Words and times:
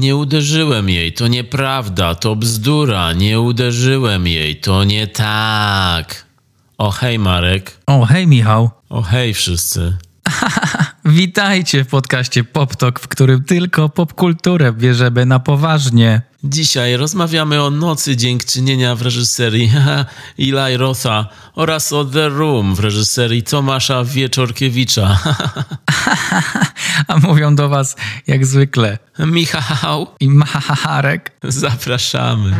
Nie 0.00 0.16
uderzyłem 0.16 0.88
jej, 0.88 1.12
to 1.12 1.28
nieprawda, 1.28 2.14
to 2.14 2.36
bzdura. 2.36 3.12
Nie 3.12 3.40
uderzyłem 3.40 4.26
jej, 4.26 4.56
to 4.56 4.84
nie 4.84 5.06
tak. 5.06 6.24
O 6.78 6.90
hej, 6.90 7.18
Marek. 7.18 7.78
O, 7.86 8.06
hej 8.06 8.26
Michał. 8.26 8.70
O 8.88 9.02
hej, 9.02 9.34
wszyscy. 9.34 9.96
Witajcie 11.04 11.84
w 11.84 11.88
podcaście 11.88 12.44
Pop 12.44 12.76
Talk, 12.76 13.00
w 13.00 13.08
którym 13.08 13.44
tylko 13.44 13.88
popkulturę 13.88 14.72
bierzemy 14.72 15.26
na 15.26 15.38
poważnie. 15.38 16.22
Dzisiaj 16.44 16.96
rozmawiamy 16.96 17.62
o 17.62 17.70
Nocy 17.70 18.16
Dziękczynienia 18.16 18.94
w 18.94 19.02
reżyserii 19.02 19.72
Eli 20.38 20.76
Rotha 20.76 21.26
oraz 21.54 21.92
o 21.92 22.04
The 22.04 22.28
Room 22.28 22.74
w 22.74 22.80
reżyserii 22.80 23.42
Tomasza 23.42 24.04
Wieczorkiewicza. 24.04 25.18
A 27.08 27.18
mówią 27.18 27.54
do 27.56 27.68
was 27.68 27.96
jak 28.26 28.46
zwykle 28.46 28.98
Michał, 29.18 30.06
i 30.20 30.28
Maharek. 30.28 31.32
zapraszamy. 31.42 32.56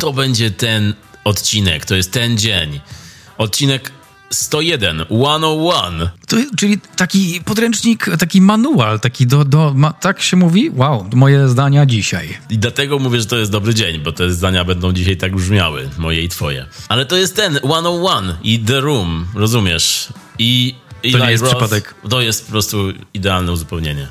To 0.00 0.12
będzie 0.12 0.50
ten 0.50 0.94
odcinek, 1.28 1.84
to 1.84 1.94
jest 1.94 2.12
ten 2.12 2.38
dzień. 2.38 2.80
Odcinek 3.38 3.92
101, 4.30 5.04
101. 5.10 6.08
To, 6.26 6.36
czyli 6.56 6.78
taki 6.96 7.40
podręcznik, 7.44 8.06
taki 8.18 8.40
manual, 8.40 9.00
taki 9.00 9.26
do, 9.26 9.44
do 9.44 9.72
ma, 9.74 9.92
tak 9.92 10.22
się 10.22 10.36
mówi? 10.36 10.70
Wow, 10.74 11.06
moje 11.14 11.48
zdania 11.48 11.86
dzisiaj. 11.86 12.38
I 12.50 12.58
dlatego 12.58 12.98
mówię, 12.98 13.20
że 13.20 13.26
to 13.26 13.36
jest 13.36 13.52
dobry 13.52 13.74
dzień, 13.74 14.00
bo 14.00 14.12
te 14.12 14.32
zdania 14.32 14.64
będą 14.64 14.92
dzisiaj 14.92 15.16
tak 15.16 15.36
brzmiały, 15.36 15.88
moje 15.98 16.22
i 16.22 16.28
twoje. 16.28 16.66
Ale 16.88 17.06
to 17.06 17.16
jest 17.16 17.36
ten 17.36 17.56
101 17.56 18.36
i 18.42 18.58
The 18.58 18.80
Room, 18.80 19.26
rozumiesz? 19.34 20.08
I 20.38 20.74
To 21.12 21.18
nie 21.18 21.30
jest 21.30 21.44
Roth, 21.44 21.56
przypadek. 21.56 21.94
To 22.10 22.20
jest 22.20 22.44
po 22.44 22.50
prostu 22.50 22.92
idealne 23.14 23.52
uzupełnienie. 23.52 24.08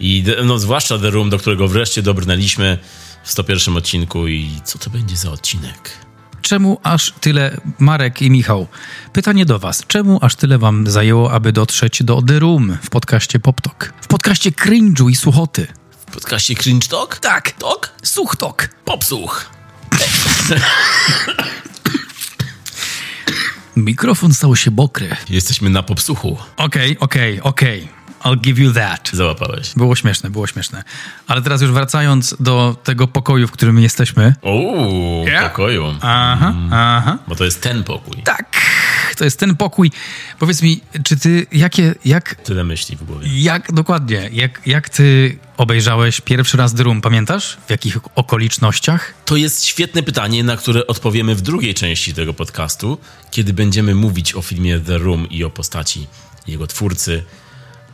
I 0.00 0.24
no, 0.44 0.58
zwłaszcza 0.58 0.98
The 0.98 1.10
Room, 1.10 1.30
do 1.30 1.38
którego 1.38 1.68
wreszcie 1.68 2.02
dobrnęliśmy 2.02 2.78
w 3.24 3.30
101 3.30 3.76
odcinku 3.76 4.28
i 4.28 4.50
co 4.64 4.78
to 4.78 4.90
będzie 4.90 5.16
za 5.16 5.30
odcinek? 5.30 6.09
Czemu 6.42 6.78
aż 6.82 7.12
tyle, 7.20 7.56
Marek 7.78 8.22
i 8.22 8.30
Michał? 8.30 8.66
Pytanie 9.12 9.46
do 9.46 9.58
was. 9.58 9.84
Czemu 9.86 10.18
aż 10.22 10.36
tyle 10.36 10.58
wam 10.58 10.86
zajęło, 10.86 11.32
aby 11.32 11.52
dotrzeć 11.52 12.02
do 12.02 12.22
The 12.22 12.38
Room 12.38 12.78
w 12.82 12.90
podcaście 12.90 13.40
Pop 13.40 13.60
Talk? 13.60 13.92
W 14.00 14.06
podcaście 14.06 14.50
cringe'u 14.50 15.10
i 15.10 15.16
słuchoty. 15.16 15.66
W 16.10 16.12
podcaście 16.12 16.54
Cringe 16.54 16.88
Talk? 16.88 17.18
Tak, 17.18 17.50
Talk? 17.52 17.92
Such 18.02 18.36
Talk. 18.36 18.68
Popsuch. 18.84 19.50
Mikrofon 23.76 24.34
stał 24.34 24.56
się 24.56 24.70
mokry. 24.70 25.16
Jesteśmy 25.30 25.70
na 25.70 25.82
popsuchu. 25.82 26.38
Okej, 26.56 26.98
okej, 26.98 27.40
okej. 27.40 27.99
I'll 28.24 28.40
give 28.40 28.58
you 28.58 28.72
that. 28.72 29.10
Załapałeś. 29.12 29.72
Było 29.76 29.96
śmieszne, 29.96 30.30
było 30.30 30.46
śmieszne. 30.46 30.82
Ale 31.26 31.42
teraz 31.42 31.62
już 31.62 31.70
wracając 31.70 32.36
do 32.40 32.76
tego 32.84 33.06
pokoju, 33.08 33.48
w 33.48 33.50
którym 33.50 33.78
jesteśmy. 33.80 34.34
Uuu, 34.42 35.26
Ja? 35.28 35.48
pokoju. 35.48 35.94
Aha, 36.00 36.54
aha. 36.72 37.18
Bo 37.28 37.36
to 37.36 37.44
jest 37.44 37.60
ten 37.62 37.84
pokój. 37.84 38.22
Tak, 38.24 38.56
to 39.16 39.24
jest 39.24 39.38
ten 39.38 39.56
pokój. 39.56 39.90
Powiedz 40.38 40.62
mi, 40.62 40.80
czy 41.04 41.16
ty, 41.16 41.46
jakie, 41.52 41.94
jak, 42.04 42.34
Tyle 42.34 42.64
myśli 42.64 42.96
w 42.96 43.04
głowie. 43.04 43.28
jak, 43.42 43.72
dokładnie, 43.72 44.30
jak, 44.32 44.60
jak 44.66 44.88
ty 44.88 45.38
obejrzałeś 45.56 46.20
pierwszy 46.20 46.56
raz 46.56 46.74
The 46.74 46.82
Room, 46.82 47.00
pamiętasz? 47.00 47.58
W 47.66 47.70
jakich 47.70 47.96
okolicznościach? 48.14 49.14
To 49.24 49.36
jest 49.36 49.64
świetne 49.64 50.02
pytanie, 50.02 50.44
na 50.44 50.56
które 50.56 50.86
odpowiemy 50.86 51.34
w 51.34 51.40
drugiej 51.40 51.74
części 51.74 52.14
tego 52.14 52.34
podcastu, 52.34 52.98
kiedy 53.30 53.52
będziemy 53.52 53.94
mówić 53.94 54.34
o 54.34 54.42
filmie 54.42 54.80
The 54.80 54.98
Room 54.98 55.28
i 55.30 55.44
o 55.44 55.50
postaci 55.50 56.06
jego 56.46 56.66
twórcy. 56.66 57.24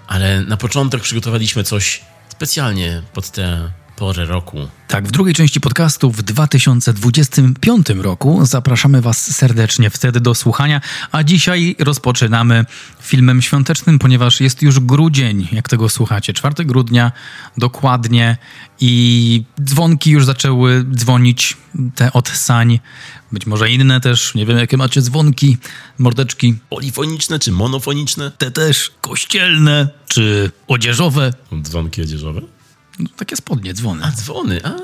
Ale 0.06 0.40
na 0.40 0.56
początek 0.56 1.02
przygotowaliśmy 1.02 1.64
coś 1.64 2.00
specjalnie 2.28 3.02
pod 3.12 3.30
tę 3.30 3.70
porę 3.96 4.24
roku. 4.24 4.68
Tak, 4.88 5.08
w 5.08 5.10
drugiej 5.10 5.34
części 5.34 5.60
podcastu 5.60 6.10
w 6.10 6.22
2025 6.22 7.88
roku 7.88 8.46
zapraszamy 8.46 9.00
Was 9.00 9.36
serdecznie 9.36 9.90
wtedy 9.90 10.20
do 10.20 10.34
słuchania, 10.34 10.80
a 11.12 11.22
dzisiaj 11.22 11.76
rozpoczynamy 11.78 12.64
filmem 13.00 13.42
świątecznym, 13.42 13.98
ponieważ 13.98 14.40
jest 14.40 14.62
już 14.62 14.80
grudzień, 14.80 15.48
jak 15.52 15.68
tego 15.68 15.88
słuchacie, 15.88 16.32
4 16.32 16.64
grudnia 16.64 17.12
dokładnie 17.56 18.36
i 18.80 19.44
dzwonki 19.64 20.10
już 20.10 20.24
zaczęły 20.24 20.84
dzwonić, 20.94 21.56
te 21.94 22.12
od 22.12 22.28
sań, 22.28 22.80
być 23.32 23.46
może 23.46 23.70
inne 23.70 24.00
też, 24.00 24.34
nie 24.34 24.46
wiem 24.46 24.58
jakie 24.58 24.76
macie 24.76 25.02
dzwonki, 25.02 25.56
mordeczki, 25.98 26.54
Polifoniczne 26.70 27.38
czy 27.38 27.52
monofoniczne? 27.52 28.32
te 28.38 28.50
też 28.50 28.90
kościelne 29.00 29.88
czy 30.08 30.50
odzieżowe, 30.68 31.32
Dzwonki 31.62 32.02
odzieżowe? 32.02 32.55
No, 32.98 33.08
takie 33.16 33.36
spodnie, 33.36 33.74
dzwony. 33.74 34.04
A 34.04 34.12
dzwony, 34.12 34.60
a. 34.64 34.76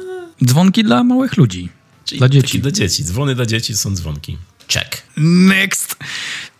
Dzwonki 0.44 0.84
dla 0.84 1.04
małych 1.04 1.36
ludzi, 1.36 1.68
Czyli 2.04 2.18
dla 2.18 2.28
dzieci. 2.28 2.60
Dla 2.60 2.70
dzieci. 2.70 3.04
Dzwony 3.04 3.34
dla 3.34 3.46
dzieci 3.46 3.76
są 3.76 3.94
dzwonki. 3.94 4.38
Check. 4.68 5.02
Next! 5.16 5.96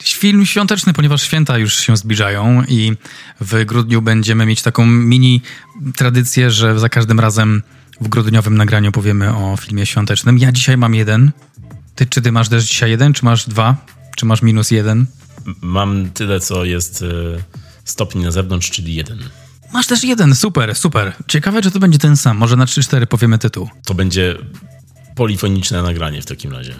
Film 0.02 0.46
świąteczny, 0.46 0.92
ponieważ 0.92 1.22
święta 1.22 1.58
już 1.58 1.74
się 1.74 1.96
zbliżają 1.96 2.64
i 2.68 2.92
w 3.40 3.64
grudniu 3.64 4.02
będziemy 4.02 4.46
mieć 4.46 4.62
taką 4.62 4.86
mini 4.86 5.40
tradycję, 5.96 6.50
że 6.50 6.78
za 6.78 6.88
każdym 6.88 7.20
razem 7.20 7.62
w 8.00 8.08
grudniowym 8.08 8.56
nagraniu 8.56 8.92
powiemy 8.92 9.36
o 9.36 9.56
filmie 9.56 9.86
świątecznym. 9.86 10.38
Ja 10.38 10.52
dzisiaj 10.52 10.76
mam 10.76 10.94
jeden. 10.94 11.30
Ty, 11.94 12.06
czy 12.06 12.22
ty 12.22 12.32
masz 12.32 12.48
też 12.48 12.64
dzisiaj 12.64 12.90
jeden, 12.90 13.12
czy 13.12 13.24
masz 13.24 13.48
dwa? 13.48 13.76
Czy 14.16 14.26
masz 14.26 14.42
minus 14.42 14.70
jeden? 14.70 15.06
Mam 15.60 16.10
tyle, 16.10 16.40
co 16.40 16.64
jest 16.64 17.02
e, 17.02 17.06
stopni 17.84 18.24
na 18.24 18.30
zewnątrz, 18.30 18.70
czyli 18.70 18.94
jeden. 18.94 19.18
Masz 19.72 19.86
też 19.86 20.04
jeden, 20.04 20.34
super, 20.34 20.74
super. 20.74 21.12
Ciekawe, 21.28 21.62
czy 21.62 21.70
to 21.70 21.78
będzie 21.78 21.98
ten 21.98 22.16
sam. 22.16 22.36
Może 22.36 22.56
na 22.56 22.64
3-4 22.64 23.06
powiemy 23.06 23.38
tytuł. 23.38 23.68
To 23.84 23.94
będzie 23.94 24.36
polifoniczne 25.14 25.82
nagranie 25.82 26.22
w 26.22 26.26
takim 26.26 26.52
razie. 26.52 26.74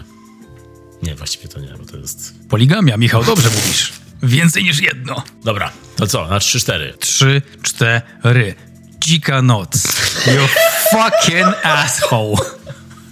Nie, 1.03 1.15
właściwie 1.15 1.47
to 1.47 1.59
nie, 1.59 1.73
bo 1.79 1.85
to 1.85 1.97
jest... 1.97 2.33
Poligamia, 2.49 2.97
Michał, 2.97 3.23
dobrze 3.23 3.49
mówisz. 3.49 3.93
Więcej 4.23 4.63
niż 4.63 4.81
jedno. 4.81 5.23
Dobra, 5.43 5.71
to 5.95 6.07
co? 6.07 6.27
Na 6.27 6.37
3-4. 6.37 6.97
Trzy, 6.99 7.41
cztery. 7.61 8.55
Dzika 8.99 9.41
noc. 9.41 9.83
You 10.27 10.47
fucking 10.91 11.65
asshole. 11.65 12.35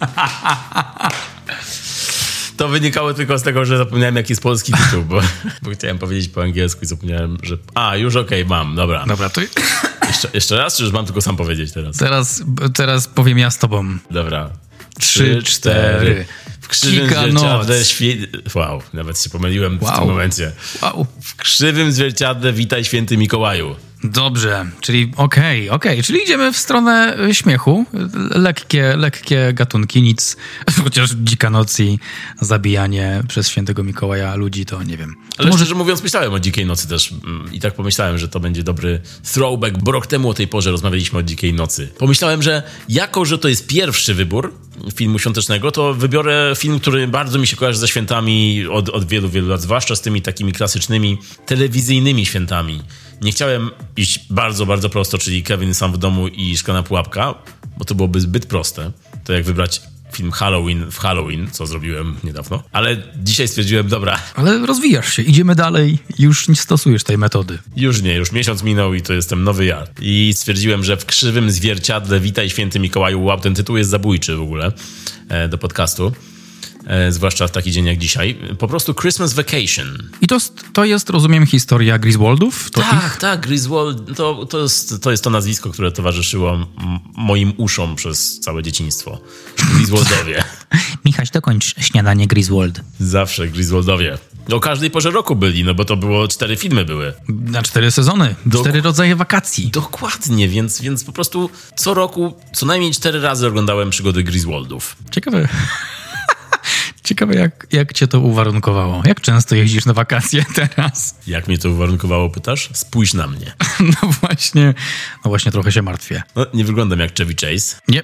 To 2.62 2.68
wynikało 2.68 3.14
tylko 3.14 3.40
z 3.40 3.44
tego, 3.44 3.66
że 3.66 3.78
zapomniałem, 3.78 4.16
jaki 4.16 4.32
jest 4.32 4.44
polski 4.44 4.74
tytuł, 4.74 5.04
bo, 5.04 5.22
bo 5.62 5.72
chciałem 5.72 5.98
powiedzieć 5.98 6.28
po 6.30 6.42
angielsku 6.44 6.82
i 6.84 6.88
zapomniałem, 6.88 7.38
że... 7.44 7.58
A, 7.76 7.96
już 7.96 8.16
okej, 8.16 8.46
mam, 8.46 8.76
dobra. 8.76 9.06
Dobra, 9.08 9.30
to 9.30 9.42
Jeszcze, 10.08 10.30
jeszcze 10.34 10.58
raz, 10.58 10.78
czy 10.78 10.84
już 10.84 10.92
mam 10.92 11.06
tylko 11.06 11.22
sam 11.22 11.38
powiedzieć 11.38 11.72
teraz? 11.72 11.98
teraz, 11.98 12.44
teraz 12.76 13.08
powiem 13.08 13.38
ja 13.38 13.52
z 13.52 13.58
tobą. 13.58 13.98
Dobra. 14.12 14.50
Trzy, 15.00 15.44
cztery. 15.44 16.26
W 16.62 16.68
krzywym 16.68 17.08
zwierciadle 17.08 17.78
noc. 17.78 17.88
świe... 17.88 18.18
Wow, 18.56 18.82
nawet 18.94 19.22
się 19.22 19.30
pomyliłem 19.30 19.80
w 19.80 19.84
Wow. 19.84 20.00
tym 20.00 20.08
momencie. 20.08 20.52
Wow. 20.82 21.08
W 21.22 21.36
krzywym 21.36 21.92
zwierciadle 21.92 22.54
witaj 22.54 22.86
święty 22.86 23.18
Mikołaju. 23.18 23.76
Dobrze, 24.04 24.66
czyli 24.82 25.12
okej, 25.18 25.70
okej, 25.70 26.04
czyli 26.04 26.24
idziemy 26.24 26.54
w 26.54 26.58
stronę 26.58 27.18
y, 27.30 27.34
śmiechu. 27.34 27.86
Lekkie, 28.36 28.96
lekkie 28.98 29.54
gatunki, 29.54 30.02
nic. 30.02 30.38
Chociaż 30.84 31.12
dzika 31.12 31.50
noc 31.50 31.80
i 31.80 32.00
zabijanie 32.42 33.24
przez 33.28 33.50
świętego 33.50 33.84
Mikołaja 33.84 34.36
ludzi, 34.36 34.66
to 34.66 34.84
nie 34.84 34.98
wiem. 34.98 35.16
To 35.30 35.40
Ale 35.40 35.50
może 35.50 35.58
szczerze 35.58 35.76
mówiąc, 35.76 36.04
myślałem 36.04 36.34
o 36.34 36.40
Dzikiej 36.40 36.66
Nocy 36.66 36.88
też 36.88 37.12
mm, 37.12 37.54
i 37.54 37.60
tak 37.60 37.74
pomyślałem, 37.74 38.18
że 38.18 38.28
to 38.28 38.40
będzie 38.40 38.64
dobry 38.64 39.02
throwback, 39.34 39.78
bo 39.78 39.92
rok 39.92 40.08
temu 40.08 40.30
o 40.30 40.34
tej 40.34 40.48
porze 40.48 40.72
rozmawialiśmy 40.72 41.20
o 41.20 41.24
Dzikiej 41.24 41.54
Nocy. 41.54 41.90
Pomyślałem, 41.98 42.42
że 42.42 42.64
jako, 42.90 43.26
że 43.26 43.38
to 43.38 43.48
jest 43.48 43.68
pierwszy 43.68 44.14
wybór 44.14 44.54
filmu 44.96 45.20
świątecznego, 45.20 45.72
to 45.72 45.94
wybiorę 45.94 46.54
film, 46.58 46.80
który 46.80 47.08
bardzo 47.08 47.40
mi 47.40 47.48
się 47.48 47.56
kojarzy 47.56 47.80
ze 47.80 47.88
świętami 47.88 48.66
od, 48.72 48.90
od 48.90 49.08
wielu, 49.08 49.30
wielu 49.30 49.48
lat, 49.48 49.62
zwłaszcza 49.62 49.96
z 49.96 50.02
tymi 50.02 50.22
takimi 50.22 50.54
klasycznymi, 50.54 51.18
telewizyjnymi 51.46 52.26
świętami. 52.26 52.82
Nie 53.22 53.32
chciałem 53.32 53.70
iść 53.98 54.26
bardzo, 54.30 54.66
bardzo 54.66 54.90
prosto, 54.90 55.18
czyli 55.18 55.44
Kevin 55.44 55.74
sam 55.74 55.94
w 55.94 55.98
domu 55.98 56.28
i 56.28 56.58
Szklana 56.58 56.84
Pułapka, 56.84 57.36
bo 57.78 57.86
to 57.86 57.96
byłoby 57.96 58.22
zbyt 58.22 58.46
proste. 58.46 58.92
To 59.24 59.34
jak 59.34 59.44
wybrać 59.44 59.82
film 60.14 60.32
Halloween 60.32 60.92
w 60.92 60.98
Halloween, 60.98 61.48
co 61.52 61.68
zrobiłem 61.68 62.16
niedawno. 62.24 62.64
Ale 62.72 62.98
dzisiaj 63.24 63.48
stwierdziłem, 63.48 63.88
dobra, 63.88 64.20
Ale 64.36 64.66
rozwijasz 64.66 65.14
się, 65.14 65.22
idziemy 65.22 65.56
dalej, 65.56 65.98
już 66.20 66.48
nie 66.48 66.56
stosujesz 66.56 67.04
tej 67.04 67.18
metody. 67.18 67.60
Już 67.76 68.02
nie, 68.02 68.16
już 68.16 68.32
miesiąc 68.32 68.64
minął 68.64 68.94
i 68.94 69.02
to 69.02 69.14
jestem 69.14 69.44
nowy 69.44 69.66
ja. 69.66 69.84
I 70.02 70.34
stwierdziłem, 70.36 70.84
że 70.84 70.98
w 70.98 71.06
krzywym 71.06 71.52
zwierciadle 71.52 72.20
Witaj 72.20 72.50
Święty 72.50 72.80
Mikołaju, 72.80 73.24
wow, 73.24 73.40
ten 73.40 73.56
tytuł 73.56 73.78
jest 73.78 73.90
zabójczy 73.90 74.36
w 74.36 74.42
ogóle 74.42 74.72
e, 75.30 75.48
do 75.48 75.58
podcastu. 75.58 76.12
E, 76.86 77.12
zwłaszcza 77.12 77.48
w 77.48 77.52
taki 77.52 77.72
dzień 77.72 77.86
jak 77.86 77.98
dzisiaj. 77.98 78.38
Po 78.60 78.68
prostu 78.68 78.94
Christmas 78.94 79.34
Vacation. 79.34 80.10
I 80.22 80.28
to, 80.28 80.38
to 80.74 80.86
jest, 80.86 81.10
rozumiem, 81.10 81.46
historia 81.46 82.00
Griswoldów? 82.00 82.72
To 82.72 82.82
tak, 82.82 83.06
ich? 83.06 83.18
tak, 83.18 83.42
Griswold 83.42 84.18
to, 84.18 84.46
to, 84.46 84.60
jest, 84.60 85.04
to 85.04 85.12
jest 85.12 85.24
to 85.24 85.30
nazwisko, 85.30 85.70
które 85.70 85.92
towarzyszyło 85.92 86.68
moim 87.16 87.54
uszom 87.58 87.96
przez 87.96 88.40
całe 88.40 88.64
dzieciństwo. 88.64 89.22
Griswoldowie. 89.76 90.44
Michaś, 91.06 91.30
dokończ 91.30 91.76
śniadanie 91.80 92.28
Griswold. 92.28 92.82
Zawsze 93.00 93.48
Griswoldowie. 93.48 94.18
O 94.52 94.60
każdej 94.60 94.92
porze 94.92 95.12
roku 95.12 95.36
byli, 95.36 95.64
no 95.64 95.74
bo 95.74 95.86
to 95.86 95.98
było, 95.98 96.28
cztery 96.28 96.58
filmy 96.58 96.86
były. 96.86 97.14
Na 97.30 97.62
cztery 97.64 97.92
sezony, 97.92 98.36
cztery 98.62 98.82
rodzaje 98.82 99.16
wakacji. 99.16 99.70
Dokładnie, 99.70 100.48
więc, 100.48 100.82
więc 100.82 101.04
po 101.04 101.12
prostu 101.12 101.50
co 101.76 101.94
roku 101.94 102.34
co 102.54 102.66
najmniej 102.66 102.92
cztery 102.92 103.22
razy 103.22 103.48
oglądałem 103.48 103.90
przygody 103.90 104.24
Griswoldów. 104.24 104.96
Ciekawe. 105.12 105.48
Ciekawe, 107.04 107.36
jak, 107.36 107.68
jak 107.72 107.94
cię 107.94 108.08
to 108.08 108.20
uwarunkowało. 108.20 109.04
Jak 109.06 109.22
często 109.22 109.56
jeździsz 109.56 109.86
na 109.86 109.94
wakacje 109.94 110.46
teraz? 110.56 111.16
Jak 111.28 111.48
mnie 111.48 111.58
to 111.58 111.70
uwarunkowało, 111.70 112.30
pytasz? 112.30 112.70
Spójrz 112.74 113.14
na 113.14 113.28
mnie. 113.28 113.54
No 113.80 114.10
właśnie, 114.22 114.74
no 115.26 115.30
właśnie 115.30 115.52
trochę 115.52 115.72
się 115.72 115.82
martwię. 115.82 116.24
No, 116.36 116.46
nie 116.54 116.66
wyglądam 116.66 117.00
jak 117.00 117.18
Chevy 117.18 117.36
Chase, 117.42 117.76
Nie, 117.88 118.04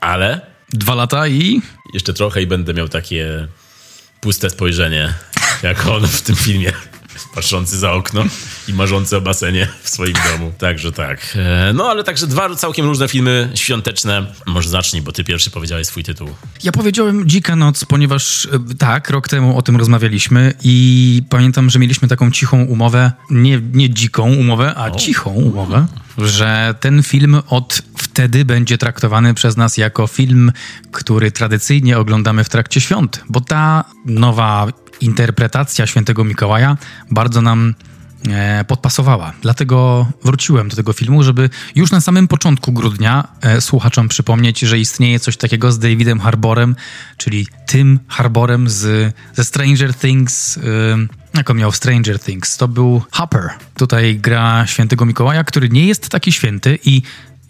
ale 0.00 0.40
dwa 0.72 0.94
lata 0.94 1.28
i... 1.28 1.62
jeszcze 1.94 2.14
trochę 2.14 2.42
i 2.42 2.46
będę 2.46 2.74
miał 2.74 2.88
takie 2.88 3.48
puste 4.20 4.50
spojrzenie, 4.50 5.14
jak 5.62 5.86
on 5.86 6.08
w 6.08 6.22
tym 6.22 6.36
filmie. 6.36 6.72
Patrzący 7.34 7.78
za 7.78 7.92
okno 7.92 8.24
i 8.68 8.72
marzący 8.72 9.16
o 9.16 9.20
basenie 9.20 9.68
w 9.82 9.88
swoim 9.88 10.14
domu. 10.32 10.52
Także 10.58 10.92
tak. 10.92 11.36
E, 11.36 11.72
No 11.72 11.90
ale 11.90 12.04
także 12.04 12.26
dwa 12.26 12.54
całkiem 12.56 12.86
różne 12.86 13.08
filmy 13.08 13.50
świąteczne. 13.54 14.26
Może 14.46 14.68
zacznij, 14.68 15.02
bo 15.02 15.12
ty 15.12 15.24
pierwszy 15.24 15.50
powiedziałeś 15.50 15.86
swój 15.86 16.04
tytuł. 16.04 16.28
Ja 16.64 16.72
powiedziałem 16.72 17.28
Dzika 17.28 17.56
Noc, 17.56 17.84
ponieważ 17.84 18.46
e, 18.46 18.74
tak, 18.78 19.10
rok 19.10 19.28
temu 19.28 19.58
o 19.58 19.62
tym 19.62 19.76
rozmawialiśmy 19.76 20.54
i 20.62 21.22
pamiętam, 21.30 21.70
że 21.70 21.78
mieliśmy 21.78 22.08
taką 22.08 22.30
cichą 22.30 22.64
umowę, 22.64 23.12
nie, 23.30 23.60
nie 23.72 23.90
dziką 23.90 24.34
umowę, 24.34 24.74
a 24.76 24.90
cichą 24.90 25.30
umowę, 25.30 25.86
że 26.18 26.74
ten 26.80 27.02
film 27.02 27.40
od 27.48 27.82
wtedy 27.98 28.44
będzie 28.44 28.78
traktowany 28.78 29.34
przez 29.34 29.56
nas 29.56 29.76
jako 29.76 30.06
film, 30.06 30.52
który 30.92 31.32
tradycyjnie 31.32 31.98
oglądamy 31.98 32.44
w 32.44 32.48
trakcie 32.48 32.80
świąt, 32.80 33.24
bo 33.28 33.40
ta 33.40 33.84
nowa 34.04 34.66
interpretacja 35.00 35.86
Świętego 35.86 36.24
Mikołaja 36.24 36.76
bardzo 37.10 37.42
nam 37.42 37.74
e, 38.28 38.64
podpasowała. 38.64 39.32
Dlatego 39.42 40.06
wróciłem 40.24 40.68
do 40.68 40.76
tego 40.76 40.92
filmu, 40.92 41.22
żeby 41.22 41.50
już 41.74 41.90
na 41.90 42.00
samym 42.00 42.28
początku 42.28 42.72
grudnia 42.72 43.28
e, 43.40 43.60
słuchaczom 43.60 44.08
przypomnieć, 44.08 44.60
że 44.60 44.78
istnieje 44.78 45.20
coś 45.20 45.36
takiego 45.36 45.72
z 45.72 45.78
Davidem 45.78 46.20
Harborem, 46.20 46.76
czyli 47.16 47.46
tym 47.66 48.00
Harborem 48.08 48.68
z, 48.68 49.14
ze 49.34 49.44
Stranger 49.44 49.94
Things. 49.94 50.58
E, 50.58 50.60
jak 51.34 51.50
on 51.50 51.56
miał 51.56 51.72
Stranger 51.72 52.18
Things? 52.20 52.56
To 52.56 52.68
był 52.68 53.02
Hopper. 53.10 53.50
Tutaj 53.76 54.16
gra 54.16 54.66
świętego 54.66 55.06
Mikołaja, 55.06 55.44
który 55.44 55.68
nie 55.68 55.86
jest 55.86 56.08
taki 56.08 56.32
święty 56.32 56.78
i 56.84 57.02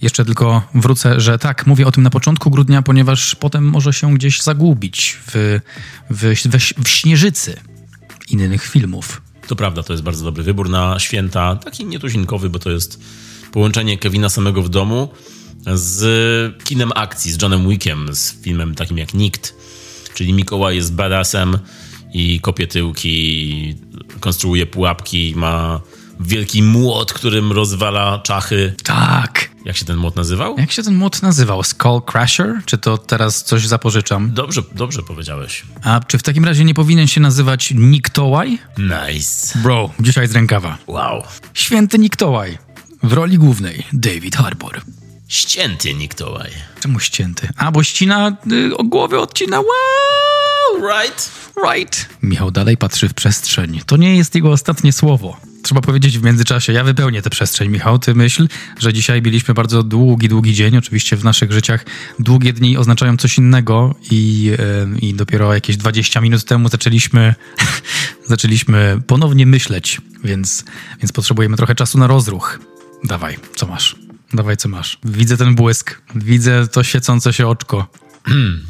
jeszcze 0.03 0.25
tylko 0.25 0.63
wrócę, 0.75 1.21
że 1.21 1.39
tak, 1.39 1.67
mówię 1.67 1.87
o 1.87 1.93
tym 1.93 2.03
na 2.03 2.11
początku 2.11 2.51
grudnia, 2.51 2.83
ponieważ 2.83 3.35
potem 3.35 3.65
może 3.65 3.93
się 3.93 4.15
gdzieś 4.15 4.43
zagubić 4.43 5.19
w, 5.27 5.61
w, 6.11 6.35
w, 6.35 6.85
w 6.85 6.89
śnieżycy 6.89 7.61
innych 8.29 8.65
filmów. 8.65 9.23
To 9.47 9.57
prawda, 9.57 9.83
to 9.83 9.93
jest 9.93 10.03
bardzo 10.03 10.25
dobry 10.25 10.43
wybór 10.43 10.71
na 10.71 10.99
święta. 10.99 11.57
Taki 11.57 11.87
nietuzinkowy, 11.87 12.51
bo 12.51 12.59
to 12.59 12.71
jest 12.71 13.01
połączenie 13.53 13.99
Kevina 13.99 14.29
samego 14.29 14.63
w 14.63 14.69
domu 14.69 15.09
z 15.75 16.65
kinem 16.65 16.93
akcji, 16.95 17.33
z 17.33 17.43
Johnem 17.43 17.69
Wickiem, 17.69 18.15
z 18.15 18.43
filmem 18.43 18.75
takim 18.75 18.99
jak 18.99 19.15
Nikt. 19.15 19.55
Czyli 20.15 20.33
Mikołaj 20.33 20.77
jest 20.77 20.95
badassem 20.95 21.59
i 22.13 22.41
kopie 22.41 22.67
tyłki, 22.67 23.77
konstruuje 24.21 24.67
pułapki, 24.67 25.33
ma 25.37 25.81
wielki 26.21 26.63
młot, 26.63 27.13
którym 27.13 27.53
rozwala 27.53 28.19
czachy. 28.19 28.75
Tak. 28.85 29.49
Jak 29.65 29.77
się 29.77 29.85
ten 29.85 29.97
młot 29.97 30.17
nazywał? 30.17 30.59
Jak 30.59 30.73
się 30.73 30.83
ten 30.83 30.97
młot 30.97 31.23
nazywał? 31.23 31.63
Skull 31.63 32.03
Crusher? 32.03 32.61
Czy 32.65 32.79
to 32.79 32.99
teraz 32.99 33.45
coś 33.45 33.67
zapożyczam? 33.67 34.31
Dobrze, 34.35 34.63
dobrze 34.73 35.03
powiedziałeś. 35.03 35.63
A 35.83 36.01
czy 36.01 36.19
w 36.19 36.23
takim 36.23 36.45
razie 36.45 36.65
nie 36.65 36.75
powinien 36.75 37.09
się 37.09 37.21
nazywać 37.21 37.71
Niktołaj? 37.71 38.59
Nice. 38.79 39.59
Bro, 39.59 39.91
dzisiaj 40.01 40.29
z 40.29 40.33
rękawa. 40.33 40.79
Wow. 40.87 41.23
Święty 41.55 41.99
Niktołaj. 41.99 42.59
W 43.03 43.13
roli 43.13 43.39
głównej 43.39 43.87
David 43.93 44.37
Harbour. 44.37 44.81
Ścięty 45.29 45.95
Mikołaj. 45.95 46.51
Czemu 46.81 47.01
ścięty? 47.01 47.49
A, 47.57 47.73
bo 47.73 47.83
ścina 47.83 48.37
y, 48.53 48.77
o 48.77 48.85
głowie 48.85 49.21
odcina. 49.21 49.57
Wow! 49.61 50.89
Right. 50.91 51.31
Right. 51.73 52.09
Michał 52.23 52.51
dalej 52.51 52.77
patrzy 52.77 53.09
w 53.09 53.15
przestrzeń. 53.15 53.81
To 53.87 53.97
nie 53.97 54.17
jest 54.17 54.35
jego 54.35 54.51
ostatnie 54.51 54.93
słowo. 54.93 55.37
Trzeba 55.69 55.81
powiedzieć 55.81 56.19
w 56.19 56.23
międzyczasie, 56.23 56.73
ja 56.73 56.85
wypełnię 56.85 57.23
tę 57.23 57.31
przestrzeń, 57.31 57.69
Michał. 57.69 57.99
Ty 57.99 58.15
myśl, 58.15 58.49
że 58.79 58.93
dzisiaj 58.93 59.23
mieliśmy 59.23 59.55
bardzo 59.55 59.83
długi, 59.83 60.29
długi 60.29 60.55
dzień. 60.55 60.77
Oczywiście 60.77 61.17
w 61.17 61.25
naszych 61.25 61.53
życiach 61.53 61.85
długie 62.19 62.53
dni 62.53 62.77
oznaczają 62.77 63.17
coś 63.17 63.39
innego 63.39 63.95
i, 64.11 64.53
i 65.01 65.15
dopiero 65.15 65.55
jakieś 65.55 65.77
20 65.77 66.21
minut 66.21 66.45
temu 66.45 66.69
zaczęliśmy, 66.69 67.35
zaczęliśmy 68.27 69.01
ponownie 69.07 69.47
myśleć, 69.47 70.01
więc, 70.25 70.65
więc 71.01 71.13
potrzebujemy 71.13 71.57
trochę 71.57 71.75
czasu 71.75 71.99
na 71.99 72.07
rozruch. 72.07 72.61
Dawaj, 73.05 73.37
co 73.57 73.67
masz? 73.67 73.97
Dawaj, 74.33 74.57
co 74.57 74.69
masz? 74.69 74.99
Widzę 75.05 75.37
ten 75.37 75.55
błysk, 75.55 76.03
widzę 76.15 76.69
to 76.69 76.85
świecące 76.85 77.33
się 77.33 77.47
oczko. 77.47 77.87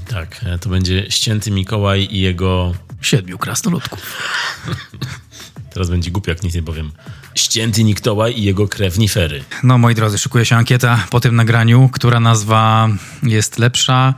Tak, 0.09 0.41
e, 0.45 0.59
to 0.59 0.71
będzie 0.71 1.11
ścięty 1.11 1.51
Mikołaj 1.51 2.09
i 2.11 2.21
jego 2.21 2.75
Siedmiu 3.01 3.39
krasnoludków. 3.39 4.01
Teraz 5.79 5.91
będzie 5.91 6.11
głupio, 6.11 6.31
jak 6.31 6.43
nic 6.43 6.55
nie 6.55 6.63
powiem. 6.63 6.93
Ścięty 7.35 7.85
Niktołaj 7.85 8.39
i 8.39 8.43
jego 8.43 8.69
krewnifery. 8.69 9.45
No, 9.63 9.79
moi 9.79 9.95
drodzy, 9.95 10.19
szykuje 10.19 10.45
się 10.45 10.57
ankieta 10.57 11.07
po 11.11 11.21
tym 11.21 11.37
nagraniu, 11.37 11.89
która 11.93 12.21
nazwa 12.21 12.89
jest 13.23 13.59
lepsza. 13.59 14.15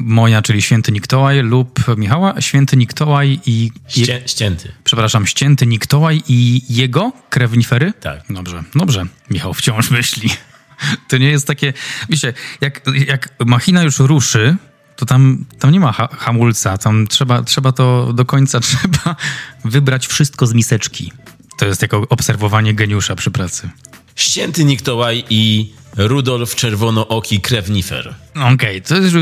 Moja, 0.00 0.42
czyli 0.42 0.62
Święty 0.62 0.92
Niktołaj 0.92 1.42
lub 1.42 1.96
Michała, 1.96 2.40
Święty 2.40 2.76
Niktołaj 2.76 3.40
i... 3.46 3.70
Ście, 3.88 4.22
ścięty. 4.26 4.72
Przepraszam, 4.84 5.26
Ścięty 5.26 5.66
Niktołaj 5.66 6.22
i 6.28 6.62
jego 6.68 7.12
krewnifery? 7.30 7.92
Tak. 8.00 8.20
Dobrze, 8.30 8.64
dobrze. 8.74 9.06
Michał 9.30 9.54
wciąż 9.54 9.90
myśli. 9.90 10.30
To 11.08 11.18
nie 11.18 11.30
jest 11.30 11.46
takie... 11.46 11.72
Wiecie, 12.08 12.32
jak, 12.60 12.82
jak 13.06 13.34
machina 13.46 13.82
już 13.82 13.98
ruszy, 13.98 14.56
to 14.98 15.06
tam, 15.06 15.44
tam 15.58 15.70
nie 15.70 15.80
ma 15.80 15.92
ha 15.92 16.08
hamulca. 16.18 16.78
Tam 16.78 17.06
trzeba, 17.06 17.42
trzeba 17.42 17.72
to 17.72 18.12
do 18.12 18.24
końca, 18.24 18.60
trzeba 18.68 19.16
wybrać 19.64 20.06
wszystko 20.06 20.46
z 20.46 20.54
miseczki. 20.54 21.12
To 21.58 21.66
jest 21.66 21.82
jako 21.82 22.06
obserwowanie 22.08 22.74
geniusza 22.74 23.16
przy 23.16 23.30
pracy. 23.30 23.70
Ścięty 24.14 24.64
Niktołaj 24.64 25.24
i 25.30 25.72
Rudolf 25.96 26.54
Czerwonooki 26.54 27.40
Krewnifer. 27.40 28.14
Okej, 28.34 28.54
okay, 28.54 28.80
to 28.80 28.96
jest... 28.96 29.14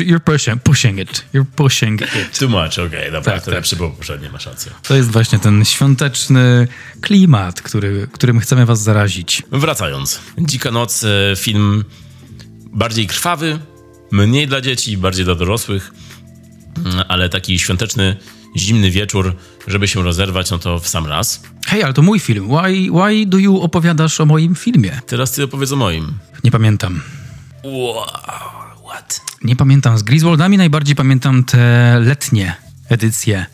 You're 0.00 0.20
pushing, 0.20 0.62
pushing 0.62 0.98
it. 0.98 1.24
You're 1.34 1.44
pushing 1.56 2.00
it. 2.02 2.38
Too 2.38 2.48
much, 2.48 2.72
okej, 2.72 2.86
okay, 2.86 3.04
dobra, 3.04 3.32
Tak, 3.32 3.40
to 3.40 3.44
tak. 3.44 3.54
lepszy 3.54 3.76
było 3.76 3.90
poprzednie, 3.90 4.30
masz 4.30 4.46
rację. 4.46 4.72
To 4.82 4.94
jest 4.94 5.10
właśnie 5.10 5.38
ten 5.38 5.64
świąteczny 5.64 6.68
klimat, 7.00 7.62
który, 7.62 8.08
którym 8.12 8.40
chcemy 8.40 8.66
was 8.66 8.82
zarazić. 8.82 9.42
Wracając. 9.52 10.20
Dzika 10.38 10.70
Noc, 10.70 11.04
e, 11.04 11.36
film 11.36 11.84
bardziej 12.72 13.06
krwawy, 13.06 13.58
mniej 14.12 14.46
dla 14.46 14.60
dzieci, 14.60 14.96
bardziej 14.96 15.24
dla 15.24 15.34
dorosłych, 15.34 15.92
mm, 16.84 17.04
ale 17.08 17.28
taki 17.28 17.58
świąteczny, 17.58 18.16
zimny 18.56 18.90
wieczór, 18.90 19.36
żeby 19.66 19.88
się 19.88 20.02
rozerwać, 20.02 20.50
no 20.50 20.58
to 20.58 20.78
w 20.78 20.88
sam 20.88 21.06
raz. 21.06 21.42
Hej, 21.66 21.82
ale 21.82 21.92
to 21.92 22.02
mój 22.02 22.20
film. 22.20 22.48
Why, 22.48 22.90
why 22.90 23.26
do 23.26 23.38
you 23.38 23.60
opowiadasz 23.60 24.20
o 24.20 24.26
moim 24.26 24.54
filmie? 24.54 25.00
Teraz 25.06 25.32
ty 25.32 25.44
opowiedz 25.44 25.72
o 25.72 25.76
moim. 25.76 26.18
Nie 26.44 26.50
pamiętam. 26.50 27.02
Wow, 27.64 28.04
what? 28.88 29.20
Nie 29.44 29.56
pamiętam. 29.56 29.98
Z 29.98 30.02
Griswoldami 30.02 30.56
najbardziej 30.56 30.96
pamiętam 30.96 31.44
te 31.44 31.98
letnie 32.00 32.56
edycje. 32.88 33.46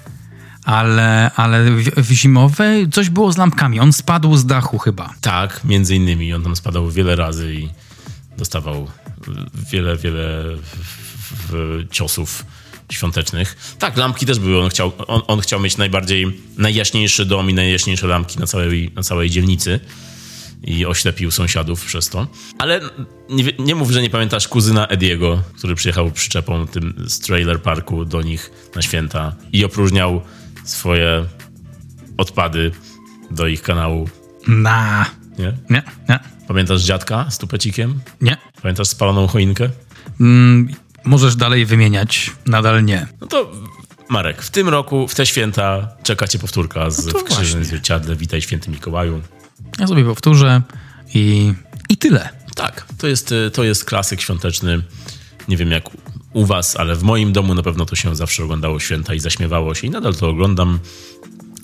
Ale, 0.65 1.31
ale 1.37 1.71
w, 1.71 1.83
w 1.83 2.13
zimowej 2.13 2.89
coś 2.91 3.11
było 3.11 3.33
z 3.33 3.37
lampkami. 3.37 3.81
On 3.81 3.93
spadł 3.93 4.37
z 4.37 4.47
dachu 4.47 4.79
chyba. 4.79 5.15
Tak, 5.21 5.65
między 5.65 5.97
innymi. 5.97 6.35
On 6.35 6.43
tam 6.43 6.57
spadał 6.57 6.91
wiele 6.91 7.17
razy 7.17 7.55
i 7.55 7.69
dostawał 8.39 8.91
wiele, 9.71 9.97
wiele 9.97 10.45
ciosów 11.91 12.45
świątecznych. 12.93 13.77
Tak, 13.79 13.97
lampki 13.97 14.27
też 14.27 14.39
były. 14.39 14.63
On 14.63 14.71
chciał, 14.71 14.93
on, 15.07 15.23
on 15.27 15.41
chciał 15.41 15.61
mieć 15.61 15.77
najbardziej, 15.77 16.41
najjaśniejszy 16.57 17.25
dom 17.25 17.51
i 17.51 17.55
najjaśniejsze 17.55 18.07
lampki 18.07 18.39
na 18.39 18.47
całej, 18.47 18.91
na 18.95 19.03
całej 19.03 19.31
dzielnicy 19.31 19.81
i 20.65 20.87
oślepił 20.87 21.31
sąsiadów 21.31 21.85
przez 21.85 22.09
to. 22.09 22.27
Ale 22.59 22.81
nie, 23.29 23.45
nie 23.59 23.75
mów, 23.75 23.91
że 23.91 24.03
nie 24.03 24.11
pamiętasz 24.11 24.49
kuzyna 24.49 24.87
Ediego, 24.87 25.43
który 25.57 25.75
przyjechał 25.75 26.11
przyczepą 26.11 26.67
tym 26.67 27.05
z 27.07 27.21
trailer 27.21 27.63
parku 27.63 28.05
do 28.05 28.23
nich 28.23 28.51
na 28.75 28.83
święta 28.83 29.33
i 29.53 29.65
opróżniał 29.65 30.21
swoje 30.65 31.25
odpady 32.17 32.73
do 33.31 33.47
ich 33.47 33.63
kanału. 33.63 34.09
Na. 34.47 35.07
Nie? 35.39 35.53
Nie, 35.71 35.83
nie, 36.09 36.19
Pamiętasz 36.49 36.83
dziadka 36.83 37.31
z 37.31 37.39
tupecikiem? 37.39 38.01
nie. 38.21 38.37
Pamiętasz 38.63 38.89
spaloną 38.89 39.27
choinkę? 39.27 39.71
Mm, 40.21 40.69
możesz 41.05 41.37
dalej 41.37 41.67
wymieniać. 41.67 42.31
Nadal 42.47 42.85
nie. 42.85 43.07
No 43.21 43.27
to 43.27 43.53
Marek, 44.09 44.43
w 44.43 44.51
tym 44.51 44.69
roku, 44.69 45.09
w 45.09 45.15
te 45.15 45.27
święta 45.27 45.89
czekacie 46.03 46.39
powtórka 46.39 46.91
z 46.91 47.07
No 47.07 47.19
w 47.19 47.25
Krzyżnym. 47.25 47.65
Zwierciadle. 47.65 48.17
Witaj 48.17 48.43
Święty 48.43 48.71
Mikołaju. 48.71 49.23
Ja 49.79 49.87
sobie 49.87 50.05
powtórzę 50.05 50.63
i, 51.15 51.53
i 51.89 51.97
tyle. 51.97 52.29
Tak, 52.55 52.87
to 52.99 53.07
jest, 53.07 53.33
y, 53.33 53.51
to 53.51 53.65
jest 53.65 53.85
klasyk 53.85 54.21
świąteczny. 54.21 54.83
Nie 55.49 55.57
wiem 55.57 55.71
jak 55.71 55.85
u 56.33 56.47
was, 56.47 56.77
ale 56.77 56.95
w 56.95 57.03
moim 57.03 57.33
domu 57.33 57.55
na 57.55 57.63
pewno 57.63 57.87
to 57.87 57.97
się 57.97 58.17
zawsze 58.17 58.45
oglądało 58.45 58.81
święta 58.81 59.15
i 59.15 59.21
zaśmiewało 59.21 59.75
się 59.75 59.87
i 59.87 59.91
nadal 59.91 60.15
to 60.15 60.29
oglądam 60.29 60.79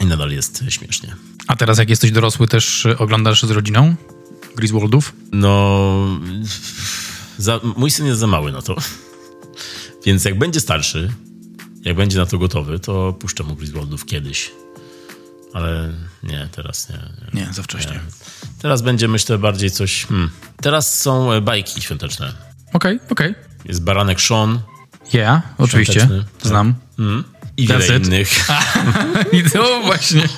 i 0.00 0.06
nadal 0.06 0.30
jest 0.30 0.64
śmiesznie. 0.68 1.16
A 1.46 1.56
teraz 1.56 1.78
jak 1.78 1.90
jesteś 1.90 2.10
dorosły 2.10 2.48
też 2.48 2.86
oglądasz 2.98 3.42
z 3.42 3.50
rodziną 3.50 3.94
Griswoldów? 4.56 5.12
No, 5.32 6.20
za, 7.38 7.60
mój 7.76 7.90
syn 7.90 8.06
jest 8.06 8.20
za 8.20 8.26
mały 8.26 8.52
na 8.52 8.62
to. 8.62 8.76
Więc 10.06 10.24
jak 10.24 10.38
będzie 10.38 10.60
starszy, 10.60 11.12
jak 11.84 11.96
będzie 11.96 12.18
na 12.18 12.26
to 12.26 12.38
gotowy, 12.38 12.78
to 12.78 13.12
puszczę 13.12 13.44
mu 13.44 13.54
Griswoldów 13.56 14.06
kiedyś. 14.06 14.50
Ale 15.52 15.92
nie, 16.22 16.48
teraz 16.52 16.88
nie. 16.88 16.98
nie. 17.34 17.46
Nie, 17.46 17.52
za 17.52 17.62
wcześnie. 17.62 18.00
Teraz 18.58 18.82
będzie, 18.82 19.08
myślę, 19.08 19.38
bardziej 19.38 19.70
coś... 19.70 20.06
Hmm. 20.06 20.30
Teraz 20.56 21.00
są 21.00 21.32
e, 21.32 21.40
bajki 21.40 21.82
świąteczne. 21.82 22.32
Okej, 22.72 22.98
okej. 23.10 23.34
Jest 23.64 23.82
Baranek 23.84 24.20
Sean 24.20 24.60
Ja, 25.12 25.42
oczywiście. 25.58 25.92
Świąteczny, 25.92 26.24
tak. 26.38 26.48
Znam. 26.48 26.74
mm, 26.98 27.24
i 27.56 27.68
That's 27.68 27.80
wiele 27.80 27.96
it. 27.96 28.06
innych. 28.06 28.28
I 29.32 29.50
to 29.50 29.80
właśnie 29.84 30.28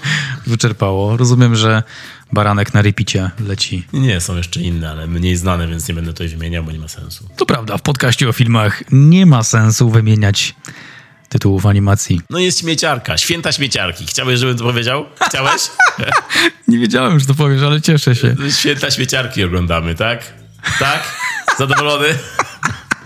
wyczerpało. 0.47 1.17
Rozumiem, 1.17 1.57
że 1.57 1.83
baranek 2.33 2.75
na 2.75 2.83
repicie 2.83 3.31
leci. 3.47 3.87
Nie, 3.93 4.21
są 4.21 4.37
jeszcze 4.37 4.61
inne, 4.61 4.91
ale 4.91 5.07
mniej 5.07 5.37
znane, 5.37 5.69
więc 5.69 5.89
nie 5.89 5.95
będę 5.95 6.13
tutaj 6.13 6.29
wymieniał, 6.29 6.65
bo 6.65 6.73
nie 6.73 6.79
ma 6.79 6.89
sensu. 6.89 7.29
To 7.37 7.47
prawda, 7.47 7.79
w 7.79 7.83
podcaście 7.83 8.29
o 8.29 8.33
filmach 8.33 8.83
nie 8.91 9.27
ma 9.27 9.43
sensu 9.43 9.91
wymieniać 9.91 10.55
tytułów 11.29 11.67
animacji. 11.67 12.21
No 12.31 12.39
jest 12.39 12.61
śmieciarka, 12.61 13.19
święta 13.19 13.53
śmieciarki. 13.53 14.07
Chciałeś, 14.07 14.41
żebym 14.41 14.57
to 14.59 14.65
powiedział? 14.65 15.07
Chciałeś? 15.29 15.63
Nie 16.69 16.79
wiedziałem, 16.79 17.21
że 17.21 17.27
to 17.27 17.35
powiesz, 17.35 17.63
ale 17.63 17.81
cieszę 17.81 18.15
się. 18.15 18.37
Święta 18.51 18.91
śmieciarki 18.91 19.45
oglądamy, 19.45 19.95
tak? 19.95 20.33
Tak? 20.79 21.03
Zadowolony? 21.59 22.09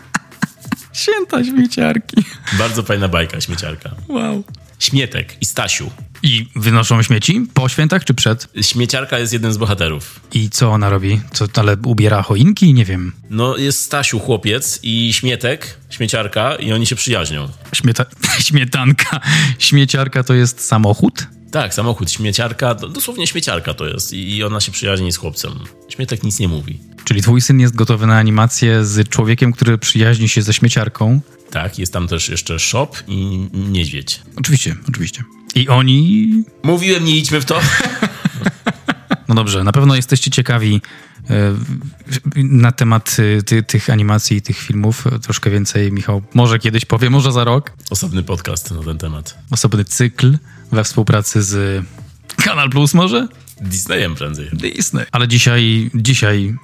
Święta 0.92 1.44
śmieciarki. 1.44 2.24
Bardzo 2.58 2.82
fajna 2.82 3.08
bajka, 3.08 3.40
śmieciarka. 3.40 3.90
Wow. 4.08 4.44
Śmietek 4.80 5.36
i 5.40 5.46
Stasiu. 5.46 5.90
I 6.22 6.46
wynoszą 6.56 7.02
śmieci 7.02 7.46
po 7.54 7.68
świętach 7.68 8.04
czy 8.04 8.14
przed? 8.14 8.48
Śmieciarka 8.62 9.18
jest 9.18 9.32
jednym 9.32 9.52
z 9.52 9.56
bohaterów. 9.56 10.20
I 10.32 10.50
co 10.50 10.70
ona 10.70 10.90
robi? 10.90 11.20
Co, 11.32 11.46
ale 11.54 11.76
ubiera 11.84 12.22
choinki? 12.22 12.74
Nie 12.74 12.84
wiem. 12.84 13.12
No 13.30 13.56
jest 13.56 13.82
Stasiu 13.82 14.18
chłopiec 14.18 14.80
i 14.82 15.12
Śmietek, 15.12 15.78
śmieciarka 15.90 16.54
i 16.56 16.72
oni 16.72 16.86
się 16.86 16.96
przyjaźnią. 16.96 17.48
Śmieta 17.74 18.06
śmietanka. 18.46 19.20
Śmieciarka 19.58 20.22
to 20.22 20.34
jest 20.34 20.60
samochód? 20.60 21.26
Tak, 21.50 21.74
samochód, 21.74 22.10
śmieciarka, 22.10 22.74
dosłownie 22.74 23.26
śmieciarka 23.26 23.74
to 23.74 23.86
jest 23.86 24.12
i 24.12 24.44
ona 24.44 24.60
się 24.60 24.72
przyjaźni 24.72 25.12
z 25.12 25.16
chłopcem. 25.16 25.52
Śmietek 25.88 26.22
nic 26.22 26.38
nie 26.38 26.48
mówi. 26.48 26.80
Czyli 27.04 27.22
twój 27.22 27.40
syn 27.40 27.60
jest 27.60 27.74
gotowy 27.76 28.06
na 28.06 28.18
animację 28.18 28.84
z 28.84 29.08
człowiekiem, 29.08 29.52
który 29.52 29.78
przyjaźni 29.78 30.28
się 30.28 30.42
ze 30.42 30.52
śmieciarką? 30.52 31.20
Tak, 31.50 31.78
jest 31.78 31.92
tam 31.92 32.08
też 32.08 32.28
jeszcze 32.28 32.58
Shop 32.58 32.88
i 33.08 33.48
Niedźwiedź. 33.52 34.20
Oczywiście, 34.36 34.76
oczywiście. 34.88 35.24
I 35.54 35.68
oni 35.68 36.30
Mówiłem, 36.62 37.04
nie 37.04 37.16
idźmy 37.16 37.40
w 37.40 37.44
to. 37.44 37.60
No 39.28 39.34
dobrze, 39.36 39.64
na 39.64 39.72
pewno 39.72 39.96
jesteście 39.96 40.30
ciekawi 40.30 40.80
e, 41.30 41.54
na 42.36 42.72
temat 42.72 43.16
e, 43.38 43.42
ty, 43.42 43.62
tych 43.62 43.90
animacji 43.90 44.36
i 44.36 44.42
tych 44.42 44.58
filmów. 44.58 45.04
Troszkę 45.22 45.50
więcej 45.50 45.92
Michał 45.92 46.22
może 46.34 46.58
kiedyś 46.58 46.84
powie, 46.84 47.10
może 47.10 47.32
za 47.32 47.44
rok. 47.44 47.72
Osobny 47.90 48.22
podcast 48.22 48.70
na 48.70 48.82
ten 48.82 48.98
temat. 48.98 49.38
Osobny 49.50 49.84
cykl 49.84 50.38
we 50.72 50.84
współpracy 50.84 51.42
z 51.42 51.84
Kanal 52.36 52.70
Plus 52.70 52.94
może? 52.94 53.28
Disneyem 53.60 54.14
prędzej. 54.14 54.48
Disney. 54.52 55.04
Ale 55.12 55.28
dzisiaj, 55.28 55.90
dzisiaj 55.94 56.54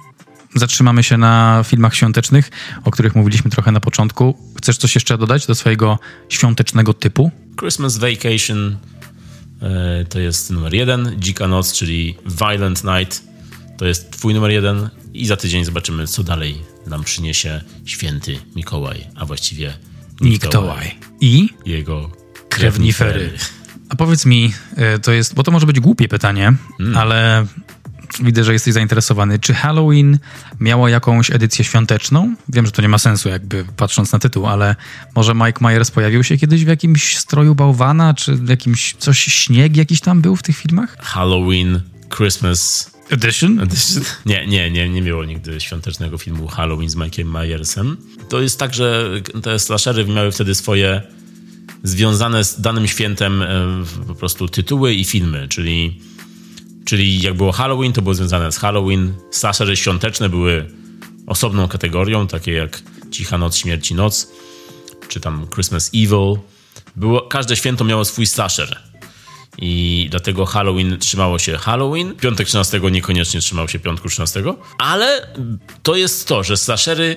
zatrzymamy 0.55 1.03
się 1.03 1.17
na 1.17 1.63
filmach 1.65 1.95
świątecznych, 1.95 2.49
o 2.83 2.91
których 2.91 3.15
mówiliśmy 3.15 3.51
trochę 3.51 3.71
na 3.71 3.79
początku. 3.79 4.37
Chcesz 4.57 4.77
coś 4.77 4.95
jeszcze 4.95 5.17
dodać 5.17 5.45
do 5.45 5.55
swojego 5.55 5.99
świątecznego 6.29 6.93
typu? 6.93 7.31
Christmas 7.59 7.97
Vacation 7.97 8.77
e, 9.61 10.05
to 10.05 10.19
jest 10.19 10.51
numer 10.51 10.73
jeden. 10.73 11.15
Dzika 11.17 11.47
Noc, 11.47 11.73
czyli 11.73 12.17
Violent 12.25 12.83
Night 12.83 13.23
to 13.77 13.85
jest 13.85 14.11
twój 14.11 14.33
numer 14.33 14.51
jeden. 14.51 14.89
I 15.13 15.25
za 15.25 15.37
tydzień 15.37 15.65
zobaczymy, 15.65 16.07
co 16.07 16.23
dalej 16.23 16.61
nam 16.87 17.03
przyniesie 17.03 17.61
święty 17.85 18.39
Mikołaj, 18.55 19.07
a 19.15 19.25
właściwie 19.25 19.73
Niktołaj. 20.21 20.99
I 21.21 21.49
Jego 21.65 22.11
krewnifery. 22.49 23.31
A 23.89 23.95
powiedz 23.95 24.25
mi, 24.25 24.53
e, 24.75 24.99
to 24.99 25.11
jest, 25.11 25.35
bo 25.35 25.43
to 25.43 25.51
może 25.51 25.65
być 25.65 25.79
głupie 25.79 26.07
pytanie, 26.07 26.53
ale 26.95 27.45
widzę, 28.23 28.43
że 28.43 28.53
jesteś 28.53 28.73
zainteresowany. 28.73 29.39
Czy 29.39 29.53
Halloween 29.53 30.19
miało 30.59 30.87
jakąś 30.87 31.31
edycję 31.31 31.65
świąteczną? 31.65 32.35
Wiem, 32.49 32.65
że 32.65 32.71
to 32.71 32.81
nie 32.81 32.89
ma 32.89 32.97
sensu, 32.97 33.29
jakby 33.29 33.65
patrząc 33.77 34.11
na 34.11 34.19
tytuł, 34.19 34.47
ale 34.47 34.75
może 35.15 35.35
Mike 35.35 35.59
Myers 35.61 35.91
pojawił 35.91 36.23
się 36.23 36.37
kiedyś 36.37 36.65
w 36.65 36.67
jakimś 36.67 37.17
stroju 37.17 37.55
bałwana, 37.55 38.13
czy 38.13 38.35
w 38.35 38.49
jakimś 38.49 38.95
coś, 38.99 39.19
śnieg 39.19 39.77
jakiś 39.77 40.01
tam 40.01 40.21
był 40.21 40.35
w 40.35 40.43
tych 40.43 40.57
filmach? 40.57 40.97
Halloween, 40.99 41.81
Christmas 42.17 42.91
Edition? 43.09 43.67
Nie, 44.25 44.47
nie, 44.47 44.71
nie, 44.71 44.89
nie 44.89 45.01
było 45.01 45.25
nigdy 45.25 45.61
świątecznego 45.61 46.17
filmu 46.17 46.47
Halloween 46.47 46.89
z 46.89 46.95
Mike'iem 46.95 47.25
Myersem. 47.25 47.97
To 48.29 48.41
jest 48.41 48.59
tak, 48.59 48.73
że 48.73 49.09
te 49.43 49.59
slashery 49.59 50.05
miały 50.05 50.31
wtedy 50.31 50.55
swoje 50.55 51.01
związane 51.83 52.43
z 52.43 52.61
danym 52.61 52.87
świętem 52.87 53.41
e, 53.41 53.47
po 54.07 54.15
prostu 54.15 54.47
tytuły 54.47 54.93
i 54.93 55.05
filmy, 55.05 55.47
czyli, 55.47 56.01
czyli 56.87 57.21
jak 57.21 57.33
było 57.33 57.51
Halloween, 57.51 57.93
to 57.93 58.01
było 58.01 58.15
związane 58.15 58.51
z 58.51 58.57
Halloween. 58.57 59.13
Slashery 59.31 59.77
świąteczne 59.77 60.29
były 60.29 60.65
osobną 61.27 61.67
kategorią, 61.67 62.27
takie 62.27 62.51
jak 62.51 62.81
Cicha 63.11 63.37
Noc, 63.37 63.57
Śmierci 63.57 63.95
Noc, 63.95 64.27
czy 65.07 65.19
tam 65.19 65.47
Christmas 65.53 65.91
Evil. 65.95 66.35
Było, 66.95 67.21
każde 67.21 67.55
święto 67.55 67.85
miało 67.85 68.05
swój 68.05 68.27
slasher. 68.27 68.77
I 69.57 70.07
dlatego 70.11 70.45
Halloween 70.45 70.97
trzymało 70.99 71.39
się 71.39 71.57
Halloween, 71.57 72.15
piątek 72.15 72.47
13 72.47 72.81
niekoniecznie 72.91 73.39
trzymał 73.41 73.67
się 73.67 73.79
piątku 73.79 74.09
13, 74.09 74.43
ale 74.77 75.27
to 75.83 75.95
jest 75.95 76.27
to, 76.27 76.43
że 76.43 76.57
slashery 76.57 77.15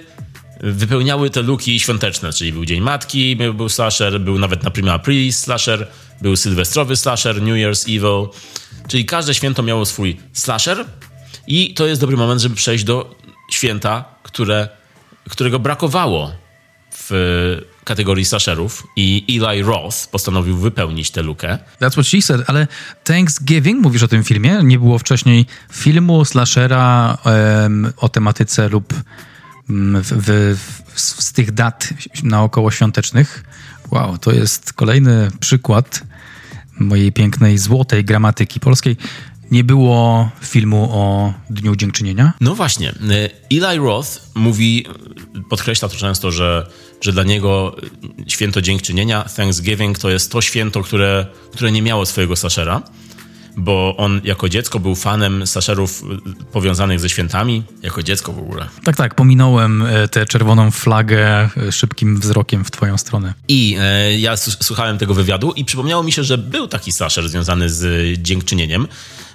wypełniały 0.60 1.30
te 1.30 1.42
luki 1.42 1.80
świąteczne, 1.80 2.32
czyli 2.32 2.52
był 2.52 2.64
Dzień 2.64 2.80
Matki, 2.80 3.36
był 3.36 3.68
slasher, 3.68 4.20
był 4.20 4.38
nawet 4.38 4.62
na 4.62 4.70
Prima 4.70 4.92
Aprilis 4.92 5.38
slasher, 5.38 5.88
był 6.20 6.36
sylwestrowy 6.36 6.96
slasher, 6.96 7.42
New 7.42 7.54
Year's 7.54 7.96
Evil, 7.96 8.28
czyli 8.88 9.04
każde 9.04 9.34
święto 9.34 9.62
miało 9.62 9.86
swój 9.86 10.16
slasher 10.32 10.86
i 11.46 11.74
to 11.74 11.86
jest 11.86 12.00
dobry 12.00 12.16
moment, 12.16 12.40
żeby 12.40 12.54
przejść 12.54 12.84
do 12.84 13.14
święta, 13.50 14.04
które, 14.22 14.68
którego 15.28 15.58
brakowało 15.58 16.32
w 16.92 17.10
kategorii 17.84 18.24
slasherów 18.24 18.86
i 18.96 19.38
Eli 19.42 19.62
Roth 19.62 20.06
postanowił 20.10 20.56
wypełnić 20.56 21.10
tę 21.10 21.22
lukę. 21.22 21.58
That's 21.80 21.92
what 21.92 22.06
she 22.06 22.22
said, 22.22 22.40
ale 22.46 22.66
Thanksgiving, 23.04 23.82
mówisz 23.82 24.02
o 24.02 24.08
tym 24.08 24.24
filmie? 24.24 24.60
Nie 24.62 24.78
było 24.78 24.98
wcześniej 24.98 25.46
filmu, 25.72 26.24
slashera 26.24 27.18
em, 27.24 27.92
o 27.96 28.08
tematyce 28.08 28.68
lub 28.68 28.94
mm, 29.70 30.02
w, 30.02 30.56
w, 30.94 31.00
z 31.00 31.32
tych 31.32 31.52
dat 31.52 31.88
naokoło 32.22 32.70
świątecznych. 32.70 33.44
Wow, 33.90 34.18
to 34.18 34.32
jest 34.32 34.72
kolejny 34.72 35.30
przykład 35.40 36.02
mojej 36.80 37.12
pięknej, 37.12 37.58
złotej 37.58 38.04
gramatyki 38.04 38.60
polskiej. 38.60 38.96
Nie 39.50 39.64
było 39.64 40.30
filmu 40.40 40.88
o 40.92 41.34
Dniu 41.50 41.76
Dziękczynienia? 41.76 42.32
No 42.40 42.54
właśnie, 42.54 42.90
y, 42.90 43.30
Eli 43.50 43.78
Roth 43.78 44.08
mówi, 44.34 44.86
podkreśla 45.48 45.88
to 45.88 45.96
często, 45.96 46.30
że, 46.30 46.66
że 47.00 47.12
dla 47.12 47.22
niego 47.22 47.76
święto 48.26 48.62
dziękczynienia, 48.62 49.24
Thanksgiving, 49.36 49.98
to 49.98 50.10
jest 50.10 50.32
to 50.32 50.40
święto, 50.40 50.82
które, 50.82 51.26
które 51.52 51.72
nie 51.72 51.82
miało 51.82 52.06
swojego 52.06 52.36
slashera, 52.36 52.82
bo 53.56 53.96
on 53.96 54.20
jako 54.24 54.48
dziecko 54.48 54.80
był 54.80 54.94
fanem 54.94 55.46
slasherów 55.46 56.02
y, 56.42 56.44
powiązanych 56.52 57.00
ze 57.00 57.08
świętami, 57.08 57.62
jako 57.82 58.02
dziecko 58.02 58.32
w 58.32 58.38
ogóle. 58.38 58.68
Tak, 58.84 58.96
tak, 58.96 59.14
pominąłem 59.14 59.82
e, 59.82 60.08
tę 60.08 60.26
czerwoną 60.26 60.70
flagę 60.70 61.48
e, 61.56 61.72
szybkim 61.72 62.20
wzrokiem 62.20 62.64
w 62.64 62.70
twoją 62.70 62.98
stronę. 62.98 63.34
I 63.48 63.76
e, 63.80 64.18
ja 64.18 64.36
słuchałem 64.36 64.98
tego 64.98 65.14
wywiadu 65.14 65.52
i 65.52 65.64
przypomniało 65.64 66.02
mi 66.02 66.12
się, 66.12 66.24
że 66.24 66.38
był 66.38 66.68
taki 66.68 66.92
slasher 66.92 67.28
związany 67.28 67.70
z 67.70 67.82
y, 67.82 68.22
dziękczynieniem. 68.22 68.86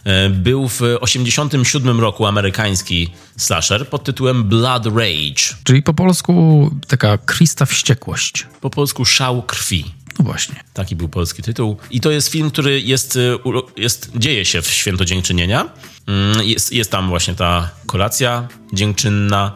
E, 0.05 0.29
był 0.29 0.67
w 0.67 0.81
87 1.00 2.00
roku 2.00 2.25
amerykański 2.25 3.10
slasher 3.38 3.88
pod 3.88 4.03
tytułem 4.03 4.43
Blood 4.43 4.86
Rage. 4.86 5.55
Czyli 5.63 5.84
po 5.84 5.93
polsku 5.93 6.72
taka 6.88 7.17
krista 7.17 7.65
wściekłość. 7.65 8.48
Po 8.62 8.69
polsku 8.69 9.05
Szał 9.05 9.43
krwi. 9.43 9.86
No 10.19 10.25
właśnie. 10.25 10.55
Taki 10.74 10.95
był 10.95 11.10
polski 11.10 11.41
tytuł. 11.43 11.77
I 11.91 12.01
to 12.01 12.12
jest 12.12 12.27
film, 12.27 12.51
który 12.51 12.81
jest, 12.81 13.15
y, 13.15 13.38
jest, 13.77 14.12
dzieje 14.15 14.45
się 14.45 14.62
w 14.62 14.67
święto 14.67 15.05
dziękczynienia. 15.05 15.69
Mm, 16.07 16.48
Jest, 16.48 16.72
jest 16.74 16.91
tam 16.91 17.10
właśnie 17.10 17.36
ta 17.36 17.69
kolacja 17.86 18.48
dziękczynna. 18.74 19.55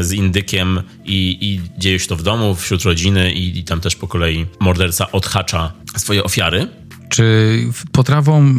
z 0.00 0.12
indykiem 0.12 0.82
i, 1.04 1.38
i 1.40 1.80
dzieje 1.80 1.98
się 1.98 2.06
to 2.06 2.16
w 2.16 2.22
domu, 2.22 2.54
wśród 2.54 2.82
rodziny 2.82 3.32
i, 3.32 3.58
i 3.58 3.64
tam 3.64 3.80
też 3.80 3.96
po 3.96 4.08
kolei 4.08 4.46
morderca 4.60 5.12
odhacza 5.12 5.72
swoje 5.96 6.24
ofiary. 6.24 6.68
Czy 7.08 7.58
potrawą 7.92 8.54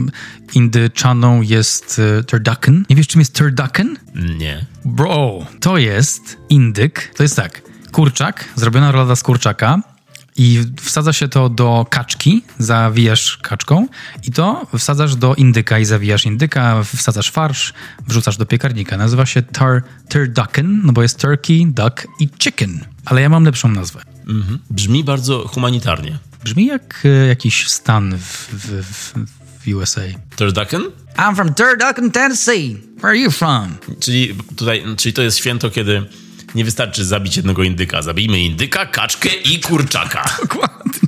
indyczaną 0.54 1.42
jest 1.42 2.01
e, 2.20 2.24
turducken? 2.24 2.86
Nie 2.89 2.96
wiesz, 2.96 3.08
czym 3.08 3.22
jest 3.22 3.36
turducken? 3.36 3.98
Nie. 4.38 4.66
Bro, 4.86 5.46
to 5.62 5.77
jest 5.77 6.38
indyk. 6.50 7.13
To 7.18 7.24
jest 7.24 7.36
tak, 7.36 7.62
kurczak, 7.92 8.46
zrobiona 8.56 8.92
rolada 8.92 9.16
z 9.16 9.24
kurczaka 9.24 9.82
i 10.38 10.63
wsadza 10.82 11.13
się 11.13 11.27
to 11.27 11.50
do 11.50 11.86
kaczki, 11.89 12.44
zawijasz 12.60 13.38
kaczką 13.38 13.88
i 14.24 14.32
to 14.32 14.67
wsadzasz 14.77 15.15
do 15.15 15.36
indyka 15.36 15.79
i 15.79 15.86
zawijasz 15.86 16.25
indyka, 16.25 16.84
wsadzasz 16.84 17.32
farsz, 17.32 17.74
wrzucasz 18.08 18.38
do 18.38 18.46
piekarnika. 18.46 18.98
Nazywa 18.98 19.25
się 19.25 19.41
tar, 19.41 19.84
turducken, 20.10 20.82
no 20.84 20.94
bo 20.94 21.01
jest 21.01 21.20
turkey, 21.20 21.65
duck 21.65 22.08
i 22.20 22.29
chicken. 22.39 22.86
Ale 23.06 23.22
ja 23.22 23.29
mam 23.29 23.44
lepszą 23.44 23.70
nazwę. 23.70 24.01
Mhm. 24.27 24.60
Brzmi 24.70 25.03
bardzo 25.03 25.48
humanitarnie. 25.48 26.17
Brzmi 26.44 26.65
jak 26.65 27.03
e, 27.06 27.27
jakiś 27.27 27.67
stan 27.67 28.17
w, 28.17 28.50
w, 28.53 28.84
w, 28.84 29.13
w 29.65 29.75
USA. 29.75 30.01
Turducken? 30.36 30.82
I'm 31.15 31.36
from 31.36 31.53
Turducken, 31.53 32.12
Tennessee. 32.12 32.77
Where 32.98 33.10
are 33.10 33.17
you 33.17 33.32
from? 33.32 33.77
Czyli 34.00 34.36
tutaj, 34.56 34.84
czyli 34.98 35.13
to 35.13 35.22
jest 35.22 35.38
święto, 35.38 35.70
kiedy 35.70 36.06
nie 36.56 36.66
wystarczy 36.66 37.06
zabić 37.06 37.38
jednego 37.38 37.63
indyka. 37.63 38.01
Zabijmy 38.01 38.39
indyka, 38.39 38.86
kaczkę 38.86 39.30
i 39.30 39.60
kurczaka. 39.60 40.38
Dokładnie. 40.42 41.08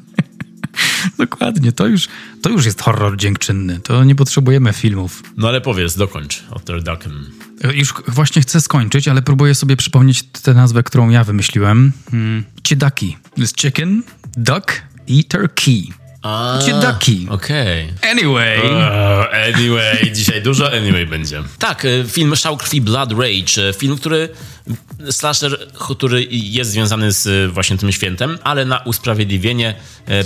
Dokładnie. 1.18 1.72
To 1.72 1.88
już, 1.88 2.08
to 2.42 2.50
już 2.50 2.66
jest 2.66 2.82
horror 2.82 3.18
dziękczynny. 3.18 3.80
To 3.80 4.04
nie 4.04 4.16
potrzebujemy 4.16 4.74
filmów. 4.74 5.24
No 5.38 5.48
ale 5.48 5.62
powiedz, 5.62 5.98
dokończ 5.98 6.44
o 6.52 6.60
Turducken. 6.60 7.26
Już 7.74 7.94
właśnie 8.08 8.42
chcę 8.42 8.62
skończyć, 8.62 9.08
ale 9.08 9.22
próbuję 9.22 9.56
sobie 9.56 9.78
przypomnieć 9.78 10.24
tę 10.24 10.54
nazwę, 10.54 10.84
którą 10.84 11.10
ja 11.10 11.24
wymyśliłem. 11.24 11.92
Hmm. 12.12 12.44
Ciedaki. 12.64 13.18
Jest 13.38 13.62
chicken, 13.62 14.04
duck 14.38 14.82
i 15.08 15.24
turkey. 15.24 15.94
A, 16.22 16.60
Ciedaki. 16.66 17.28
Okej. 17.30 17.94
Anyway. 18.12 18.58
Okay. 18.58 19.56
anyway, 19.56 20.12
dzisiaj 20.16 20.42
dużo 20.42 20.72
anyway 20.72 21.06
będzie. 21.06 21.44
Tak, 21.60 21.86
e, 21.86 22.04
film 22.08 22.36
Szał 22.36 22.58
krwi 22.58 22.82
Blood 22.82 23.12
Rage, 23.12 23.70
e, 23.70 23.74
film, 23.74 23.98
który 23.98 24.30
slasher, 25.12 25.68
który 25.74 26.28
jest 26.30 26.72
związany 26.72 27.12
z 27.12 27.52
właśnie 27.52 27.78
tym 27.78 27.92
świętem, 27.92 28.40
ale 28.44 28.66
na 28.66 28.80
usprawiedliwienie 28.80 29.76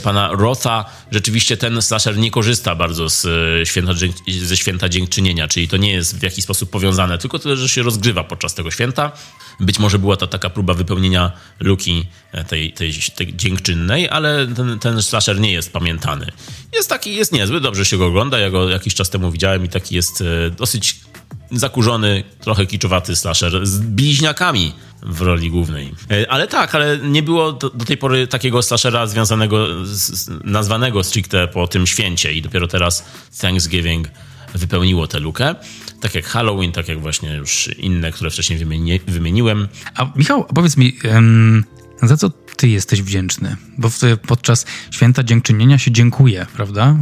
pana 0.04 0.30
Rotha 0.32 0.86
rzeczywiście 1.12 1.58
ten 1.58 1.82
slasher 1.82 2.18
nie 2.18 2.32
korzysta 2.32 2.76
bardzo 2.76 3.10
z 3.10 3.28
święta, 3.68 3.94
ze 4.42 4.58
święta 4.58 4.90
dziękczynienia, 4.90 5.48
czyli 5.48 5.68
to 5.68 5.78
nie 5.78 5.92
jest 5.92 6.20
w 6.20 6.24
jakiś 6.24 6.44
sposób 6.44 6.70
powiązane, 6.70 7.18
tylko 7.18 7.40
tyle, 7.40 7.58
że 7.58 7.70
się 7.70 7.84
rozgrywa 7.84 8.24
podczas 8.24 8.54
tego 8.54 8.72
święta. 8.72 9.12
Być 9.60 9.80
może 9.80 10.00
była 10.00 10.18
to 10.18 10.28
taka 10.28 10.50
próba 10.50 10.74
wypełnienia 10.74 11.32
luki 11.60 12.06
tej, 12.48 12.74
tej, 12.74 12.94
tej 13.16 13.36
dziękczynnej, 13.36 14.10
ale 14.10 14.48
ten, 14.48 14.80
ten 14.80 15.02
slasher 15.02 15.40
nie 15.40 15.54
jest 15.54 15.72
pamiętany. 15.84 16.32
Jest 16.74 16.90
taki, 16.90 17.16
jest 17.16 17.32
niezły, 17.32 17.62
dobrze 17.62 17.86
się 17.86 17.98
go 17.98 18.06
ogląda, 18.06 18.40
ja 18.40 18.50
go 18.50 18.70
jakiś 18.70 18.96
czas 18.96 19.10
temu 19.10 19.32
widziałem 19.32 19.66
i 19.66 19.70
taki 19.70 19.96
jest 19.96 20.24
dosyć 20.58 21.00
zakurzony, 21.52 22.24
trochę 22.42 22.66
kiczowaty 22.66 23.16
slasher 23.16 23.68
z 23.68 23.80
bliźniakami 23.80 24.74
w 25.02 25.22
roli 25.22 25.50
głównej. 25.50 25.94
Ale 26.30 26.48
tak, 26.48 26.76
ale 26.76 26.98
nie 26.98 27.24
było 27.24 27.52
do, 27.52 27.70
do 27.70 27.86
tej 27.86 27.98
pory 27.98 28.28
takiego 28.28 28.62
slashera 28.62 29.08
związanego, 29.08 29.86
z, 29.86 30.30
nazwanego 30.44 31.04
stricte 31.04 31.48
po 31.48 31.68
tym 31.68 31.88
święcie 31.88 32.34
i 32.34 32.42
dopiero 32.42 32.68
teraz 32.68 33.06
Thanksgiving 33.42 34.08
wypełniło 34.56 35.08
tę 35.08 35.20
lukę. 35.20 35.56
Tak 36.02 36.16
jak 36.16 36.26
Halloween, 36.26 36.72
tak 36.72 36.88
jak 36.88 37.02
właśnie 37.02 37.36
już 37.36 37.70
inne, 37.78 38.12
które 38.12 38.30
wcześniej 38.30 38.60
wymieni 38.60 39.00
wymieniłem. 39.08 39.68
A 39.96 40.12
Michał, 40.16 40.46
powiedz 40.56 40.78
mi, 40.78 40.94
za 42.08 42.18
co 42.18 42.30
ty 42.30 42.68
jesteś 42.68 43.02
wdzięczny? 43.02 43.58
Bo 43.78 43.90
podczas 44.28 44.66
święta 44.92 45.24
dziękczynienia 45.24 45.78
się 45.78 45.92
dziękuje, 45.92 46.46
prawda? 46.54 46.96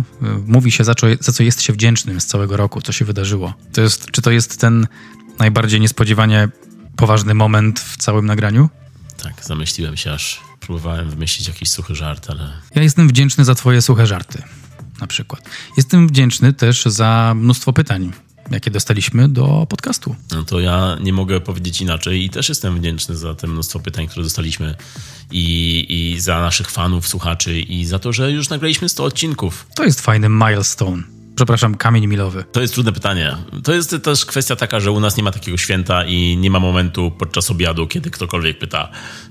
Mówi 0.47 0.71
się, 0.71 0.83
za 0.83 0.95
co, 0.95 1.07
za 1.19 1.31
co 1.31 1.43
jest 1.43 1.61
się 1.61 1.73
wdzięcznym 1.73 2.21
z 2.21 2.25
całego 2.25 2.57
roku, 2.57 2.81
co 2.81 2.91
się 2.91 3.05
wydarzyło. 3.05 3.53
To 3.73 3.81
jest, 3.81 4.11
czy 4.11 4.21
to 4.21 4.31
jest 4.31 4.59
ten 4.59 4.87
najbardziej 5.39 5.81
niespodziewanie 5.81 6.49
poważny 6.95 7.33
moment 7.33 7.79
w 7.79 7.97
całym 7.97 8.25
nagraniu? 8.25 8.69
Tak, 9.23 9.33
zamyśliłem 9.45 9.97
się 9.97 10.13
aż 10.13 10.41
próbowałem 10.59 11.09
wymyślić 11.09 11.47
jakiś 11.47 11.69
suchy 11.69 11.95
żart, 11.95 12.29
ale... 12.29 12.49
Ja 12.75 12.83
jestem 12.83 13.07
wdzięczny 13.07 13.45
za 13.45 13.55
twoje 13.55 13.81
suche 13.81 14.07
żarty, 14.07 14.43
na 15.01 15.07
przykład. 15.07 15.49
Jestem 15.77 16.07
wdzięczny 16.07 16.53
też 16.53 16.83
za 16.85 17.33
mnóstwo 17.35 17.73
pytań, 17.73 18.11
jakie 18.51 18.71
dostaliśmy 18.71 19.29
do 19.29 19.67
podcastu. 19.69 20.15
No 20.31 20.43
to 20.43 20.59
ja 20.59 20.97
nie 21.01 21.13
mogę 21.13 21.41
powiedzieć 21.41 21.81
inaczej 21.81 22.25
i 22.25 22.29
też 22.29 22.49
jestem 22.49 22.79
wdzięczny 22.79 23.15
za 23.15 23.35
te 23.35 23.47
mnóstwo 23.47 23.79
pytań, 23.79 24.07
które 24.07 24.23
dostaliśmy 24.23 24.75
i, 25.31 25.85
i 25.89 26.21
za 26.21 26.41
naszych 26.41 26.71
fanów, 26.71 27.07
słuchaczy 27.07 27.61
i 27.61 27.85
za 27.85 27.99
to, 27.99 28.13
że 28.13 28.31
już 28.31 28.49
nagraliśmy 28.49 28.89
100 28.89 29.03
odcinków. 29.03 29.67
To 29.75 29.83
jest 29.83 30.01
fajny 30.01 30.29
milestone. 30.29 31.20
Przepraszam, 31.35 31.75
kamień 31.75 32.07
milowy. 32.07 32.43
To 32.51 32.61
jest 32.61 32.73
trudne 32.73 32.91
pytanie. 32.91 33.37
To 33.63 33.73
jest 33.73 33.95
też 34.03 34.25
kwestia 34.25 34.55
taka, 34.55 34.79
że 34.79 34.91
u 34.91 34.99
nas 34.99 35.17
nie 35.17 35.23
ma 35.23 35.31
takiego 35.31 35.57
święta 35.57 36.05
i 36.05 36.37
nie 36.37 36.49
ma 36.49 36.59
momentu 36.59 37.11
podczas 37.11 37.51
obiadu, 37.51 37.87
kiedy 37.87 38.11
ktokolwiek 38.11 38.59
pyta: 38.59 38.89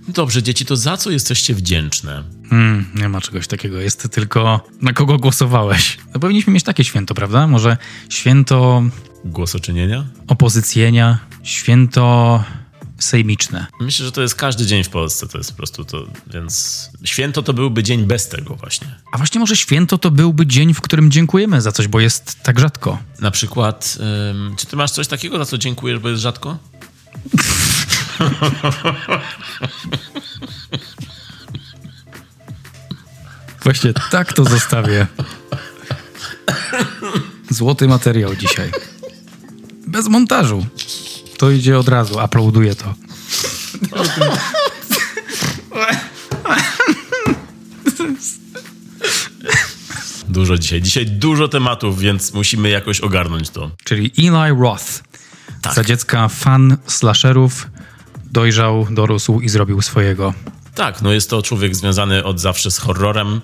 Dobrze, 0.09 0.43
dzieci, 0.43 0.65
to 0.65 0.77
za 0.77 0.97
co 0.97 1.11
jesteście 1.11 1.55
wdzięczne? 1.55 2.25
Hmm, 2.51 2.87
nie 2.95 3.09
ma 3.09 3.21
czegoś 3.21 3.47
takiego. 3.47 3.81
Jest 3.81 4.11
tylko 4.11 4.61
na 4.83 4.93
kogo 4.93 5.17
głosowałeś. 5.17 5.99
No 6.15 6.21
powinniśmy 6.21 6.53
mieć 6.53 6.65
takie 6.65 6.85
święto, 6.85 7.15
prawda? 7.15 7.47
Może 7.47 7.77
święto. 8.09 8.83
Głosoczynienia? 9.25 10.05
Opozycjenia, 10.29 11.19
święto 11.43 12.45
sejmiczne. 13.01 13.67
Myślę, 13.81 14.07
że 14.07 14.13
to 14.13 14.23
jest 14.23 14.35
każdy 14.35 14.67
dzień 14.67 14.85
w 14.85 14.89
Polsce, 14.89 15.29
to 15.29 15.39
jest 15.39 15.51
po 15.51 15.57
prostu 15.57 15.85
to, 15.85 16.07
więc 16.27 16.89
święto 17.05 17.43
to 17.43 17.53
byłby 17.53 17.83
dzień 17.83 18.05
bez 18.05 18.29
tego 18.29 18.55
właśnie. 18.55 18.95
A 19.13 19.19
właśnie 19.19 19.41
może 19.41 19.57
święto 19.57 19.99
to 19.99 20.11
byłby 20.11 20.47
dzień, 20.47 20.75
w 20.75 20.81
którym 20.81 21.11
dziękujemy 21.11 21.61
za 21.61 21.73
coś, 21.73 21.89
bo 21.89 22.01
jest 22.01 22.43
tak 22.43 22.61
rzadko. 22.61 22.99
Na 23.21 23.31
przykład, 23.31 23.99
ym, 24.31 24.57
czy 24.57 24.67
ty 24.67 24.77
masz 24.77 24.91
coś 24.91 25.09
takiego, 25.09 25.39
za 25.39 25.45
co 25.45 25.59
dziękujesz, 25.59 25.99
bo 25.99 26.09
jest 26.09 26.23
rzadko? 26.23 26.59
Właśnie 33.65 33.93
tak 34.11 34.33
to 34.33 34.45
zostawię. 34.45 35.07
Złoty 37.51 37.89
materiał 37.89 38.37
dzisiaj. 38.37 38.71
Bez 39.87 40.09
montażu. 40.09 40.67
To 41.41 41.51
idzie 41.51 41.79
od 41.79 41.89
razu, 41.89 42.19
uploaduję 42.25 42.75
to. 42.75 42.95
Dużo 50.29 50.59
dzisiaj. 50.59 50.83
Dzisiaj 50.83 51.07
dużo 51.07 51.49
tematów, 51.49 51.99
więc 51.99 52.35
musimy 52.35 52.69
jakoś 52.69 53.01
ogarnąć 53.01 53.51
to. 53.51 53.71
Czyli 53.85 54.13
Eli 54.19 54.61
Roth. 54.61 54.85
Tak. 55.63 55.75
Za 55.75 55.85
dziecka 55.85 56.29
fan 56.29 56.77
slasherów 56.87 57.67
dojrzał, 58.31 58.87
dorósł 58.91 59.41
i 59.41 59.49
zrobił 59.49 59.83
swojego. 59.83 60.35
Tak, 60.75 61.03
no 61.03 61.13
jest 61.13 61.31
to 61.31 61.43
człowiek 61.43 61.77
związany 61.77 62.25
od 62.25 62.41
zawsze 62.41 62.71
z 62.71 62.79
horrorem. 62.79 63.41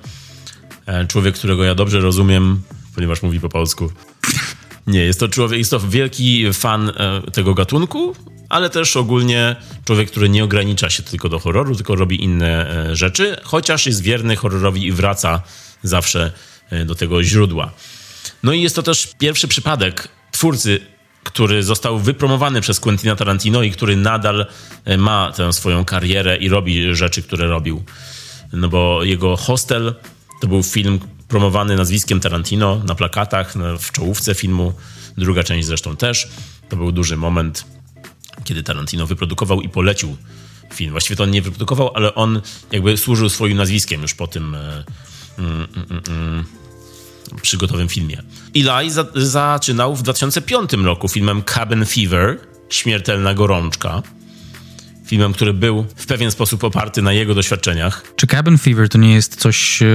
E, 0.87 1.07
człowiek, 1.07 1.35
którego 1.35 1.65
ja 1.65 1.75
dobrze 1.75 2.01
rozumiem, 2.01 2.63
ponieważ 2.95 3.23
mówi 3.23 3.41
po 3.41 3.49
polsku. 3.49 3.91
Nie, 4.87 5.01
jest 5.01 5.21
to 5.21 5.29
człowiek, 5.29 5.59
jest 5.59 5.71
to 5.71 5.81
wielki 5.81 6.53
fan 6.53 6.93
e, 6.97 7.31
tego 7.33 7.55
gatunku, 7.55 8.17
ale 8.49 8.71
też 8.71 8.97
ogólnie 8.97 9.57
człowiek, 9.85 10.11
który 10.11 10.29
nie 10.29 10.45
ogranicza 10.45 10.91
się 10.91 11.03
tylko 11.03 11.29
do 11.29 11.39
horroru, 11.39 11.75
tylko 11.75 11.95
robi 11.95 12.25
inne 12.25 12.71
e, 12.91 12.97
rzeczy, 12.97 13.37
chociaż 13.45 13.87
jest 13.87 14.03
wierny 14.03 14.37
horrorowi 14.37 14.87
i 14.87 14.93
wraca 14.93 15.43
zawsze 15.83 16.33
e, 16.71 16.85
do 16.85 16.95
tego 16.95 17.23
źródła. 17.23 17.73
No 18.43 18.53
i 18.53 18.63
jest 18.63 18.77
to 18.77 18.83
też 18.83 19.09
pierwszy 19.19 19.49
przypadek 19.49 20.09
twórcy, 20.33 20.81
który 21.25 21.63
został 21.63 21.99
wypromowany 21.99 22.61
przez 22.61 22.81
Quentina 22.81 23.17
Tarantino 23.17 23.63
i 23.63 23.71
który 23.71 23.97
nadal 23.97 24.47
ma 24.99 25.33
tę 25.33 25.53
swoją 25.53 25.85
karierę 25.85 26.37
i 26.37 26.49
robi 26.49 26.95
rzeczy, 26.95 27.23
które 27.23 27.47
robił. 27.47 27.85
No 28.53 28.69
bo 28.69 29.05
jego 29.05 29.37
Hostel 29.37 29.95
to 30.41 30.47
był 30.47 30.63
film, 30.63 31.01
promowany 31.29 31.77
nazwiskiem 31.77 32.21
Tarantino 32.21 32.83
na 32.85 32.95
plakatach, 32.95 33.55
w 33.79 33.93
czołówce 33.93 34.35
filmu. 34.35 34.73
Druga 35.19 35.43
część 35.43 35.67
zresztą 35.67 35.97
też. 35.97 36.29
To 36.69 36.77
był 36.77 36.93
duży 36.93 37.17
moment, 37.17 37.65
kiedy 38.45 38.63
Tarantino 38.63 39.07
wyprodukował 39.07 39.61
i 39.61 39.69
polecił 39.69 40.17
film. 40.75 40.91
Właściwie 40.91 41.17
to 41.17 41.23
on 41.23 41.31
nie 41.31 41.43
wyprodukował, 41.43 41.91
ale 41.95 42.15
on 42.15 42.41
jakby 42.73 42.97
służył 42.97 43.29
swoim 43.29 43.57
nazwiskiem 43.57 44.03
już 44.03 44.15
po 44.15 44.27
tym 44.27 44.55
mm, 44.55 44.85
mm, 45.39 45.67
mm, 45.91 46.03
mm 46.09 46.45
przygotowym 47.43 47.89
filmie. 47.89 48.23
Eli 48.55 48.91
za 48.91 49.07
zaczynał 49.15 49.97
w 49.97 50.03
2005 50.03 50.73
roku 50.73 51.09
filmem 51.09 51.43
Cabin 51.43 51.87
Fever, 51.87 52.39
Śmiertelna 52.69 53.35
Gorączka, 53.35 54.03
filmem, 55.07 55.33
który 55.33 55.55
był 55.55 55.87
w 55.97 56.07
pewien 56.07 56.31
sposób 56.31 56.65
oparty 56.65 57.03
na 57.03 57.13
jego 57.13 57.35
doświadczeniach. 57.35 58.05
Czy 58.17 58.27
Cabin 58.27 58.59
Fever 58.59 58.89
to 58.89 58.99
nie 58.99 59.15
jest 59.15 59.37
coś, 59.37 59.83
e, 59.83 59.87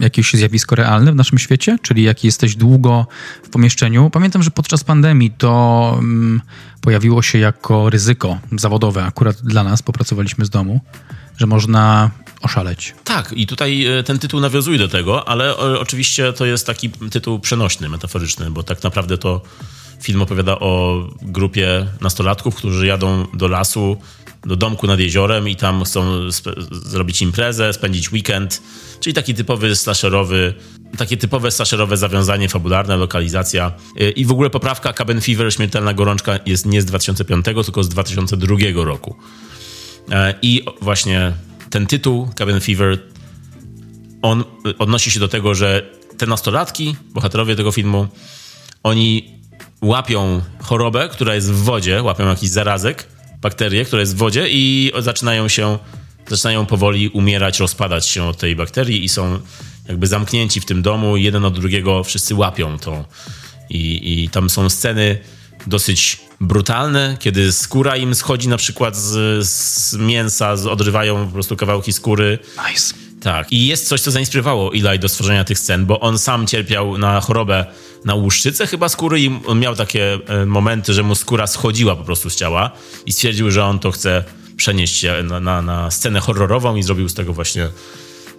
jakieś 0.00 0.32
zjawisko 0.32 0.74
realne 0.74 1.12
w 1.12 1.14
naszym 1.14 1.38
świecie? 1.38 1.78
Czyli 1.82 2.02
jak 2.02 2.24
jesteś 2.24 2.56
długo 2.56 3.06
w 3.42 3.48
pomieszczeniu? 3.48 4.10
Pamiętam, 4.10 4.42
że 4.42 4.50
podczas 4.50 4.84
pandemii 4.84 5.30
to 5.30 5.94
mm, 5.98 6.40
pojawiło 6.80 7.22
się 7.22 7.38
jako 7.38 7.90
ryzyko 7.90 8.38
zawodowe 8.52 9.04
akurat 9.04 9.36
dla 9.36 9.64
nas, 9.64 9.82
popracowaliśmy 9.82 10.44
z 10.44 10.50
domu, 10.50 10.80
że 11.38 11.46
można 11.46 12.10
oszaleć. 12.42 12.94
Tak, 13.04 13.32
i 13.32 13.46
tutaj 13.46 13.86
e, 13.86 14.02
ten 14.02 14.18
tytuł 14.18 14.40
nawiązuje 14.40 14.78
do 14.78 14.88
tego, 14.88 15.28
ale 15.28 15.50
e, 15.50 15.56
oczywiście 15.56 16.32
to 16.32 16.46
jest 16.46 16.66
taki 16.66 16.90
tytuł 16.90 17.40
przenośny, 17.40 17.88
metaforyczny, 17.88 18.50
bo 18.50 18.62
tak 18.62 18.82
naprawdę 18.82 19.18
to 19.18 19.42
film 20.02 20.22
opowiada 20.22 20.58
o 20.58 21.02
grupie 21.22 21.86
nastolatków, 22.00 22.56
którzy 22.56 22.86
jadą 22.86 23.26
do 23.34 23.48
lasu, 23.48 23.96
do 24.46 24.56
domku 24.56 24.86
nad 24.86 25.00
jeziorem 25.00 25.48
i 25.48 25.56
tam 25.56 25.84
chcą 25.84 26.30
zrobić 26.70 27.22
imprezę, 27.22 27.72
spędzić 27.72 28.12
weekend, 28.12 28.62
czyli 29.00 29.14
taki 29.14 29.34
typowy 29.34 29.76
slasherowy, 29.76 30.54
takie 30.98 31.16
typowe 31.16 31.50
slasherowe 31.50 31.96
zawiązanie 31.96 32.48
fabularne, 32.48 32.96
lokalizacja. 32.96 33.72
E, 34.00 34.10
I 34.10 34.24
w 34.24 34.32
ogóle 34.32 34.50
poprawka 34.50 34.92
Cabin 34.92 35.20
Fever, 35.20 35.54
Śmiertelna 35.54 35.94
Gorączka 35.94 36.38
jest 36.46 36.66
nie 36.66 36.82
z 36.82 36.84
2005, 36.84 37.44
tylko 37.44 37.82
z 37.82 37.88
2002 37.88 38.56
roku. 38.84 39.16
I 40.42 40.64
właśnie 40.80 41.32
ten 41.70 41.86
tytuł, 41.86 42.28
Cabin 42.38 42.60
Fever, 42.60 42.98
on 44.22 44.44
odnosi 44.78 45.10
się 45.10 45.20
do 45.20 45.28
tego, 45.28 45.54
że 45.54 45.90
te 46.18 46.26
nastolatki, 46.26 46.96
bohaterowie 47.14 47.56
tego 47.56 47.72
filmu, 47.72 48.06
oni 48.82 49.30
łapią 49.82 50.42
chorobę, 50.62 51.08
która 51.08 51.34
jest 51.34 51.52
w 51.52 51.62
wodzie, 51.62 52.02
łapią 52.02 52.28
jakiś 52.28 52.50
zarazek, 52.50 53.08
bakterię, 53.42 53.84
która 53.84 54.00
jest 54.00 54.14
w 54.14 54.18
wodzie 54.18 54.46
i 54.50 54.92
zaczynają 54.98 55.48
się, 55.48 55.78
zaczynają 56.28 56.66
powoli 56.66 57.08
umierać, 57.08 57.60
rozpadać 57.60 58.08
się 58.08 58.24
od 58.24 58.38
tej 58.38 58.56
bakterii 58.56 59.04
i 59.04 59.08
są 59.08 59.40
jakby 59.88 60.06
zamknięci 60.06 60.60
w 60.60 60.64
tym 60.64 60.82
domu, 60.82 61.16
jeden 61.16 61.44
od 61.44 61.54
drugiego 61.54 62.04
wszyscy 62.04 62.34
łapią 62.34 62.78
to. 62.78 63.04
I, 63.70 64.22
i 64.22 64.28
tam 64.28 64.50
są 64.50 64.70
sceny 64.70 65.18
dosyć 65.66 66.20
brutalne, 66.40 67.16
kiedy 67.20 67.52
skóra 67.52 67.96
im 67.96 68.14
schodzi 68.14 68.48
na 68.48 68.56
przykład 68.56 68.96
z, 68.96 69.46
z 69.48 69.94
mięsa, 69.94 70.56
z, 70.56 70.66
odrywają 70.66 71.26
po 71.26 71.32
prostu 71.32 71.56
kawałki 71.56 71.92
skóry. 71.92 72.38
Nice. 72.70 73.01
Tak. 73.22 73.52
I 73.52 73.66
jest 73.66 73.88
coś, 73.88 74.00
co 74.00 74.10
zainspirowało 74.10 74.72
Eli 74.74 74.98
do 74.98 75.08
stworzenia 75.08 75.44
tych 75.44 75.58
scen, 75.58 75.86
bo 75.86 76.00
on 76.00 76.18
sam 76.18 76.46
cierpiał 76.46 76.98
na 76.98 77.20
chorobę 77.20 77.66
na 78.04 78.14
łuszczycę 78.14 78.66
chyba 78.66 78.88
skóry 78.88 79.20
i 79.20 79.30
miał 79.54 79.76
takie 79.76 80.18
e, 80.26 80.46
momenty, 80.46 80.92
że 80.92 81.02
mu 81.02 81.14
skóra 81.14 81.46
schodziła 81.46 81.96
po 81.96 82.04
prostu 82.04 82.30
z 82.30 82.36
ciała 82.36 82.70
i 83.06 83.12
stwierdził, 83.12 83.50
że 83.50 83.64
on 83.64 83.78
to 83.78 83.90
chce 83.90 84.24
przenieść 84.56 84.96
się 84.96 85.22
na, 85.22 85.40
na, 85.40 85.62
na 85.62 85.90
scenę 85.90 86.20
horrorową 86.20 86.76
i 86.76 86.82
zrobił 86.82 87.08
z 87.08 87.14
tego 87.14 87.32
właśnie 87.32 87.68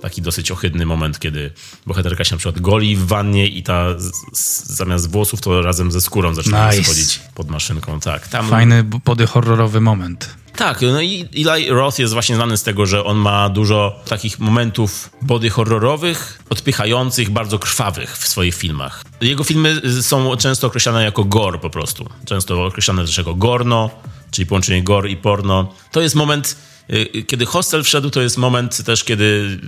taki 0.01 0.21
dosyć 0.21 0.51
ohydny 0.51 0.85
moment, 0.85 1.19
kiedy 1.19 1.51
bohaterka 1.85 2.23
się 2.23 2.35
na 2.35 2.39
przykład 2.39 2.61
goli 2.61 2.95
w 2.95 3.05
wannie 3.07 3.47
i 3.47 3.63
ta 3.63 3.99
z, 3.99 4.11
z, 4.33 4.65
zamiast 4.65 5.11
włosów 5.11 5.41
to 5.41 5.61
razem 5.61 5.91
ze 5.91 6.01
skórą 6.01 6.33
zaczyna 6.33 6.71
nice. 6.71 6.83
schodzić 6.83 7.19
pod 7.35 7.49
maszynką. 7.49 7.99
Tak, 7.99 8.27
tam... 8.27 8.49
Fajny 8.49 8.83
body 8.83 9.27
horrorowy 9.27 9.81
moment. 9.81 10.42
Tak, 10.55 10.81
no 10.81 11.01
i 11.01 11.29
Eli 11.35 11.69
Roth 11.69 11.99
jest 11.99 12.13
właśnie 12.13 12.35
znany 12.35 12.57
z 12.57 12.63
tego, 12.63 12.85
że 12.85 13.03
on 13.03 13.17
ma 13.17 13.49
dużo 13.49 13.99
takich 14.07 14.39
momentów 14.39 15.09
body 15.21 15.49
horrorowych, 15.49 16.39
odpychających, 16.49 17.29
bardzo 17.29 17.59
krwawych 17.59 18.17
w 18.17 18.27
swoich 18.27 18.55
filmach. 18.55 19.03
Jego 19.21 19.43
filmy 19.43 19.81
są 20.01 20.37
często 20.37 20.67
określane 20.67 21.03
jako 21.03 21.23
gore 21.23 21.59
po 21.59 21.69
prostu. 21.69 22.09
Często 22.25 22.65
określane 22.65 23.05
też 23.05 23.17
jako 23.17 23.35
gorno, 23.35 23.89
czyli 24.31 24.45
połączenie 24.45 24.83
gore 24.83 25.09
i 25.09 25.17
porno. 25.17 25.73
To 25.91 26.01
jest 26.01 26.15
moment 26.15 26.55
Y, 26.89 27.23
kiedy 27.23 27.45
hostel 27.45 27.83
wszedł, 27.83 28.09
to 28.09 28.21
jest 28.21 28.37
moment 28.37 28.85
też, 28.85 29.03
kiedy 29.03 29.59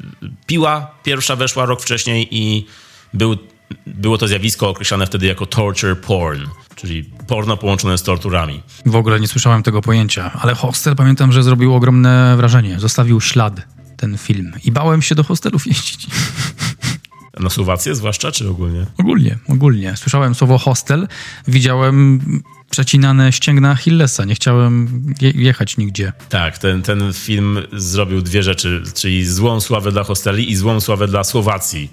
piła 0.48 0.92
pierwsza 1.04 1.36
weszła 1.36 1.66
rok 1.66 1.82
wcześniej 1.82 2.28
i 2.32 2.66
był, 3.14 3.38
było 3.88 4.18
to 4.18 4.28
zjawisko 4.28 4.70
określane 4.70 5.06
wtedy 5.08 5.26
jako 5.26 5.46
torture 5.46 5.96
porn, 5.96 6.42
czyli 6.76 7.04
porno 7.28 7.58
połączone 7.58 7.98
z 7.98 8.04
torturami. 8.04 8.62
W 8.86 8.96
ogóle 8.96 9.20
nie 9.20 9.28
słyszałem 9.28 9.64
tego 9.64 9.82
pojęcia, 9.82 10.32
ale 10.42 10.56
hostel 10.56 10.96
pamiętam, 10.96 11.32
że 11.32 11.44
zrobił 11.44 11.76
ogromne 11.76 12.38
wrażenie. 12.38 12.80
Zostawił 12.80 13.22
ślad 13.22 13.62
ten 13.98 14.18
film 14.18 14.54
i 14.64 14.72
bałem 14.72 15.02
się 15.02 15.16
do 15.16 15.24
hostelów 15.24 15.68
jeździć. 15.72 16.08
Na 17.40 17.50
Słowację 17.50 17.96
zwłaszcza, 17.96 18.32
czy 18.32 18.50
ogólnie? 18.50 18.86
Ogólnie, 18.98 19.38
ogólnie. 19.48 19.98
Słyszałem 19.98 20.36
słowo 20.36 20.58
hostel, 20.58 21.08
widziałem 21.48 22.22
przecinane 22.70 23.32
ścięgna 23.32 23.72
Achillesa. 23.72 24.26
Nie 24.26 24.36
chciałem 24.36 25.14
je 25.22 25.32
jechać 25.32 25.78
nigdzie. 25.78 26.14
Tak, 26.30 26.58
ten, 26.58 26.82
ten 26.82 27.14
film 27.14 27.60
zrobił 27.74 28.22
dwie 28.22 28.44
rzeczy, 28.44 28.84
czyli 28.94 29.26
złą 29.26 29.62
sławę 29.62 29.92
dla 29.92 30.04
hosteli 30.04 30.52
i 30.52 30.56
złą 30.56 30.80
sławę 30.80 31.08
dla 31.08 31.24
Słowacji 31.24 31.92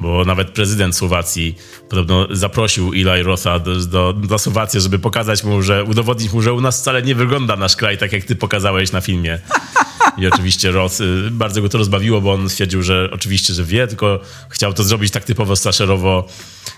bo 0.00 0.24
nawet 0.24 0.50
prezydent 0.50 0.96
Słowacji 0.96 1.54
podobno 1.88 2.26
zaprosił 2.30 2.92
Eli 2.92 3.22
Rotha 3.22 3.58
do, 3.58 3.74
do, 3.74 4.12
do, 4.12 4.38
Słowacji, 4.38 4.80
żeby 4.80 4.98
pokazać 4.98 5.44
mu, 5.44 5.62
że 5.62 5.84
udowodnić 5.84 6.32
mu, 6.32 6.42
że 6.42 6.52
u 6.52 6.60
nas 6.60 6.80
wcale 6.80 7.02
nie 7.02 7.14
wygląda 7.14 7.56
nasz 7.56 7.76
kraj 7.76 7.98
tak, 7.98 8.12
jak 8.12 8.24
ty 8.24 8.36
pokazałeś 8.36 8.92
na 8.92 9.00
filmie. 9.00 9.38
I 10.18 10.26
oczywiście 10.26 10.70
Roth 10.70 11.00
y, 11.00 11.30
bardzo 11.30 11.62
go 11.62 11.68
to 11.68 11.78
rozbawiło, 11.78 12.20
bo 12.20 12.32
on 12.32 12.48
stwierdził, 12.48 12.82
że 12.82 13.08
oczywiście, 13.12 13.54
że 13.54 13.64
wie, 13.64 13.86
tylko 13.86 14.20
chciał 14.48 14.74
to 14.74 14.84
zrobić 14.84 15.12
tak 15.12 15.24
typowo 15.24 15.56
slasherowo, 15.56 16.28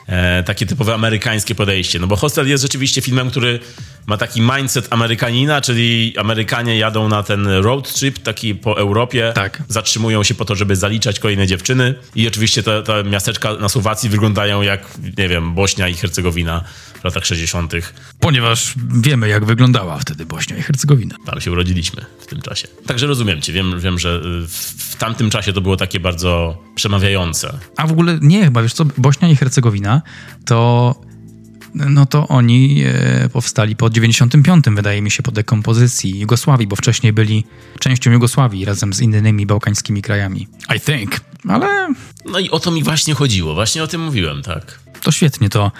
e, 0.06 0.42
takie 0.42 0.66
typowe 0.66 0.94
amerykańskie 0.94 1.54
podejście. 1.54 1.98
No 1.98 2.06
bo 2.06 2.16
Hostel 2.16 2.48
jest 2.48 2.62
rzeczywiście 2.62 3.00
filmem, 3.00 3.30
który 3.30 3.60
ma 4.06 4.16
taki 4.16 4.40
mindset 4.40 4.86
Amerykanina, 4.90 5.60
czyli 5.60 6.14
Amerykanie 6.18 6.78
jadą 6.78 7.08
na 7.08 7.22
ten 7.22 7.46
road 7.46 7.94
trip 7.94 8.18
taki 8.18 8.54
po 8.54 8.78
Europie, 8.78 9.32
tak. 9.34 9.62
zatrzymują 9.68 10.22
się 10.22 10.34
po 10.34 10.44
to, 10.44 10.54
żeby 10.54 10.76
zaliczać 10.76 11.18
kolejne 11.18 11.46
dziewczyny 11.46 11.94
i 12.14 12.28
oczywiście 12.28 12.62
te, 12.62 12.82
te 12.82 13.04
miasteczka 13.04 13.54
na 13.54 13.68
Słowacji 13.68 14.08
wyglądają 14.08 14.62
jak, 14.62 14.80
nie 15.18 15.28
wiem, 15.28 15.54
Bośnia 15.54 15.88
i 15.88 15.94
Hercegowina 15.94 16.64
w 17.00 17.04
latach 17.04 17.26
60. 17.26 17.72
Ponieważ 18.20 18.74
wiemy, 19.00 19.28
jak 19.28 19.44
wyglądała 19.44 19.98
wtedy 19.98 20.26
Bośnia 20.26 20.56
i 20.56 20.62
Hercegowina. 20.62 21.16
Ale 21.26 21.40
się 21.40 21.52
urodziliśmy 21.52 22.04
w 22.20 22.26
tym 22.26 22.42
czasie. 22.42 22.68
Także 22.86 23.06
rozumiem 23.06 23.40
cię. 23.40 23.52
Wiem, 23.52 23.80
wiem 23.80 23.98
że 23.98 24.20
w, 24.48 24.56
w 24.92 24.96
tamtym 24.96 25.30
czasie 25.30 25.52
to 25.52 25.60
było 25.60 25.76
takie 25.76 26.00
bardzo 26.00 26.62
przemawiające. 26.74 27.58
A 27.76 27.86
w 27.86 27.92
ogóle 27.92 28.18
nie, 28.22 28.44
chyba 28.44 28.62
wiesz 28.62 28.72
co, 28.72 28.84
Bośnia 28.96 29.28
i 29.28 29.36
Hercegowina 29.36 30.02
to 30.44 30.94
no 31.74 32.06
to 32.06 32.28
oni 32.28 32.82
e, 32.86 33.28
powstali 33.28 33.76
po 33.76 33.90
95, 33.90 34.64
wydaje 34.70 35.02
mi 35.02 35.10
się, 35.10 35.22
po 35.22 35.30
dekompozycji 35.30 36.20
Jugosławii, 36.20 36.66
bo 36.66 36.76
wcześniej 36.76 37.12
byli 37.12 37.44
częścią 37.78 38.10
Jugosławii 38.10 38.64
razem 38.64 38.92
z 38.92 39.00
innymi 39.00 39.46
bałkańskimi 39.46 40.02
krajami. 40.02 40.48
I 40.76 40.80
think. 40.80 41.20
Ale... 41.48 41.94
No 42.24 42.38
i 42.38 42.50
o 42.50 42.60
to 42.60 42.70
mi 42.70 42.82
właśnie 42.82 43.14
chodziło, 43.14 43.54
właśnie 43.54 43.82
o 43.82 43.86
tym 43.86 44.00
mówiłem, 44.00 44.42
tak. 44.42 44.80
To 45.02 45.12
świetnie 45.12 45.48
to 45.48 45.72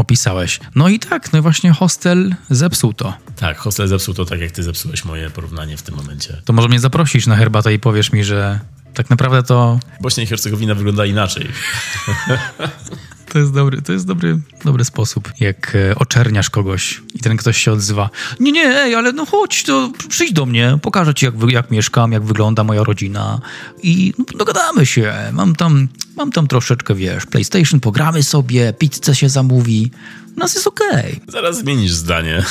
opisałeś. 0.00 0.60
No 0.74 0.88
i 0.88 0.98
tak, 0.98 1.32
no 1.32 1.38
i 1.38 1.42
właśnie 1.42 1.72
hostel 1.72 2.34
zepsuł 2.50 2.92
to. 2.92 3.14
Tak, 3.36 3.58
hostel 3.58 3.88
zepsuł 3.88 4.14
to 4.14 4.24
tak, 4.24 4.40
jak 4.40 4.50
ty 4.50 4.62
zepsułeś 4.62 5.04
moje 5.04 5.30
porównanie 5.30 5.76
w 5.76 5.82
tym 5.82 5.94
momencie. 5.94 6.42
To 6.44 6.52
może 6.52 6.68
mnie 6.68 6.80
zaprosisz 6.80 7.26
na 7.26 7.36
herbatę 7.36 7.74
i 7.74 7.78
powiesz 7.78 8.12
mi, 8.12 8.24
że 8.24 8.60
tak 8.94 9.10
naprawdę 9.10 9.42
to... 9.42 9.78
Bośnia 10.00 10.22
i 10.22 10.26
Hercegowina 10.26 10.74
wygląda 10.74 11.06
inaczej. 11.06 11.48
To 13.36 13.40
jest 13.40 13.52
dobry, 13.52 13.82
to 13.82 13.92
jest 13.92 14.06
dobry, 14.06 14.38
dobry 14.64 14.84
sposób, 14.84 15.32
jak 15.40 15.76
e, 15.76 15.94
oczerniasz 15.94 16.50
kogoś 16.50 17.02
i 17.14 17.18
ten 17.18 17.36
ktoś 17.36 17.56
się 17.56 17.72
odzywa. 17.72 18.10
Nie, 18.40 18.52
nie, 18.52 18.82
ej, 18.82 18.94
ale 18.94 19.12
no 19.12 19.26
chodź, 19.26 19.62
to 19.62 19.92
przyjdź 20.08 20.32
do 20.32 20.46
mnie, 20.46 20.78
pokażę 20.82 21.14
ci, 21.14 21.26
jak, 21.26 21.34
jak 21.48 21.70
mieszkam, 21.70 22.12
jak 22.12 22.22
wygląda 22.22 22.64
moja 22.64 22.84
rodzina 22.84 23.40
i 23.82 24.14
no, 24.18 24.24
dogadamy 24.38 24.86
się. 24.86 25.14
Mam 25.32 25.56
tam, 25.56 25.88
mam 26.16 26.32
tam 26.32 26.46
troszeczkę, 26.46 26.94
wiesz, 26.94 27.26
PlayStation, 27.26 27.80
pogramy 27.80 28.22
sobie, 28.22 28.72
pizzę 28.72 29.14
się 29.14 29.28
zamówi. 29.28 29.90
U 30.36 30.40
nas 30.40 30.54
jest 30.54 30.66
okej. 30.66 31.12
Okay. 31.12 31.20
Zaraz 31.28 31.58
zmienisz 31.58 31.92
zdanie. 31.92 32.44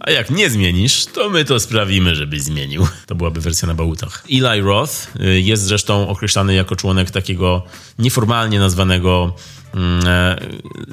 A 0.00 0.10
jak 0.10 0.30
nie 0.30 0.50
zmienisz, 0.50 1.06
to 1.06 1.30
my 1.30 1.44
to 1.44 1.60
sprawimy, 1.60 2.14
żebyś 2.14 2.42
zmienił. 2.42 2.86
To 3.06 3.14
byłaby 3.14 3.40
wersja 3.40 3.68
na 3.68 3.74
bałutach. 3.74 4.24
Eli 4.30 4.60
Roth 4.60 4.92
y, 5.20 5.40
jest 5.40 5.62
zresztą 5.62 6.08
określany 6.08 6.54
jako 6.54 6.76
członek 6.76 7.10
takiego 7.10 7.62
nieformalnie 7.98 8.58
nazwanego 8.58 9.34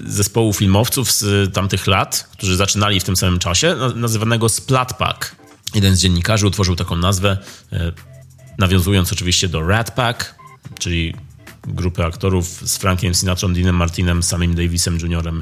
zespołu 0.06 0.54
filmowców 0.54 1.12
z 1.12 1.54
tamtych 1.54 1.88
lat, 1.88 2.30
którzy 2.32 2.56
zaczynali 2.56 3.00
w 3.00 3.04
tym 3.04 3.16
samym 3.16 3.40
czasie, 3.40 3.76
nazywanego 3.96 4.50
Splat 4.50 4.98
Pack. 4.98 5.36
Jeden 5.76 5.96
z 5.96 6.00
dziennikarzy 6.02 6.48
utworzył 6.48 6.76
taką 6.76 6.96
nazwę, 6.96 7.38
e, 7.74 7.92
nawiązując 8.58 9.14
oczywiście 9.14 9.48
do 9.48 9.68
Rat 9.68 9.92
Pack, 9.92 10.36
czyli 10.80 11.16
grupy 11.68 12.06
aktorów 12.06 12.48
z 12.48 12.78
Frankiem 12.78 13.14
Sinatrą, 13.14 13.54
Deanem 13.54 13.76
Martinem, 13.76 14.24
samym 14.24 14.56
Davisem 14.56 14.98
Jr 14.98 15.34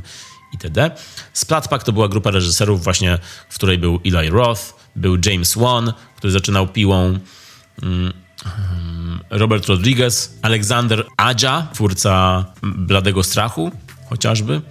itd. 0.54 0.92
Splatpak 1.34 1.84
to 1.84 1.94
była 1.94 2.08
grupa 2.08 2.32
reżyserów 2.32 2.84
właśnie, 2.84 3.20
w 3.50 3.56
której 3.56 3.78
był 3.78 4.00
Eli 4.06 4.30
Roth, 4.30 4.62
był 4.96 5.18
James 5.26 5.56
Wan, 5.56 5.94
który 6.18 6.34
zaczynał 6.34 6.68
piłą, 6.68 7.20
mm, 7.84 8.14
Robert 9.30 9.66
Rodriguez, 9.66 10.40
Alexander 10.42 11.06
Adja, 11.18 11.68
twórca 11.74 12.46
Bladego 12.64 13.24
Strachu 13.24 13.72
chociażby, 14.10 14.62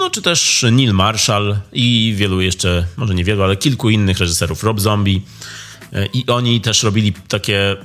no 0.00 0.10
czy 0.10 0.22
też 0.22 0.66
Neil 0.72 0.92
Marshall 0.92 1.56
i 1.72 2.14
wielu 2.16 2.40
jeszcze, 2.40 2.86
może 2.96 3.14
nie 3.14 3.24
wielu, 3.24 3.42
ale 3.42 3.56
kilku 3.56 3.90
innych 3.90 4.18
reżyserów, 4.18 4.64
Rob 4.64 4.80
Zombie. 4.80 5.22
E, 5.92 6.06
I 6.06 6.26
oni 6.26 6.60
też 6.60 6.82
robili 6.82 7.12
takie 7.12 7.76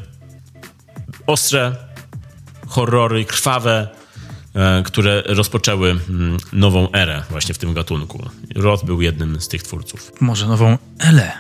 ostre 1.27 1.75
horrory, 2.67 3.25
krwawe, 3.25 3.88
e, 4.55 4.84
które 4.84 5.23
rozpoczęły 5.25 5.91
mm, 6.10 6.38
nową 6.53 6.91
erę 6.91 7.23
właśnie 7.29 7.53
w 7.53 7.58
tym 7.58 7.73
gatunku. 7.73 8.29
Roth 8.55 8.86
był 8.86 9.01
jednym 9.01 9.41
z 9.41 9.47
tych 9.47 9.63
twórców. 9.63 10.12
Może 10.21 10.47
nową 10.47 10.77
Elę. 10.99 11.31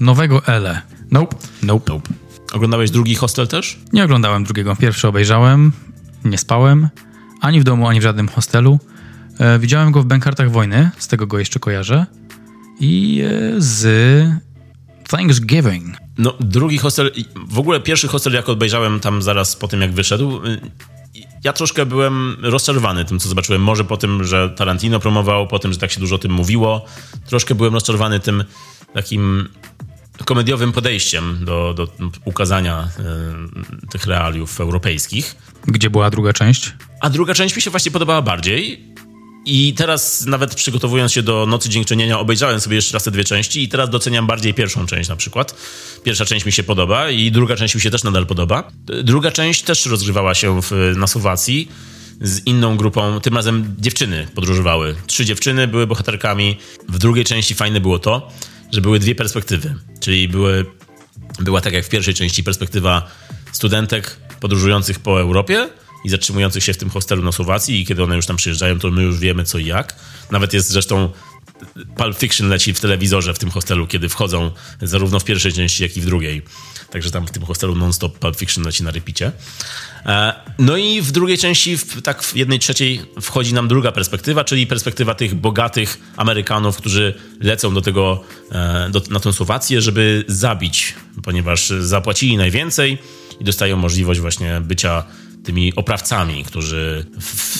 Nowego 0.00 0.46
Ele. 0.46 0.82
Nope. 1.10 1.36
Nope. 1.62 1.92
Nope. 1.92 2.21
Oglądałeś 2.52 2.90
drugi 2.90 3.14
hostel 3.14 3.48
też? 3.48 3.78
Nie 3.92 4.04
oglądałem 4.04 4.44
drugiego. 4.44 4.76
Pierwszy 4.76 5.08
obejrzałem, 5.08 5.72
nie 6.24 6.38
spałem, 6.38 6.88
ani 7.40 7.60
w 7.60 7.64
domu, 7.64 7.88
ani 7.88 8.00
w 8.00 8.02
żadnym 8.02 8.28
hostelu. 8.28 8.78
E, 9.38 9.58
widziałem 9.58 9.92
go 9.92 10.02
w 10.02 10.04
Bękartach 10.04 10.50
Wojny, 10.50 10.90
z 10.98 11.08
tego 11.08 11.26
go 11.26 11.38
jeszcze 11.38 11.60
kojarzę. 11.60 12.06
I 12.80 13.22
e, 13.24 13.54
z 13.58 14.42
Thanksgiving. 15.08 15.96
No, 16.18 16.34
drugi 16.40 16.78
hostel, 16.78 17.10
w 17.48 17.58
ogóle 17.58 17.80
pierwszy 17.80 18.08
hostel, 18.08 18.32
jak 18.32 18.48
obejrzałem 18.48 19.00
tam 19.00 19.22
zaraz 19.22 19.56
po 19.56 19.68
tym, 19.68 19.80
jak 19.80 19.92
wyszedł, 19.92 20.46
y, 20.46 20.60
ja 21.44 21.52
troszkę 21.52 21.86
byłem 21.86 22.36
rozczarowany 22.42 23.04
tym, 23.04 23.18
co 23.18 23.28
zobaczyłem. 23.28 23.62
Może 23.62 23.84
po 23.84 23.96
tym, 23.96 24.24
że 24.24 24.50
Tarantino 24.50 25.00
promował, 25.00 25.46
po 25.46 25.58
tym, 25.58 25.72
że 25.72 25.78
tak 25.78 25.90
się 25.90 26.00
dużo 26.00 26.14
o 26.14 26.18
tym 26.18 26.32
mówiło. 26.32 26.84
Troszkę 27.26 27.54
byłem 27.54 27.74
rozczarowany 27.74 28.20
tym 28.20 28.44
takim 28.94 29.48
komediowym 30.24 30.72
podejściem 30.72 31.44
do, 31.44 31.74
do 31.74 31.88
ukazania 32.24 32.88
y, 33.84 33.88
tych 33.88 34.06
realiów 34.06 34.60
europejskich. 34.60 35.36
Gdzie 35.66 35.90
była 35.90 36.10
druga 36.10 36.32
część? 36.32 36.72
A 37.00 37.10
druga 37.10 37.34
część 37.34 37.56
mi 37.56 37.62
się 37.62 37.70
właśnie 37.70 37.92
podobała 37.92 38.22
bardziej. 38.22 38.92
I 39.44 39.74
teraz 39.74 40.26
nawet 40.26 40.54
przygotowując 40.54 41.12
się 41.12 41.22
do 41.22 41.46
Nocy 41.46 41.68
Dziękczynienia 41.68 42.18
obejrzałem 42.18 42.60
sobie 42.60 42.76
jeszcze 42.76 42.92
raz 42.92 43.04
te 43.04 43.10
dwie 43.10 43.24
części 43.24 43.62
i 43.62 43.68
teraz 43.68 43.90
doceniam 43.90 44.26
bardziej 44.26 44.54
pierwszą 44.54 44.86
część 44.86 45.08
na 45.08 45.16
przykład. 45.16 45.54
Pierwsza 46.04 46.24
część 46.24 46.46
mi 46.46 46.52
się 46.52 46.62
podoba 46.62 47.10
i 47.10 47.30
druga 47.30 47.56
część 47.56 47.74
mi 47.74 47.80
się 47.80 47.90
też 47.90 48.04
nadal 48.04 48.26
podoba. 48.26 48.70
Druga 49.04 49.30
część 49.30 49.62
też 49.62 49.86
rozgrywała 49.86 50.34
się 50.34 50.60
w, 50.62 50.92
na 50.96 51.06
Słowacji 51.06 51.68
z 52.20 52.46
inną 52.46 52.76
grupą, 52.76 53.20
tym 53.20 53.34
razem 53.34 53.74
dziewczyny 53.78 54.28
podróżowały. 54.34 54.94
Trzy 55.06 55.24
dziewczyny 55.24 55.68
były 55.68 55.86
bohaterkami. 55.86 56.58
W 56.88 56.98
drugiej 56.98 57.24
części 57.24 57.54
fajne 57.54 57.80
było 57.80 57.98
to, 57.98 58.28
że 58.72 58.80
były 58.80 58.98
dwie 58.98 59.14
perspektywy, 59.14 59.74
czyli 60.00 60.28
były, 60.28 60.66
była 61.40 61.60
tak 61.60 61.72
jak 61.72 61.84
w 61.84 61.88
pierwszej 61.88 62.14
części 62.14 62.44
perspektywa 62.44 63.10
studentek 63.52 64.16
podróżujących 64.40 64.98
po 64.98 65.20
Europie, 65.20 65.68
i 66.04 66.08
zatrzymujących 66.08 66.64
się 66.64 66.72
w 66.72 66.76
tym 66.76 66.90
hostelu 66.90 67.22
na 67.22 67.32
Słowacji 67.32 67.80
i 67.80 67.86
kiedy 67.86 68.02
one 68.02 68.16
już 68.16 68.26
tam 68.26 68.36
przyjeżdżają, 68.36 68.78
to 68.78 68.90
my 68.90 69.02
już 69.02 69.18
wiemy 69.18 69.44
co 69.44 69.58
i 69.58 69.66
jak. 69.66 69.96
Nawet 70.30 70.52
jest 70.52 70.68
zresztą 70.68 71.10
Pulp 71.96 72.18
Fiction 72.18 72.48
leci 72.48 72.74
w 72.74 72.80
telewizorze 72.80 73.34
w 73.34 73.38
tym 73.38 73.50
hostelu, 73.50 73.86
kiedy 73.86 74.08
wchodzą 74.08 74.50
zarówno 74.82 75.20
w 75.20 75.24
pierwszej 75.24 75.52
części, 75.52 75.82
jak 75.82 75.96
i 75.96 76.00
w 76.00 76.06
drugiej. 76.06 76.42
Także 76.92 77.10
tam 77.10 77.26
w 77.26 77.30
tym 77.30 77.44
hostelu 77.44 77.74
non-stop 77.74 78.18
Pulp 78.18 78.36
Fiction 78.36 78.64
leci 78.64 78.84
na 78.84 78.90
repicie. 78.90 79.32
E, 80.06 80.34
no 80.58 80.76
i 80.76 81.02
w 81.02 81.12
drugiej 81.12 81.38
części, 81.38 81.76
tak 82.04 82.22
w 82.22 82.36
jednej 82.36 82.58
trzeciej 82.58 83.00
wchodzi 83.20 83.54
nam 83.54 83.68
druga 83.68 83.92
perspektywa, 83.92 84.44
czyli 84.44 84.66
perspektywa 84.66 85.14
tych 85.14 85.34
bogatych 85.34 85.98
Amerykanów, 86.16 86.76
którzy 86.76 87.14
lecą 87.40 87.74
do 87.74 87.80
tego, 87.80 88.24
e, 88.52 88.88
do, 88.90 89.02
na 89.10 89.20
tę 89.20 89.32
Słowację, 89.32 89.80
żeby 89.80 90.24
zabić, 90.28 90.94
ponieważ 91.22 91.68
zapłacili 91.80 92.36
najwięcej 92.36 92.98
i 93.40 93.44
dostają 93.44 93.76
możliwość 93.76 94.20
właśnie 94.20 94.60
bycia 94.60 95.04
tymi 95.44 95.74
oprawcami, 95.74 96.44
którzy, 96.44 97.06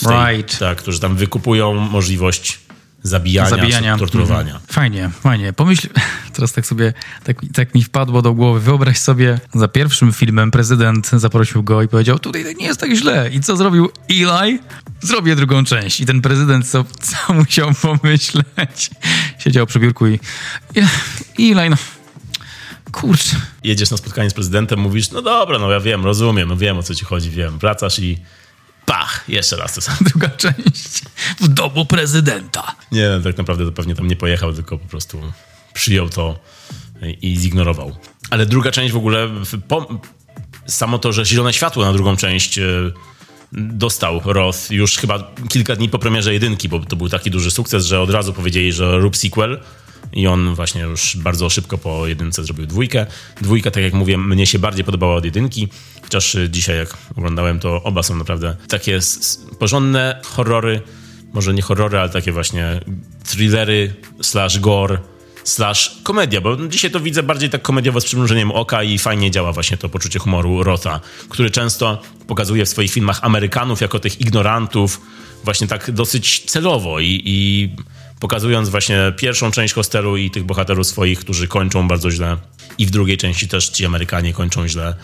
tej, 0.08 0.36
right. 0.36 0.58
tak, 0.58 0.78
którzy 0.78 1.00
tam 1.00 1.16
wykupują 1.16 1.74
możliwość 1.74 2.58
zabijania, 3.02 3.50
zabijania. 3.50 3.98
torturowania. 3.98 4.52
Mhm. 4.52 4.62
Fajnie, 4.68 5.10
fajnie. 5.20 5.52
Pomyśl, 5.52 5.88
teraz 6.34 6.52
tak 6.52 6.66
sobie, 6.66 6.92
tak, 7.24 7.36
tak 7.54 7.74
mi 7.74 7.84
wpadło 7.84 8.22
do 8.22 8.34
głowy, 8.34 8.60
wyobraź 8.60 8.98
sobie, 8.98 9.40
za 9.54 9.68
pierwszym 9.68 10.12
filmem 10.12 10.50
prezydent 10.50 11.08
zaprosił 11.08 11.62
go 11.62 11.82
i 11.82 11.88
powiedział, 11.88 12.18
tutaj 12.18 12.54
nie 12.58 12.66
jest 12.66 12.80
tak 12.80 12.92
źle. 12.94 13.30
I 13.32 13.40
co 13.40 13.56
zrobił 13.56 13.90
Eli? 14.10 14.58
Zrobię 15.00 15.36
drugą 15.36 15.64
część. 15.64 16.00
I 16.00 16.06
ten 16.06 16.22
prezydent 16.22 16.68
co, 16.68 16.84
co 17.00 17.32
musiał 17.34 17.70
pomyśleć? 17.82 18.90
Siedział 19.38 19.66
przy 19.66 19.80
biurku 19.80 20.06
i 20.06 20.18
Eli, 21.38 21.70
no 21.70 21.76
Kurczę. 22.92 23.36
Jedziesz 23.64 23.90
na 23.90 23.96
spotkanie 23.96 24.30
z 24.30 24.34
prezydentem, 24.34 24.78
mówisz, 24.78 25.10
no 25.10 25.22
dobra, 25.22 25.58
no 25.58 25.70
ja 25.70 25.80
wiem, 25.80 26.04
rozumiem, 26.04 26.48
no 26.48 26.56
wiem 26.56 26.78
o 26.78 26.82
co 26.82 26.94
ci 26.94 27.04
chodzi, 27.04 27.30
wiem. 27.30 27.58
Wracasz 27.58 27.98
i 27.98 28.18
pach, 28.86 29.24
jeszcze 29.28 29.56
raz 29.56 29.74
to 29.74 29.80
samo. 29.80 29.98
Druga 30.10 30.28
część 30.28 31.02
w 31.40 31.48
domu 31.48 31.86
prezydenta. 31.86 32.74
Nie, 32.92 33.08
tak 33.24 33.38
naprawdę 33.38 33.64
to 33.64 33.72
pewnie 33.72 33.94
tam 33.94 34.08
nie 34.08 34.16
pojechał, 34.16 34.52
tylko 34.52 34.78
po 34.78 34.88
prostu 34.88 35.32
przyjął 35.74 36.08
to 36.08 36.38
i 37.22 37.36
zignorował. 37.36 37.96
Ale 38.30 38.46
druga 38.46 38.70
część 38.70 38.92
w 38.92 38.96
ogóle, 38.96 39.28
po, 39.68 39.98
samo 40.66 40.98
to, 40.98 41.12
że 41.12 41.24
zielone 41.24 41.52
światło 41.52 41.84
na 41.84 41.92
drugą 41.92 42.16
część 42.16 42.58
e, 42.58 42.62
dostał 43.52 44.20
Roth 44.24 44.70
już 44.70 44.96
chyba 44.96 45.32
kilka 45.48 45.76
dni 45.76 45.88
po 45.88 45.98
premierze 45.98 46.32
jedynki, 46.32 46.68
bo 46.68 46.80
to 46.80 46.96
był 46.96 47.08
taki 47.08 47.30
duży 47.30 47.50
sukces, 47.50 47.84
że 47.84 48.00
od 48.00 48.10
razu 48.10 48.32
powiedzieli, 48.32 48.72
że 48.72 48.98
rób 48.98 49.16
sequel 49.16 49.60
i 50.12 50.26
on 50.26 50.54
właśnie 50.54 50.80
już 50.80 51.16
bardzo 51.16 51.50
szybko 51.50 51.78
po 51.78 52.06
jedynce 52.06 52.44
zrobił 52.44 52.66
dwójkę. 52.66 53.06
Dwójka, 53.40 53.70
tak 53.70 53.82
jak 53.82 53.92
mówię, 53.92 54.18
mnie 54.18 54.46
się 54.46 54.58
bardziej 54.58 54.84
podobała 54.84 55.14
od 55.14 55.24
jedynki, 55.24 55.68
chociaż 56.02 56.36
dzisiaj 56.48 56.76
jak 56.76 56.96
oglądałem, 57.16 57.58
to 57.58 57.82
oba 57.82 58.02
są 58.02 58.16
naprawdę 58.16 58.56
takie 58.68 58.98
porządne 59.58 60.20
horrory, 60.24 60.80
może 61.32 61.54
nie 61.54 61.62
horrory, 61.62 61.98
ale 61.98 62.08
takie 62.08 62.32
właśnie 62.32 62.80
thrillery 63.24 63.94
slash 64.22 64.58
gore 64.58 64.98
slash 65.44 65.96
komedia, 66.02 66.40
bo 66.40 66.56
dzisiaj 66.56 66.90
to 66.90 67.00
widzę 67.00 67.22
bardziej 67.22 67.50
tak 67.50 67.62
komediowo 67.62 68.00
z 68.00 68.04
przymrużeniem 68.04 68.52
oka 68.52 68.82
i 68.82 68.98
fajnie 68.98 69.30
działa 69.30 69.52
właśnie 69.52 69.76
to 69.76 69.88
poczucie 69.88 70.18
humoru 70.18 70.62
Rota, 70.62 71.00
który 71.28 71.50
często 71.50 72.02
pokazuje 72.26 72.64
w 72.64 72.68
swoich 72.68 72.92
filmach 72.92 73.18
Amerykanów 73.22 73.80
jako 73.80 73.98
tych 73.98 74.20
ignorantów, 74.20 75.00
właśnie 75.44 75.66
tak 75.66 75.90
dosyć 75.90 76.44
celowo 76.46 77.00
i, 77.00 77.22
i 77.24 77.68
pokazując 78.22 78.68
właśnie 78.68 79.12
pierwszą 79.16 79.50
część 79.50 79.74
hostelu 79.74 80.16
i 80.16 80.30
tych 80.30 80.44
bohaterów 80.44 80.86
swoich, 80.86 81.20
którzy 81.20 81.48
kończą 81.48 81.88
bardzo 81.88 82.10
źle. 82.10 82.36
I 82.78 82.86
w 82.86 82.90
drugiej 82.90 83.16
części 83.16 83.48
też 83.48 83.68
ci 83.68 83.86
Amerykanie 83.86 84.32
kończą 84.32 84.68
źle. 84.68 84.94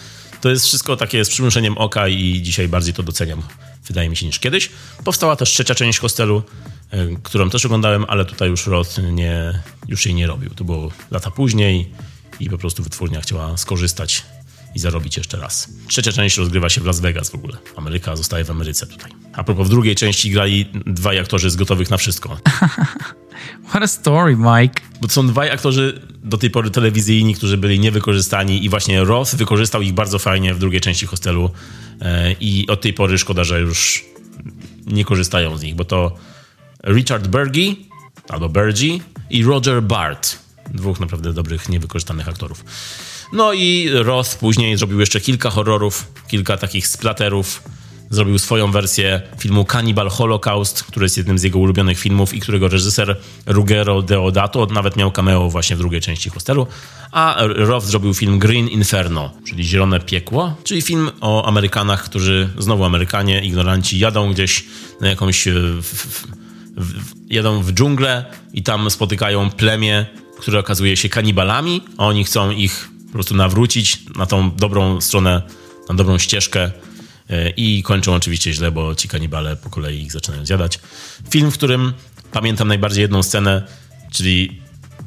To 0.41 0.51
jest 0.51 0.67
wszystko 0.67 0.97
takie 0.97 1.25
z 1.25 1.29
przymrużeniem 1.29 1.79
oka 1.79 2.09
i 2.09 2.43
dzisiaj 2.43 2.69
bardziej 2.69 2.95
to 2.95 3.03
doceniam, 3.03 3.43
wydaje 3.87 4.09
mi 4.09 4.17
się, 4.17 4.27
niż 4.27 4.39
kiedyś. 4.39 4.71
Powstała 5.05 5.37
też 5.37 5.51
trzecia 5.51 5.75
część 5.75 5.99
hostelu, 5.99 6.43
e, 6.91 7.07
którą 7.23 7.51
też 7.51 7.67
oglądałem, 7.67 8.05
ale 8.09 8.25
tutaj 8.25 8.49
już 8.49 8.67
Roth 8.67 8.99
nie, 9.13 9.63
już 9.89 10.07
jej 10.07 10.15
nie 10.15 10.27
robił. 10.27 10.51
To 10.51 10.65
było 10.65 10.91
lata 11.11 11.31
później 11.31 11.93
i 12.41 12.51
po 12.51 12.59
prostu 12.59 12.83
wytwórnia 12.83 13.21
chciała 13.21 13.57
skorzystać 13.57 14.23
i 14.75 14.79
zarobić 14.79 15.17
jeszcze 15.17 15.37
raz. 15.37 15.69
Trzecia 15.89 16.13
część 16.13 16.37
rozgrywa 16.37 16.69
się 16.69 16.81
w 16.81 16.85
Las 16.85 17.01
Vegas 17.01 17.31
w 17.31 17.35
ogóle. 17.35 17.57
Ameryka 17.77 18.17
zostaje 18.17 18.45
w 18.45 18.51
Ameryce 18.51 18.87
tutaj. 18.87 19.11
A 19.33 19.45
propos 19.45 19.67
w 19.67 19.71
drugiej 19.71 19.95
części 19.95 20.31
grali 20.31 20.67
dwaj 20.87 21.19
aktorzy 21.19 21.51
z 21.51 21.57
gotowych 21.57 21.91
na 21.91 21.97
wszystko. 21.97 22.39
What 23.69 23.83
a 23.83 23.87
story, 23.87 24.37
Mike. 24.37 24.81
Bo 25.01 25.09
to 25.09 25.15
są 25.15 25.27
dwaj 25.27 25.51
aktorzy 25.51 26.01
do 26.25 26.39
tej 26.39 26.51
pory 26.51 26.71
telewizyjni, 26.71 27.35
którzy 27.35 27.57
byli 27.57 27.81
niewykorzystani 27.81 28.65
i 28.65 28.69
właśnie 28.69 29.05
Roth 29.05 29.35
wykorzystał 29.35 29.83
ich 29.83 29.93
bardzo 29.93 30.19
fajnie 30.19 30.55
w 30.55 30.59
drugiej 30.59 30.81
części 30.81 31.07
hostelu 31.07 31.51
e, 32.01 32.33
i 32.33 32.67
od 32.69 32.81
tej 32.81 32.93
pory 32.93 33.19
szkoda, 33.19 33.45
że 33.45 33.61
już 33.61 34.05
nie 34.87 35.05
korzystają 35.05 35.59
z 35.59 35.63
nich, 35.63 35.75
bo 35.75 35.85
to 35.85 36.17
Richard 36.85 37.27
Bergie 37.27 37.75
albo 38.29 38.49
Bergie 38.49 38.99
i 39.31 39.45
Roger 39.45 39.83
Bart. 39.83 40.39
Dwóch 40.75 41.01
naprawdę 41.01 41.33
dobrych, 41.33 41.69
niewykorzystanych 41.69 42.29
aktorów. 42.29 42.65
No 43.33 43.53
i 43.53 43.89
Roth 43.93 44.37
później 44.41 44.77
zrobił 44.77 45.01
jeszcze 45.01 45.21
kilka 45.21 45.51
horrorów, 45.51 46.07
kilka 46.29 46.57
takich 46.57 46.87
splaterów. 46.89 47.63
Zrobił 48.11 48.39
swoją 48.39 48.73
wersję 48.73 49.23
filmu 49.39 49.65
Cannibal 49.65 50.09
Holocaust, 50.09 50.83
który 50.83 51.05
jest 51.05 51.17
jednym 51.17 51.39
z 51.39 51.43
jego 51.43 51.59
ulubionych 51.59 51.99
filmów 51.99 52.35
i 52.35 52.41
którego 52.41 52.69
reżyser 52.69 53.17
Ruggero 53.47 54.03
Deodato 54.03 54.67
nawet 54.67 54.97
miał 54.97 55.13
cameo 55.13 55.51
właśnie 55.51 55.77
w 55.77 55.79
drugiej 55.79 56.01
części 56.01 56.31
hostelu. 56.31 56.67
A 57.13 57.37
Roth 57.47 57.87
zrobił 57.87 58.15
film 58.15 58.39
Green 58.39 58.69
Inferno, 58.69 59.31
czyli 59.47 59.65
Zielone 59.65 60.01
Piekło, 60.01 60.57
czyli 60.65 60.83
film 60.83 61.11
o 61.21 61.47
Amerykanach, 61.47 62.05
którzy, 62.05 62.49
znowu 62.59 62.85
Amerykanie, 62.85 63.45
ignoranci, 63.45 63.99
jadą 63.99 64.33
gdzieś 64.33 64.65
na 65.01 65.09
jakąś... 65.09 65.49
W, 65.49 65.83
w, 65.83 66.27
w, 66.77 67.05
jadą 67.31 67.63
w 67.63 67.73
dżunglę 67.73 68.25
i 68.53 68.63
tam 68.63 68.91
spotykają 68.91 69.51
plemię, 69.51 70.07
które 70.41 70.59
okazuje 70.59 70.97
się 70.97 71.09
kanibalami, 71.09 71.83
a 71.99 72.07
oni 72.07 72.25
chcą 72.25 72.51
ich 72.51 72.89
po 73.09 73.13
prostu 73.13 73.35
nawrócić 73.35 73.99
na 74.17 74.27
tą 74.27 74.51
dobrą 74.51 75.01
stronę, 75.01 75.43
na 75.89 75.95
dobrą 75.95 76.19
ścieżkę 76.19 76.71
e, 77.31 77.51
i 77.51 77.83
kończą 77.83 78.15
oczywiście 78.15 78.53
źle, 78.53 78.71
bo 78.71 78.95
ci 78.95 79.09
kanibale 79.09 79.57
po 79.57 79.71
kolei 79.71 80.03
ich 80.03 80.13
zaczynają 80.13 80.47
zjadać. 80.47 80.81
Film, 81.31 81.51
w 81.51 81.55
którym 81.55 81.93
pamiętam 82.33 82.69
najbardziej 82.69 83.03
jedną 83.03 83.23
scenę, 83.23 83.63
czyli 84.13 84.61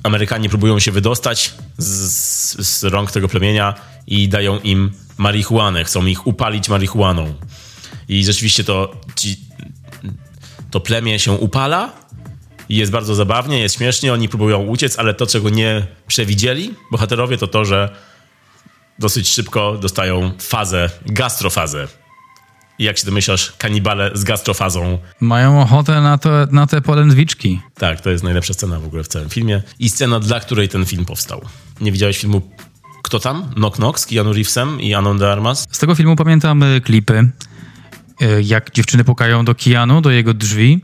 Amerykanie 0.03 0.49
próbują 0.49 0.79
się 0.79 0.91
wydostać 0.91 1.53
z, 1.77 2.67
z 2.67 2.83
rąk 2.83 3.11
tego 3.11 3.27
plemienia 3.27 3.73
i 4.07 4.29
dają 4.29 4.59
im 4.59 4.91
marihuanę, 5.17 5.83
chcą 5.83 6.05
ich 6.05 6.27
upalić 6.27 6.69
marihuaną. 6.69 7.33
I 8.09 8.25
rzeczywiście 8.25 8.63
to 8.63 9.01
ci 9.15 9.37
to 10.71 10.79
plemię 10.79 11.19
się 11.19 11.31
upala 11.31 11.93
i 12.71 12.75
jest 12.75 12.91
bardzo 12.91 13.15
zabawnie, 13.15 13.59
jest 13.59 13.75
śmiesznie, 13.75 14.13
oni 14.13 14.29
próbują 14.29 14.59
uciec, 14.59 14.99
ale 14.99 15.13
to, 15.13 15.27
czego 15.27 15.49
nie 15.49 15.87
przewidzieli 16.07 16.73
bohaterowie, 16.91 17.37
to 17.37 17.47
to, 17.47 17.65
że 17.65 17.95
dosyć 18.99 19.29
szybko 19.29 19.77
dostają 19.77 20.31
fazę, 20.39 20.89
gastrofazę. 21.05 21.87
I 22.79 22.83
jak 22.83 22.97
się 22.97 23.05
domyślasz, 23.05 23.53
kanibale 23.57 24.11
z 24.13 24.23
gastrofazą. 24.23 24.99
Mają 25.19 25.61
ochotę 25.61 26.01
na, 26.01 26.17
to, 26.17 26.29
na 26.51 26.67
te 26.67 26.81
polędwiczki. 26.81 27.59
Tak, 27.75 28.01
to 28.01 28.09
jest 28.09 28.23
najlepsza 28.23 28.53
scena 28.53 28.79
w 28.79 28.85
ogóle 28.85 29.03
w 29.03 29.07
całym 29.07 29.29
filmie. 29.29 29.61
I 29.79 29.89
scena, 29.89 30.19
dla 30.19 30.39
której 30.39 30.69
ten 30.69 30.85
film 30.85 31.05
powstał. 31.05 31.41
Nie 31.81 31.91
widziałeś 31.91 32.17
filmu 32.17 32.41
Kto 33.03 33.19
tam? 33.19 33.51
Knock 33.53 33.75
Knock 33.75 33.99
z 33.99 34.05
Keanu 34.05 34.33
Reevesem 34.33 34.81
i 34.81 34.93
Anon 34.93 35.17
de 35.17 35.31
Armas? 35.31 35.67
Z 35.71 35.79
tego 35.79 35.95
filmu 35.95 36.15
pamiętam 36.15 36.63
klipy, 36.83 37.29
y, 38.21 38.43
jak 38.43 38.71
dziewczyny 38.71 39.03
pukają 39.03 39.45
do 39.45 39.55
Keanu, 39.55 40.01
do 40.01 40.11
jego 40.11 40.33
drzwi 40.33 40.81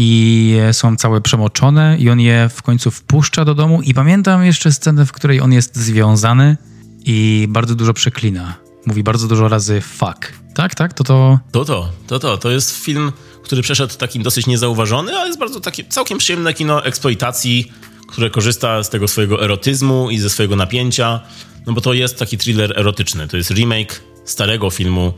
i 0.00 0.56
są 0.72 0.96
całe 0.96 1.20
przemoczone 1.20 1.96
i 1.98 2.10
on 2.10 2.20
je 2.20 2.50
w 2.54 2.62
końcu 2.62 2.90
wpuszcza 2.90 3.44
do 3.44 3.54
domu 3.54 3.82
i 3.82 3.94
pamiętam 3.94 4.44
jeszcze 4.44 4.72
scenę, 4.72 5.06
w 5.06 5.12
której 5.12 5.40
on 5.40 5.52
jest 5.52 5.76
związany 5.76 6.56
i 7.04 7.46
bardzo 7.50 7.74
dużo 7.74 7.94
przeklina. 7.94 8.54
Mówi 8.86 9.02
bardzo 9.02 9.28
dużo 9.28 9.48
razy 9.48 9.80
fuck. 9.80 10.32
Tak, 10.54 10.74
tak, 10.74 10.94
to 10.94 11.04
to... 11.04 11.38
To 11.52 11.64
to, 11.64 11.88
to 12.06 12.18
to. 12.18 12.38
To 12.38 12.50
jest 12.50 12.84
film, 12.84 13.12
który 13.42 13.62
przeszedł 13.62 13.94
takim 13.94 14.22
dosyć 14.22 14.46
niezauważony, 14.46 15.16
ale 15.16 15.26
jest 15.26 15.38
bardzo 15.38 15.60
takie 15.60 15.84
całkiem 15.84 16.18
przyjemne 16.18 16.54
kino 16.54 16.84
eksploitacji, 16.84 17.72
które 18.08 18.30
korzysta 18.30 18.82
z 18.82 18.90
tego 18.90 19.08
swojego 19.08 19.44
erotyzmu 19.44 20.10
i 20.10 20.18
ze 20.18 20.30
swojego 20.30 20.56
napięcia, 20.56 21.20
no 21.66 21.72
bo 21.72 21.80
to 21.80 21.92
jest 21.92 22.18
taki 22.18 22.38
thriller 22.38 22.78
erotyczny. 22.78 23.28
To 23.28 23.36
jest 23.36 23.50
remake 23.50 24.00
starego 24.24 24.70
filmu 24.70 25.12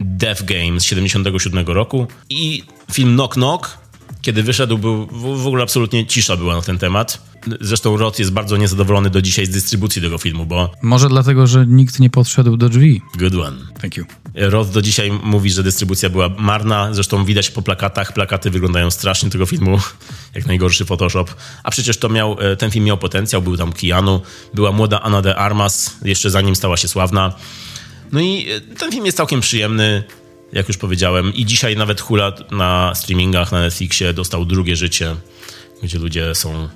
Death 0.00 0.44
Game 0.44 0.80
z 0.80 0.84
77 0.84 1.66
roku 1.66 2.06
i 2.30 2.62
film 2.92 3.14
Knock 3.14 3.34
Knock, 3.34 3.78
kiedy 4.22 4.42
wyszedł, 4.42 4.78
był 4.78 5.06
w 5.36 5.46
ogóle 5.46 5.62
absolutnie 5.62 6.06
cisza 6.06 6.36
była 6.36 6.54
na 6.56 6.62
ten 6.62 6.78
temat. 6.78 7.28
Zresztą 7.60 7.96
Roth 7.96 8.18
jest 8.18 8.32
bardzo 8.32 8.56
niezadowolony 8.56 9.10
do 9.10 9.22
dzisiaj 9.22 9.46
z 9.46 9.50
dystrybucji 9.50 10.02
tego 10.02 10.18
filmu, 10.18 10.46
bo... 10.46 10.70
Może 10.82 11.08
dlatego, 11.08 11.46
że 11.46 11.66
nikt 11.66 12.00
nie 12.00 12.10
podszedł 12.10 12.56
do 12.56 12.68
drzwi. 12.68 13.02
Good 13.18 13.34
one. 13.34 13.56
Thank 13.80 13.96
you. 13.96 14.04
Roth 14.34 14.70
do 14.70 14.82
dzisiaj 14.82 15.10
mówi, 15.22 15.50
że 15.50 15.62
dystrybucja 15.62 16.10
była 16.10 16.28
marna. 16.28 16.94
Zresztą 16.94 17.24
widać 17.24 17.50
po 17.50 17.62
plakatach. 17.62 18.12
Plakaty 18.12 18.50
wyglądają 18.50 18.90
strasznie 18.90 19.30
tego 19.30 19.46
filmu, 19.46 19.80
jak 20.34 20.46
najgorszy 20.46 20.84
Photoshop. 20.84 21.26
A 21.62 21.70
przecież 21.70 21.96
to 21.96 22.08
miał, 22.08 22.36
e, 22.40 22.56
ten 22.56 22.70
film 22.70 22.84
miał 22.84 22.98
potencjał. 22.98 23.42
Był 23.42 23.56
tam 23.56 23.72
Keanu, 23.72 24.20
była 24.54 24.72
młoda 24.72 25.00
Anna 25.00 25.22
de 25.22 25.36
Armas, 25.36 25.96
jeszcze 26.04 26.30
zanim 26.30 26.56
stała 26.56 26.76
się 26.76 26.88
sławna. 26.88 27.32
No 28.12 28.20
i 28.20 28.50
e, 28.50 28.60
ten 28.60 28.92
film 28.92 29.06
jest 29.06 29.16
całkiem 29.16 29.40
przyjemny, 29.40 30.04
jak 30.52 30.68
już 30.68 30.76
powiedziałem. 30.76 31.34
I 31.34 31.46
dzisiaj 31.46 31.76
nawet 31.76 32.00
hula 32.00 32.32
na 32.50 32.94
streamingach, 32.94 33.52
na 33.52 33.60
Netflixie 33.60 34.12
dostał 34.12 34.44
drugie 34.44 34.76
życie, 34.76 35.16
gdzie 35.82 35.98
ludzie 35.98 36.34
są 36.34 36.68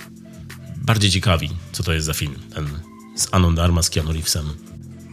bardziej 0.76 1.10
ciekawi, 1.10 1.50
co 1.72 1.82
to 1.82 1.92
jest 1.92 2.06
za 2.06 2.14
film. 2.14 2.34
Ten 2.54 2.68
z 3.16 3.28
Anon 3.32 3.54
Darma, 3.54 3.82
z 3.82 3.90
Keanu 3.90 4.12
Reevesem. 4.12 4.46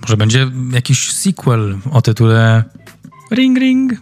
Może 0.02 0.18
będzie 0.18 0.52
jakiś 0.74 1.12
sequel 1.12 1.78
o 1.92 2.02
tytule 2.02 2.64
Ring 3.32 3.60
Ring? 3.60 3.94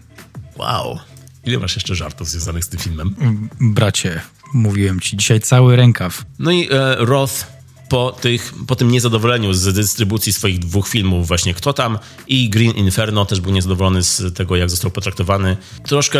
Wow. 0.58 1.00
Ile 1.46 1.60
masz 1.60 1.76
jeszcze 1.76 1.96
żartów 1.96 2.30
związanych 2.30 2.66
z 2.66 2.70
tym 2.70 2.80
filmem? 2.80 3.16
Bracie, 3.62 4.22
mówiłem 4.54 5.00
ci, 5.00 5.18
dzisiaj 5.18 5.40
cały 5.40 5.76
rękaw. 5.76 6.26
No 6.40 6.52
i 6.52 6.68
e, 6.72 6.96
Roth 7.00 7.48
po, 7.90 8.12
tych, 8.12 8.54
po 8.68 8.76
tym 8.76 8.92
niezadowoleniu 8.92 9.54
z 9.54 9.74
dystrybucji 9.74 10.34
swoich 10.34 10.60
dwóch 10.60 10.88
filmów, 10.88 11.28
właśnie 11.28 11.54
Kto 11.54 11.74
tam 11.74 12.00
i 12.28 12.50
Green 12.50 12.72
Inferno, 12.72 13.26
też 13.26 13.42
był 13.42 13.52
niezadowolony 13.52 14.04
z 14.04 14.36
tego, 14.36 14.56
jak 14.56 14.70
został 14.70 14.92
potraktowany. 14.92 15.58
Troszkę 15.88 16.20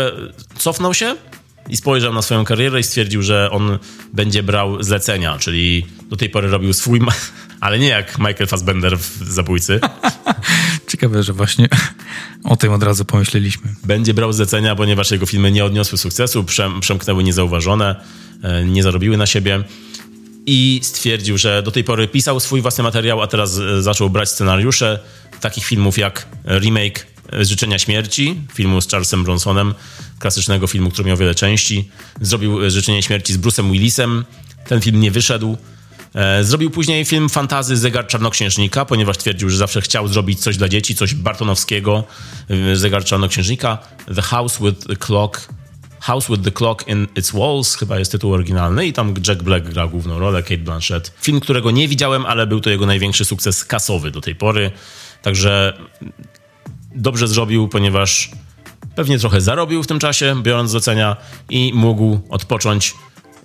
cofnął 0.58 0.94
się 0.94 1.16
i 1.68 1.76
spojrzał 1.76 2.12
na 2.14 2.22
swoją 2.22 2.44
karierę 2.44 2.80
i 2.80 2.82
stwierdził, 2.82 3.22
że 3.22 3.50
on 3.50 3.78
będzie 4.12 4.42
brał 4.42 4.82
zlecenia, 4.82 5.38
czyli 5.38 5.86
do 6.10 6.16
tej 6.16 6.30
pory 6.30 6.48
robił 6.48 6.72
swój, 6.72 7.00
ale 7.60 7.78
nie 7.78 7.88
jak 7.88 8.18
Michael 8.18 8.46
Fassbender 8.46 8.98
w 8.98 9.32
Zabójcy. 9.32 9.80
Ciekawe, 10.90 11.22
że 11.22 11.32
właśnie 11.32 11.68
o 12.44 12.56
tym 12.56 12.72
od 12.72 12.82
razu 12.82 13.04
pomyśleliśmy. 13.04 13.74
Będzie 13.84 14.14
brał 14.14 14.32
zlecenia, 14.32 14.76
ponieważ 14.76 15.10
jego 15.10 15.26
filmy 15.26 15.52
nie 15.52 15.64
odniosły 15.64 15.98
sukcesu, 15.98 16.44
przem, 16.44 16.80
przemknęły 16.80 17.24
niezauważone, 17.24 17.96
e, 18.42 18.64
nie 18.64 18.82
zarobiły 18.82 19.16
na 19.16 19.26
siebie 19.26 19.64
i 20.50 20.80
stwierdził, 20.82 21.38
że 21.38 21.62
do 21.62 21.70
tej 21.70 21.84
pory 21.84 22.08
pisał 22.08 22.40
swój 22.40 22.62
własny 22.62 22.84
materiał, 22.84 23.22
a 23.22 23.26
teraz 23.26 23.58
e, 23.58 23.82
zaczął 23.82 24.10
brać 24.10 24.28
scenariusze 24.28 24.98
takich 25.40 25.64
filmów 25.64 25.98
jak 25.98 26.26
remake 26.46 27.06
Życzenia 27.40 27.78
Śmierci, 27.78 28.40
filmu 28.54 28.80
z 28.80 28.90
Charlesem 28.90 29.24
Bronsonem, 29.24 29.74
klasycznego 30.18 30.66
filmu, 30.66 30.90
który 30.90 31.08
miał 31.08 31.16
wiele 31.16 31.34
części. 31.34 31.88
Zrobił 32.20 32.70
Życzenie 32.70 33.02
Śmierci 33.02 33.32
z 33.32 33.38
Bruce'em 33.38 33.72
Willisem. 33.72 34.24
Ten 34.68 34.80
film 34.80 35.00
nie 35.00 35.10
wyszedł. 35.10 35.56
E, 36.14 36.44
zrobił 36.44 36.70
później 36.70 37.04
film 37.04 37.28
Fantazy 37.28 37.76
Zegar 37.76 38.06
Czarnoksiężnika, 38.06 38.84
ponieważ 38.84 39.18
twierdził, 39.18 39.50
że 39.50 39.56
zawsze 39.56 39.80
chciał 39.80 40.08
zrobić 40.08 40.40
coś 40.40 40.56
dla 40.56 40.68
dzieci, 40.68 40.94
coś 40.94 41.14
bartonowskiego. 41.14 42.04
E, 42.50 42.76
Zegar 42.76 43.04
Czarnoksiężnika. 43.04 43.78
The 44.14 44.22
House 44.22 44.58
with 44.60 44.86
the 44.86 44.96
Clock. 44.96 45.48
House 46.00 46.28
with 46.28 46.42
the 46.42 46.50
Clock 46.50 46.88
in 46.88 47.06
Its 47.16 47.32
Walls, 47.32 47.74
chyba 47.74 47.98
jest 47.98 48.12
tytuł 48.12 48.32
oryginalny 48.32 48.86
i 48.86 48.92
tam 48.92 49.14
Jack 49.28 49.42
Black 49.42 49.66
gra 49.66 49.86
główną 49.86 50.18
rolę, 50.18 50.42
Kate 50.42 50.58
Blanchett. 50.58 51.12
Film, 51.20 51.40
którego 51.40 51.70
nie 51.70 51.88
widziałem, 51.88 52.26
ale 52.26 52.46
był 52.46 52.60
to 52.60 52.70
jego 52.70 52.86
największy 52.86 53.24
sukces 53.24 53.64
kasowy 53.64 54.10
do 54.10 54.20
tej 54.20 54.34
pory. 54.34 54.70
Także 55.22 55.78
dobrze 56.94 57.28
zrobił, 57.28 57.68
ponieważ 57.68 58.30
pewnie 58.94 59.18
trochę 59.18 59.40
zarobił 59.40 59.82
w 59.82 59.86
tym 59.86 59.98
czasie, 59.98 60.42
biorąc 60.42 60.70
zlecenia 60.70 61.16
i 61.50 61.72
mógł 61.74 62.20
odpocząć 62.28 62.94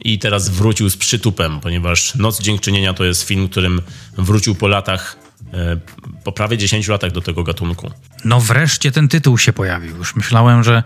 i 0.01 0.19
teraz 0.19 0.49
wrócił 0.49 0.89
z 0.89 0.97
przytupem, 0.97 1.59
ponieważ 1.59 2.15
Noc 2.15 2.41
Dziękczynienia 2.41 2.93
to 2.93 3.03
jest 3.03 3.23
film, 3.23 3.49
którym 3.49 3.81
wrócił 4.17 4.55
po 4.55 4.67
latach, 4.67 5.17
e, 5.53 5.77
po 6.23 6.31
prawie 6.31 6.57
10 6.57 6.87
latach 6.87 7.11
do 7.11 7.21
tego 7.21 7.43
gatunku. 7.43 7.91
No 8.25 8.39
wreszcie 8.39 8.91
ten 8.91 9.07
tytuł 9.07 9.37
się 9.37 9.53
pojawił. 9.53 9.97
Już 9.97 10.15
myślałem, 10.15 10.63
że 10.63 10.83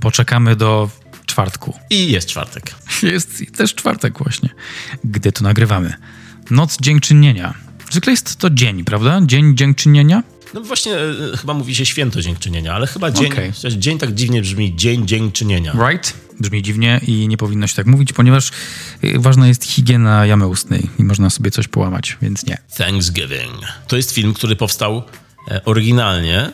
poczekamy 0.00 0.56
do 0.56 0.90
czwartku. 1.32 1.78
I 1.90 2.12
jest 2.12 2.28
czwartek. 2.28 2.74
Jest 3.02 3.42
też 3.56 3.74
czwartek 3.74 4.18
właśnie, 4.18 4.48
gdy 5.04 5.32
to 5.32 5.44
nagrywamy. 5.44 5.94
Noc 6.50 6.78
Dziękczynienia. 6.80 7.54
Zwykle 7.90 8.12
jest 8.12 8.36
to 8.36 8.50
dzień, 8.50 8.84
prawda? 8.84 9.20
Dzień 9.26 9.56
Dziękczynienia? 9.56 10.22
No 10.54 10.60
właśnie, 10.60 10.94
e, 10.94 11.36
chyba 11.36 11.54
mówi 11.54 11.74
się 11.74 11.86
święto 11.86 12.22
dziękczynienia, 12.22 12.74
ale 12.74 12.86
chyba 12.86 13.10
dzień, 13.10 13.32
okay. 13.32 13.52
dzień 13.76 13.98
tak 13.98 14.14
dziwnie 14.14 14.42
brzmi, 14.42 14.76
dzień 14.76 15.06
dziękczynienia. 15.06 15.72
Right? 15.88 16.14
Brzmi 16.40 16.62
dziwnie 16.62 17.00
i 17.06 17.28
nie 17.28 17.36
powinno 17.36 17.66
się 17.66 17.74
tak 17.74 17.86
mówić, 17.86 18.12
ponieważ 18.12 18.50
e, 19.02 19.18
ważna 19.18 19.48
jest 19.48 19.64
higiena 19.64 20.26
jamy 20.26 20.46
ustnej 20.46 20.90
i 20.98 21.04
można 21.04 21.30
sobie 21.30 21.50
coś 21.50 21.68
połamać, 21.68 22.16
więc 22.22 22.46
nie. 22.46 22.58
Thanksgiving. 22.76 23.66
To 23.88 23.96
jest 23.96 24.12
film, 24.12 24.34
który 24.34 24.56
powstał 24.56 25.02
e, 25.48 25.64
oryginalnie 25.64 26.50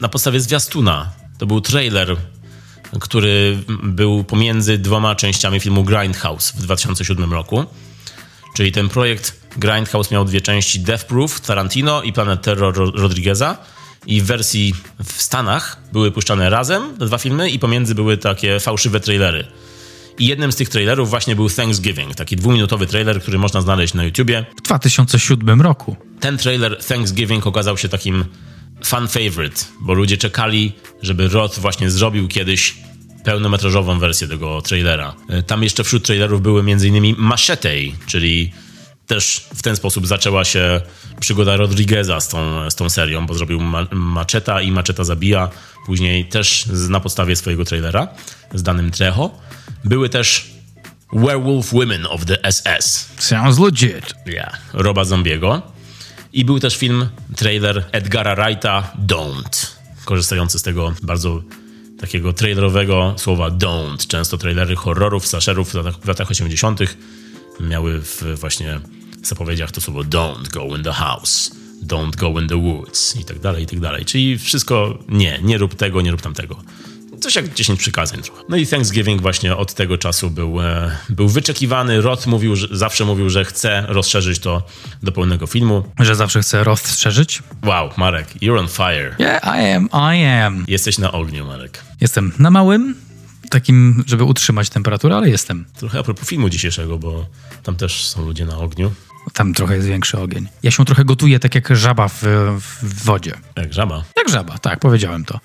na 0.00 0.08
podstawie 0.08 0.40
zwiastuna. 0.40 1.12
To 1.38 1.46
był 1.46 1.60
trailer, 1.60 2.16
który 3.00 3.58
był 3.82 4.24
pomiędzy 4.24 4.78
dwoma 4.78 5.14
częściami 5.14 5.60
filmu 5.60 5.84
Grindhouse 5.84 6.52
w 6.52 6.62
2007 6.62 7.32
roku. 7.32 7.64
Czyli 8.54 8.72
ten 8.72 8.88
projekt 8.88 9.40
Grindhouse 9.56 10.10
miał 10.10 10.24
dwie 10.24 10.40
części: 10.40 10.80
Death 10.80 11.04
Proof 11.04 11.40
Tarantino 11.40 12.02
i 12.02 12.12
Planet 12.12 12.42
Terror 12.42 12.74
Rodrigueza. 12.94 13.56
I 14.06 14.20
w 14.20 14.24
wersji 14.24 14.74
w 15.04 15.22
Stanach 15.22 15.80
były 15.92 16.10
puszczane 16.10 16.50
razem 16.50 16.96
te 16.98 17.06
dwa 17.06 17.18
filmy, 17.18 17.50
i 17.50 17.58
pomiędzy 17.58 17.94
były 17.94 18.16
takie 18.16 18.60
fałszywe 18.60 19.00
trailery. 19.00 19.46
I 20.18 20.26
jednym 20.26 20.52
z 20.52 20.56
tych 20.56 20.68
trailerów 20.68 21.10
właśnie 21.10 21.36
był 21.36 21.50
Thanksgiving, 21.50 22.14
taki 22.14 22.36
dwuminutowy 22.36 22.86
trailer, 22.86 23.22
który 23.22 23.38
można 23.38 23.60
znaleźć 23.60 23.94
na 23.94 24.04
YouTubie. 24.04 24.44
W 24.58 24.62
2007 24.62 25.60
roku. 25.60 25.96
Ten 26.20 26.38
trailer 26.38 26.84
Thanksgiving 26.84 27.46
okazał 27.46 27.78
się 27.78 27.88
takim 27.88 28.24
fan 28.84 29.08
favorite, 29.08 29.64
bo 29.80 29.94
ludzie 29.94 30.16
czekali, 30.16 30.72
żeby 31.02 31.28
Roth 31.28 31.58
właśnie 31.58 31.90
zrobił 31.90 32.28
kiedyś 32.28 32.74
pełnometrażową 33.24 33.98
wersję 33.98 34.28
tego 34.28 34.62
trailera. 34.62 35.14
E, 35.28 35.42
tam 35.42 35.62
jeszcze 35.62 35.84
wśród 35.84 36.04
trailerów 36.04 36.42
były 36.42 36.60
m.in. 36.60 37.14
Machete, 37.18 37.70
czyli 38.06 38.52
też 39.06 39.46
w 39.54 39.62
ten 39.62 39.76
sposób 39.76 40.06
zaczęła 40.06 40.44
się 40.44 40.80
przygoda 41.20 41.56
Rodrigueza 41.56 42.20
z 42.20 42.28
tą, 42.28 42.70
z 42.70 42.74
tą 42.74 42.90
serią, 42.90 43.26
bo 43.26 43.34
zrobił 43.34 43.60
ma 43.60 43.86
Macheta 43.92 44.60
i 44.60 44.72
Macheta 44.72 45.04
zabija. 45.04 45.48
Później 45.86 46.24
też 46.24 46.66
na 46.88 47.00
podstawie 47.00 47.36
swojego 47.36 47.64
trailera 47.64 48.08
z 48.54 48.62
danym 48.62 48.90
Trejo. 48.90 49.30
Były 49.84 50.08
też 50.08 50.50
Werewolf 51.12 51.72
Women 51.72 52.06
of 52.06 52.24
the 52.24 52.52
SS. 52.52 53.10
Sounds 53.18 53.58
legit. 53.58 54.14
Yeah, 54.26 54.60
Roba 54.72 55.04
Zombiego. 55.04 55.62
I 56.32 56.44
był 56.44 56.60
też 56.60 56.76
film, 56.76 57.08
trailer 57.36 57.84
Edgara 57.92 58.36
Wrighta 58.36 58.92
Don't, 59.06 59.66
korzystający 60.04 60.58
z 60.58 60.62
tego 60.62 60.92
bardzo 61.02 61.42
takiego 61.98 62.32
trailerowego 62.32 63.14
słowa 63.18 63.50
don't. 63.50 64.06
Często 64.06 64.38
trailery 64.38 64.76
horrorów, 64.76 65.26
slasherów 65.26 65.70
w 65.70 65.74
latach, 65.74 65.94
w 65.98 66.08
latach 66.08 66.30
80. 66.30 66.80
miały 67.60 68.00
w 68.00 68.22
właśnie 68.40 68.80
zapowiedziach 69.22 69.72
to 69.72 69.80
słowo 69.80 70.00
don't 70.00 70.48
go 70.48 70.76
in 70.76 70.82
the 70.82 70.92
house, 70.92 71.50
don't 71.86 72.16
go 72.16 72.40
in 72.40 72.48
the 72.48 72.56
woods 72.56 73.16
i 73.16 73.24
tak 73.24 73.38
dalej, 73.38 73.62
i 73.64 73.66
tak 73.66 73.80
dalej. 73.80 74.04
Czyli 74.04 74.38
wszystko 74.38 74.98
nie, 75.08 75.38
nie 75.42 75.58
rób 75.58 75.74
tego, 75.74 76.00
nie 76.00 76.10
rób 76.10 76.22
tamtego. 76.22 76.62
Coś 77.20 77.36
jak 77.36 77.54
10 77.54 77.80
przykazań 77.80 78.22
trochę. 78.22 78.42
No 78.48 78.56
i 78.56 78.66
Thanksgiving 78.66 79.22
właśnie 79.22 79.56
od 79.56 79.74
tego 79.74 79.98
czasu 79.98 80.30
był, 80.30 80.60
e, 80.60 80.96
był 81.08 81.28
wyczekiwany. 81.28 82.00
Roth 82.00 82.26
mówił, 82.26 82.56
że, 82.56 82.68
zawsze 82.70 83.04
mówił, 83.04 83.30
że 83.30 83.44
chce 83.44 83.84
rozszerzyć 83.88 84.38
to 84.38 84.62
do 85.02 85.12
pełnego 85.12 85.46
filmu. 85.46 85.84
Że 86.00 86.16
zawsze 86.16 86.42
chce 86.42 86.64
rozszerzyć? 86.64 87.42
Wow, 87.64 87.90
Marek, 87.96 88.34
you're 88.42 88.58
on 88.58 88.68
fire. 88.68 89.16
Yeah, 89.18 89.42
I 89.44 89.72
am, 89.72 89.88
I 90.14 90.24
am. 90.24 90.64
Jesteś 90.68 90.98
na 90.98 91.12
ogniu, 91.12 91.46
Marek. 91.46 91.84
Jestem 92.00 92.32
na 92.38 92.50
małym, 92.50 92.94
takim, 93.50 94.04
żeby 94.06 94.24
utrzymać 94.24 94.70
temperaturę, 94.70 95.16
ale 95.16 95.30
jestem. 95.30 95.64
Trochę 95.78 95.98
a 95.98 96.02
propos 96.02 96.28
filmu 96.28 96.48
dzisiejszego, 96.48 96.98
bo 96.98 97.26
tam 97.62 97.76
też 97.76 98.06
są 98.06 98.24
ludzie 98.24 98.46
na 98.46 98.58
ogniu. 98.58 98.92
Tam 99.32 99.54
trochę 99.54 99.74
jest 99.74 99.88
większy 99.88 100.18
ogień. 100.18 100.48
Ja 100.62 100.70
się 100.70 100.84
trochę 100.84 101.04
gotuję 101.04 101.38
tak 101.38 101.54
jak 101.54 101.76
żaba 101.76 102.08
w, 102.08 102.22
w 102.60 103.04
wodzie. 103.04 103.34
Jak 103.56 103.72
żaba. 103.72 104.04
Jak 104.16 104.28
żaba, 104.28 104.58
tak, 104.58 104.80
powiedziałem 104.80 105.24
to. 105.24 105.40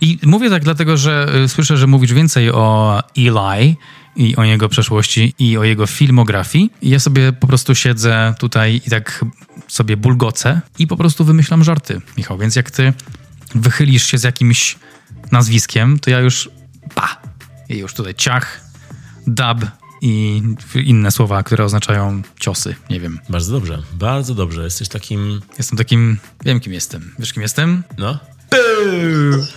I 0.00 0.18
mówię 0.22 0.50
tak 0.50 0.64
dlatego, 0.64 0.96
że 0.96 1.28
y, 1.44 1.48
słyszę, 1.48 1.76
że 1.76 1.86
mówisz 1.86 2.12
więcej 2.12 2.50
o 2.50 3.02
Eli 3.16 3.76
i 4.16 4.36
o 4.36 4.44
jego 4.44 4.68
przeszłości 4.68 5.34
i 5.38 5.58
o 5.58 5.64
jego 5.64 5.86
filmografii. 5.86 6.70
I 6.82 6.90
ja 6.90 6.98
sobie 6.98 7.32
po 7.32 7.46
prostu 7.46 7.74
siedzę 7.74 8.34
tutaj 8.38 8.80
i 8.86 8.90
tak 8.90 9.24
sobie 9.68 9.96
bulgocę 9.96 10.60
i 10.78 10.86
po 10.86 10.96
prostu 10.96 11.24
wymyślam 11.24 11.64
żarty, 11.64 12.00
Michał. 12.16 12.38
Więc 12.38 12.56
jak 12.56 12.70
ty 12.70 12.92
wychylisz 13.54 14.06
się 14.06 14.18
z 14.18 14.22
jakimś 14.22 14.76
nazwiskiem, 15.32 15.98
to 15.98 16.10
ja 16.10 16.20
już 16.20 16.50
pa! 16.94 17.16
I 17.68 17.78
już 17.78 17.94
tutaj 17.94 18.14
ciach, 18.14 18.60
dab 19.26 19.64
i 20.06 20.42
inne 20.84 21.10
słowa, 21.10 21.42
które 21.42 21.64
oznaczają 21.64 22.22
ciosy, 22.40 22.74
nie 22.90 23.00
wiem. 23.00 23.20
Bardzo 23.28 23.52
dobrze, 23.52 23.82
bardzo 23.92 24.34
dobrze. 24.34 24.64
Jesteś 24.64 24.88
takim... 24.88 25.40
Jestem 25.58 25.78
takim... 25.78 26.18
Wiem, 26.44 26.60
kim 26.60 26.72
jestem. 26.72 27.14
Wiesz, 27.18 27.32
kim 27.32 27.42
jestem? 27.42 27.82
No? 27.98 28.18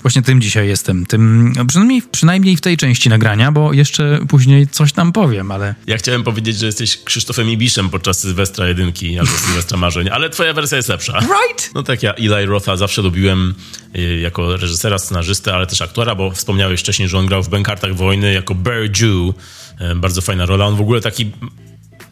Właśnie 0.02 0.22
tym 0.22 0.42
dzisiaj 0.42 0.68
jestem. 0.68 1.06
Tym, 1.06 1.54
przynajmniej, 1.68 2.02
przynajmniej 2.12 2.58
w 2.58 2.62
tej 2.62 2.78
części 2.78 3.10
nagrania, 3.10 3.52
bo 3.52 3.74
jeszcze 3.74 4.20
później 4.28 4.68
coś 4.68 4.94
tam 4.94 5.12
powiem, 5.12 5.52
ale... 5.52 5.76
Ja 5.88 5.98
chciałem 5.98 6.24
powiedzieć, 6.24 6.58
że 6.58 6.66
jesteś 6.66 7.04
Krzysztofem 7.04 7.50
Ibiszem 7.50 7.90
podczas 7.90 8.20
Sylwestra 8.20 8.68
Jedynki 8.68 9.20
albo 9.20 9.32
Sylwestra 9.46 9.78
Marzeń, 9.78 10.10
ale 10.10 10.30
twoja 10.30 10.54
wersja 10.54 10.78
jest 10.78 10.90
lepsza. 10.90 11.20
Right? 11.20 11.72
No 11.76 11.84
tak, 11.84 12.04
ja 12.04 12.14
Eli 12.14 12.46
Rotha 12.46 12.76
zawsze 12.76 13.02
lubiłem 13.02 13.54
y, 13.96 14.20
jako 14.20 14.58
reżysera, 14.58 15.00
scenarzystę, 15.00 15.54
ale 15.54 15.68
też 15.68 15.82
aktora, 15.82 16.16
bo 16.16 16.32
wspomniałeś 16.32 16.80
wcześniej, 16.80 17.10
że 17.10 17.18
on 17.18 17.26
grał 17.26 17.44
w 17.44 17.50
Bękartach 17.50 17.96
Wojny 17.96 18.34
jako 18.34 18.56
Bear 18.56 18.82
Jew. 18.82 19.36
Y, 19.82 19.96
bardzo 19.96 20.22
fajna 20.22 20.46
rola. 20.46 20.66
On 20.66 20.76
w 20.76 20.82
ogóle 20.82 21.02
taki 21.02 21.32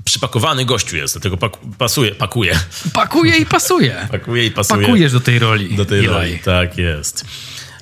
przypakowany 0.04 0.66
gościu 0.66 0.98
jest, 0.98 1.14
dlatego 1.14 1.38
pak 1.38 1.58
pasuje, 1.78 2.16
pakuje. 2.16 2.60
Pakuje 2.94 3.38
i 3.38 3.46
pasuje. 3.46 4.08
pakuje 4.12 4.46
i 4.46 4.52
pasuje. 4.52 4.86
Pakujesz 4.86 5.12
do 5.12 5.20
tej 5.20 5.40
roli. 5.40 5.76
Do 5.76 5.86
tej 5.86 6.00
Eli. 6.00 6.08
roli, 6.08 6.40
tak 6.40 6.78
jest. 6.78 7.26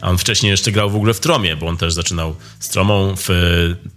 A 0.01 0.09
on 0.09 0.17
wcześniej 0.17 0.49
jeszcze 0.49 0.71
grał 0.71 0.89
w 0.89 0.95
ogóle 0.95 1.13
w 1.13 1.19
Tromie, 1.19 1.55
bo 1.55 1.67
on 1.67 1.77
też 1.77 1.93
zaczynał 1.93 2.35
z 2.59 2.69
Tromą. 2.69 3.13
W 3.17 3.29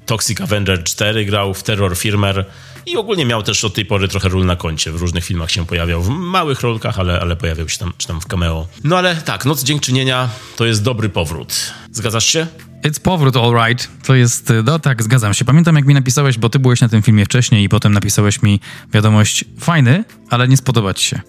Toxic 0.07 0.41
Avenger 0.41 0.85
4 0.85 1.25
grał, 1.25 1.55
w 1.55 1.63
Terror 1.63 1.97
Firmer 1.97 2.45
i 2.87 2.97
ogólnie 2.97 3.27
miał 3.27 3.43
też 3.43 3.65
od 3.65 3.75
tej 3.75 3.85
pory 3.85 4.09
trochę 4.09 4.29
ról 4.29 4.47
na 4.47 4.57
koncie. 4.57 4.93
W 4.93 4.97
różnych 4.97 5.25
filmach 5.25 5.51
się 5.51 5.67
pojawiał, 5.67 6.03
w 6.03 6.09
małych 6.09 6.61
rolkach, 6.61 6.99
ale, 6.99 7.21
ale 7.21 7.37
pojawiał 7.37 7.69
się 7.69 7.79
tam, 7.79 7.93
czy 7.99 8.07
tam 8.07 8.21
w 8.21 8.27
cameo. 8.27 8.67
No 8.85 8.99
ale 8.99 9.17
tak, 9.17 9.45
Noc 9.45 9.63
Dziękczynienia 9.63 10.29
to 10.57 10.67
jest 10.67 10.83
dobry 10.83 11.09
powrót. 11.09 11.73
Zgadzasz 11.93 12.27
się? 12.27 12.47
It's 12.83 13.01
powrót, 13.01 13.37
all 13.37 13.53
right. 13.67 13.89
To 14.03 14.15
jest, 14.15 14.53
no 14.65 14.79
tak, 14.79 15.03
zgadzam 15.03 15.35
się. 15.35 15.45
Pamiętam, 15.45 15.77
jak 15.77 15.85
mi 15.85 15.95
napisałeś, 15.95 16.39
bo 16.39 16.49
ty 16.49 16.59
byłeś 16.59 16.81
na 16.81 16.89
tym 16.89 17.03
filmie 17.03 17.25
wcześniej 17.25 17.65
i 17.65 17.69
potem 17.69 17.93
napisałeś 17.93 18.43
mi 18.43 18.61
wiadomość, 18.93 19.45
fajny, 19.59 20.05
ale 20.31 20.49
nie 20.49 20.57
spodobać 20.57 21.01
się. 21.01 21.21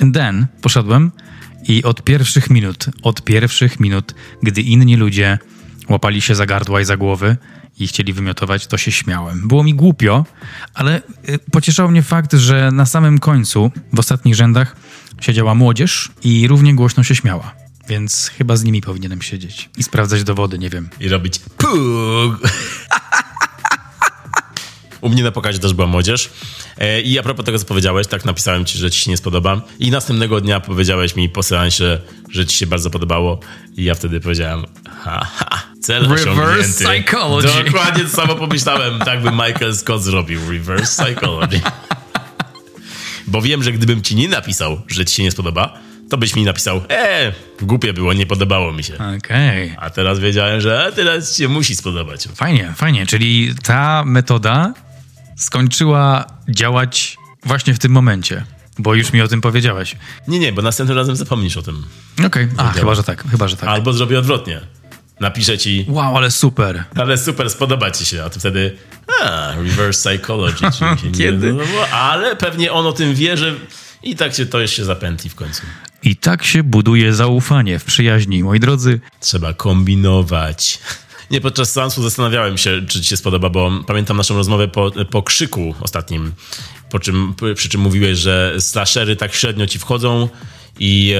And 0.00 0.14
then 0.14 0.46
poszedłem 0.62 1.12
i 1.68 1.84
od 1.84 2.02
pierwszych 2.02 2.50
minut, 2.50 2.86
od 3.02 3.22
pierwszych 3.22 3.80
minut, 3.80 4.14
gdy 4.42 4.62
inni 4.62 4.96
ludzie 4.96 5.38
łapali 5.88 6.20
się 6.20 6.34
za 6.34 6.46
gardła 6.46 6.80
i 6.80 6.84
za 6.84 6.96
głowy 6.96 7.36
i 7.78 7.86
chcieli 7.86 8.12
wymiotować, 8.12 8.66
to 8.66 8.78
się 8.78 8.92
śmiałem. 8.92 9.48
Było 9.48 9.64
mi 9.64 9.74
głupio, 9.74 10.24
ale 10.74 11.02
pocieszał 11.52 11.90
mnie 11.90 12.02
fakt, 12.02 12.32
że 12.32 12.70
na 12.72 12.86
samym 12.86 13.18
końcu, 13.18 13.70
w 13.92 13.98
ostatnich 13.98 14.34
rzędach, 14.34 14.76
siedziała 15.20 15.54
młodzież 15.54 16.10
i 16.24 16.48
równie 16.48 16.74
głośno 16.74 17.02
się 17.02 17.14
śmiała. 17.14 17.63
Więc 17.88 18.30
chyba 18.38 18.56
z 18.56 18.64
nimi 18.64 18.80
powinienem 18.80 19.22
siedzieć 19.22 19.70
i 19.78 19.82
sprawdzać 19.82 20.24
dowody, 20.24 20.58
nie 20.58 20.70
wiem. 20.70 20.88
I 21.00 21.08
robić 21.08 21.38
pug. 21.38 22.48
U 25.00 25.08
mnie 25.08 25.22
na 25.22 25.30
pokazie 25.30 25.58
też 25.58 25.74
była 25.74 25.86
młodzież. 25.86 26.30
I 27.04 27.18
a 27.18 27.22
propos 27.22 27.46
tego, 27.46 27.58
co 27.58 27.64
powiedziałeś, 27.64 28.06
tak 28.06 28.24
napisałem 28.24 28.64
ci, 28.64 28.78
że 28.78 28.90
ci 28.90 29.00
się 29.00 29.10
nie 29.10 29.16
spodoba. 29.16 29.60
I 29.78 29.90
następnego 29.90 30.40
dnia 30.40 30.60
powiedziałeś 30.60 31.16
mi 31.16 31.28
po 31.28 31.42
seansie, 31.42 32.00
że 32.30 32.46
ci 32.46 32.56
się 32.56 32.66
bardzo 32.66 32.90
podobało. 32.90 33.40
I 33.76 33.84
ja 33.84 33.94
wtedy 33.94 34.20
powiedziałem, 34.20 34.64
ha, 35.02 35.26
ha, 35.36 35.62
cel 35.80 36.02
Reverse 36.02 36.30
osiągnięty. 36.30 36.84
psychology. 36.84 37.48
Dokładnie 37.64 38.04
to 38.04 38.10
samo 38.10 38.34
pomyślałem. 38.34 38.98
Tak 38.98 39.22
by 39.22 39.30
Michael 39.30 39.76
Scott 39.76 40.02
zrobił. 40.02 40.40
Reverse 40.50 41.04
psychology. 41.04 41.60
Bo 43.26 43.42
wiem, 43.42 43.62
że 43.62 43.72
gdybym 43.72 44.02
ci 44.02 44.16
nie 44.16 44.28
napisał, 44.28 44.80
że 44.88 45.04
ci 45.04 45.14
się 45.14 45.22
nie 45.22 45.30
spodoba, 45.30 45.78
to 46.10 46.18
byś 46.18 46.36
mi 46.36 46.44
napisał, 46.44 46.80
e, 46.90 47.32
głupie 47.62 47.92
było, 47.92 48.12
nie 48.12 48.26
podobało 48.26 48.72
mi 48.72 48.84
się. 48.84 48.94
Okej. 48.94 49.18
Okay. 49.18 49.76
A 49.78 49.90
teraz 49.90 50.18
wiedziałem, 50.18 50.60
że 50.60 50.92
teraz 50.96 51.36
się 51.36 51.48
musi 51.48 51.76
spodobać. 51.76 52.28
Fajnie, 52.34 52.72
fajnie. 52.76 53.06
Czyli 53.06 53.54
ta 53.62 54.04
metoda 54.06 54.74
skończyła 55.36 56.24
działać 56.48 57.16
właśnie 57.44 57.74
w 57.74 57.78
tym 57.78 57.92
momencie. 57.92 58.44
Bo 58.78 58.94
już 58.94 59.12
mi 59.12 59.22
o 59.22 59.28
tym 59.28 59.40
powiedziałeś. 59.40 59.96
Nie, 60.28 60.38
nie, 60.38 60.52
bo 60.52 60.62
następnym 60.62 60.98
razem 60.98 61.16
zapomnisz 61.16 61.56
o 61.56 61.62
tym. 61.62 61.84
Okej, 62.26 62.48
okay. 62.54 62.66
a 62.66 62.70
chyba, 62.70 62.94
że 62.94 63.02
tak, 63.02 63.30
chyba, 63.30 63.48
że 63.48 63.56
tak. 63.56 63.68
Albo 63.68 63.92
zrobię 63.92 64.18
odwrotnie. 64.18 64.60
Napiszę 65.20 65.58
ci. 65.58 65.86
Wow, 65.88 66.16
ale 66.16 66.30
super. 66.30 66.84
Ale 66.96 67.18
super, 67.18 67.50
spodoba 67.50 67.90
ci 67.90 68.06
się. 68.06 68.24
A 68.24 68.30
ty 68.30 68.40
wtedy. 68.40 68.76
A, 69.22 69.52
reverse 69.56 70.10
psychology. 70.10 70.64
Kiedy? 71.18 71.52
Nie, 71.52 71.52
no, 71.52 71.86
ale 71.92 72.36
pewnie 72.36 72.72
on 72.72 72.86
o 72.86 72.92
tym 72.92 73.14
wie, 73.14 73.36
że. 73.36 73.54
I 74.04 74.16
tak 74.16 74.34
się 74.34 74.46
to 74.46 74.60
jeszcze 74.60 74.84
zapętli 74.84 75.30
w 75.30 75.34
końcu. 75.34 75.62
I 76.02 76.16
tak 76.16 76.44
się 76.44 76.62
buduje 76.62 77.14
zaufanie 77.14 77.78
w 77.78 77.84
przyjaźni, 77.84 78.42
moi 78.42 78.60
drodzy. 78.60 79.00
Trzeba 79.20 79.52
kombinować. 79.52 80.78
Nie, 81.30 81.40
podczas 81.40 81.72
seansu 81.72 82.02
zastanawiałem 82.02 82.58
się, 82.58 82.82
czy 82.88 83.00
ci 83.00 83.08
się 83.08 83.16
spodoba, 83.16 83.50
bo 83.50 83.70
pamiętam 83.86 84.16
naszą 84.16 84.36
rozmowę 84.36 84.68
po, 84.68 84.90
po 85.10 85.22
krzyku 85.22 85.74
ostatnim, 85.80 86.32
po 86.90 86.98
czym, 86.98 87.34
przy 87.54 87.68
czym 87.68 87.80
mówiłeś, 87.80 88.18
że 88.18 88.54
slashery 88.58 89.16
tak 89.16 89.34
średnio 89.34 89.66
ci 89.66 89.78
wchodzą 89.78 90.28
i 90.80 91.14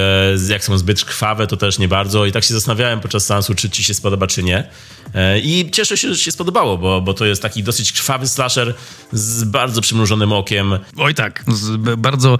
e, 0.49 0.51
jak 0.53 0.63
są 0.63 0.77
zbyt 0.77 1.05
krwawe, 1.05 1.47
to 1.47 1.57
też 1.57 1.79
nie 1.79 1.87
bardzo. 1.87 2.25
I 2.25 2.31
tak 2.31 2.43
się 2.43 2.53
zastanawiałem 2.53 2.99
podczas 2.99 3.25
seansu, 3.25 3.55
czy 3.55 3.69
ci 3.69 3.83
się 3.83 3.93
spodoba, 3.93 4.27
czy 4.27 4.43
nie. 4.43 4.69
E, 5.13 5.39
I 5.39 5.71
cieszę 5.71 5.97
się, 5.97 6.09
że 6.09 6.15
ci 6.15 6.23
się 6.23 6.31
spodobało, 6.31 6.77
bo, 6.77 7.01
bo 7.01 7.13
to 7.13 7.25
jest 7.25 7.41
taki 7.41 7.63
dosyć 7.63 7.91
krwawy 7.91 8.27
slasher 8.27 8.73
z 9.11 9.43
bardzo 9.43 9.81
przymrużonym 9.81 10.31
okiem. 10.31 10.79
Oj 10.97 11.15
tak, 11.15 11.43
z 11.47 11.77
bardzo, 11.97 12.37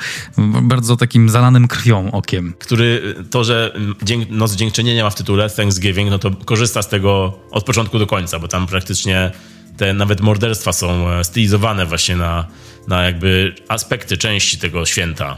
bardzo 0.61 0.97
takim 0.97 1.29
zalanym 1.29 1.67
krwią 1.67 2.11
okiem. 2.11 2.53
Który 2.59 3.15
to, 3.31 3.43
że 3.43 3.73
dzięk, 4.03 4.29
Noc 4.29 4.55
Dziękczynienia 4.55 5.03
ma 5.03 5.09
w 5.09 5.15
tytule 5.15 5.49
Thanksgiving, 5.49 6.09
no 6.09 6.19
to 6.19 6.31
korzysta 6.31 6.81
z 6.81 6.89
tego 6.89 7.39
od 7.51 7.63
początku 7.63 7.99
do 7.99 8.07
końca, 8.07 8.39
bo 8.39 8.47
tam 8.47 8.67
praktycznie 8.67 9.31
te 9.77 9.93
nawet 9.93 10.21
morderstwa 10.21 10.73
są 10.73 11.07
stylizowane 11.23 11.85
właśnie 11.85 12.15
na, 12.15 12.47
na 12.87 13.03
jakby 13.03 13.55
aspekty 13.67 14.17
części 14.17 14.57
tego 14.57 14.85
święta. 14.85 15.37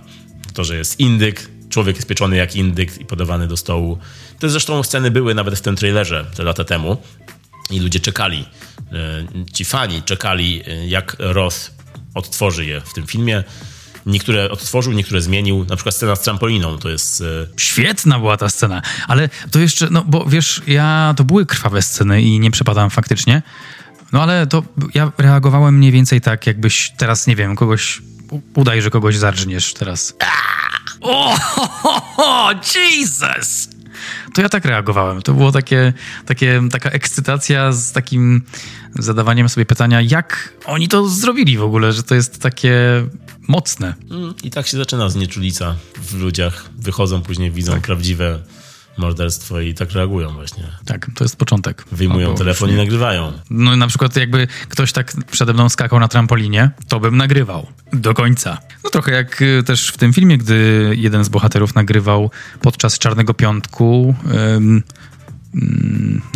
To, 0.54 0.64
że 0.64 0.78
jest 0.78 1.00
indyk, 1.00 1.50
człowiek 1.70 1.96
jest 1.96 2.08
pieczony 2.08 2.36
jak 2.36 2.56
indyk 2.56 3.02
i 3.02 3.06
podawany 3.06 3.48
do 3.48 3.58
stołu. 3.58 3.98
Te 4.40 4.50
zresztą 4.50 4.84
sceny 4.84 5.12
były 5.12 5.36
nawet 5.36 5.56
w 5.56 5.62
tym 5.62 5.76
trailerze 5.76 6.26
te 6.36 6.44
lata 6.44 6.64
temu 6.64 6.98
i 7.70 7.80
ludzie 7.80 8.00
czekali, 8.00 8.46
ci 9.54 9.66
fani 9.66 10.02
czekali, 10.02 10.64
jak 10.88 11.16
Roth 11.20 11.58
odtworzy 12.14 12.66
je 12.66 12.82
w 12.82 12.94
tym 12.94 13.08
filmie. 13.08 13.44
Niektóre 14.06 14.50
odtworzył, 14.50 14.94
niektóre 14.94 15.22
zmienił. 15.22 15.66
Na 15.70 15.76
przykład 15.76 15.96
scena 15.96 16.16
z 16.16 16.22
trampoliną 16.22 16.78
to 16.78 16.90
jest. 16.90 17.24
Świetna 17.58 18.20
była 18.20 18.38
ta 18.38 18.50
scena, 18.50 18.82
ale 19.08 19.30
to 19.52 19.60
jeszcze, 19.60 19.88
no 19.92 20.04
bo 20.08 20.26
wiesz, 20.26 20.62
ja 20.68 21.14
to 21.18 21.24
były 21.24 21.46
krwawe 21.46 21.82
sceny 21.82 22.22
i 22.22 22.40
nie 22.40 22.52
przepadam 22.52 22.90
faktycznie. 22.90 23.42
No 24.12 24.24
ale 24.24 24.48
to 24.48 24.64
ja 24.94 25.12
reagowałem 25.18 25.78
mniej 25.78 25.92
więcej 25.92 26.22
tak, 26.22 26.48
jakbyś 26.48 26.92
teraz, 26.98 27.28
nie 27.28 27.36
wiem, 27.36 27.56
kogoś. 27.56 28.02
Udaj, 28.56 28.82
że 28.82 28.90
kogoś 28.90 29.18
zarżniesz 29.18 29.74
teraz. 29.74 30.14
O, 31.02 31.38
ho, 31.40 32.02
ho, 32.16 32.50
Jesus! 32.76 33.70
To 34.34 34.42
ja 34.42 34.50
tak 34.50 34.66
reagowałem. 34.66 35.22
To 35.22 35.34
było 35.34 35.52
takie, 35.52 35.94
takie, 36.26 36.62
taka 36.72 36.90
ekscytacja 36.90 37.72
z 37.72 37.92
takim 37.92 38.42
zadawaniem 39.00 39.50
sobie 39.50 39.66
pytania, 39.66 40.02
jak 40.02 40.54
oni 40.66 40.88
to 40.88 41.10
zrobili 41.10 41.58
w 41.58 41.64
ogóle, 41.64 41.94
że 41.94 42.04
to 42.04 42.16
jest 42.16 42.42
takie 42.42 43.06
mocne. 43.48 43.94
I 44.44 44.52
tak 44.52 44.68
się 44.68 44.78
zaczyna 44.78 45.10
znieczulica 45.10 45.76
w 46.02 46.14
ludziach. 46.14 46.70
Wychodzą 46.78 47.22
później, 47.22 47.52
widzą 47.52 47.74
tak. 47.74 47.82
prawdziwe 47.82 48.40
morderstwo 48.98 49.60
i 49.60 49.74
tak 49.74 49.92
reagują 49.92 50.34
właśnie. 50.34 50.64
Tak, 50.86 51.12
to 51.16 51.24
jest 51.24 51.36
początek. 51.36 51.86
Wyjmują 51.92 52.30
no, 52.30 52.38
telefon 52.38 52.70
i 52.70 52.74
nagrywają. 52.74 53.34
No 53.50 53.76
na 53.76 53.88
przykład 53.88 54.16
jakby 54.16 54.48
ktoś 54.70 54.92
tak 54.92 55.14
przede 55.32 55.54
mną 55.54 55.70
skakał 55.70 56.00
na 56.00 56.08
trampolinie, 56.08 56.72
to 56.88 57.00
bym 57.00 57.18
nagrywał. 57.18 57.68
Do 57.94 58.14
końca. 58.14 58.58
No 58.84 58.90
trochę 58.90 59.12
jak 59.12 59.44
też 59.66 59.90
w 59.90 59.98
tym 59.98 60.14
filmie, 60.14 60.38
gdy 60.38 60.92
jeden 60.98 61.24
z 61.24 61.30
bohaterów 61.30 61.76
nagrywał 61.76 62.32
podczas 62.62 63.00
Czarnego 63.00 63.34
Piątku 63.34 64.16
um, 64.54 64.84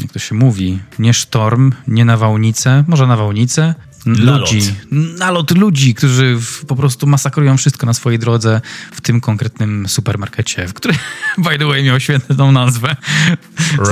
jak 0.01 0.11
to 0.13 0.19
się 0.19 0.35
mówi, 0.35 0.79
nie 0.99 1.13
sztorm, 1.13 1.71
nie 1.87 2.05
nawałnicę, 2.05 2.83
może 2.87 3.07
nawałnicę, 3.07 3.75
Nalot. 4.05 4.51
ludzi, 4.51 4.73
nalot 4.91 5.51
ludzi, 5.51 5.95
którzy 5.95 6.35
w, 6.35 6.65
po 6.65 6.75
prostu 6.75 7.07
masakrują 7.07 7.57
wszystko 7.57 7.85
na 7.85 7.93
swojej 7.93 8.19
drodze 8.19 8.61
w 8.91 9.01
tym 9.01 9.21
konkretnym 9.21 9.87
supermarkecie, 9.87 10.67
w 10.67 10.73
którym, 10.73 10.97
by 11.37 11.57
the 11.57 11.65
way, 11.65 11.83
miał 11.83 11.99
świetną 11.99 12.51
nazwę. 12.51 12.95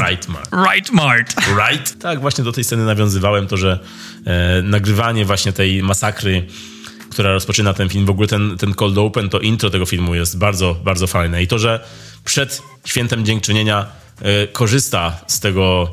Right, 0.02 0.28
Mark. 0.28 0.50
Right 0.72 0.92
Mart. 0.92 1.36
Right? 1.70 2.00
Tak, 2.00 2.22
właśnie 2.22 2.44
do 2.44 2.52
tej 2.52 2.64
sceny 2.64 2.86
nawiązywałem 2.86 3.48
to, 3.48 3.58
że 3.58 3.80
e, 4.26 4.62
nagrywanie 4.62 5.26
właśnie 5.26 5.54
tej 5.54 5.84
masakry, 5.84 6.46
która 7.10 7.32
rozpoczyna 7.34 7.74
ten 7.74 7.90
film, 7.90 8.06
w 8.06 8.10
ogóle 8.10 8.28
ten, 8.28 8.58
ten 8.58 8.74
cold 8.74 8.98
open, 8.98 9.30
to 9.30 9.40
intro 9.40 9.70
tego 9.70 9.86
filmu 9.86 10.16
jest 10.16 10.38
bardzo, 10.38 10.76
bardzo 10.84 11.08
fajne. 11.08 11.44
I 11.44 11.48
to, 11.48 11.60
że 11.60 11.86
przed 12.26 12.62
świętem 12.86 13.26
dziękczynienia 13.26 13.86
e, 14.22 14.48
korzysta 14.48 15.22
z 15.28 15.40
tego 15.40 15.90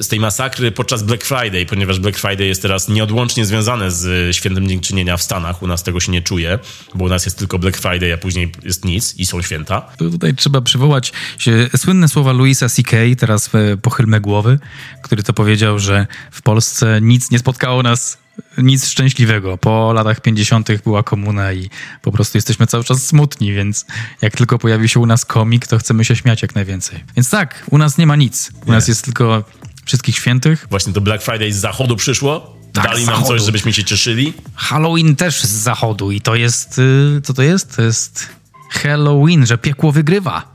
z 0.00 0.08
tej 0.08 0.20
masakry 0.20 0.72
podczas 0.72 1.02
Black 1.02 1.24
Friday, 1.24 1.66
ponieważ 1.66 1.98
Black 2.00 2.18
Friday 2.18 2.46
jest 2.46 2.62
teraz 2.62 2.88
nieodłącznie 2.88 3.46
związane 3.46 3.90
z 3.90 4.36
świętem 4.36 4.68
dziękczynienia 4.68 5.16
w 5.16 5.22
Stanach. 5.22 5.62
U 5.62 5.66
nas 5.66 5.82
tego 5.82 6.00
się 6.00 6.12
nie 6.12 6.22
czuje, 6.22 6.58
bo 6.94 7.04
u 7.04 7.08
nas 7.08 7.24
jest 7.24 7.38
tylko 7.38 7.58
Black 7.58 7.78
Friday, 7.78 8.14
a 8.14 8.18
później 8.18 8.52
jest 8.64 8.84
nic 8.84 9.14
i 9.16 9.26
są 9.26 9.42
święta. 9.42 9.80
Tutaj 9.98 10.34
trzeba 10.34 10.60
przywołać 10.60 11.12
się 11.38 11.70
słynne 11.76 12.08
słowa 12.08 12.32
Louisa 12.32 12.68
C.K., 12.68 12.96
teraz 13.18 13.50
e, 13.54 13.76
pochylmy 13.76 14.20
głowy, 14.20 14.58
który 15.02 15.22
to 15.22 15.32
powiedział, 15.32 15.78
że 15.78 16.06
w 16.30 16.42
Polsce 16.42 16.98
nic 17.02 17.30
nie 17.30 17.38
spotkało 17.38 17.82
nas, 17.82 18.18
nic 18.58 18.88
szczęśliwego. 18.88 19.58
Po 19.58 19.92
latach 19.92 20.20
50. 20.20 20.68
była 20.84 21.02
komuna 21.02 21.52
i 21.52 21.70
po 22.02 22.12
prostu 22.12 22.38
jesteśmy 22.38 22.66
cały 22.66 22.84
czas 22.84 23.06
smutni, 23.06 23.52
więc 23.52 23.86
jak 24.22 24.36
tylko 24.36 24.58
pojawi 24.58 24.88
się 24.88 25.00
u 25.00 25.06
nas 25.06 25.24
komik, 25.24 25.66
to 25.66 25.78
chcemy 25.78 26.04
się 26.04 26.16
śmiać 26.16 26.42
jak 26.42 26.54
najwięcej. 26.54 27.04
Więc 27.16 27.30
tak, 27.30 27.64
u 27.70 27.78
nas 27.78 27.98
nie 27.98 28.06
ma 28.06 28.16
nic. 28.16 28.50
U 28.62 28.66
Nie. 28.66 28.72
nas 28.72 28.88
jest 28.88 29.04
tylko 29.04 29.44
wszystkich 29.88 30.16
świętych. 30.16 30.66
Właśnie 30.70 30.92
to 30.92 31.00
Black 31.00 31.24
Friday 31.24 31.52
z 31.52 31.56
zachodu 31.56 31.96
przyszło. 31.96 32.56
Tak, 32.72 32.84
Dali 32.84 33.04
nam 33.06 33.14
zachodu. 33.14 33.28
coś, 33.28 33.42
żebyśmy 33.42 33.72
się 33.72 33.84
cieszyli. 33.84 34.32
Halloween 34.54 35.16
też 35.16 35.42
z 35.42 35.50
zachodu 35.50 36.10
i 36.10 36.20
to 36.20 36.34
jest... 36.34 36.78
y, 36.78 37.20
Co 37.24 37.34
to 37.34 37.42
jest? 37.42 37.76
To 37.76 37.82
jest 37.82 38.28
Halloween, 38.70 39.46
że 39.46 39.58
piekło 39.58 39.92
wygrywa. 39.92 40.54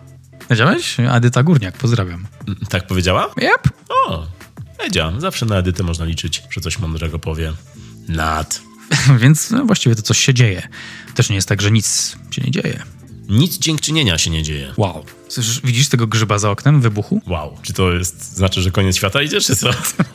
Wiedziałeś? 0.49 0.97
Adyta 0.99 1.43
Górniak, 1.43 1.77
pozdrawiam. 1.77 2.25
Tak 2.69 2.87
powiedziała? 2.87 3.29
Yep. 3.37 3.69
O, 3.89 4.27
Edzia, 4.79 5.13
zawsze 5.17 5.45
na 5.45 5.55
edytę 5.57 5.83
można 5.83 6.05
liczyć, 6.05 6.43
że 6.49 6.61
coś 6.61 6.79
mądrego 6.79 7.19
powie. 7.19 7.53
Nad. 8.07 8.61
Więc 9.21 9.51
no, 9.51 9.65
właściwie 9.65 9.95
to 9.95 10.01
coś 10.01 10.17
się 10.19 10.33
dzieje. 10.33 10.67
Też 11.15 11.29
nie 11.29 11.35
jest 11.35 11.47
tak, 11.47 11.61
że 11.61 11.71
nic 11.71 12.17
się 12.31 12.41
nie 12.41 12.51
dzieje. 12.51 12.83
Nic 13.29 13.57
dziękczynienia 13.57 14.17
się 14.17 14.29
nie 14.31 14.43
dzieje. 14.43 14.73
Wow. 14.77 15.05
Widzisz 15.63 15.89
tego 15.89 16.07
grzyba 16.07 16.37
za 16.39 16.51
oknem, 16.51 16.81
wybuchu? 16.81 17.21
Wow. 17.27 17.57
Czy 17.61 17.73
to 17.73 17.91
jest, 17.93 18.35
znaczy, 18.35 18.61
że 18.61 18.71
koniec 18.71 18.95
świata 18.95 19.21
idzie, 19.21 19.41
czy 19.41 19.55
co? 19.55 19.69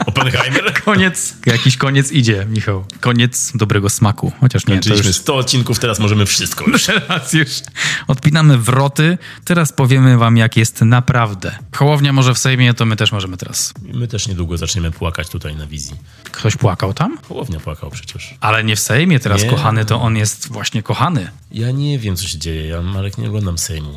Oppenheimer? 0.07 0.75
Koniec. 0.85 1.35
Jakiś 1.47 1.77
koniec 1.77 2.13
idzie, 2.13 2.47
Michał. 2.51 2.85
Koniec 3.01 3.53
dobrego 3.55 3.91
smaku. 3.91 4.33
Chociaż 4.41 4.67
nie, 4.67 4.77
to 4.77 4.83
Skończyliśmy 4.83 5.07
już 5.09 5.17
100 5.17 5.37
odcinków, 5.37 5.79
teraz 5.79 5.99
możemy 5.99 6.27
wszystko 6.27 6.65
już. 6.71 6.87
teraz 6.87 7.33
już 7.33 7.49
odpinamy 8.07 8.59
wroty. 8.59 9.19
Teraz 9.45 9.73
powiemy 9.73 10.19
wam, 10.19 10.37
jak 10.37 10.57
jest 10.57 10.81
naprawdę. 10.83 11.59
Hołownia 11.77 12.13
może 12.13 12.35
w 12.35 12.39
Sejmie, 12.39 12.75
to 12.75 12.87
my 12.87 12.97
też 12.97 13.13
możemy 13.13 13.37
teraz. 13.37 13.75
My 13.93 14.09
też 14.09 14.29
niedługo 14.29 14.57
zaczniemy 14.57 14.91
płakać 14.91 15.29
tutaj 15.29 15.57
na 15.57 15.67
wizji. 15.67 15.97
Ktoś 16.33 16.57
płakał 16.57 16.95
tam? 16.95 17.19
Połownia 17.19 17.61
płakał 17.61 17.91
przecież. 17.91 18.35
Ale 18.41 18.65
nie 18.65 18.77
w 18.77 18.81
Sejmie 18.81 19.21
teraz 19.21 19.43
Nie. 19.43 19.51
kochany, 19.51 19.85
to 19.85 20.01
on 20.01 20.17
jest 20.17 20.49
właśnie 20.53 20.83
kochany. 20.83 21.31
Ja 21.53 21.71
nie 21.71 21.99
wiem, 21.99 22.17
co 22.17 22.27
się 22.29 22.39
dzieje. 22.39 22.67
Ja, 22.67 22.83
Marek, 22.83 23.19
nie 23.19 23.29
oglądam 23.29 23.59
Sejmu. 23.59 23.95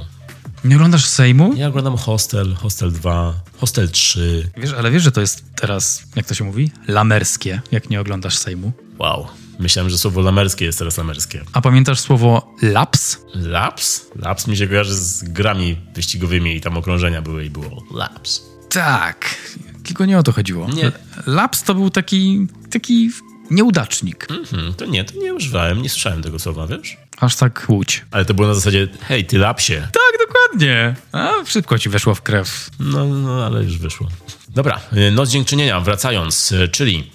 Nie 0.65 0.75
oglądasz 0.75 1.05
Sejmu? 1.05 1.53
Ja 1.55 1.67
oglądam 1.67 1.97
Hostel, 1.97 2.55
Hostel 2.55 2.91
2, 2.91 3.33
Hostel 3.57 3.89
3. 3.89 4.49
Wiesz, 4.57 4.73
ale 4.73 4.91
wiesz, 4.91 5.03
że 5.03 5.11
to 5.11 5.21
jest 5.21 5.43
teraz, 5.55 6.03
jak 6.15 6.25
to 6.25 6.33
się 6.33 6.43
mówi? 6.43 6.71
Lamerskie, 6.87 7.61
jak 7.71 7.89
nie 7.89 8.01
oglądasz 8.01 8.37
Sejmu. 8.37 8.71
Wow. 8.99 9.27
Myślałem, 9.59 9.89
że 9.89 9.97
słowo 9.97 10.21
lamerskie 10.21 10.65
jest 10.65 10.79
teraz 10.79 10.97
lamerskie. 10.97 11.43
A 11.53 11.61
pamiętasz 11.61 11.99
słowo 11.99 12.55
laps? 12.61 13.17
Laps? 13.35 14.05
Laps 14.15 14.47
mi 14.47 14.57
się 14.57 14.67
kojarzy 14.67 14.95
z 14.95 15.23
grami 15.23 15.77
wyścigowymi 15.95 16.55
i 16.55 16.61
tam 16.61 16.77
okrążenia 16.77 17.21
były 17.21 17.45
i 17.45 17.49
było 17.49 17.83
laps. 17.93 18.43
Tak, 18.69 19.35
tylko 19.83 20.05
nie 20.05 20.17
o 20.17 20.23
to 20.23 20.31
chodziło. 20.31 20.67
Nie. 20.69 20.91
Laps 21.25 21.63
to 21.63 21.75
był 21.75 21.89
taki, 21.89 22.47
taki 22.71 23.09
nieudacznik. 23.51 24.27
Hmm, 24.27 24.73
to 24.73 24.85
nie, 24.85 25.03
to 25.03 25.13
nie 25.19 25.33
używałem, 25.33 25.81
nie 25.81 25.89
słyszałem 25.89 26.21
tego 26.21 26.39
słowa, 26.39 26.67
wiesz? 26.67 26.97
Aż 27.17 27.35
tak 27.35 27.65
łódź. 27.69 28.05
Ale 28.11 28.25
to 28.25 28.33
było 28.33 28.47
na 28.47 28.53
zasadzie, 28.53 28.87
hej, 29.01 29.25
ty 29.25 29.37
lapsie. 29.37 29.73
Tak, 29.73 30.20
dokładnie. 30.51 30.95
A 31.11 31.31
szybko 31.45 31.79
ci 31.79 31.89
weszło 31.89 32.15
w 32.15 32.21
krew. 32.21 32.69
No, 32.79 33.05
no, 33.05 33.45
ale 33.45 33.63
już 33.63 33.77
wyszło. 33.77 34.07
Dobra, 34.49 34.81
y, 34.93 35.11
Noc 35.11 35.29
Dziękczynienia, 35.29 35.79
wracając, 35.79 36.51
y, 36.51 36.67
czyli 36.67 37.11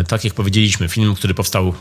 y, 0.00 0.04
tak 0.04 0.24
jak 0.24 0.34
powiedzieliśmy, 0.34 0.88
film, 0.88 1.14
który 1.14 1.34
powstał, 1.34 1.74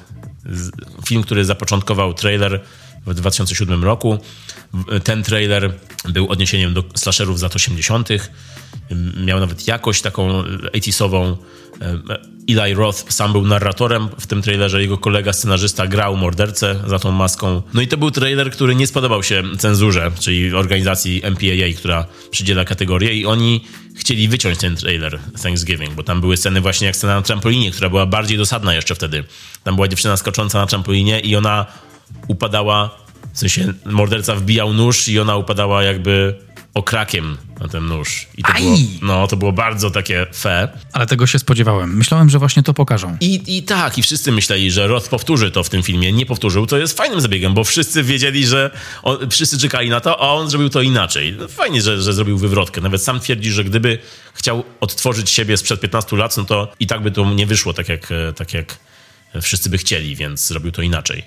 film, 1.05 1.23
który 1.23 1.45
zapoczątkował 1.45 2.13
trailer 2.13 2.61
w 3.05 3.13
2007 3.13 3.84
roku. 3.84 4.17
Ten 5.03 5.23
trailer 5.23 5.73
był 6.09 6.30
odniesieniem 6.30 6.73
do 6.73 6.84
slasherów 6.95 7.39
z 7.39 7.41
lat 7.41 7.55
80. 7.55 8.09
Miał 9.25 9.39
nawet 9.39 9.67
jakość 9.67 10.01
taką 10.01 10.43
80sową. 10.43 11.35
Y, 11.35 12.39
Eli 12.49 12.73
Roth 12.73 13.13
sam 13.13 13.31
był 13.31 13.47
narratorem 13.47 14.09
w 14.19 14.27
tym 14.27 14.41
trailerze, 14.41 14.81
jego 14.81 14.97
kolega 14.97 15.33
scenarzysta 15.33 15.87
grał 15.87 16.17
mordercę 16.17 16.75
za 16.87 16.99
tą 16.99 17.11
maską. 17.11 17.61
No 17.73 17.81
i 17.81 17.87
to 17.87 17.97
był 17.97 18.11
trailer, 18.11 18.51
który 18.51 18.75
nie 18.75 18.87
spodobał 18.87 19.23
się 19.23 19.43
cenzurze, 19.57 20.11
czyli 20.19 20.53
organizacji 20.53 21.21
MPAA, 21.23 21.77
która 21.77 22.05
przydziela 22.31 22.65
kategorię 22.65 23.13
i 23.13 23.25
oni 23.25 23.61
chcieli 23.95 24.27
wyciąć 24.27 24.57
ten 24.57 24.75
trailer 24.75 25.19
Thanksgiving, 25.43 25.93
bo 25.93 26.03
tam 26.03 26.21
były 26.21 26.37
sceny 26.37 26.61
właśnie 26.61 26.87
jak 26.87 26.95
scena 26.95 27.15
na 27.15 27.21
trampolinie, 27.21 27.71
która 27.71 27.89
była 27.89 28.05
bardziej 28.05 28.37
dosadna 28.37 28.73
jeszcze 28.73 28.95
wtedy. 28.95 29.23
Tam 29.63 29.75
była 29.75 29.87
dziewczyna 29.87 30.17
skocząca 30.17 30.59
na 30.59 30.65
trampolinie 30.65 31.19
i 31.19 31.35
ona 31.35 31.65
upadała, 32.27 32.97
w 33.33 33.39
sensie 33.39 33.73
morderca 33.85 34.35
wbijał 34.35 34.73
nóż 34.73 35.07
i 35.07 35.19
ona 35.19 35.35
upadała 35.35 35.83
jakby 35.83 36.35
okrakiem 36.74 37.38
na 37.59 37.67
ten 37.67 37.88
nóż. 37.88 38.28
I 38.38 38.43
to 38.43 38.53
Aj! 38.53 38.61
było, 38.61 38.78
no, 39.01 39.28
to 39.28 39.38
było 39.38 39.51
bardzo 39.51 39.91
takie 39.91 40.26
fe. 40.36 40.67
Ale 40.93 41.05
tego 41.05 41.28
się 41.28 41.39
spodziewałem. 41.39 41.97
Myślałem, 41.97 42.30
że 42.30 42.39
właśnie 42.39 42.63
to 42.63 42.74
pokażą. 42.74 43.17
I, 43.22 43.57
I 43.57 43.63
tak, 43.63 43.97
i 43.97 44.03
wszyscy 44.03 44.32
myśleli, 44.32 44.72
że 44.72 44.88
Roth 44.88 45.09
powtórzy 45.09 45.51
to 45.51 45.63
w 45.63 45.70
tym 45.70 45.84
filmie. 45.84 46.11
Nie 46.11 46.26
powtórzył, 46.26 46.67
to 46.67 46.78
jest 46.78 46.97
fajnym 46.97 47.22
zabiegiem, 47.22 47.53
bo 47.53 47.63
wszyscy 47.63 48.03
wiedzieli, 48.03 48.45
że 48.45 48.72
on, 49.03 49.30
wszyscy 49.30 49.57
czekali 49.57 49.89
na 49.89 49.99
to, 49.99 50.22
a 50.22 50.34
on 50.34 50.49
zrobił 50.49 50.70
to 50.70 50.82
inaczej. 50.82 51.36
No, 51.39 51.47
fajnie, 51.47 51.82
że, 51.82 52.01
że 52.01 52.13
zrobił 52.13 52.38
wywrotkę. 52.38 52.82
Nawet 52.82 53.03
sam 53.03 53.20
twierdzi, 53.20 53.51
że 53.51 53.63
gdyby 53.63 53.97
chciał 54.34 54.63
odtworzyć 54.80 55.30
siebie 55.30 55.57
sprzed 55.57 55.82
15 55.82 56.15
lat, 56.15 56.38
no 56.38 56.45
to 56.45 56.72
i 56.80 56.88
tak 56.88 57.03
by 57.03 57.11
to 57.11 57.34
nie 57.34 57.45
wyszło 57.45 57.74
tak 57.74 57.89
jak, 57.89 58.11
e, 58.11 58.34
tak 58.34 58.53
jak 58.53 58.78
wszyscy 59.41 59.70
by 59.70 59.78
chcieli, 59.78 60.15
więc 60.15 60.47
zrobił 60.47 60.72
to 60.72 60.82
inaczej. 60.82 61.24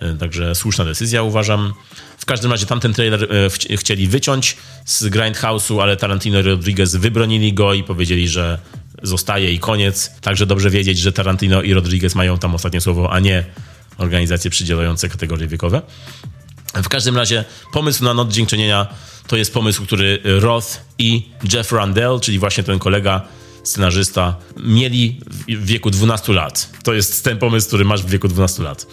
E, 0.00 0.14
Także 0.14 0.54
słuszna 0.54 0.84
decyzja, 0.84 1.22
uważam. 1.22 1.74
W 2.18 2.24
każdym 2.24 2.50
razie 2.50 2.66
tamten 2.66 2.94
trailer 2.94 3.28
e, 3.70 3.76
chcieli 3.76 4.08
wyciąć 4.08 4.56
z 4.84 5.04
Grindhouse'u, 5.04 5.82
ale 5.82 5.96
Tarantino 5.96 6.40
i 6.40 6.42
Rodriguez 6.42 6.96
wybronili 6.96 7.52
go 7.52 7.74
i 7.74 7.82
powiedzieli, 7.82 8.28
że 8.28 8.58
zostaje 9.02 9.52
i 9.52 9.58
koniec. 9.58 10.10
Także 10.20 10.46
dobrze 10.46 10.70
wiedzieć, 10.70 10.98
że 10.98 11.12
Tarantino 11.12 11.62
i 11.62 11.74
Rodriguez 11.74 12.14
mają 12.14 12.38
tam 12.38 12.54
ostatnie 12.54 12.80
słowo, 12.80 13.12
a 13.12 13.20
nie 13.20 13.44
organizacje 13.98 14.50
przydzielające 14.50 15.08
kategorie 15.08 15.46
wiekowe. 15.46 15.82
W 16.74 16.88
każdym 16.88 17.16
razie 17.16 17.44
pomysł 17.72 18.04
na 18.04 18.14
Noc 18.14 18.32
Dziękczynienia 18.32 18.86
to 19.26 19.36
jest 19.36 19.54
pomysł, 19.54 19.84
który 19.84 20.18
Roth 20.24 20.66
i 20.98 21.28
Jeff 21.52 21.72
Randell, 21.72 22.20
czyli 22.20 22.38
właśnie 22.38 22.64
ten 22.64 22.78
kolega, 22.78 23.28
scenarzysta, 23.64 24.36
mieli 24.56 25.20
w 25.48 25.66
wieku 25.66 25.90
12 25.90 26.32
lat. 26.32 26.70
To 26.82 26.94
jest 26.94 27.24
ten 27.24 27.38
pomysł, 27.38 27.68
który 27.68 27.84
masz 27.84 28.02
w 28.02 28.10
wieku 28.10 28.28
12 28.28 28.62
lat. 28.62 28.86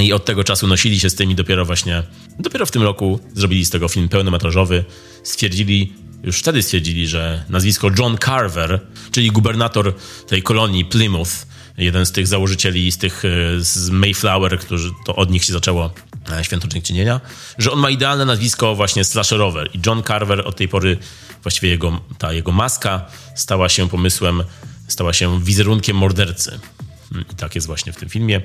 I 0.00 0.12
od 0.12 0.24
tego 0.24 0.44
czasu 0.44 0.66
nosili 0.66 1.00
się 1.00 1.10
z 1.10 1.14
tymi 1.14 1.34
dopiero 1.34 1.64
właśnie, 1.64 2.02
dopiero 2.38 2.66
w 2.66 2.70
tym 2.70 2.82
roku 2.82 3.20
zrobili 3.34 3.64
z 3.64 3.70
tego 3.70 3.88
film 3.88 4.08
pełnometrażowy. 4.08 4.84
Stwierdzili, 5.22 5.92
już 6.22 6.38
wtedy 6.38 6.62
stwierdzili, 6.62 7.06
że 7.06 7.44
nazwisko 7.48 7.90
John 7.98 8.18
Carver, 8.18 8.80
czyli 9.10 9.30
gubernator 9.30 9.94
tej 10.26 10.42
kolonii 10.42 10.84
Plymouth, 10.84 11.46
jeden 11.78 12.06
z 12.06 12.12
tych 12.12 12.26
założycieli 12.26 12.92
z 12.92 12.98
tych 12.98 13.24
e, 13.24 13.28
z 13.60 13.90
Mayflower, 13.90 14.58
którzy 14.58 14.90
to 15.04 15.16
od 15.16 15.30
nich 15.30 15.44
się 15.44 15.52
zaczęło 15.52 15.94
e, 16.30 16.44
święto 16.44 16.68
dziękczynienia, 16.68 17.20
że 17.58 17.72
on 17.72 17.78
ma 17.78 17.90
idealne 17.90 18.24
nazwisko 18.24 18.74
właśnie 18.74 19.04
slasherowe 19.04 19.66
i 19.74 19.80
John 19.86 20.02
Carver 20.02 20.42
od 20.46 20.56
tej 20.56 20.68
pory 20.68 20.98
właściwie 21.42 21.68
jego, 21.68 22.00
ta 22.18 22.32
jego 22.32 22.52
maska 22.52 23.06
stała 23.34 23.68
się 23.68 23.88
pomysłem, 23.88 24.44
stała 24.88 25.12
się 25.12 25.40
wizerunkiem 25.40 25.96
mordercy. 25.96 26.60
I 27.32 27.34
tak 27.34 27.54
jest 27.54 27.66
właśnie 27.66 27.92
w 27.92 27.96
tym 27.96 28.08
filmie. 28.08 28.40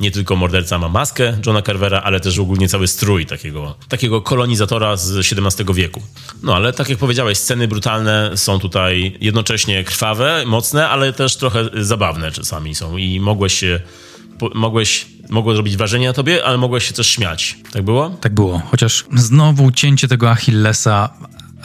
Nie 0.00 0.10
tylko 0.10 0.36
morderca 0.36 0.78
ma 0.78 0.88
maskę 0.88 1.38
Johna 1.46 1.62
Carvera, 1.62 2.00
ale 2.00 2.20
też 2.20 2.38
ogólnie 2.38 2.68
cały 2.68 2.88
strój 2.88 3.26
takiego, 3.26 3.74
takiego 3.88 4.22
kolonizatora 4.22 4.96
z 4.96 5.32
XVII 5.32 5.74
wieku. 5.74 6.02
No 6.42 6.56
ale 6.56 6.72
tak 6.72 6.88
jak 6.88 6.98
powiedziałeś, 6.98 7.38
sceny 7.38 7.68
brutalne 7.68 8.30
są 8.34 8.58
tutaj 8.58 9.16
jednocześnie 9.20 9.84
krwawe, 9.84 10.42
mocne, 10.46 10.88
ale 10.88 11.12
też 11.12 11.36
trochę 11.36 11.64
zabawne 11.74 12.32
czasami 12.32 12.74
są 12.74 12.96
i 12.96 13.20
mogłeś 13.20 13.54
się, 13.54 13.80
mogłeś, 14.54 15.06
mogło 15.30 15.54
zrobić 15.54 15.76
wrażenie 15.76 16.06
na 16.06 16.12
tobie, 16.12 16.44
ale 16.44 16.58
mogłeś 16.58 16.84
się 16.88 16.92
też 16.92 17.06
śmiać. 17.08 17.56
Tak 17.72 17.82
było? 17.82 18.10
Tak 18.10 18.34
było. 18.34 18.62
Chociaż 18.70 19.04
znowu 19.14 19.70
cięcie 19.70 20.08
tego 20.08 20.30
Achillesa. 20.30 21.14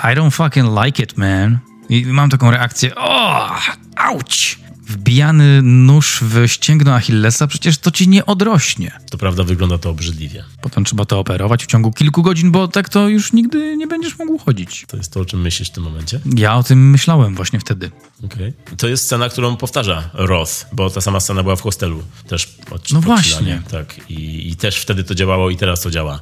I 0.03 0.15
don't 0.15 0.31
fucking 0.31 0.69
like 0.85 1.03
it, 1.03 1.17
man. 1.17 1.59
I 1.89 2.05
mam 2.05 2.29
taką 2.29 2.51
reakcję, 2.51 2.95
o, 2.95 3.49
auć! 3.95 4.59
Wbijany 4.89 5.61
nóż 5.61 6.19
w 6.21 6.47
ścięgno 6.47 6.95
Achillesa, 6.95 7.47
przecież 7.47 7.77
to 7.77 7.91
ci 7.91 8.07
nie 8.07 8.25
odrośnie. 8.25 8.99
To 9.09 9.17
prawda, 9.17 9.43
wygląda 9.43 9.77
to 9.77 9.89
obrzydliwie. 9.89 10.43
Potem 10.61 10.83
trzeba 10.83 11.05
to 11.05 11.19
operować 11.19 11.63
w 11.63 11.67
ciągu 11.67 11.91
kilku 11.91 12.23
godzin, 12.23 12.51
bo 12.51 12.67
tak 12.67 12.89
to 12.89 13.07
już 13.07 13.33
nigdy 13.33 13.77
nie 13.77 13.87
będziesz 13.87 14.17
mógł 14.17 14.37
chodzić. 14.37 14.85
To 14.87 14.97
jest 14.97 15.13
to, 15.13 15.19
o 15.19 15.25
czym 15.25 15.41
myślisz 15.41 15.69
w 15.69 15.71
tym 15.71 15.83
momencie? 15.83 16.19
Ja 16.35 16.55
o 16.55 16.63
tym 16.63 16.89
myślałem 16.89 17.35
właśnie 17.35 17.59
wtedy. 17.59 17.91
Okay. 18.25 18.53
To 18.77 18.87
jest 18.87 19.03
scena, 19.03 19.29
którą 19.29 19.57
powtarza 19.57 20.09
Roth, 20.13 20.65
bo 20.71 20.89
ta 20.89 21.01
sama 21.01 21.19
scena 21.19 21.43
była 21.43 21.55
w 21.55 21.61
hostelu. 21.61 22.03
Też 22.27 22.47
od, 22.71 22.91
no 22.91 23.01
właśnie. 23.01 23.61
Tak. 23.71 24.09
I, 24.09 24.49
I, 24.49 24.55
też 24.55 24.77
wtedy 24.77 25.03
to 25.03 25.15
działało 25.15 25.49
i 25.49 25.57
teraz 25.57 25.81
to 25.81 25.91
działa. 25.91 26.19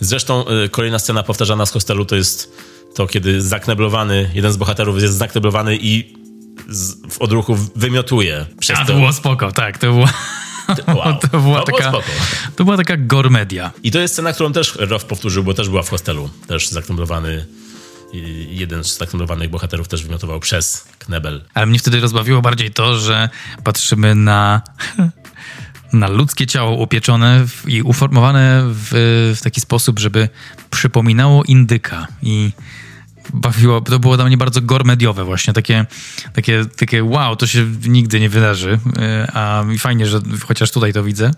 Zresztą 0.00 0.44
y, 0.64 0.68
kolejna 0.68 0.98
scena 0.98 1.22
powtarzana 1.22 1.66
z 1.66 1.70
hostelu 1.70 2.04
to 2.04 2.16
jest 2.16 2.52
to, 2.94 3.06
kiedy 3.06 3.42
zakneblowany, 3.42 4.30
jeden 4.34 4.52
z 4.52 4.56
bohaterów 4.56 5.02
jest 5.02 5.14
zakneblowany 5.14 5.78
i 5.80 6.23
z, 6.68 6.94
w 7.10 7.22
odruchu 7.22 7.58
wymiotuje. 7.76 8.46
Przez 8.60 8.78
A 8.78 8.84
to, 8.84 8.94
było 8.94 9.12
spoko, 9.12 9.52
tak, 9.52 9.78
to 9.78 9.86
było... 9.86 10.08
Wow, 10.86 11.18
to, 11.30 11.40
była 11.40 11.62
to 11.62 11.72
taka, 11.72 11.92
to 12.56 12.64
była 12.64 12.76
taka 12.76 12.96
gormedia. 12.96 13.70
I 13.82 13.90
to 13.90 13.98
jest 13.98 14.14
scena, 14.14 14.32
którą 14.32 14.52
też 14.52 14.76
Roth 14.78 15.04
powtórzył, 15.04 15.44
bo 15.44 15.54
też 15.54 15.68
była 15.68 15.82
w 15.82 15.90
hostelu. 15.90 16.30
Też 16.46 16.68
zakneblowany 16.68 17.46
jeden 18.48 18.84
z 18.84 18.98
zakneblowany 18.98 19.48
bohaterów 19.48 19.88
też 19.88 20.02
wymiotował 20.02 20.40
przez 20.40 20.84
knebel. 20.98 21.44
Ale 21.54 21.66
mnie 21.66 21.78
wtedy 21.78 22.00
rozbawiło 22.00 22.42
bardziej 22.42 22.70
to, 22.70 22.98
że 22.98 23.28
patrzymy 23.64 24.14
na 24.14 24.62
na 25.92 26.08
ludzkie 26.08 26.46
ciało 26.46 26.76
upieczone 26.76 27.46
i 27.66 27.82
uformowane 27.82 28.62
w, 28.66 28.88
w 29.36 29.42
taki 29.42 29.60
sposób, 29.60 29.98
żeby 29.98 30.28
przypominało 30.70 31.44
indyka 31.44 32.06
i 32.22 32.52
bawiło, 33.32 33.80
to 33.80 33.98
było 33.98 34.16
dla 34.16 34.24
mnie 34.24 34.36
bardzo 34.36 34.60
gormediowe 34.60 35.24
właśnie, 35.24 35.54
takie, 35.54 35.86
takie, 36.32 36.64
takie 36.76 37.04
wow, 37.04 37.36
to 37.36 37.46
się 37.46 37.66
nigdy 37.86 38.20
nie 38.20 38.28
wydarzy, 38.28 38.78
e, 38.98 39.30
a 39.34 39.64
fajnie, 39.78 40.06
że 40.06 40.20
chociaż 40.46 40.70
tutaj 40.70 40.92
to 40.92 41.04
widzę. 41.04 41.30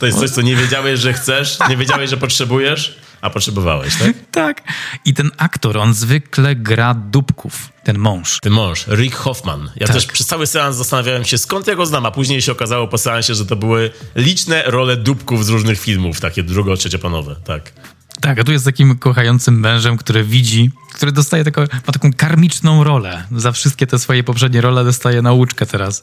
To 0.00 0.06
jest 0.06 0.18
coś, 0.18 0.30
co 0.30 0.42
nie 0.42 0.56
wiedziałeś, 0.56 1.00
że 1.00 1.12
chcesz, 1.12 1.58
nie 1.68 1.76
wiedziałeś, 1.76 2.10
że 2.10 2.16
potrzebujesz, 2.16 2.98
a 3.20 3.30
potrzebowałeś, 3.30 3.96
tak? 3.96 4.16
tak. 4.30 4.62
I 5.04 5.14
ten 5.14 5.30
aktor, 5.36 5.78
on 5.78 5.94
zwykle 5.94 6.56
gra 6.56 6.94
dupków, 6.94 7.68
ten 7.84 7.98
mąż. 7.98 8.40
Ten 8.40 8.52
mąż, 8.52 8.86
Rick 8.86 9.16
Hoffman. 9.16 9.70
Ja 9.76 9.86
tak. 9.86 9.96
też 9.96 10.06
przez 10.06 10.26
cały 10.26 10.46
seans 10.46 10.76
zastanawiałem 10.76 11.24
się, 11.24 11.38
skąd 11.38 11.66
ja 11.66 11.74
go 11.74 11.86
znam, 11.86 12.06
a 12.06 12.10
później 12.10 12.42
się 12.42 12.52
okazało 12.52 12.88
po 12.88 12.98
seansie, 12.98 13.34
że 13.34 13.46
to 13.46 13.56
były 13.56 13.90
liczne 14.16 14.62
role 14.66 14.96
dupków 14.96 15.44
z 15.44 15.48
różnych 15.48 15.80
filmów, 15.80 16.20
takie 16.20 16.42
drugo 16.42 16.76
trzecioplanowe, 16.76 17.36
tak. 17.44 17.72
Tak, 18.20 18.38
a 18.38 18.44
tu 18.44 18.52
jest 18.52 18.64
takim 18.64 18.98
kochającym 18.98 19.60
mężem, 19.60 19.96
który 19.96 20.24
widzi, 20.24 20.70
który 20.94 21.12
dostaje 21.12 21.44
taką, 21.44 21.60
ma 21.60 21.92
taką 21.92 22.12
karmiczną 22.12 22.84
rolę. 22.84 23.24
Za 23.36 23.52
wszystkie 23.52 23.86
te 23.86 23.98
swoje 23.98 24.24
poprzednie 24.24 24.60
role 24.60 24.84
dostaje 24.84 25.22
nauczkę 25.22 25.66
teraz. 25.66 26.02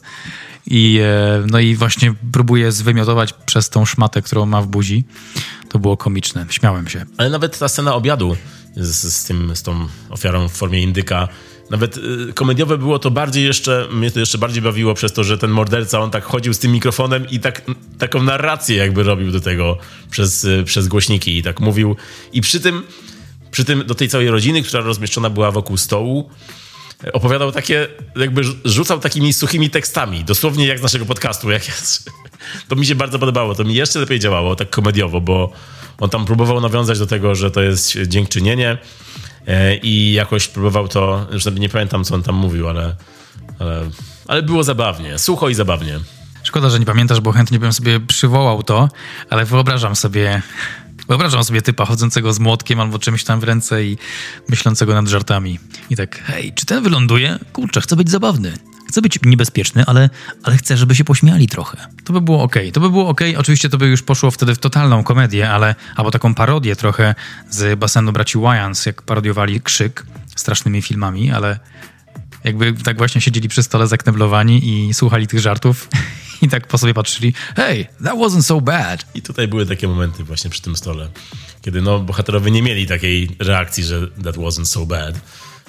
I, 0.66 1.00
e, 1.02 1.46
no 1.46 1.58
i 1.58 1.76
właśnie 1.76 2.14
próbuje 2.32 2.72
zwymiotować 2.72 3.32
przez 3.32 3.70
tą 3.70 3.84
szmatę, 3.84 4.22
którą 4.22 4.46
ma 4.46 4.62
w 4.62 4.66
buzi. 4.66 5.04
To 5.68 5.78
było 5.78 5.96
komiczne, 5.96 6.46
śmiałem 6.50 6.88
się. 6.88 7.04
Ale 7.16 7.30
nawet 7.30 7.58
ta 7.58 7.68
scena 7.68 7.94
obiadu 7.94 8.36
z, 8.76 9.12
z, 9.14 9.24
tym, 9.24 9.56
z 9.56 9.62
tą 9.62 9.86
ofiarą 10.10 10.48
w 10.48 10.52
formie 10.52 10.82
indyka 10.82 11.28
nawet 11.70 11.96
y, 11.96 12.32
komediowe 12.34 12.78
było 12.78 12.98
to 12.98 13.10
bardziej 13.10 13.44
jeszcze, 13.44 13.88
mnie 13.92 14.10
to 14.10 14.20
jeszcze 14.20 14.38
bardziej 14.38 14.62
bawiło 14.62 14.94
przez 14.94 15.12
to, 15.12 15.24
że 15.24 15.38
ten 15.38 15.50
morderca, 15.50 16.00
on 16.00 16.10
tak 16.10 16.24
chodził 16.24 16.54
z 16.54 16.58
tym 16.58 16.72
mikrofonem 16.72 17.30
i 17.30 17.40
tak, 17.40 17.62
taką 17.98 18.22
narrację 18.22 18.76
jakby 18.76 19.02
robił 19.02 19.32
do 19.32 19.40
tego 19.40 19.78
przez, 20.10 20.44
y, 20.44 20.64
przez 20.64 20.88
głośniki 20.88 21.38
i 21.38 21.42
tak 21.42 21.60
mówił. 21.60 21.96
I 22.32 22.40
przy 22.40 22.60
tym, 22.60 22.82
przy 23.50 23.64
tym 23.64 23.86
do 23.86 23.94
tej 23.94 24.08
całej 24.08 24.30
rodziny, 24.30 24.62
która 24.62 24.82
rozmieszczona 24.82 25.30
była 25.30 25.50
wokół 25.50 25.76
stołu, 25.76 26.30
opowiadał 27.12 27.52
takie, 27.52 27.88
jakby 28.16 28.42
rzucał 28.64 29.00
takimi 29.00 29.32
suchymi 29.32 29.70
tekstami, 29.70 30.24
dosłownie 30.24 30.66
jak 30.66 30.78
z 30.78 30.82
naszego 30.82 31.06
podcastu. 31.06 31.50
Jak 31.50 31.66
jest. 31.66 32.10
To 32.68 32.76
mi 32.76 32.86
się 32.86 32.94
bardzo 32.94 33.18
podobało, 33.18 33.54
to 33.54 33.64
mi 33.64 33.74
jeszcze 33.74 33.98
lepiej 33.98 34.20
działało, 34.20 34.56
tak 34.56 34.70
komediowo, 34.70 35.20
bo 35.20 35.52
on 35.98 36.10
tam 36.10 36.26
próbował 36.26 36.60
nawiązać 36.60 36.98
do 36.98 37.06
tego, 37.06 37.34
że 37.34 37.50
to 37.50 37.62
jest 37.62 37.98
dziękczynienie, 38.06 38.78
i 39.82 40.12
jakoś 40.12 40.48
próbował 40.48 40.88
to, 40.88 41.26
już 41.32 41.46
nie 41.46 41.68
pamiętam, 41.68 42.04
co 42.04 42.14
on 42.14 42.22
tam 42.22 42.34
mówił, 42.34 42.68
ale, 42.68 42.96
ale, 43.58 43.90
ale 44.26 44.42
było 44.42 44.64
zabawnie, 44.64 45.18
sucho 45.18 45.48
i 45.48 45.54
zabawnie. 45.54 46.00
Szkoda, 46.42 46.70
że 46.70 46.80
nie 46.80 46.86
pamiętasz, 46.86 47.20
bo 47.20 47.32
chętnie 47.32 47.58
bym 47.58 47.72
sobie 47.72 48.00
przywołał 48.00 48.62
to, 48.62 48.88
ale 49.30 49.44
wyobrażam 49.44 49.96
sobie 49.96 50.42
Wyobrażam 51.08 51.44
sobie 51.44 51.62
typa 51.62 51.84
chodzącego 51.84 52.32
z 52.32 52.38
młotkiem 52.38 52.80
albo 52.80 52.98
czymś 52.98 53.24
tam 53.24 53.40
w 53.40 53.44
ręce 53.44 53.84
i 53.84 53.98
myślącego 54.48 54.94
nad 54.94 55.08
żartami. 55.08 55.58
I 55.90 55.96
tak, 55.96 56.22
hej, 56.22 56.52
czy 56.52 56.66
ten 56.66 56.82
wyląduje? 56.82 57.38
Kurczę, 57.52 57.80
chcę 57.80 57.96
być 57.96 58.10
zabawny. 58.10 58.52
Chcę 58.88 59.02
być 59.02 59.18
niebezpieczny, 59.22 59.84
ale, 59.86 60.10
ale 60.42 60.56
chcę, 60.56 60.76
żeby 60.76 60.94
się 60.94 61.04
pośmiali 61.04 61.48
trochę. 61.48 61.86
To 62.04 62.12
by 62.12 62.20
było 62.20 62.42
ok. 62.42 62.54
To 62.72 62.80
by 62.80 62.90
było 62.90 63.08
ok. 63.08 63.20
Oczywiście 63.36 63.68
to 63.68 63.78
by 63.78 63.86
już 63.86 64.02
poszło 64.02 64.30
wtedy 64.30 64.54
w 64.54 64.58
totalną 64.58 65.04
komedię, 65.04 65.50
ale 65.50 65.74
albo 65.96 66.10
taką 66.10 66.34
parodię 66.34 66.76
trochę 66.76 67.14
z 67.50 67.78
basenu 67.78 68.12
braci 68.12 68.38
Wyans, 68.38 68.86
jak 68.86 69.02
parodiowali 69.02 69.60
Krzyk 69.60 70.06
strasznymi 70.36 70.82
filmami, 70.82 71.30
ale 71.30 71.58
jakby 72.44 72.72
tak 72.72 72.98
właśnie 72.98 73.20
siedzieli 73.20 73.48
przy 73.48 73.62
stole 73.62 73.86
zakneblowani 73.86 74.88
i 74.88 74.94
słuchali 74.94 75.26
tych 75.26 75.40
żartów 75.40 75.88
i 76.42 76.48
tak 76.48 76.66
po 76.66 76.78
sobie 76.78 76.94
patrzyli, 76.94 77.34
hey, 77.56 77.86
that 78.04 78.14
wasn't 78.14 78.42
so 78.42 78.60
bad. 78.60 79.06
I 79.14 79.22
tutaj 79.22 79.48
były 79.48 79.66
takie 79.66 79.88
momenty 79.88 80.24
właśnie 80.24 80.50
przy 80.50 80.62
tym 80.62 80.76
stole, 80.76 81.08
kiedy 81.62 81.82
no, 81.82 81.98
bohaterowie 81.98 82.50
nie 82.50 82.62
mieli 82.62 82.86
takiej 82.86 83.36
reakcji, 83.38 83.84
że 83.84 84.08
that 84.08 84.36
wasn't 84.36 84.64
so 84.64 84.86
bad. 84.86 85.20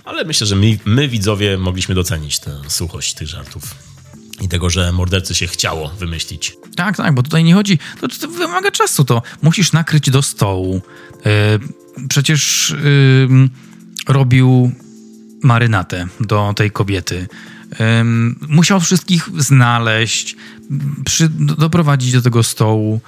Ale 0.10 0.24
myślę, 0.24 0.47
że 0.47 0.55
my, 0.55 0.80
my 0.86 1.07
widzowie 1.07 1.57
mogliśmy 1.57 1.95
docenić 1.95 2.39
tę 2.39 2.62
suchość 2.68 3.14
tych 3.14 3.28
żartów 3.28 3.64
i 4.41 4.47
tego, 4.47 4.70
że 4.70 4.91
mordercy 4.91 5.36
się 5.36 5.47
chciało 5.47 5.89
wymyślić. 5.89 6.55
Tak, 6.76 6.97
tak, 6.97 7.14
bo 7.14 7.24
tutaj 7.24 7.43
nie 7.43 7.53
chodzi, 7.53 7.80
to, 8.01 8.07
to 8.07 8.28
wymaga 8.28 8.72
czasu, 8.72 9.05
to 9.05 9.22
musisz 9.41 9.72
nakryć 9.72 10.10
do 10.10 10.22
stołu. 10.22 10.82
Yy, 11.26 12.07
przecież 12.07 12.70
yy, 12.84 13.49
robił 14.07 14.72
marynatę 15.43 16.07
do 16.20 16.53
tej 16.55 16.72
kobiety. 16.72 17.28
Um, 17.80 18.39
musiał 18.47 18.80
wszystkich 18.80 19.30
znaleźć, 19.38 20.36
przy, 21.05 21.30
doprowadzić 21.39 22.12
do 22.12 22.22
tego 22.22 22.43
stołu, 22.43 23.01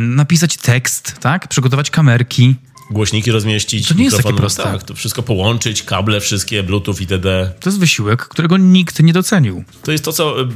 napisać 0.00 0.56
tekst, 0.56 1.16
tak? 1.20 1.48
Przygotować 1.48 1.90
kamerki. 1.90 2.54
Głośniki 2.90 3.30
rozmieścić. 3.30 3.88
To 3.88 3.94
nie 3.94 4.04
jest 4.04 4.16
takie 4.16 4.32
proste. 4.32 4.62
Tak, 4.62 4.82
to 4.82 4.94
wszystko 4.94 5.22
połączyć, 5.22 5.82
kable 5.82 6.20
wszystkie, 6.20 6.62
bluetooth 6.62 6.94
itd. 7.00 7.52
To 7.60 7.70
jest 7.70 7.80
wysiłek, 7.80 8.22
którego 8.28 8.56
nikt 8.56 9.02
nie 9.02 9.12
docenił. 9.12 9.64
To 9.82 9.92
jest 9.92 10.04
to, 10.04 10.12
co 10.12 10.40
e, 10.40 10.46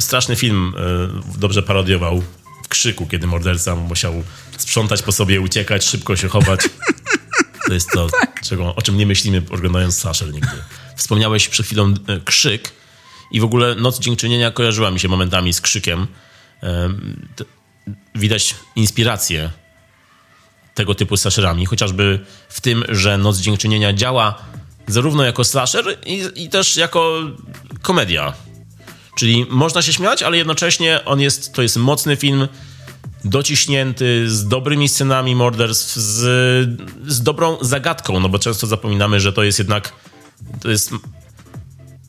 straszny 0.00 0.36
film 0.36 0.74
e, 1.34 1.38
dobrze 1.38 1.62
parodiował 1.62 2.22
w 2.64 2.68
krzyku, 2.68 3.06
kiedy 3.06 3.26
morderca 3.26 3.76
musiał 3.76 4.14
sprzątać 4.58 5.02
po 5.02 5.12
sobie, 5.12 5.40
uciekać, 5.40 5.84
szybko 5.84 6.16
się 6.16 6.28
chować. 6.28 6.60
To 7.66 7.74
jest 7.74 7.90
to, 7.90 8.08
tak. 8.20 8.40
czego, 8.40 8.74
o 8.74 8.82
czym 8.82 8.96
nie 8.96 9.06
myślimy 9.06 9.42
oglądając 9.50 9.98
Slasher 9.98 10.32
nigdy. 10.32 10.56
Wspomniałeś 10.96 11.48
przed 11.48 11.66
chwilą 11.66 11.94
e, 12.06 12.20
krzyk 12.24 12.72
i 13.32 13.40
w 13.40 13.44
ogóle 13.44 13.74
Noc 13.74 13.98
Dziękczynienia 13.98 14.50
kojarzyła 14.50 14.90
mi 14.90 15.00
się 15.00 15.08
momentami 15.08 15.52
z 15.52 15.60
krzykiem. 15.60 16.06
Widać 18.14 18.54
inspirację 18.76 19.50
tego 20.80 20.94
typu 20.94 21.16
slasherami, 21.16 21.66
chociażby 21.66 22.20
w 22.48 22.60
tym, 22.60 22.84
że 22.88 23.18
Noc 23.18 23.38
Dziękczynienia 23.38 23.92
działa 23.92 24.34
zarówno 24.86 25.24
jako 25.24 25.44
slasher 25.44 25.84
i, 26.06 26.22
i 26.34 26.48
też 26.48 26.76
jako 26.76 27.18
komedia. 27.82 28.32
Czyli 29.18 29.46
można 29.50 29.82
się 29.82 29.92
śmiać, 29.92 30.22
ale 30.22 30.36
jednocześnie 30.36 31.04
on 31.04 31.20
jest, 31.20 31.52
to 31.52 31.62
jest 31.62 31.76
mocny 31.76 32.16
film, 32.16 32.48
dociśnięty, 33.24 34.30
z 34.30 34.48
dobrymi 34.48 34.88
scenami 34.88 35.34
morderstw, 35.34 35.96
z, 35.96 36.20
z 37.06 37.22
dobrą 37.22 37.58
zagadką, 37.60 38.20
no 38.20 38.28
bo 38.28 38.38
często 38.38 38.66
zapominamy, 38.66 39.20
że 39.20 39.32
to 39.32 39.42
jest 39.42 39.58
jednak 39.58 39.92
to 40.60 40.70
jest 40.70 40.90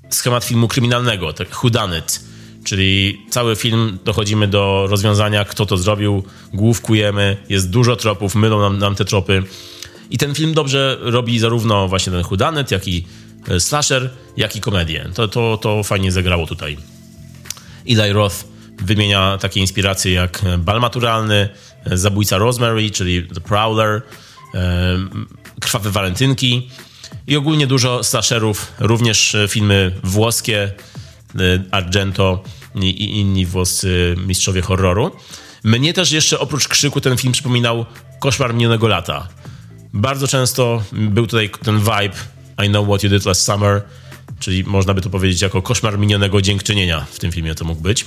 schemat 0.09 0.43
filmu 0.43 0.67
kryminalnego, 0.67 1.33
tak 1.33 1.49
whodunit, 1.49 2.21
czyli 2.63 3.21
cały 3.29 3.55
film 3.55 3.97
dochodzimy 4.05 4.47
do 4.47 4.87
rozwiązania, 4.89 5.45
kto 5.45 5.65
to 5.65 5.77
zrobił, 5.77 6.23
główkujemy, 6.53 7.37
jest 7.49 7.69
dużo 7.69 7.95
tropów, 7.95 8.35
mylą 8.35 8.59
nam, 8.59 8.77
nam 8.77 8.95
te 8.95 9.05
tropy 9.05 9.43
i 10.11 10.17
ten 10.17 10.35
film 10.35 10.53
dobrze 10.53 10.97
robi 11.01 11.39
zarówno 11.39 11.87
właśnie 11.87 12.11
ten 12.11 12.23
whodunit, 12.23 12.71
jak 12.71 12.87
i 12.87 13.05
e, 13.47 13.59
slasher, 13.59 14.09
jak 14.37 14.55
i 14.55 14.61
komedię. 14.61 15.09
To, 15.13 15.27
to, 15.27 15.57
to 15.57 15.83
fajnie 15.83 16.11
zagrało 16.11 16.47
tutaj. 16.47 16.77
Eli 17.87 18.13
Roth 18.13 18.35
wymienia 18.77 19.37
takie 19.41 19.59
inspiracje 19.59 20.13
jak 20.13 20.41
Bal 20.57 20.79
Maturalny, 20.79 21.49
Zabójca 21.85 22.37
Rosemary, 22.37 22.91
czyli 22.91 23.27
The 23.27 23.41
Prowler, 23.41 24.01
Krwawe 25.59 25.91
Walentynki 25.91 26.69
i 27.27 27.37
ogólnie 27.37 27.67
dużo 27.67 28.03
slasherów, 28.03 28.71
również 28.79 29.35
filmy 29.47 29.91
włoskie, 30.03 30.71
Argento 31.71 32.43
i 32.75 33.19
inni 33.19 33.45
włoscy 33.45 34.15
mistrzowie 34.27 34.61
horroru. 34.61 35.11
Mnie 35.63 35.93
też 35.93 36.11
jeszcze 36.11 36.39
oprócz 36.39 36.67
krzyku 36.67 37.01
ten 37.01 37.17
film 37.17 37.33
przypominał 37.33 37.85
Koszmar 38.19 38.53
minionego 38.53 38.87
lata. 38.87 39.27
Bardzo 39.93 40.27
często 40.27 40.83
był 40.91 41.27
tutaj 41.27 41.49
ten 41.63 41.79
vibe 41.79 42.17
I 42.65 42.69
know 42.69 42.87
what 42.87 43.03
you 43.03 43.09
did 43.09 43.25
last 43.25 43.41
summer, 43.41 43.81
czyli 44.39 44.63
można 44.63 44.93
by 44.93 45.01
to 45.01 45.09
powiedzieć 45.09 45.41
jako 45.41 45.61
koszmar 45.61 45.99
minionego 45.99 46.41
dziękczynienia 46.41 47.05
w 47.11 47.19
tym 47.19 47.31
filmie 47.31 47.55
to 47.55 47.65
mógł 47.65 47.81
być. 47.81 48.05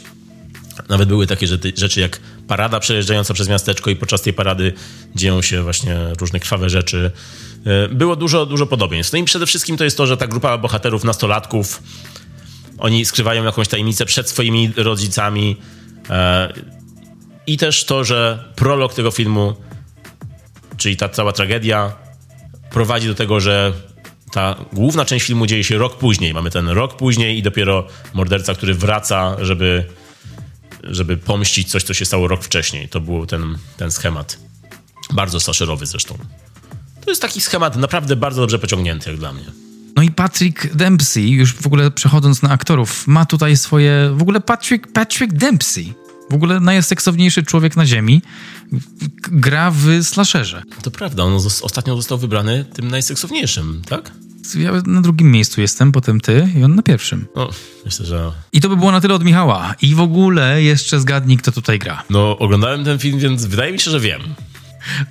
Nawet 0.89 1.09
były 1.09 1.27
takie 1.27 1.47
rzeczy 1.77 2.01
jak 2.01 2.21
parada 2.49 2.81
przejeżdżająca 2.81 3.35
przez 3.35 3.49
miasteczko 3.49 3.91
i 3.91 3.97
podczas 3.97 4.23
tej 4.23 4.33
parady 4.33 4.73
dzieją 5.15 5.43
się 5.43 5.63
właśnie 5.63 5.97
różne 6.21 6.41
krwawe 6.41 6.71
rzeczy. 6.71 7.11
E, 7.67 7.89
było 7.89 8.17
dużo, 8.17 8.47
dużo 8.47 8.67
podobieństw. 8.67 9.13
No 9.13 9.19
i 9.19 9.25
przede 9.25 9.47
wszystkim 9.47 9.77
to 9.77 9.85
jest 9.85 9.97
to, 9.97 10.07
że 10.07 10.17
ta 10.17 10.27
grupa 10.27 10.59
bohaterów, 10.59 11.05
nastolatków, 11.05 11.83
oni 12.79 13.05
skrywają 13.05 13.45
jakąś 13.45 13.69
tajemnicę 13.69 14.07
przed 14.07 14.29
swoimi 14.29 14.73
rodzicami. 14.77 15.57
E, 16.11 16.53
I 17.47 17.59
też 17.59 17.85
to, 17.85 18.05
że 18.05 18.45
prolog 18.57 18.95
tego 18.95 19.11
filmu, 19.11 19.55
czyli 20.77 20.97
ta 20.97 21.09
cała 21.09 21.33
tragedia, 21.33 21.93
prowadzi 22.71 23.07
do 23.07 23.15
tego, 23.15 23.41
że 23.41 23.73
ta 24.33 24.57
główna 24.73 25.05
część 25.05 25.27
filmu 25.27 25.47
dzieje 25.47 25.65
się 25.65 25.79
rok 25.79 25.99
później. 25.99 26.35
Mamy 26.35 26.51
ten 26.51 26.69
rok 26.69 26.97
później 26.97 27.39
i 27.39 27.43
dopiero 27.43 27.87
morderca, 28.15 28.55
który 28.55 28.75
wraca, 28.75 29.37
żeby 29.41 29.85
żeby 30.91 31.17
pomścić 31.17 31.71
coś, 31.71 31.83
co 31.83 31.95
się 31.95 32.05
stało 32.05 32.29
rok 32.29 32.45
wcześniej. 32.45 32.89
To 32.89 33.01
był 33.01 33.27
ten, 33.27 33.59
ten 33.77 33.91
schemat. 33.91 34.39
Bardzo 35.13 35.41
slasherowy 35.41 35.87
zresztą. 35.87 36.19
To 37.05 37.11
jest 37.11 37.23
taki 37.23 37.41
schemat 37.41 37.77
naprawdę 37.77 38.17
bardzo 38.17 38.41
dobrze 38.41 38.59
pociągnięty, 38.59 39.11
jak 39.11 39.19
dla 39.19 39.33
mnie. 39.33 39.64
No 39.97 40.03
i 40.03 40.11
Patrick 40.11 40.75
Dempsey, 40.75 41.31
już 41.31 41.55
w 41.55 41.67
ogóle 41.67 41.91
przechodząc 41.91 42.43
na 42.43 42.51
aktorów, 42.51 43.07
ma 43.07 43.27
tutaj 43.27 43.57
swoje. 43.57 44.11
W 44.17 44.23
ogóle 44.23 44.41
Patrick, 44.41 44.93
Patrick 44.93 45.33
Dempsey. 45.33 45.95
W 46.31 46.35
ogóle 46.35 46.61
najseksowniejszy 46.61 47.43
człowiek 47.43 47.77
na 47.77 47.87
ziemi 47.87 48.23
gra 49.23 49.71
w 49.71 49.87
slasherze. 50.03 50.63
To 50.83 50.91
prawda, 50.91 51.23
on 51.23 51.33
ostatnio 51.63 51.97
został 51.97 52.19
wybrany 52.19 52.65
tym 52.73 52.91
najseksowniejszym, 52.91 53.83
tak? 53.89 54.11
Ja 54.55 54.73
na 54.87 55.01
drugim 55.01 55.31
miejscu 55.31 55.61
jestem, 55.61 55.93
potem 55.93 56.21
ty 56.21 56.49
i 56.57 56.65
on 56.65 56.75
na 56.75 56.83
pierwszym. 56.83 57.27
No, 57.37 57.51
myślę, 57.85 58.07
że... 58.07 58.33
I 58.53 58.61
to 58.61 58.69
by 58.69 58.77
było 58.77 58.93
na 58.93 59.01
tyle 59.01 59.15
od 59.15 59.25
Michała. 59.25 59.75
I 59.83 59.95
w 59.95 60.01
ogóle 60.01 60.63
jeszcze 60.63 61.01
zgadnij, 61.01 61.37
kto 61.37 61.53
tutaj 61.53 61.79
gra. 61.79 62.03
No, 62.11 62.39
oglądałem 62.39 62.85
ten 62.85 62.99
film, 62.99 63.19
więc 63.19 63.45
wydaje 63.45 63.73
mi 63.73 63.81
się, 63.81 63.91
że 63.91 64.01
wiem. 64.01 64.21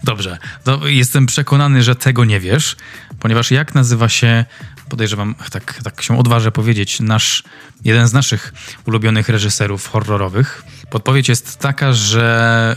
Dobrze, 0.03 0.37
to 0.63 0.87
jestem 0.87 1.25
przekonany, 1.25 1.83
że 1.83 1.95
tego 1.95 2.25
nie 2.25 2.39
wiesz, 2.39 2.75
ponieważ 3.19 3.51
jak 3.51 3.75
nazywa 3.75 4.09
się, 4.09 4.45
podejrzewam, 4.89 5.35
tak, 5.51 5.79
tak 5.83 6.01
się 6.01 6.19
odważę 6.19 6.51
powiedzieć, 6.51 6.99
nasz, 6.99 7.43
jeden 7.83 8.07
z 8.07 8.13
naszych 8.13 8.53
ulubionych 8.87 9.29
reżyserów 9.29 9.87
horrorowych. 9.87 10.63
Podpowiedź 10.89 11.29
jest 11.29 11.59
taka, 11.59 11.93
że 11.93 12.75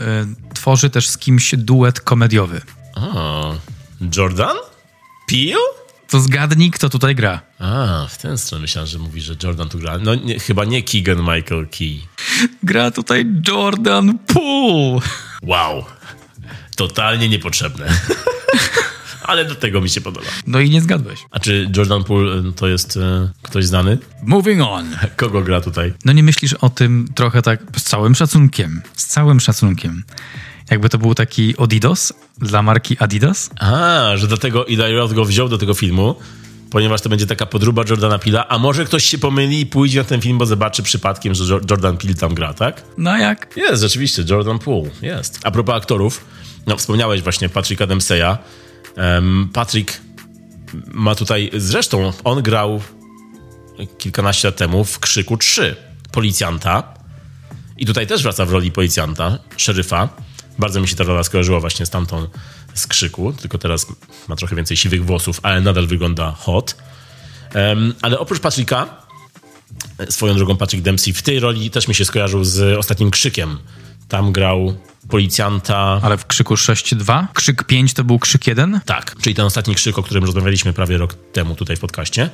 y, 0.51 0.53
tworzy 0.53 0.89
też 0.89 1.09
z 1.09 1.17
kimś 1.17 1.55
duet 1.55 2.01
komediowy. 2.01 2.61
A, 2.95 3.51
Jordan? 4.17 4.57
Peele? 5.29 5.87
To 6.09 6.19
zgadnij, 6.19 6.71
kto 6.71 6.89
tutaj 6.89 7.15
gra. 7.15 7.41
A, 7.59 8.05
w 8.09 8.17
ten 8.17 8.37
stronę 8.37 8.61
myślałem, 8.61 8.87
że 8.87 8.99
mówi, 8.99 9.21
że 9.21 9.35
Jordan 9.43 9.69
tu 9.69 9.79
gra. 9.79 9.97
No 9.97 10.15
nie, 10.15 10.39
chyba 10.39 10.65
nie 10.65 10.83
Keegan 10.83 11.19
Michael 11.19 11.67
Key. 11.67 11.99
Gra 12.63 12.91
tutaj 12.91 13.25
Jordan 13.47 14.17
Poole. 14.19 15.01
Wow. 15.41 15.85
Totalnie 16.77 17.29
niepotrzebne. 17.29 17.87
Ale 19.23 19.45
do 19.45 19.55
tego 19.55 19.81
mi 19.81 19.89
się 19.89 20.01
podoba. 20.01 20.27
No 20.47 20.59
i 20.59 20.69
nie 20.69 20.81
zgadłeś. 20.81 21.19
A 21.31 21.39
czy 21.39 21.69
Jordan 21.77 22.03
Poole 22.03 22.49
y, 22.49 22.53
to 22.53 22.67
jest 22.67 22.97
e, 22.97 23.29
ktoś 23.41 23.65
znany? 23.65 23.97
Moving 24.23 24.61
on. 24.61 24.85
Kogo 25.15 25.41
gra 25.41 25.61
tutaj? 25.61 25.93
No 26.05 26.13
nie 26.13 26.23
myślisz 26.23 26.53
o 26.53 26.69
tym 26.69 27.07
trochę 27.15 27.41
tak 27.41 27.59
z 27.77 27.83
całym 27.83 28.15
szacunkiem. 28.15 28.81
Z 28.95 29.05
całym 29.05 29.39
szacunkiem 29.39 30.03
jakby 30.71 30.89
to 30.89 30.97
był 30.97 31.15
taki 31.15 31.55
Adidas 31.57 32.13
dla 32.37 32.61
marki 32.61 32.97
Adidas. 32.99 33.49
A, 33.59 34.11
że 34.15 34.27
dlatego 34.27 34.67
Eli 34.67 34.95
Roth 34.95 35.13
go 35.13 35.25
wziął 35.25 35.49
do 35.49 35.57
tego 35.57 35.73
filmu, 35.73 36.15
ponieważ 36.69 37.01
to 37.01 37.09
będzie 37.09 37.27
taka 37.27 37.45
podruba 37.45 37.83
Jordana 37.89 38.19
Pila, 38.19 38.47
a 38.47 38.57
może 38.57 38.85
ktoś 38.85 39.03
się 39.03 39.17
pomyli 39.17 39.59
i 39.59 39.65
pójdzie 39.65 39.99
na 39.99 40.05
ten 40.05 40.21
film, 40.21 40.37
bo 40.37 40.45
zobaczy 40.45 40.83
przypadkiem, 40.83 41.35
że 41.35 41.53
Jordan 41.53 41.97
Peele 41.97 42.15
tam 42.15 42.35
gra, 42.35 42.53
tak? 42.53 42.83
No 42.97 43.17
jak? 43.17 43.57
Jest, 43.57 43.81
rzeczywiście, 43.81 44.23
Jordan 44.29 44.59
Poole, 44.59 44.89
jest. 45.01 45.39
A 45.43 45.51
propos 45.51 45.75
aktorów, 45.75 46.25
no 46.67 46.77
wspomniałeś 46.77 47.21
właśnie 47.21 47.49
Patricka 47.49 47.87
Dempseya. 47.87 48.37
Um, 48.97 49.49
Patrick 49.53 50.01
ma 50.87 51.15
tutaj, 51.15 51.51
zresztą 51.53 52.13
on 52.23 52.41
grał 52.41 52.81
kilkanaście 53.97 54.47
lat 54.47 54.57
temu 54.57 54.83
w 54.83 54.99
Krzyku 54.99 55.37
3, 55.37 55.75
policjanta. 56.11 56.93
I 57.77 57.85
tutaj 57.85 58.07
też 58.07 58.23
wraca 58.23 58.45
w 58.45 58.51
roli 58.51 58.71
policjanta, 58.71 59.39
szeryfa. 59.57 60.09
Bardzo 60.59 60.81
mi 60.81 60.87
się 60.87 60.95
ta 60.95 61.03
rola 61.03 61.23
skojarzyła 61.23 61.59
właśnie 61.59 61.85
z 61.85 61.89
tamtą 61.89 62.27
z 62.73 62.87
krzyku, 62.87 63.33
tylko 63.33 63.57
teraz 63.57 63.85
ma 64.27 64.35
trochę 64.35 64.55
więcej 64.55 64.77
siwych 64.77 65.05
włosów, 65.05 65.39
ale 65.43 65.61
nadal 65.61 65.87
wygląda 65.87 66.31
hot. 66.31 66.75
Um, 67.55 67.93
ale 68.01 68.19
oprócz 68.19 68.39
Patricka, 68.39 69.07
swoją 70.09 70.35
drogą 70.35 70.57
Patrick 70.57 70.83
Dempsey 70.83 71.13
w 71.13 71.21
tej 71.21 71.39
roli 71.39 71.71
też 71.71 71.87
mi 71.87 71.95
się 71.95 72.05
skojarzył 72.05 72.43
z 72.43 72.77
ostatnim 72.77 73.11
krzykiem. 73.11 73.57
Tam 74.07 74.31
grał 74.31 74.73
policjanta. 75.09 75.99
Ale 76.03 76.17
w 76.17 76.25
krzyku 76.25 76.55
6-2? 76.55 77.25
Krzyk 77.33 77.63
5 77.63 77.93
to 77.93 78.03
był 78.03 78.19
krzyk 78.19 78.47
1? 78.47 78.79
Tak, 78.85 79.15
czyli 79.21 79.35
ten 79.35 79.45
ostatni 79.45 79.75
krzyk, 79.75 79.97
o 79.97 80.03
którym 80.03 80.23
rozmawialiśmy 80.23 80.73
prawie 80.73 80.97
rok 80.97 81.13
temu 81.13 81.55
tutaj 81.55 81.75
w 81.75 81.79
podcaście. 81.79 82.29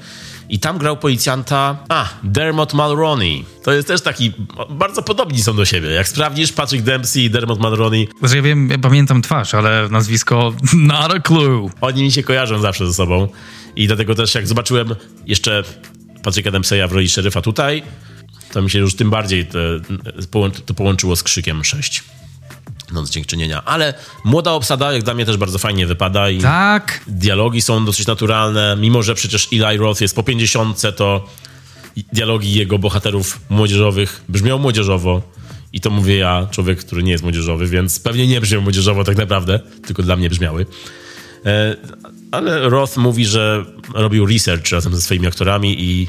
I 0.49 0.59
tam 0.59 0.77
grał 0.77 0.97
policjanta. 0.97 1.77
A, 1.89 2.09
Dermot 2.23 2.73
Mulroney. 2.73 3.45
To 3.63 3.71
jest 3.71 3.87
też 3.87 4.01
taki. 4.01 4.31
Bardzo 4.69 5.03
podobni 5.03 5.43
są 5.43 5.55
do 5.55 5.65
siebie. 5.65 5.89
Jak 5.89 6.07
sprawdzisz, 6.07 6.51
Patrick 6.51 6.83
Dempsey 6.83 7.23
i 7.23 7.29
Dermot 7.29 7.59
Mulroney. 7.59 8.07
Znaczy, 8.19 8.35
ja 8.35 8.41
wiem, 8.41 8.69
ja 8.69 8.77
pamiętam 8.77 9.21
twarz, 9.21 9.53
ale 9.53 9.89
nazwisko 9.89 10.53
not 10.73 11.13
a 11.13 11.19
clue. 11.19 11.69
Oni 11.81 12.03
mi 12.03 12.11
się 12.11 12.23
kojarzą 12.23 12.59
zawsze 12.59 12.87
ze 12.87 12.93
sobą. 12.93 13.27
I 13.75 13.87
dlatego 13.87 14.15
też, 14.15 14.35
jak 14.35 14.47
zobaczyłem 14.47 14.95
jeszcze 15.25 15.63
Patricka 16.23 16.51
Dempseya 16.51 16.87
w 16.87 16.91
roli 16.91 17.09
szeryfa 17.09 17.41
tutaj, 17.41 17.83
to 18.53 18.61
mi 18.61 18.69
się 18.69 18.79
już 18.79 18.95
tym 18.95 19.09
bardziej 19.09 19.45
te, 19.45 19.59
to 20.65 20.73
połączyło 20.73 21.15
z 21.15 21.23
krzykiem 21.23 21.63
6. 21.63 22.03
Noc 22.91 23.09
Dziękczynienia. 23.09 23.63
Ale 23.65 23.93
młoda 24.23 24.51
obsada, 24.51 24.93
jak 24.93 25.03
dla 25.03 25.13
mnie, 25.13 25.25
też 25.25 25.37
bardzo 25.37 25.57
fajnie 25.57 25.87
wypada. 25.87 26.29
I 26.29 26.39
tak. 26.39 27.01
Dialogi 27.07 27.61
są 27.61 27.85
dosyć 27.85 28.07
naturalne, 28.07 28.77
mimo 28.79 29.03
że 29.03 29.15
przecież 29.15 29.47
Eli 29.51 29.77
Roth 29.77 30.01
jest 30.01 30.15
po 30.15 30.23
50, 30.23 30.81
to 30.95 31.27
dialogi 32.13 32.53
jego 32.53 32.79
bohaterów 32.79 33.39
młodzieżowych 33.49 34.23
brzmią 34.29 34.57
młodzieżowo. 34.57 35.21
I 35.73 35.81
to 35.81 35.89
mówię 35.89 36.15
ja, 36.15 36.47
człowiek, 36.51 36.79
który 36.79 37.03
nie 37.03 37.11
jest 37.11 37.23
młodzieżowy, 37.23 37.67
więc 37.67 37.99
pewnie 37.99 38.27
nie 38.27 38.41
brzmią 38.41 38.61
młodzieżowo 38.61 39.03
tak 39.03 39.17
naprawdę, 39.17 39.59
tylko 39.87 40.03
dla 40.03 40.15
mnie 40.15 40.29
brzmiały. 40.29 40.65
E, 41.45 41.75
ale 42.31 42.69
Roth 42.69 42.97
mówi, 42.97 43.25
że 43.25 43.65
robił 43.93 44.25
research 44.25 44.71
razem 44.71 44.95
ze 44.95 45.01
swoimi 45.01 45.27
aktorami 45.27 45.83
i 45.83 46.07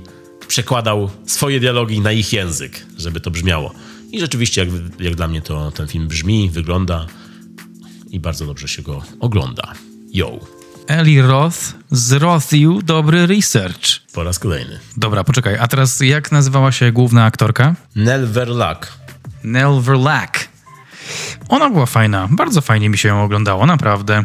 przekładał 0.48 1.10
swoje 1.26 1.60
dialogi 1.60 2.00
na 2.00 2.12
ich 2.12 2.32
język, 2.32 2.86
żeby 2.98 3.20
to 3.20 3.30
brzmiało. 3.30 3.72
I 4.12 4.20
rzeczywiście, 4.20 4.64
jak, 4.64 4.70
jak 5.00 5.14
dla 5.14 5.28
mnie, 5.28 5.42
to 5.42 5.70
ten 5.70 5.88
film 5.88 6.08
brzmi, 6.08 6.50
wygląda 6.50 7.06
i 8.10 8.20
bardzo 8.20 8.46
dobrze 8.46 8.68
się 8.68 8.82
go 8.82 9.02
ogląda. 9.20 9.72
Yo. 10.12 10.40
Eli 10.86 11.22
Roth 11.22 11.58
z 11.90 12.12
Rothiu, 12.12 12.82
dobry 12.82 13.26
research. 13.26 14.00
Po 14.12 14.24
raz 14.24 14.38
kolejny. 14.38 14.78
Dobra, 14.96 15.24
poczekaj, 15.24 15.56
a 15.58 15.68
teraz 15.68 16.00
jak 16.00 16.32
nazywała 16.32 16.72
się 16.72 16.92
główna 16.92 17.24
aktorka? 17.24 17.74
Nell 17.96 18.26
Verlack. 18.26 18.92
Nell 19.44 19.80
Verlack. 19.80 20.48
Ona 21.48 21.70
była 21.70 21.86
fajna, 21.86 22.28
bardzo 22.30 22.60
fajnie 22.60 22.88
mi 22.88 22.98
się 22.98 23.08
ją 23.08 23.24
oglądało, 23.24 23.66
naprawdę. 23.66 24.24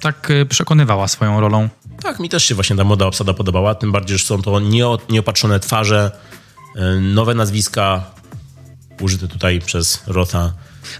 Tak 0.00 0.30
y, 0.30 0.46
przekonywała 0.46 1.08
swoją 1.08 1.40
rolą. 1.40 1.68
Tak, 2.02 2.20
mi 2.20 2.28
też 2.28 2.44
się 2.44 2.54
właśnie 2.54 2.76
ta 2.76 2.84
moda 2.84 3.06
obsada 3.06 3.34
podobała, 3.34 3.74
tym 3.74 3.92
bardziej, 3.92 4.18
że 4.18 4.24
są 4.24 4.42
to 4.42 4.60
nieopatrzone 5.10 5.60
twarze, 5.60 6.10
y, 6.76 7.00
nowe 7.00 7.34
nazwiska, 7.34 8.04
użyte 9.00 9.28
tutaj 9.28 9.60
przez 9.60 10.02
Rotha. 10.06 10.52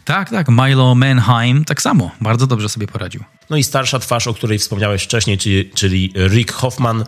Tak, 0.05 0.31
tak. 0.31 0.49
Milo 0.49 0.95
Manheim 0.95 1.65
tak 1.65 1.83
samo. 1.83 2.11
Bardzo 2.21 2.47
dobrze 2.47 2.69
sobie 2.69 2.87
poradził. 2.87 3.25
No 3.51 3.57
i 3.57 3.63
starsza 3.63 3.99
twarz, 3.99 4.27
o 4.27 4.35
której 4.35 4.59
wspomniałeś 4.59 5.03
wcześniej, 5.03 5.39
czyli, 5.39 5.71
czyli 5.75 6.13
Rick 6.17 6.53
Hoffman, 6.53 7.05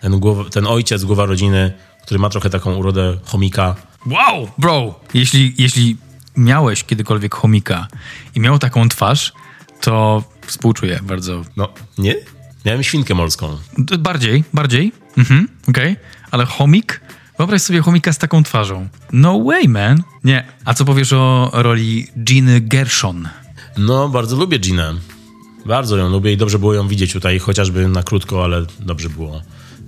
ten, 0.00 0.20
głowa, 0.20 0.50
ten 0.50 0.66
ojciec, 0.66 1.04
głowa 1.04 1.26
rodziny, 1.26 1.72
który 2.02 2.20
ma 2.20 2.28
trochę 2.28 2.50
taką 2.50 2.74
urodę 2.74 3.18
chomika. 3.24 3.74
Wow, 4.06 4.48
bro! 4.58 5.00
Jeśli, 5.14 5.54
jeśli 5.58 5.96
miałeś 6.36 6.84
kiedykolwiek 6.84 7.34
chomika 7.34 7.88
i 8.34 8.40
miał 8.40 8.58
taką 8.58 8.88
twarz, 8.88 9.32
to 9.80 10.22
współczuję 10.46 11.00
bardzo. 11.02 11.42
No, 11.56 11.68
nie? 11.98 12.14
Miałem 12.64 12.82
świnkę 12.82 13.14
morską. 13.14 13.58
Bardziej, 13.98 14.44
bardziej. 14.52 14.92
Mhm, 15.18 15.48
okej. 15.68 15.92
Okay. 15.92 16.04
Ale 16.30 16.46
chomik? 16.46 17.00
Wyobraź 17.38 17.62
sobie 17.62 17.80
chomika 17.80 18.12
z 18.12 18.18
taką 18.18 18.42
twarzą. 18.42 18.88
No 19.12 19.44
way, 19.44 19.68
man. 19.68 20.02
Nie. 20.24 20.46
A 20.64 20.74
co 20.74 20.84
powiesz 20.84 21.12
o 21.12 21.50
roli 21.52 22.06
Giny 22.24 22.60
Gershon? 22.60 23.28
No, 23.78 24.08
bardzo 24.08 24.36
lubię 24.36 24.58
Ginę. 24.58 24.94
Bardzo 25.66 25.96
ją 25.96 26.08
lubię 26.08 26.32
i 26.32 26.36
dobrze 26.36 26.58
było 26.58 26.74
ją 26.74 26.88
widzieć 26.88 27.12
tutaj, 27.12 27.38
chociażby 27.38 27.88
na 27.88 28.02
krótko, 28.02 28.44
ale 28.44 28.66
dobrze 28.80 29.08
było 29.08 29.42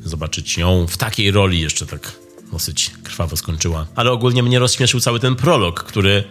zobaczyć 0.05 0.59
ją 0.59 0.87
w 0.87 0.97
takiej 0.97 1.31
roli 1.31 1.61
jeszcze 1.61 1.87
tak 1.87 2.13
dosyć 2.53 2.91
krwawo 3.03 3.37
skończyła. 3.37 3.87
Ale 3.95 4.13
ogólnie 4.13 4.43
mnie 4.43 4.59
rozśmieszył 4.59 5.01
cały 5.01 5.21
ten 5.21 5.37
prolog, 5.37 5.85
który 5.85 6.25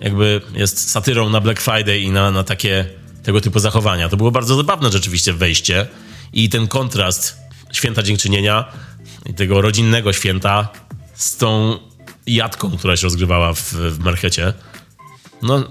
jakby 0.00 0.40
jest 0.54 0.90
satyrą 0.90 1.30
na 1.30 1.40
Black 1.40 1.60
Friday 1.60 1.98
i 1.98 2.10
na, 2.10 2.30
na 2.30 2.44
takie 2.44 2.86
tego 3.22 3.40
typu 3.40 3.58
zachowania. 3.58 4.08
To 4.08 4.16
było 4.16 4.30
bardzo 4.30 4.56
zabawne 4.56 4.92
rzeczywiście 4.92 5.32
wejście 5.32 5.86
i 6.32 6.48
ten 6.48 6.68
kontrast 6.68 7.36
święta 7.72 8.02
dziękczynienia 8.02 8.64
i 9.26 9.34
tego 9.34 9.60
rodzinnego 9.60 10.12
święta 10.12 10.68
z 11.14 11.36
tą 11.36 11.78
jadką, 12.26 12.76
która 12.78 12.96
się 12.96 13.02
rozgrywała 13.02 13.52
w, 13.52 13.72
w 13.72 13.98
markecie. 13.98 14.52
No, 15.42 15.64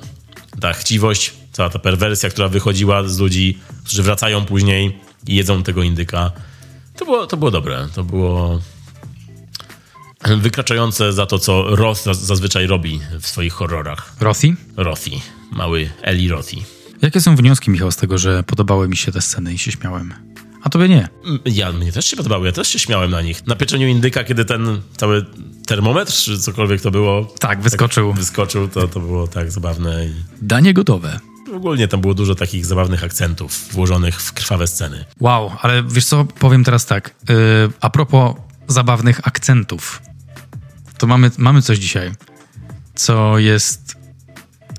ta 0.62 0.74
chciwość, 0.74 1.34
cała 1.52 1.70
ta 1.70 1.80
perwersja, 1.80 2.30
która 2.30 2.48
wychodziła 2.48 3.04
z 3.04 3.20
ludzi, 3.20 3.58
którzy 3.84 4.04
wracają 4.04 4.46
później 4.46 5.00
i 5.28 5.36
jedzą 5.36 5.64
tego 5.64 5.84
indyka. 5.84 6.32
To 6.96 7.06
było, 7.06 7.28
to 7.28 7.38
było 7.38 7.52
dobre. 7.52 7.88
To 7.96 8.04
było 8.04 8.60
wykraczające 10.38 11.14
za 11.14 11.26
to, 11.26 11.40
co 11.40 11.76
Roth 11.76 12.04
zazwyczaj 12.12 12.68
robi 12.68 13.00
w 13.20 13.28
swoich 13.28 13.54
horrorach. 13.54 14.14
Rothi? 14.20 14.56
Rothi. 14.78 15.22
Mały 15.52 15.90
Eli 16.02 16.30
Rothi. 16.30 16.79
Jakie 17.02 17.22
są 17.22 17.36
wnioski, 17.36 17.72
Michał, 17.72 17.92
z 17.92 17.96
tego, 17.96 18.18
że 18.18 18.44
podobały 18.44 18.88
mi 18.88 18.98
się 18.98 19.12
te 19.12 19.22
sceny 19.22 19.54
i 19.54 19.58
się 19.58 19.72
śmiałem? 19.72 20.14
A 20.64 20.70
tobie 20.70 20.90
nie. 20.90 21.08
Mm, 21.26 21.40
ja, 21.46 21.72
mnie 21.72 21.92
też 21.92 22.06
się 22.06 22.18
podobały, 22.18 22.48
ja 22.48 22.52
też 22.52 22.68
się 22.68 22.80
śmiałem 22.80 23.12
na 23.12 23.22
nich. 23.22 23.48
Na 23.48 23.56
pieczeniu 23.56 23.88
indyka, 23.88 24.24
kiedy 24.24 24.46
ten 24.46 24.82
cały 24.98 25.26
termometr, 25.66 26.14
czy 26.14 26.40
cokolwiek 26.40 26.82
to 26.82 26.92
było... 26.92 27.34
Tak, 27.40 27.62
wyskoczył. 27.62 28.10
Tak, 28.10 28.20
wyskoczył, 28.20 28.68
to, 28.68 28.88
to 28.88 29.00
było 29.00 29.28
tak 29.28 29.52
zabawne. 29.52 30.06
I... 30.06 30.14
Danie 30.42 30.74
gotowe. 30.74 31.20
Ogólnie 31.56 31.88
tam 31.88 32.02
było 32.02 32.14
dużo 32.14 32.36
takich 32.36 32.66
zabawnych 32.66 33.04
akcentów 33.04 33.70
włożonych 33.72 34.22
w 34.22 34.34
krwawe 34.34 34.68
sceny. 34.68 35.06
Wow, 35.20 35.52
ale 35.62 35.84
wiesz 35.84 36.06
co, 36.06 36.26
powiem 36.26 36.64
teraz 36.64 36.86
tak. 36.86 37.16
Yy, 37.30 37.36
a 37.82 37.90
propos 37.90 38.36
zabawnych 38.68 39.28
akcentów, 39.28 40.02
to 40.98 41.08
mamy, 41.08 41.32
mamy 41.38 41.62
coś 41.62 41.78
dzisiaj, 41.78 42.12
co 42.96 43.40
jest 43.40 43.98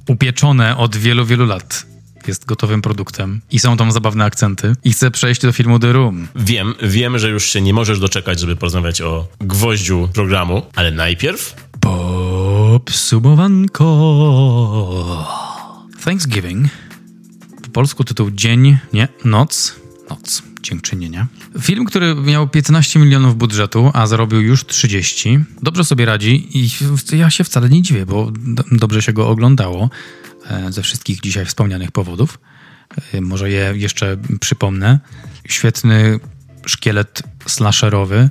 upieczone 0.08 0.76
od 0.76 0.96
wielu, 0.96 1.26
wielu 1.26 1.46
lat 1.46 1.89
jest 2.28 2.46
gotowym 2.46 2.82
produktem 2.82 3.40
i 3.50 3.58
są 3.58 3.76
tam 3.76 3.92
zabawne 3.92 4.24
akcenty 4.24 4.72
i 4.84 4.92
chcę 4.92 5.10
przejść 5.10 5.40
do 5.40 5.52
filmu 5.52 5.78
The 5.78 5.92
Room. 5.92 6.28
Wiem, 6.36 6.74
wiem, 6.82 7.18
że 7.18 7.30
już 7.30 7.44
się 7.44 7.60
nie 7.60 7.74
możesz 7.74 8.00
doczekać, 8.00 8.40
żeby 8.40 8.56
porozmawiać 8.56 9.00
o 9.00 9.26
gwoździu 9.40 10.08
programu, 10.14 10.62
ale 10.76 10.90
najpierw... 10.90 11.56
Popsumowanko. 11.80 13.86
Thanksgiving. 16.04 16.66
Po 17.62 17.68
polsku 17.68 18.04
tytuł 18.04 18.30
Dzień, 18.30 18.78
nie, 18.92 19.08
Noc. 19.24 19.80
Noc. 20.10 20.42
Dziękczynienia. 20.62 21.26
Film, 21.60 21.84
który 21.84 22.14
miał 22.14 22.48
15 22.48 23.00
milionów 23.00 23.36
budżetu, 23.36 23.90
a 23.94 24.06
zarobił 24.06 24.40
już 24.40 24.66
30. 24.66 25.38
Dobrze 25.62 25.84
sobie 25.84 26.04
radzi 26.04 26.58
i 26.58 26.68
ja 27.12 27.30
się 27.30 27.44
wcale 27.44 27.68
nie 27.68 27.82
dziwię, 27.82 28.06
bo 28.06 28.32
dobrze 28.72 29.02
się 29.02 29.12
go 29.12 29.28
oglądało. 29.28 29.90
E, 30.46 30.72
ze 30.72 30.82
wszystkich 30.82 31.20
dzisiaj 31.20 31.46
wspomnianych 31.46 31.90
powodów. 31.90 32.38
E, 33.14 33.20
może 33.20 33.50
je 33.50 33.72
jeszcze 33.74 34.16
przypomnę. 34.40 34.98
Świetny 35.48 36.20
szkielet 36.66 37.22
slasherowy, 37.46 38.30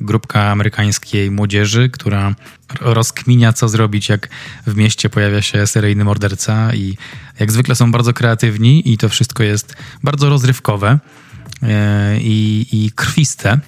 grupka 0.00 0.50
amerykańskiej 0.50 1.30
młodzieży, 1.30 1.90
która 1.90 2.34
rozkminia, 2.80 3.52
co 3.52 3.68
zrobić, 3.68 4.08
jak 4.08 4.28
w 4.66 4.76
mieście 4.76 5.10
pojawia 5.10 5.42
się 5.42 5.66
seryjny 5.66 6.04
morderca 6.04 6.74
i 6.74 6.96
jak 7.40 7.52
zwykle 7.52 7.74
są 7.74 7.92
bardzo 7.92 8.12
kreatywni 8.12 8.92
i 8.92 8.98
to 8.98 9.08
wszystko 9.08 9.42
jest 9.42 9.76
bardzo 10.02 10.28
rozrywkowe 10.28 10.98
e, 11.62 12.18
i, 12.20 12.66
i 12.72 12.90
krwiste, 12.90 13.60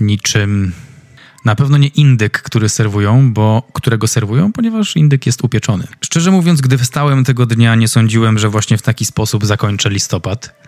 niczym 0.00 0.72
na 1.44 1.54
pewno 1.54 1.78
nie 1.78 1.88
indyk, 1.88 2.42
który 2.42 2.68
serwują, 2.68 3.32
bo 3.32 3.62
którego 3.72 4.08
serwują, 4.08 4.52
ponieważ 4.52 4.96
indyk 4.96 5.26
jest 5.26 5.44
upieczony. 5.44 5.86
Szczerze 6.00 6.30
mówiąc, 6.30 6.60
gdy 6.60 6.78
wstałem 6.78 7.24
tego 7.24 7.46
dnia, 7.46 7.74
nie 7.74 7.88
sądziłem, 7.88 8.38
że 8.38 8.48
właśnie 8.48 8.78
w 8.78 8.82
taki 8.82 9.04
sposób 9.04 9.46
zakończę 9.46 9.90
listopad 9.90 10.62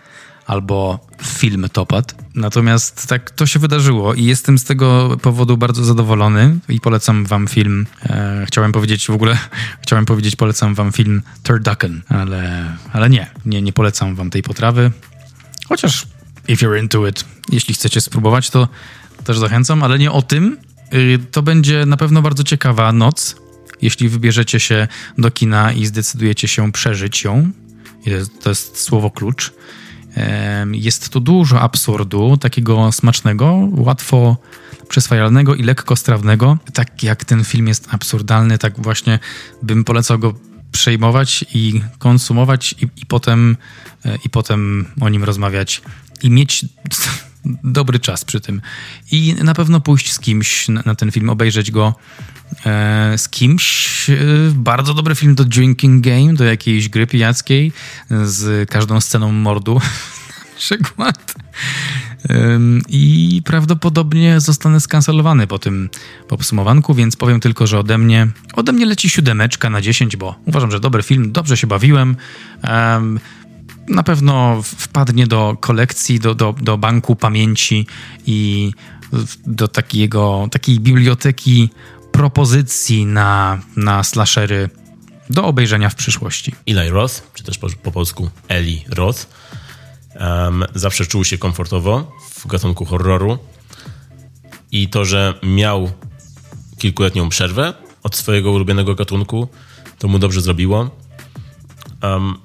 albo 0.45 0.99
film 1.23 1.67
Topad. 1.73 2.15
Natomiast 2.35 3.07
tak 3.07 3.31
to 3.31 3.45
się 3.45 3.59
wydarzyło 3.59 4.13
i 4.13 4.23
jestem 4.23 4.57
z 4.57 4.63
tego 4.63 5.17
powodu 5.21 5.57
bardzo 5.57 5.85
zadowolony 5.85 6.59
i 6.69 6.79
polecam 6.79 7.25
wam 7.25 7.47
film. 7.47 7.85
E, 8.05 8.45
chciałem 8.47 8.71
powiedzieć 8.71 9.07
w 9.07 9.09
ogóle, 9.09 9.37
chciałem 9.83 10.05
powiedzieć 10.05 10.35
polecam 10.35 10.75
wam 10.75 10.91
film 10.91 11.21
Turducken, 11.43 12.01
ale, 12.09 12.73
ale 12.93 13.09
nie, 13.09 13.27
nie, 13.45 13.61
nie 13.61 13.73
polecam 13.73 14.15
wam 14.15 14.29
tej 14.29 14.43
potrawy. 14.43 14.91
Chociaż 15.69 16.07
if 16.47 16.65
you're 16.65 16.81
into 16.81 17.07
it, 17.07 17.25
jeśli 17.51 17.73
chcecie 17.73 18.01
spróbować, 18.01 18.49
to 18.49 18.67
też 19.25 19.39
zachęcam, 19.39 19.83
ale 19.83 19.99
nie 19.99 20.11
o 20.11 20.21
tym. 20.21 20.57
Y, 20.93 21.19
to 21.31 21.41
będzie 21.41 21.85
na 21.85 21.97
pewno 21.97 22.21
bardzo 22.21 22.43
ciekawa 22.43 22.91
noc, 22.91 23.35
jeśli 23.81 24.09
wybierzecie 24.09 24.59
się 24.59 24.87
do 25.17 25.31
kina 25.31 25.71
i 25.71 25.85
zdecydujecie 25.85 26.47
się 26.47 26.71
przeżyć 26.71 27.23
ją. 27.23 27.51
To 28.41 28.49
jest 28.49 28.81
słowo 28.81 29.11
klucz. 29.11 29.53
Jest 30.71 31.09
tu 31.09 31.19
dużo 31.19 31.61
absurdu, 31.61 32.37
takiego 32.37 32.91
smacznego, 32.91 33.69
łatwo 33.71 34.37
przyswajalnego 34.87 35.55
i 35.55 35.63
lekko 35.63 35.95
strawnego. 35.95 36.57
Tak 36.73 37.03
jak 37.03 37.25
ten 37.25 37.43
film 37.43 37.67
jest 37.67 37.87
absurdalny, 37.91 38.57
tak 38.57 38.81
właśnie 38.81 39.19
bym 39.63 39.83
polecał 39.83 40.19
go 40.19 40.33
przejmować 40.71 41.45
i 41.53 41.81
konsumować 41.99 42.75
i, 42.81 43.01
i 43.01 43.05
potem, 43.05 43.57
e, 44.05 44.17
i 44.25 44.29
potem 44.29 44.85
o 45.01 45.09
nim 45.09 45.23
rozmawiać 45.23 45.81
i 46.23 46.29
mieć 46.29 46.65
dobry 47.63 47.99
czas 47.99 48.25
przy 48.25 48.41
tym. 48.41 48.61
I 49.11 49.35
na 49.43 49.53
pewno 49.53 49.81
pójść 49.81 50.13
z 50.13 50.19
kimś 50.19 50.67
na, 50.67 50.95
ten 50.95 51.11
film, 51.11 51.29
obejrzeć 51.29 51.71
go 51.71 51.95
e, 52.65 53.17
z 53.17 53.29
kimś. 53.29 54.09
E, 54.09 54.15
bardzo 54.53 54.93
dobry 54.93 55.15
film 55.15 55.35
do 55.35 55.45
Drinking 55.45 56.03
Game, 56.03 56.33
do 56.33 56.43
jakiejś 56.43 56.89
gry 56.89 57.07
pijackiej 57.07 57.71
z 58.23 58.69
każdą 58.69 59.01
sceną 59.01 59.31
mordu 59.31 59.81
przykład. 60.57 61.35
I 62.89 63.41
prawdopodobnie 63.45 64.39
zostanę 64.39 64.79
skancelowany 64.79 65.47
po 65.47 65.59
tym 65.59 65.89
podsumowanku, 66.27 66.93
więc 66.93 67.15
powiem 67.15 67.39
tylko, 67.39 67.67
że 67.67 67.79
ode 67.79 67.97
mnie, 67.97 68.27
ode 68.53 68.71
mnie 68.71 68.85
leci 68.85 69.09
siódemeczka 69.09 69.69
na 69.69 69.81
10, 69.81 70.17
bo 70.17 70.35
uważam, 70.45 70.71
że 70.71 70.79
dobry 70.79 71.03
film, 71.03 71.31
dobrze 71.31 71.57
się 71.57 71.67
bawiłem. 71.67 72.15
Um, 72.63 73.19
na 73.89 74.03
pewno 74.03 74.61
wpadnie 74.63 75.27
do 75.27 75.57
kolekcji, 75.59 76.19
do, 76.19 76.35
do, 76.35 76.55
do 76.61 76.77
banku 76.77 77.15
pamięci 77.15 77.87
i 78.25 78.71
do 79.45 79.67
takiego, 79.67 80.47
takiej 80.51 80.79
biblioteki 80.79 81.69
propozycji 82.11 83.05
na, 83.05 83.59
na 83.75 84.03
slashery 84.03 84.69
do 85.29 85.45
obejrzenia 85.45 85.89
w 85.89 85.95
przyszłości. 85.95 86.55
Eli 86.65 86.89
Roth, 86.89 87.13
czy 87.33 87.43
też 87.43 87.57
po, 87.57 87.67
po 87.83 87.91
polsku 87.91 88.29
Eli 88.47 88.85
Roth, 88.89 89.27
um, 90.19 90.65
zawsze 90.75 91.05
czuł 91.05 91.23
się 91.23 91.37
komfortowo 91.37 92.11
w 92.29 92.47
gatunku 92.47 92.85
horroru 92.85 93.37
i 94.71 94.89
to, 94.89 95.05
że 95.05 95.33
miał 95.43 95.91
kilkuletnią 96.77 97.29
przerwę 97.29 97.73
od 98.03 98.15
swojego 98.15 98.51
ulubionego 98.51 98.95
gatunku, 98.95 99.47
to 99.99 100.07
mu 100.07 100.19
dobrze 100.19 100.41
zrobiło. 100.41 100.89
Um, 102.03 102.37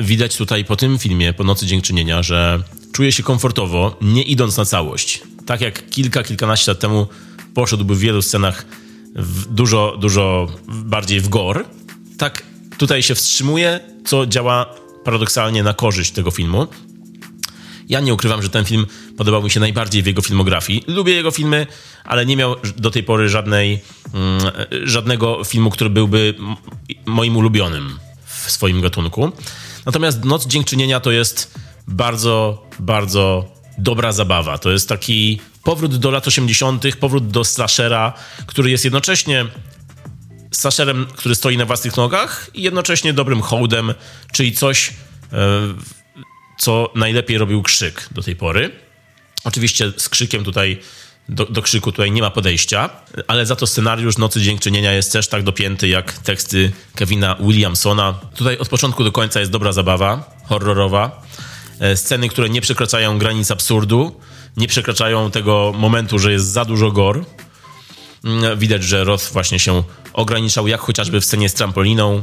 widać 0.00 0.36
tutaj 0.36 0.64
po 0.64 0.76
tym 0.76 0.98
filmie, 0.98 1.32
po 1.32 1.44
Nocy 1.44 1.66
Dziękczynienia, 1.66 2.22
że 2.22 2.62
czuje 2.92 3.12
się 3.12 3.22
komfortowo, 3.22 3.96
nie 4.00 4.22
idąc 4.22 4.56
na 4.56 4.64
całość. 4.64 5.22
Tak 5.46 5.60
jak 5.60 5.90
kilka, 5.90 6.22
kilkanaście 6.22 6.70
lat 6.70 6.80
temu 6.80 7.06
poszedłby 7.54 7.94
w 7.94 7.98
wielu 7.98 8.22
scenach 8.22 8.66
w 9.14 9.54
dużo, 9.54 9.96
dużo 10.00 10.48
bardziej 10.68 11.20
w 11.20 11.28
gore, 11.28 11.64
tak 12.18 12.42
tutaj 12.78 13.02
się 13.02 13.14
wstrzymuje, 13.14 13.80
co 14.04 14.26
działa 14.26 14.74
paradoksalnie 15.04 15.62
na 15.62 15.74
korzyść 15.74 16.10
tego 16.10 16.30
filmu. 16.30 16.66
Ja 17.88 18.00
nie 18.00 18.14
ukrywam, 18.14 18.42
że 18.42 18.48
ten 18.48 18.64
film 18.64 18.86
podobał 19.16 19.42
mi 19.42 19.50
się 19.50 19.60
najbardziej 19.60 20.02
w 20.02 20.06
jego 20.06 20.22
filmografii. 20.22 20.84
Lubię 20.86 21.12
jego 21.12 21.30
filmy, 21.30 21.66
ale 22.04 22.26
nie 22.26 22.36
miał 22.36 22.56
do 22.76 22.90
tej 22.90 23.02
pory 23.02 23.28
żadnej, 23.28 23.80
mm, 24.14 24.40
żadnego 24.84 25.44
filmu, 25.44 25.70
który 25.70 25.90
byłby 25.90 26.34
moim 27.06 27.36
ulubionym 27.36 27.98
w 28.26 28.50
swoim 28.50 28.80
gatunku. 28.80 29.32
Natomiast 29.88 30.24
Noc 30.24 30.46
Dziękczynienia 30.46 31.00
to 31.00 31.10
jest 31.10 31.54
bardzo, 31.86 32.66
bardzo 32.78 33.52
dobra 33.78 34.12
zabawa. 34.12 34.58
To 34.58 34.70
jest 34.70 34.88
taki 34.88 35.40
powrót 35.64 35.96
do 35.96 36.10
lat 36.10 36.26
80., 36.26 36.96
powrót 36.96 37.28
do 37.28 37.44
slashera, 37.44 38.12
który 38.46 38.70
jest 38.70 38.84
jednocześnie 38.84 39.46
slasherem, 40.52 41.06
który 41.16 41.34
stoi 41.34 41.56
na 41.56 41.64
własnych 41.64 41.96
nogach 41.96 42.50
i 42.54 42.62
jednocześnie 42.62 43.12
dobrym 43.12 43.40
hołdem, 43.40 43.94
czyli 44.32 44.52
coś, 44.52 44.90
e, 44.90 44.94
co 46.58 46.92
najlepiej 46.94 47.38
robił 47.38 47.62
krzyk 47.62 48.08
do 48.10 48.22
tej 48.22 48.36
pory. 48.36 48.70
Oczywiście 49.44 49.92
z 49.96 50.08
krzykiem 50.08 50.44
tutaj 50.44 50.80
do, 51.28 51.46
do, 51.46 51.62
krzyku 51.62 51.92
tutaj 51.92 52.10
nie 52.10 52.22
ma 52.22 52.30
podejścia, 52.30 52.90
ale 53.26 53.46
za 53.46 53.56
to 53.56 53.66
scenariusz 53.66 54.18
Nocy 54.18 54.40
Dziękczynienia 54.40 54.92
jest 54.92 55.12
też 55.12 55.28
tak 55.28 55.42
dopięty 55.42 55.88
jak 55.88 56.12
teksty 56.12 56.72
Kevina 56.94 57.36
Williamsona. 57.40 58.14
Tutaj 58.34 58.58
od 58.58 58.68
początku 58.68 59.04
do 59.04 59.12
końca 59.12 59.40
jest 59.40 59.52
dobra 59.52 59.72
zabawa, 59.72 60.30
horrorowa. 60.44 61.22
E, 61.80 61.96
sceny, 61.96 62.28
które 62.28 62.48
nie 62.48 62.60
przekraczają 62.60 63.18
granic 63.18 63.50
absurdu, 63.50 64.20
nie 64.56 64.68
przekraczają 64.68 65.30
tego 65.30 65.72
momentu, 65.76 66.18
że 66.18 66.32
jest 66.32 66.46
za 66.46 66.64
dużo 66.64 66.90
gor. 66.90 67.24
Mm, 68.24 68.58
widać, 68.58 68.84
że 68.84 69.04
Roth 69.04 69.32
właśnie 69.32 69.58
się 69.58 69.82
ograniczał, 70.12 70.68
jak 70.68 70.80
chociażby 70.80 71.20
w 71.20 71.24
scenie 71.24 71.48
z 71.48 71.54
trampoliną. 71.54 72.22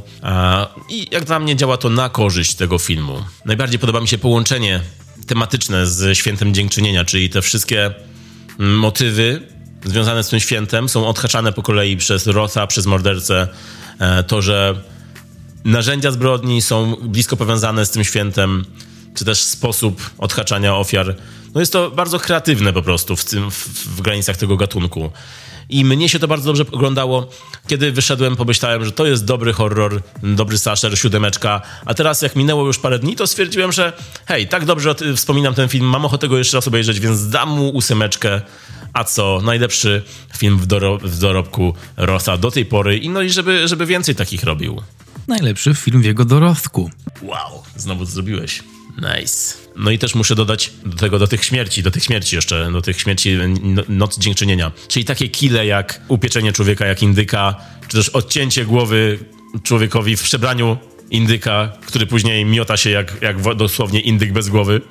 I 0.89 1.07
jak 1.11 1.25
dla 1.25 1.39
mnie 1.39 1.55
działa 1.55 1.77
to 1.77 1.89
na 1.89 2.09
korzyść 2.09 2.55
tego 2.55 2.77
filmu. 2.77 3.23
Najbardziej 3.45 3.79
podoba 3.79 4.01
mi 4.01 4.07
się 4.07 4.17
połączenie 4.17 4.81
tematyczne 5.27 5.87
z 5.87 6.17
Świętem 6.17 6.53
Dziękczynienia, 6.53 7.05
czyli 7.05 7.29
te 7.29 7.41
wszystkie 7.41 7.93
motywy 8.57 9.41
związane 9.85 10.23
z 10.23 10.29
tym 10.29 10.39
świętem 10.39 10.89
są 10.89 11.07
odhaczane 11.07 11.53
po 11.53 11.61
kolei 11.61 11.97
przez 11.97 12.27
Rotha, 12.27 12.67
przez 12.67 12.85
mordercę. 12.85 13.47
E, 13.99 14.23
to, 14.23 14.41
że 14.41 14.75
narzędzia 15.65 16.11
zbrodni 16.11 16.61
są 16.61 16.95
blisko 16.95 17.37
powiązane 17.37 17.85
z 17.85 17.89
tym 17.89 18.03
świętem, 18.03 18.65
czy 19.15 19.25
też 19.25 19.43
sposób 19.43 20.09
odhaczania 20.17 20.75
ofiar. 20.75 21.15
No 21.53 21.59
jest 21.59 21.73
to 21.73 21.91
bardzo 21.91 22.19
kreatywne 22.19 22.73
po 22.73 22.81
prostu 22.81 23.15
w, 23.15 23.25
tym, 23.25 23.51
w, 23.51 23.67
w 23.67 24.01
granicach 24.01 24.37
tego 24.37 24.57
gatunku. 24.57 25.11
I 25.69 25.85
mnie 25.85 26.09
się 26.09 26.19
to 26.19 26.27
bardzo 26.27 26.45
dobrze 26.45 26.65
oglądało. 26.71 27.29
Kiedy 27.67 27.91
wyszedłem, 27.91 28.35
pomyślałem, 28.35 28.85
że 28.85 28.91
to 28.91 29.05
jest 29.05 29.25
dobry 29.25 29.53
horror, 29.53 30.01
dobry 30.23 30.57
slasher, 30.57 30.99
siódemeczka. 30.99 31.61
A 31.85 31.93
teraz, 31.93 32.21
jak 32.21 32.35
minęło 32.35 32.65
już 32.65 32.79
parę 32.79 32.99
dni, 32.99 33.15
to 33.15 33.27
stwierdziłem, 33.27 33.71
że 33.71 33.93
hej, 34.25 34.47
tak 34.47 34.65
dobrze 34.65 34.95
wspominam 35.15 35.53
ten 35.53 35.69
film, 35.69 35.85
mam 35.85 36.05
ochotę 36.05 36.27
go 36.27 36.37
jeszcze 36.37 36.57
raz 36.57 36.67
obejrzeć, 36.67 36.99
więc 36.99 37.29
dam 37.29 37.49
mu 37.49 37.69
ósemeczkę. 37.69 38.41
A 38.93 39.03
co? 39.03 39.41
Najlepszy 39.43 40.03
film 40.37 40.57
w, 40.57 40.65
doro 40.65 40.97
w 40.97 41.19
dorobku 41.19 41.73
Rotha 41.97 42.37
do 42.37 42.51
tej 42.51 42.65
pory. 42.65 42.97
I 42.97 43.09
no 43.09 43.21
i 43.21 43.29
żeby, 43.29 43.67
żeby 43.67 43.85
więcej 43.85 44.15
takich 44.15 44.43
robił. 44.43 44.81
Najlepszy 45.27 45.75
film 45.75 46.01
w 46.01 46.05
jego 46.05 46.25
dorobku. 46.25 46.91
Wow, 47.21 47.63
znowu 47.75 48.05
to 48.05 48.11
zrobiłeś. 48.11 48.63
Nice. 48.97 49.64
No 49.75 49.91
i 49.91 49.99
też 49.99 50.15
muszę 50.15 50.35
dodać 50.35 50.71
do 50.85 50.97
tego, 50.97 51.19
do 51.19 51.27
tych 51.27 51.45
śmierci, 51.45 51.83
do 51.83 51.91
tych 51.91 52.03
śmierci 52.03 52.35
jeszcze, 52.35 52.71
do 52.71 52.81
tych 52.81 52.99
śmierci 52.99 53.37
no, 53.61 53.83
Noc 53.89 54.17
Dziękczynienia. 54.17 54.71
Czyli 54.87 55.05
takie 55.05 55.29
kile 55.29 55.65
jak 55.65 56.01
upieczenie 56.07 56.53
człowieka 56.53 56.85
jak 56.85 57.03
indyka, 57.03 57.55
czy 57.87 57.97
też 57.97 58.09
odcięcie 58.09 58.65
głowy 58.65 59.19
człowiekowi 59.63 60.17
w 60.17 60.23
przebraniu 60.23 60.77
indyka, 61.09 61.71
który 61.85 62.05
później 62.05 62.45
miota 62.45 62.77
się 62.77 62.89
jak, 62.89 63.21
jak 63.21 63.55
dosłownie 63.55 63.99
indyk 63.99 64.33
bez 64.33 64.49
głowy, 64.49 64.81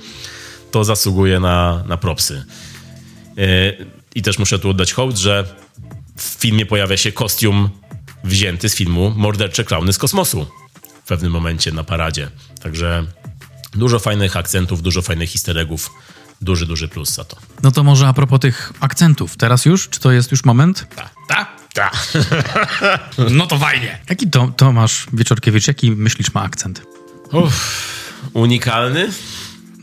to 0.70 0.84
zasługuje 0.84 1.40
na, 1.40 1.84
na 1.88 1.96
propsy. 1.96 2.44
Yy, 3.36 3.86
I 4.14 4.22
też 4.22 4.38
muszę 4.38 4.58
tu 4.58 4.70
oddać 4.70 4.92
hołd, 4.92 5.18
że 5.18 5.44
w 6.16 6.22
filmie 6.22 6.66
pojawia 6.66 6.96
się 6.96 7.12
kostium 7.12 7.70
wzięty 8.24 8.68
z 8.68 8.74
filmu 8.74 9.12
Mordercze 9.16 9.64
Klauny 9.64 9.92
z 9.92 9.98
kosmosu 9.98 10.46
w 11.04 11.08
pewnym 11.08 11.32
momencie 11.32 11.72
na 11.72 11.84
paradzie. 11.84 12.30
Także 12.60 13.06
Dużo 13.74 13.98
fajnych 13.98 14.36
akcentów, 14.36 14.82
dużo 14.82 15.02
fajnych 15.02 15.30
histeregów. 15.30 15.90
Duży, 16.40 16.66
duży 16.66 16.88
plus 16.88 17.14
za 17.14 17.24
to. 17.24 17.36
No 17.62 17.70
to 17.70 17.84
może 17.84 18.08
a 18.08 18.12
propos 18.12 18.40
tych 18.40 18.72
akcentów. 18.80 19.36
Teraz 19.36 19.64
już? 19.64 19.88
Czy 19.88 20.00
to 20.00 20.12
jest 20.12 20.30
już 20.30 20.44
moment? 20.44 20.86
Tak, 20.96 21.14
tak, 21.28 21.48
tak. 21.74 22.08
no 23.38 23.46
to 23.46 23.58
fajnie. 23.58 23.98
Jaki 24.10 24.30
to, 24.30 24.52
Tomasz 24.56 25.06
Wieczorkiewicz, 25.12 25.68
jaki 25.68 25.90
myślisz 25.90 26.34
ma 26.34 26.42
akcent? 26.42 26.82
Uff, 27.32 28.30
unikalny? 28.32 29.08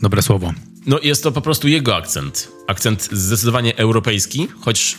Dobre 0.02 0.22
słowo. 0.22 0.52
No 0.86 0.98
jest 1.02 1.22
to 1.22 1.32
po 1.32 1.40
prostu 1.40 1.68
jego 1.68 1.96
akcent. 1.96 2.48
Akcent 2.66 3.08
zdecydowanie 3.12 3.76
europejski, 3.76 4.48
choć, 4.60 4.98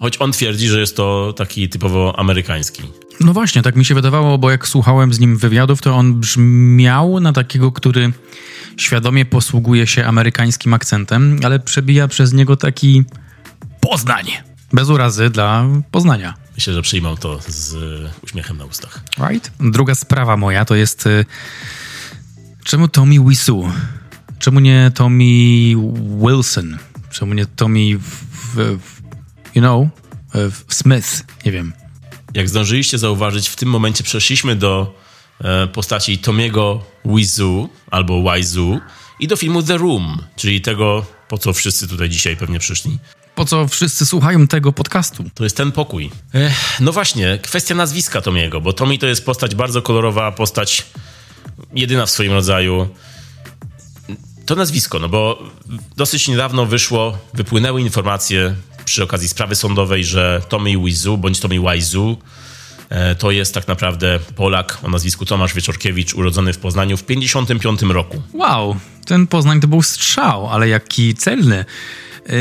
choć 0.00 0.20
on 0.20 0.32
twierdzi, 0.32 0.68
że 0.68 0.80
jest 0.80 0.96
to 0.96 1.34
taki 1.36 1.68
typowo 1.68 2.18
amerykański. 2.18 2.82
No 3.20 3.32
właśnie, 3.32 3.62
tak 3.62 3.76
mi 3.76 3.84
się 3.84 3.94
wydawało, 3.94 4.38
bo 4.38 4.50
jak 4.50 4.68
słuchałem 4.68 5.12
z 5.12 5.20
nim 5.20 5.36
wywiadów, 5.36 5.82
to 5.82 5.96
on 5.96 6.14
brzmiał 6.14 7.20
na 7.20 7.32
takiego, 7.32 7.72
który 7.72 8.12
świadomie 8.76 9.24
posługuje 9.24 9.86
się 9.86 10.04
amerykańskim 10.04 10.74
akcentem, 10.74 11.40
ale 11.44 11.60
przebija 11.60 12.08
przez 12.08 12.32
niego 12.32 12.56
taki 12.56 13.04
Poznań. 13.80 14.26
Bez 14.72 14.88
urazy 14.88 15.30
dla 15.30 15.66
Poznania. 15.90 16.34
Myślę, 16.54 16.74
że 16.74 16.82
przyjmą 16.82 17.16
to 17.16 17.38
z 17.48 17.76
uśmiechem 18.22 18.56
na 18.56 18.64
ustach. 18.64 19.00
Right? 19.28 19.52
Druga 19.60 19.94
sprawa 19.94 20.36
moja 20.36 20.64
to 20.64 20.74
jest 20.74 21.06
y, 21.06 21.24
czemu 22.64 22.88
Tommy 22.88 23.24
Wiseau? 23.28 23.70
Czemu 24.38 24.60
nie 24.60 24.90
Tommy 24.94 25.24
Wilson? 26.26 26.78
Czemu 27.10 27.34
nie 27.34 27.46
Tommy 27.46 27.98
w, 27.98 28.24
w, 28.54 28.97
you 29.58 29.62
know, 29.62 29.88
Smith? 30.68 31.24
Nie 31.44 31.52
wiem. 31.52 31.72
Jak 32.34 32.48
zdążyliście 32.48 32.98
zauważyć, 32.98 33.48
w 33.48 33.56
tym 33.56 33.68
momencie 33.68 34.04
przeszliśmy 34.04 34.56
do 34.56 34.94
e, 35.40 35.66
postaci 35.66 36.18
Tomiego 36.18 36.84
Wizu 37.04 37.68
albo 37.90 38.32
Wizu 38.32 38.80
i 39.20 39.28
do 39.28 39.36
filmu 39.36 39.62
The 39.62 39.76
Room, 39.76 40.22
czyli 40.36 40.60
tego, 40.60 41.06
po 41.28 41.38
co 41.38 41.52
wszyscy 41.52 41.88
tutaj 41.88 42.08
dzisiaj 42.08 42.36
pewnie 42.36 42.58
przyszli. 42.58 42.98
Po 43.34 43.44
co 43.44 43.68
wszyscy 43.68 44.06
słuchają 44.06 44.46
tego 44.46 44.72
podcastu? 44.72 45.24
To 45.34 45.44
jest 45.44 45.56
ten 45.56 45.72
pokój. 45.72 46.10
Ech, 46.34 46.80
no 46.80 46.92
właśnie, 46.92 47.38
kwestia 47.42 47.74
nazwiska 47.74 48.20
Tomiego, 48.20 48.60
bo 48.60 48.72
Tomi 48.72 48.98
to 48.98 49.06
jest 49.06 49.24
postać 49.24 49.54
bardzo 49.54 49.82
kolorowa, 49.82 50.32
postać 50.32 50.86
jedyna 51.74 52.06
w 52.06 52.10
swoim 52.10 52.32
rodzaju. 52.32 52.88
To 54.46 54.54
nazwisko, 54.54 54.98
no 54.98 55.08
bo 55.08 55.42
dosyć 55.96 56.28
niedawno 56.28 56.66
wyszło, 56.66 57.18
wypłynęły 57.34 57.80
informacje 57.80 58.54
przy 58.88 59.02
okazji 59.02 59.28
sprawy 59.28 59.54
sądowej, 59.54 60.04
że 60.04 60.42
Tommy 60.48 60.78
Wizu 60.84 61.18
bądź 61.18 61.40
Tommy 61.40 61.60
Wizu 61.60 62.16
e, 62.88 63.14
to 63.14 63.30
jest 63.30 63.54
tak 63.54 63.68
naprawdę 63.68 64.18
Polak 64.36 64.78
o 64.82 64.88
nazwisku 64.88 65.24
Tomasz 65.24 65.54
Wieczorkiewicz, 65.54 66.14
urodzony 66.14 66.52
w 66.52 66.58
Poznaniu 66.58 66.96
w 66.96 67.04
55 67.04 67.82
roku. 67.82 68.22
Wow, 68.32 68.76
ten 69.06 69.26
Poznań 69.26 69.60
to 69.60 69.68
był 69.68 69.82
strzał, 69.82 70.46
ale 70.46 70.68
jaki 70.68 71.14
celny. 71.14 71.64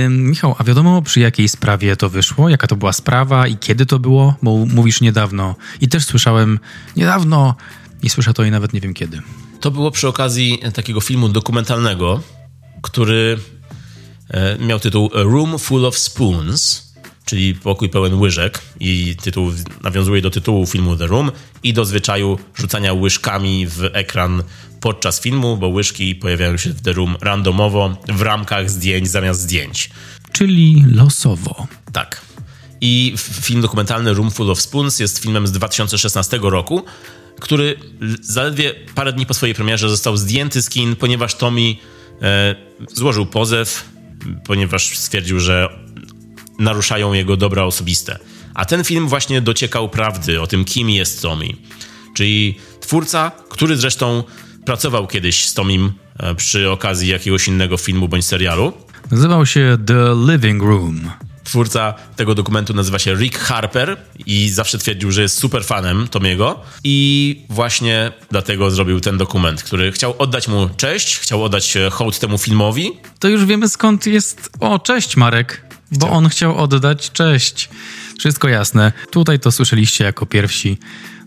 Michał, 0.09 0.55
a 0.57 0.63
wiadomo 0.63 1.01
przy 1.01 1.19
jakiej 1.19 1.49
sprawie 1.49 1.95
to 1.95 2.09
wyszło? 2.09 2.49
Jaka 2.49 2.67
to 2.67 2.75
była 2.75 2.93
sprawa 2.93 3.47
i 3.47 3.57
kiedy 3.57 3.85
to 3.85 3.99
było? 3.99 4.35
Bo 4.43 4.65
mówisz 4.65 5.01
niedawno. 5.01 5.55
I 5.81 5.87
też 5.87 6.05
słyszałem 6.05 6.59
niedawno 6.95 7.55
i 8.03 8.09
słyszę 8.09 8.33
to 8.33 8.43
i 8.43 8.51
nawet 8.51 8.73
nie 8.73 8.81
wiem 8.81 8.93
kiedy. 8.93 9.21
To 9.59 9.71
było 9.71 9.91
przy 9.91 10.07
okazji 10.07 10.59
takiego 10.73 11.01
filmu 11.01 11.29
dokumentalnego, 11.29 12.21
który 12.81 13.39
miał 14.59 14.80
tytuł 14.80 15.09
A 15.15 15.23
Room 15.23 15.59
Full 15.59 15.86
of 15.86 15.97
Spoons, 15.97 16.88
czyli 17.25 17.55
pokój 17.55 17.89
pełen 17.89 18.13
łyżek 18.13 18.61
i 18.80 19.15
tytuł 19.21 19.51
nawiązuje 19.84 20.21
do 20.21 20.30
tytułu 20.30 20.65
filmu 20.65 20.95
The 20.95 21.07
Room 21.07 21.32
i 21.63 21.73
do 21.73 21.86
zwyczaju 21.86 22.39
rzucania 22.55 22.93
łyżkami 22.93 23.67
w 23.67 23.89
ekran 23.93 24.43
podczas 24.80 25.21
filmu, 25.21 25.57
bo 25.57 25.67
łyżki 25.67 26.15
pojawiają 26.15 26.57
się 26.57 26.69
w 26.69 26.82
The 26.82 26.93
Room 26.93 27.15
randomowo 27.21 27.97
w 28.07 28.21
ramkach 28.21 28.69
zdjęć 28.69 29.09
zamiast 29.09 29.41
zdjęć. 29.41 29.89
Czyli 30.32 30.86
losowo. 30.91 31.67
Tak. 31.93 32.21
I 32.82 33.13
film 33.17 33.61
dokumentalny 33.61 34.13
Room 34.13 34.32
Full 34.32 34.51
of 34.51 34.61
Spoons 34.61 34.99
jest 34.99 35.19
filmem 35.19 35.47
z 35.47 35.51
2016 35.51 36.39
roku, 36.41 36.84
który 37.39 37.75
zaledwie 38.21 38.73
parę 38.95 39.13
dni 39.13 39.25
po 39.25 39.34
swojej 39.34 39.55
premierze 39.55 39.89
został 39.89 40.17
zdjęty 40.17 40.61
z 40.61 40.69
kin, 40.69 40.95
ponieważ 40.95 41.36
Tommy 41.36 41.75
e, 42.21 42.55
złożył 42.93 43.25
pozew 43.25 43.96
ponieważ 44.43 44.97
stwierdził, 44.97 45.39
że 45.39 45.69
naruszają 46.59 47.13
jego 47.13 47.38
dobra 47.38 47.63
osobiste. 47.63 48.19
A 48.53 48.65
ten 48.65 48.84
film 48.84 49.07
właśnie 49.07 49.41
dociekał 49.41 49.89
prawdy 49.89 50.41
o 50.41 50.47
tym, 50.47 50.65
kim 50.65 50.89
jest 50.89 51.21
Tommy. 51.21 51.47
Czyli 52.13 52.57
twórca, 52.80 53.32
który 53.49 53.78
zresztą 53.78 54.23
pracował 54.65 55.07
kiedyś 55.07 55.45
z 55.45 55.53
Tomim 55.53 55.91
e, 56.19 56.36
przy 56.36 56.71
okazji 56.71 57.09
jakiegoś 57.09 57.47
innego 57.47 57.78
filmu 57.78 58.07
bądź 58.07 58.25
serialu. 58.25 58.73
Nazywał 59.11 59.45
się 59.45 59.78
The 59.86 60.15
Living 60.28 60.63
Room. 60.63 61.09
Twórca 61.47 61.93
tego 62.15 62.35
dokumentu 62.35 62.73
nazywa 62.73 62.99
się 62.99 63.15
Rick 63.15 63.37
Harper 63.37 63.97
i 64.25 64.49
zawsze 64.49 64.77
twierdził, 64.77 65.11
że 65.11 65.21
jest 65.21 65.37
super 65.37 65.65
fanem 65.65 66.07
Tomiego 66.07 66.59
i 66.83 67.41
właśnie 67.49 68.11
dlatego 68.31 68.71
zrobił 68.71 68.99
ten 68.99 69.17
dokument, 69.17 69.63
który 69.63 69.91
chciał 69.91 70.15
oddać 70.17 70.47
mu 70.47 70.69
cześć, 70.77 71.17
chciał 71.19 71.43
oddać 71.43 71.77
hołd 71.91 72.19
temu 72.19 72.37
filmowi. 72.37 72.91
To 73.19 73.27
już 73.27 73.45
wiemy 73.45 73.69
skąd 73.69 74.07
jest... 74.07 74.49
O, 74.59 74.79
cześć 74.79 75.17
Marek, 75.17 75.65
bo 75.91 76.05
chciał. 76.05 76.17
on 76.17 76.29
chciał 76.29 76.57
oddać 76.57 77.11
cześć. 77.11 77.69
Wszystko 78.19 78.47
jasne. 78.47 78.91
Tutaj 79.11 79.39
to 79.39 79.51
słyszeliście 79.51 80.03
jako 80.03 80.25
pierwsi. 80.25 80.77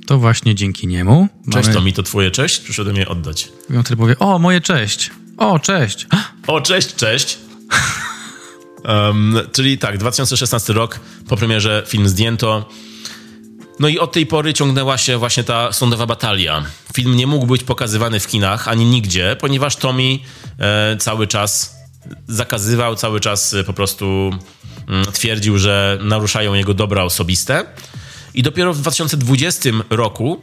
To 0.06 0.18
właśnie 0.18 0.54
dzięki 0.54 0.86
niemu. 0.86 1.28
Cześć 1.44 1.68
mamy... 1.68 1.74
Tomi, 1.74 1.92
to 1.92 2.02
twoje 2.02 2.30
cześć? 2.30 2.60
Przyszedłem 2.60 2.96
je 2.96 3.08
oddać. 3.08 3.48
I 3.92 3.96
powie, 3.96 4.18
o, 4.18 4.38
moje 4.38 4.60
cześć. 4.60 5.10
O, 5.36 5.58
cześć. 5.58 6.06
O, 6.46 6.60
cześć, 6.60 6.94
cześć. 6.94 7.38
Um, 8.85 9.39
czyli 9.53 9.78
tak, 9.78 9.99
2016 9.99 10.72
rok, 10.72 11.01
po 11.28 11.37
premierze 11.37 11.83
film 11.87 12.09
zdjęto. 12.09 12.68
No 13.78 13.89
i 13.89 13.99
od 13.99 14.12
tej 14.12 14.26
pory 14.26 14.55
ciągnęła 14.55 14.99
się 14.99 15.18
właśnie 15.18 15.45
ta 15.45 15.72
sądowa 15.72 16.07
batalia. 16.07 16.64
Film 16.95 17.16
nie 17.16 17.26
mógł 17.26 17.47
być 17.47 17.64
pokazywany 17.64 18.20
w 18.20 18.26
kinach 18.26 18.68
ani 18.68 18.85
nigdzie, 18.85 19.37
ponieważ 19.41 19.76
Tommy 19.76 20.18
e, 20.59 20.97
cały 20.97 21.26
czas 21.26 21.76
zakazywał, 22.28 22.97
cały 22.97 23.20
czas 23.20 23.57
po 23.66 23.72
prostu 23.72 24.31
mm, 24.89 25.05
twierdził, 25.12 25.59
że 25.59 25.99
naruszają 26.03 26.55
jego 26.55 26.74
dobra 26.74 27.03
osobiste. 27.03 27.64
I 28.35 28.43
dopiero 28.43 28.74
w 28.74 28.78
2020 28.78 29.70
roku 29.91 30.43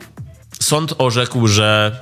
sąd 0.60 0.94
orzekł, 0.98 1.48
że 1.48 2.00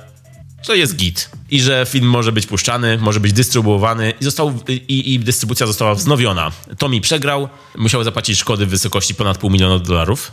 że 0.66 0.78
jest 0.78 0.96
git 0.96 1.30
i 1.50 1.60
że 1.60 1.86
film 1.88 2.06
może 2.08 2.32
być 2.32 2.46
puszczany, 2.46 2.98
może 2.98 3.20
być 3.20 3.32
dystrybuowany 3.32 4.12
i, 4.20 4.24
został, 4.24 4.60
i, 4.68 5.14
i 5.14 5.18
dystrybucja 5.18 5.66
została 5.66 5.94
wznowiona. 5.94 6.52
Tommy 6.78 7.00
przegrał, 7.00 7.48
musiał 7.76 8.04
zapłacić 8.04 8.38
szkody 8.38 8.66
w 8.66 8.68
wysokości 8.68 9.14
ponad 9.14 9.38
pół 9.38 9.50
miliona 9.50 9.78
dolarów. 9.78 10.32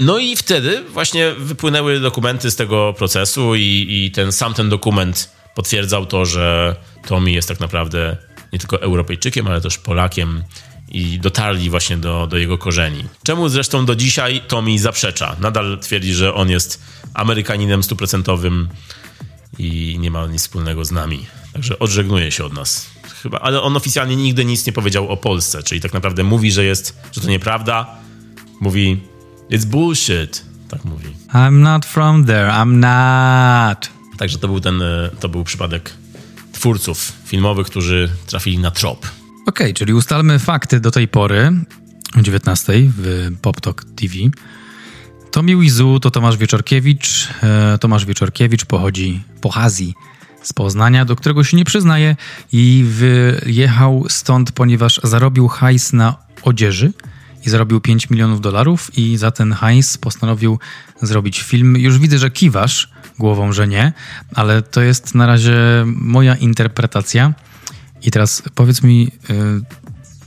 No 0.00 0.18
i 0.18 0.36
wtedy 0.36 0.84
właśnie 0.92 1.32
wypłynęły 1.38 2.00
dokumenty 2.00 2.50
z 2.50 2.56
tego 2.56 2.94
procesu 2.98 3.54
i, 3.54 3.86
i 3.88 4.10
ten 4.10 4.32
sam 4.32 4.54
ten 4.54 4.68
dokument 4.68 5.30
potwierdzał 5.54 6.06
to, 6.06 6.24
że 6.24 6.76
Tommy 7.06 7.30
jest 7.30 7.48
tak 7.48 7.60
naprawdę 7.60 8.16
nie 8.52 8.58
tylko 8.58 8.82
Europejczykiem, 8.82 9.46
ale 9.46 9.60
też 9.60 9.78
Polakiem 9.78 10.42
i 10.88 11.18
dotarli 11.18 11.70
właśnie 11.70 11.96
do, 11.96 12.26
do 12.26 12.38
jego 12.38 12.58
korzeni. 12.58 13.04
Czemu 13.24 13.48
zresztą 13.48 13.86
do 13.86 13.96
dzisiaj 13.96 14.42
Tommy 14.48 14.78
zaprzecza. 14.78 15.36
Nadal 15.40 15.78
twierdzi, 15.78 16.14
że 16.14 16.34
on 16.34 16.50
jest 16.50 16.82
Amerykaninem 17.14 17.82
stuprocentowym 17.82 18.68
i 19.60 19.98
nie 19.98 20.10
ma 20.10 20.26
nic 20.26 20.42
wspólnego 20.42 20.84
z 20.84 20.90
nami. 20.90 21.26
Także 21.52 21.78
odżegnuje 21.78 22.30
się 22.30 22.44
od 22.44 22.52
nas. 22.52 22.90
Chyba, 23.22 23.38
ale 23.38 23.62
on 23.62 23.76
oficjalnie 23.76 24.16
nigdy 24.16 24.44
nic 24.44 24.66
nie 24.66 24.72
powiedział 24.72 25.08
o 25.08 25.16
Polsce, 25.16 25.62
czyli 25.62 25.80
tak 25.80 25.92
naprawdę 25.92 26.24
mówi, 26.24 26.52
że 26.52 26.64
jest, 26.64 26.98
że 27.12 27.20
to 27.20 27.28
nieprawda. 27.28 27.96
Mówi, 28.60 29.00
it's 29.50 29.64
bullshit. 29.64 30.44
Tak 30.68 30.84
mówi. 30.84 31.08
I'm 31.32 31.52
not 31.52 31.86
from 31.86 32.24
there, 32.24 32.48
I'm 32.48 32.72
not. 32.72 33.90
Także 34.18 34.38
to 34.38 34.48
był 34.48 34.60
ten, 34.60 34.82
e, 34.82 35.10
to 35.20 35.28
był 35.28 35.44
przypadek 35.44 35.92
twórców 36.52 37.12
filmowych, 37.24 37.66
którzy 37.66 38.10
trafili 38.26 38.58
na 38.58 38.70
trop. 38.70 38.98
Okej, 38.98 39.10
okay, 39.46 39.74
czyli 39.74 39.94
ustalmy 39.94 40.38
fakty 40.38 40.80
do 40.80 40.90
tej 40.90 41.08
pory, 41.08 41.52
o 42.18 42.22
19 42.22 42.72
w 42.96 43.30
PopTalk 43.42 43.84
TV. 43.84 44.14
Tomi 45.30 45.56
Wizu 45.56 46.00
to 46.00 46.10
Tomasz 46.10 46.36
Wieczorkiewicz. 46.36 47.28
E, 47.42 47.78
Tomasz 47.78 48.04
Wieczorkiewicz 48.04 48.64
pochodzi, 48.64 49.22
pochazji 49.40 49.94
z 50.42 50.52
Poznania, 50.52 51.04
do 51.04 51.16
którego 51.16 51.44
się 51.44 51.56
nie 51.56 51.64
przyznaje 51.64 52.16
i 52.52 52.84
wyjechał 52.86 54.04
stąd, 54.08 54.52
ponieważ 54.52 55.00
zarobił 55.02 55.48
hajs 55.48 55.92
na 55.92 56.16
odzieży 56.42 56.92
i 57.46 57.50
zarobił 57.50 57.80
5 57.80 58.10
milionów 58.10 58.40
dolarów 58.40 58.98
i 58.98 59.16
za 59.16 59.30
ten 59.30 59.52
hajs 59.52 59.98
postanowił 59.98 60.58
zrobić 61.02 61.40
film. 61.40 61.76
Już 61.76 61.98
widzę, 61.98 62.18
że 62.18 62.30
kiwasz 62.30 62.90
głową, 63.18 63.52
że 63.52 63.68
nie, 63.68 63.92
ale 64.34 64.62
to 64.62 64.80
jest 64.82 65.14
na 65.14 65.26
razie 65.26 65.56
moja 65.86 66.34
interpretacja. 66.34 67.32
I 68.02 68.10
teraz 68.10 68.42
powiedz 68.54 68.82
mi, 68.82 69.10
e, 69.30 69.34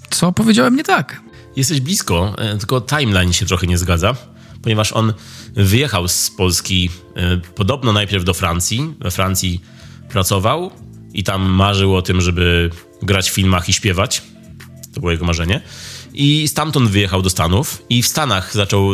co 0.09 0.31
powiedziałem 0.31 0.75
nie 0.75 0.83
tak? 0.83 1.21
Jesteś 1.55 1.81
blisko, 1.81 2.35
e, 2.37 2.57
tylko 2.57 2.81
timeline 2.81 3.33
się 3.33 3.45
trochę 3.45 3.67
nie 3.67 3.77
zgadza 3.77 4.15
ponieważ 4.63 4.93
on 4.93 5.13
wyjechał 5.53 6.07
z 6.07 6.31
Polski 6.31 6.89
e, 7.15 7.37
podobno 7.37 7.93
najpierw 7.93 8.23
do 8.23 8.33
Francji. 8.33 8.93
We 8.99 9.11
Francji 9.11 9.61
pracował 10.09 10.71
i 11.13 11.23
tam 11.23 11.41
marzył 11.41 11.95
o 11.95 12.01
tym, 12.01 12.21
żeby 12.21 12.69
grać 13.01 13.29
w 13.29 13.33
filmach 13.33 13.69
i 13.69 13.73
śpiewać. 13.73 14.21
To 14.93 14.99
było 14.99 15.11
jego 15.11 15.25
marzenie. 15.25 15.61
I 16.13 16.47
stamtąd 16.47 16.89
wyjechał 16.89 17.21
do 17.21 17.29
Stanów 17.29 17.85
i 17.89 18.03
w 18.03 18.07
Stanach 18.07 18.53
zaczął 18.53 18.89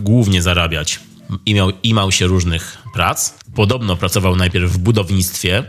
głównie 0.00 0.42
zarabiać. 0.42 1.00
I 1.46 1.54
miał, 1.54 1.72
imał 1.82 2.12
się 2.12 2.26
różnych 2.26 2.78
prac. 2.92 3.34
Podobno 3.54 3.96
pracował 3.96 4.36
najpierw 4.36 4.72
w 4.72 4.78
budownictwie, 4.78 5.64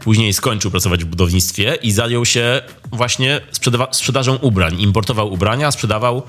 później 0.00 0.32
skończył 0.32 0.70
pracować 0.70 1.04
w 1.04 1.06
budownictwie 1.06 1.78
i 1.82 1.92
zajął 1.92 2.24
się 2.24 2.62
właśnie 2.92 3.40
sprzedażą 3.90 4.36
ubrań. 4.36 4.80
Importował 4.80 5.32
ubrania, 5.32 5.70
sprzedawał, 5.70 6.22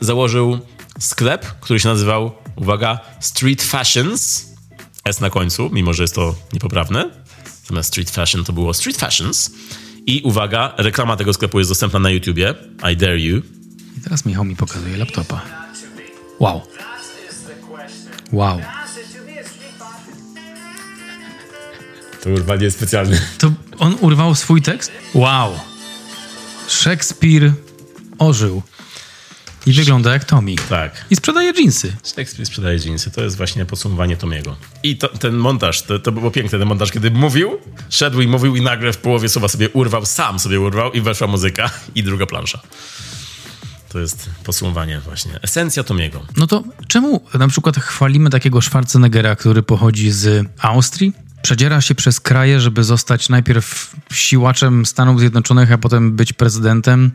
założył 0.00 0.58
sklep, 0.98 1.46
który 1.60 1.80
się 1.80 1.88
nazywał, 1.88 2.32
uwaga, 2.56 3.00
Street 3.20 3.62
Fashions. 3.62 4.46
S 5.04 5.20
na 5.20 5.30
końcu, 5.30 5.70
mimo 5.72 5.92
że 5.92 6.02
jest 6.02 6.14
to 6.14 6.34
niepoprawne. 6.52 7.10
Zamiast 7.68 7.88
Street 7.88 8.10
Fashion 8.10 8.44
to 8.44 8.52
było 8.52 8.74
Street 8.74 8.96
Fashions. 8.96 9.50
I 10.06 10.22
uwaga, 10.24 10.74
reklama 10.76 11.16
tego 11.16 11.32
sklepu 11.32 11.58
jest 11.58 11.70
dostępna 11.70 11.98
na 11.98 12.10
YouTubie. 12.10 12.54
I 12.92 12.96
dare 12.96 13.20
you. 13.20 13.42
I 13.98 14.00
teraz 14.04 14.26
Michał 14.26 14.44
mi 14.44 14.56
pokazuje 14.56 14.96
laptopa. 14.96 15.42
Wow. 16.40 16.62
Wow. 18.32 18.60
To 22.22 22.30
urwanie 22.30 22.70
specjalny. 22.70 23.20
To 23.38 23.52
on 23.78 23.96
urwał 24.00 24.34
swój 24.34 24.62
tekst? 24.62 24.92
Wow. 25.14 25.60
Szekspir 26.68 27.52
ożył. 28.18 28.62
I 29.66 29.72
wygląda 29.72 30.12
jak 30.12 30.24
Tommy. 30.24 30.54
Tak. 30.68 31.04
I 31.10 31.16
sprzedaje 31.16 31.52
jeansy. 31.58 31.92
Shakespeare 32.02 32.46
sprzedaje 32.46 32.78
jeansy. 32.84 33.10
To 33.10 33.24
jest 33.24 33.36
właśnie 33.36 33.64
podsumowanie 33.64 34.16
Tomiego. 34.16 34.56
I 34.82 34.96
to, 34.96 35.08
ten 35.08 35.34
montaż, 35.34 35.82
to, 35.82 35.98
to 35.98 36.12
było 36.12 36.30
piękne, 36.30 36.58
ten 36.58 36.68
montaż, 36.68 36.92
kiedy 36.92 37.10
mówił, 37.10 37.58
szedł 37.90 38.20
i 38.20 38.26
mówił 38.26 38.56
i 38.56 38.60
nagle 38.60 38.92
w 38.92 38.98
połowie 38.98 39.28
słowa 39.28 39.48
sobie 39.48 39.70
urwał, 39.70 40.06
sam 40.06 40.38
sobie 40.38 40.60
urwał 40.60 40.92
i 40.92 41.00
weszła 41.00 41.26
muzyka 41.26 41.70
i 41.94 42.02
druga 42.02 42.26
plansza. 42.26 42.60
To 43.88 43.98
jest 43.98 44.30
podsumowanie 44.44 45.00
właśnie. 45.00 45.38
Esencja 45.42 45.84
Tomiego. 45.84 46.26
No 46.36 46.46
to 46.46 46.64
czemu 46.88 47.24
na 47.38 47.48
przykład 47.48 47.76
chwalimy 47.76 48.30
takiego 48.30 48.60
Schwarzeneggera, 48.62 49.36
który 49.36 49.62
pochodzi 49.62 50.10
z 50.10 50.46
Austrii? 50.58 51.12
Przedziera 51.42 51.80
się 51.80 51.94
przez 51.94 52.20
kraje, 52.20 52.60
żeby 52.60 52.84
zostać 52.84 53.28
najpierw 53.28 53.96
siłaczem 54.12 54.86
Stanów 54.86 55.20
Zjednoczonych, 55.20 55.72
a 55.72 55.78
potem 55.78 56.16
być 56.16 56.32
prezydentem, 56.32 57.10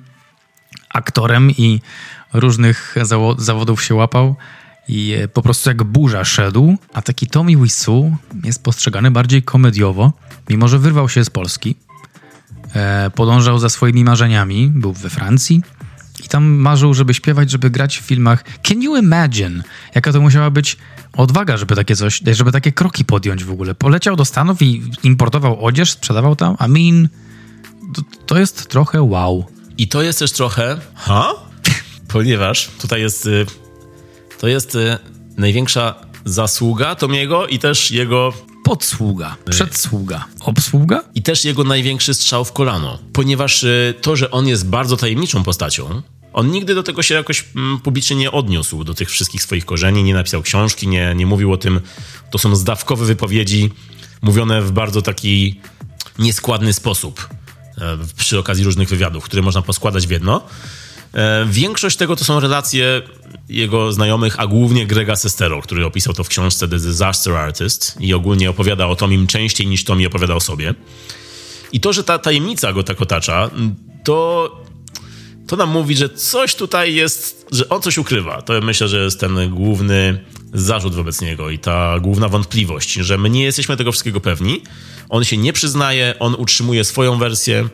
aktorem 0.89 1.51
i 1.51 1.81
różnych 2.33 2.95
zawodów 3.37 3.83
się 3.83 3.95
łapał 3.95 4.35
i 4.87 5.13
e, 5.13 5.27
po 5.27 5.41
prostu 5.41 5.69
jak 5.69 5.83
burza 5.83 6.25
szedł, 6.25 6.77
a 6.93 7.01
taki 7.01 7.27
Tommy 7.27 7.55
Wiseau 7.55 8.15
jest 8.43 8.63
postrzegany 8.63 9.11
bardziej 9.11 9.43
komediowo, 9.43 10.13
mimo 10.49 10.67
że 10.67 10.79
wyrwał 10.79 11.09
się 11.09 11.25
z 11.25 11.29
Polski, 11.29 11.75
e, 12.75 13.09
podążał 13.15 13.59
za 13.59 13.69
swoimi 13.69 14.03
marzeniami, 14.03 14.67
był 14.67 14.93
we 14.93 15.09
Francji 15.09 15.61
i 16.25 16.27
tam 16.27 16.45
marzył, 16.45 16.93
żeby 16.93 17.13
śpiewać, 17.13 17.51
żeby 17.51 17.69
grać 17.69 17.97
w 17.97 18.01
filmach. 18.01 18.43
Can 18.63 18.81
you 18.81 18.97
imagine, 18.97 19.63
jaka 19.95 20.13
to 20.13 20.21
musiała 20.21 20.49
być 20.49 20.77
odwaga, 21.13 21.57
żeby 21.57 21.75
takie 21.75 21.95
coś, 21.95 22.21
żeby 22.31 22.51
takie 22.51 22.71
kroki 22.71 23.05
podjąć 23.05 23.43
w 23.43 23.51
ogóle. 23.51 23.75
Poleciał 23.75 24.15
do 24.15 24.25
Stanów 24.25 24.61
i 24.61 24.83
importował 25.03 25.65
odzież, 25.65 25.91
sprzedawał 25.91 26.35
tam. 26.35 26.55
I 26.67 26.69
mean, 26.69 27.09
to, 27.93 28.01
to 28.25 28.39
jest 28.39 28.69
trochę 28.69 29.01
wow. 29.01 29.45
I 29.77 29.87
to 29.87 30.01
jest 30.01 30.19
też 30.19 30.31
trochę, 30.31 30.79
ha? 30.95 31.33
ponieważ 32.13 32.69
tutaj 32.81 33.01
jest, 33.01 33.25
y, 33.25 33.45
to 34.39 34.47
jest 34.47 34.75
y, 34.75 34.97
największa 35.37 35.95
zasługa 36.25 36.95
Tomiego 36.95 37.47
i 37.47 37.59
też 37.59 37.91
jego 37.91 38.33
podsługa, 38.63 39.35
przedsługa, 39.49 40.25
obsługa. 40.39 41.03
I 41.15 41.21
też 41.21 41.45
jego 41.45 41.63
największy 41.63 42.13
strzał 42.13 42.45
w 42.45 42.53
kolano, 42.53 42.99
ponieważ 43.13 43.63
y, 43.63 43.93
to, 44.01 44.15
że 44.15 44.31
on 44.31 44.47
jest 44.47 44.67
bardzo 44.67 44.97
tajemniczą 44.97 45.43
postacią, 45.43 46.01
on 46.33 46.51
nigdy 46.51 46.75
do 46.75 46.83
tego 46.83 47.03
się 47.03 47.15
jakoś 47.15 47.45
mm, 47.55 47.79
publicznie 47.79 48.15
nie 48.15 48.31
odniósł, 48.31 48.83
do 48.83 48.93
tych 48.93 49.09
wszystkich 49.09 49.43
swoich 49.43 49.65
korzeni, 49.65 50.03
nie 50.03 50.13
napisał 50.13 50.41
książki, 50.41 50.87
nie, 50.87 51.15
nie 51.15 51.25
mówił 51.25 51.53
o 51.53 51.57
tym. 51.57 51.81
To 52.31 52.37
są 52.37 52.55
zdawkowe 52.55 53.05
wypowiedzi, 53.05 53.69
mówione 54.21 54.61
w 54.61 54.71
bardzo 54.71 55.01
taki 55.01 55.59
nieskładny 56.19 56.73
sposób 56.73 57.27
przy 58.17 58.39
okazji 58.39 58.63
różnych 58.63 58.89
wywiadów, 58.89 59.23
które 59.23 59.41
można 59.41 59.61
poskładać 59.61 60.07
w 60.07 60.11
jedno. 60.11 60.41
E, 61.13 61.45
większość 61.49 61.97
tego 61.97 62.15
to 62.15 62.25
są 62.25 62.39
relacje 62.39 63.01
jego 63.49 63.93
znajomych, 63.93 64.39
a 64.39 64.47
głównie 64.47 64.87
Grega 64.87 65.15
Sestero, 65.15 65.61
który 65.61 65.85
opisał 65.85 66.13
to 66.13 66.23
w 66.23 66.27
książce 66.27 66.67
The 66.67 66.77
Disaster 66.77 67.35
Artist 67.35 67.97
i 67.99 68.13
ogólnie 68.13 68.49
opowiada 68.49 68.87
o 68.87 68.95
Tomim 68.95 69.27
częściej 69.27 69.67
niż 69.67 69.83
Tomi 69.83 70.07
opowiada 70.07 70.35
o 70.35 70.39
sobie. 70.39 70.73
I 71.71 71.79
to, 71.79 71.93
że 71.93 72.03
ta 72.03 72.19
tajemnica 72.19 72.73
go 72.73 72.83
tak 72.83 73.01
otacza, 73.01 73.49
to, 74.03 74.51
to 75.47 75.55
nam 75.55 75.69
mówi, 75.69 75.95
że 75.95 76.09
coś 76.09 76.55
tutaj 76.55 76.95
jest, 76.95 77.47
że 77.51 77.69
on 77.69 77.81
coś 77.81 77.97
ukrywa. 77.97 78.41
To 78.41 78.61
myślę, 78.61 78.87
że 78.87 79.03
jest 79.03 79.19
ten 79.19 79.49
główny 79.49 80.23
zarzut 80.61 80.95
wobec 80.95 81.21
niego 81.21 81.49
i 81.49 81.59
ta 81.59 81.99
główna 81.99 82.29
wątpliwość, 82.29 82.93
że 82.93 83.17
my 83.17 83.29
nie 83.29 83.43
jesteśmy 83.43 83.77
tego 83.77 83.91
wszystkiego 83.91 84.21
pewni. 84.21 84.61
On 85.09 85.23
się 85.23 85.37
nie 85.37 85.53
przyznaje, 85.53 86.13
on 86.19 86.35
utrzymuje 86.35 86.83
swoją 86.83 87.17
wersję 87.17 87.69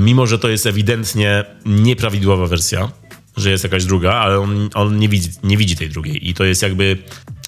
mimo 0.00 0.26
że 0.26 0.38
to 0.38 0.48
jest 0.48 0.66
ewidentnie 0.66 1.44
nieprawidłowa 1.66 2.46
wersja, 2.46 2.88
że 3.36 3.50
jest 3.50 3.64
jakaś 3.64 3.84
druga, 3.84 4.12
ale 4.12 4.40
on, 4.40 4.70
on 4.74 4.98
nie, 4.98 5.08
widzi, 5.08 5.30
nie 5.42 5.56
widzi 5.56 5.76
tej 5.76 5.88
drugiej. 5.88 6.28
I 6.28 6.34
to 6.34 6.44
jest 6.44 6.62
jakby 6.62 6.98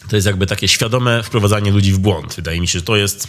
to 0.09 0.17
jest 0.17 0.27
jakby 0.27 0.47
takie 0.47 0.69
świadome 0.69 1.23
wprowadzanie 1.23 1.71
ludzi 1.71 1.93
w 1.93 1.99
błąd. 1.99 2.35
Wydaje 2.37 2.61
mi 2.61 2.69
się, 2.69 2.79
że 2.79 2.85
to 2.85 2.97
jest 2.97 3.29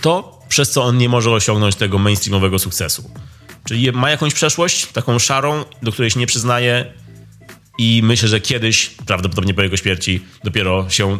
to, 0.00 0.40
przez 0.48 0.70
co 0.70 0.84
on 0.84 0.98
nie 0.98 1.08
może 1.08 1.30
osiągnąć 1.30 1.76
tego 1.76 1.98
mainstreamowego 1.98 2.58
sukcesu. 2.58 3.10
Czyli 3.64 3.92
ma 3.92 4.10
jakąś 4.10 4.34
przeszłość, 4.34 4.86
taką 4.86 5.18
szarą, 5.18 5.64
do 5.82 5.92
której 5.92 6.10
się 6.10 6.20
nie 6.20 6.26
przyznaje 6.26 6.92
i 7.78 8.00
myślę, 8.04 8.28
że 8.28 8.40
kiedyś, 8.40 8.90
prawdopodobnie 9.06 9.54
po 9.54 9.62
jego 9.62 9.76
śmierci, 9.76 10.20
dopiero 10.44 10.90
się 10.90 11.18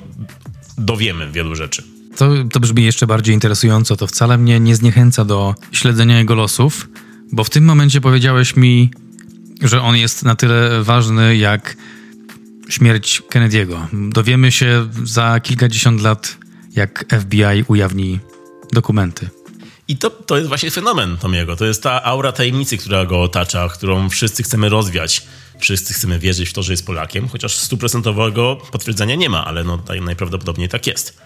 dowiemy 0.78 1.30
wielu 1.32 1.54
rzeczy. 1.54 1.82
To, 2.16 2.30
to 2.52 2.60
brzmi 2.60 2.84
jeszcze 2.84 3.06
bardziej 3.06 3.34
interesująco. 3.34 3.96
To 3.96 4.06
wcale 4.06 4.38
mnie 4.38 4.60
nie 4.60 4.76
zniechęca 4.76 5.24
do 5.24 5.54
śledzenia 5.72 6.18
jego 6.18 6.34
losów, 6.34 6.88
bo 7.32 7.44
w 7.44 7.50
tym 7.50 7.64
momencie 7.64 8.00
powiedziałeś 8.00 8.56
mi, 8.56 8.90
że 9.62 9.82
on 9.82 9.96
jest 9.96 10.22
na 10.22 10.34
tyle 10.34 10.82
ważny 10.82 11.36
jak 11.36 11.76
śmierć 12.68 13.22
Kennedy'ego. 13.30 14.10
Dowiemy 14.12 14.52
się 14.52 14.88
za 15.04 15.40
kilkadziesiąt 15.40 16.02
lat, 16.02 16.36
jak 16.76 17.04
FBI 17.20 17.64
ujawni 17.68 18.20
dokumenty. 18.72 19.28
I 19.88 19.96
to, 19.96 20.10
to 20.10 20.36
jest 20.36 20.48
właśnie 20.48 20.70
fenomen 20.70 21.16
Tomiego. 21.16 21.56
To 21.56 21.64
jest 21.64 21.82
ta 21.82 22.04
aura 22.04 22.32
tajemnicy, 22.32 22.78
która 22.78 23.06
go 23.06 23.22
otacza, 23.22 23.68
którą 23.68 24.08
wszyscy 24.08 24.42
chcemy 24.42 24.68
rozwiać. 24.68 25.26
Wszyscy 25.62 25.94
chcemy 25.94 26.18
wierzyć 26.18 26.48
w 26.48 26.52
to, 26.52 26.62
że 26.62 26.72
jest 26.72 26.86
Polakiem, 26.86 27.28
chociaż 27.28 27.56
stuprocentowego 27.56 28.56
potwierdzenia 28.72 29.14
nie 29.14 29.28
ma, 29.28 29.44
ale 29.44 29.64
no, 29.64 29.78
tak 29.78 30.00
najprawdopodobniej 30.00 30.68
tak 30.68 30.86
jest. 30.86 31.18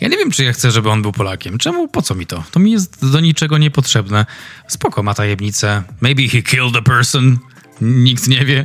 Ja 0.00 0.08
nie 0.08 0.16
wiem, 0.16 0.30
czy 0.30 0.44
ja 0.44 0.52
chcę, 0.52 0.70
żeby 0.70 0.90
on 0.90 1.02
był 1.02 1.12
Polakiem. 1.12 1.58
Czemu? 1.58 1.88
Po 1.88 2.02
co 2.02 2.14
mi 2.14 2.26
to? 2.26 2.44
To 2.50 2.60
mi 2.60 2.72
jest 2.72 3.10
do 3.10 3.20
niczego 3.20 3.58
niepotrzebne. 3.58 4.26
Spoko, 4.68 5.02
ma 5.02 5.14
tajemnicę. 5.14 5.82
Maybe 6.00 6.22
he 6.22 6.42
killed 6.42 6.76
a 6.76 6.82
person. 6.82 7.38
Nikt 7.80 8.28
nie 8.28 8.44
wie. 8.44 8.64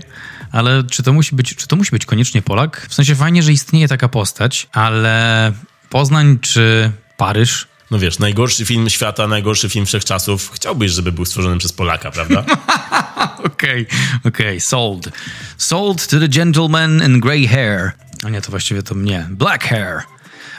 Ale 0.52 0.84
czy 0.84 1.04
to 1.04 1.14
musi 1.14 1.36
być, 1.36 1.56
czy 1.56 1.68
to 1.68 1.76
musi 1.76 1.92
być 1.92 2.06
koniecznie 2.06 2.42
Polak? 2.42 2.88
W 2.90 2.94
sensie 2.94 3.16
fajnie, 3.16 3.44
że 3.44 3.52
istnieje 3.52 3.88
taka 3.88 4.10
postać, 4.10 4.68
ale 4.72 5.54
Poznań 5.90 6.40
czy 6.40 6.92
Paryż? 7.18 7.68
No 7.92 8.00
wiesz, 8.00 8.20
najgorszy 8.20 8.66
film 8.66 8.90
świata, 8.90 9.28
najgorszy 9.28 9.70
film 9.70 9.86
wszechczasów. 9.86 10.52
Chciałbyś, 10.54 10.92
żeby 10.92 11.12
był 11.12 11.26
stworzony 11.26 11.58
przez 11.58 11.74
Polaka, 11.74 12.12
prawda? 12.12 12.44
Okej, 13.46 13.88
okej, 14.24 14.48
okay, 14.48 14.60
sold. 14.60 15.10
Sold 15.58 16.08
to 16.08 16.20
the 16.20 16.28
gentleman 16.28 17.04
in 17.06 17.20
grey 17.20 17.48
hair. 17.48 17.92
A 18.24 18.30
nie, 18.30 18.42
to 18.42 18.50
właściwie 18.50 18.84
to 18.84 18.96
mnie. 18.96 19.28
Black 19.32 19.64
hair. 19.64 20.02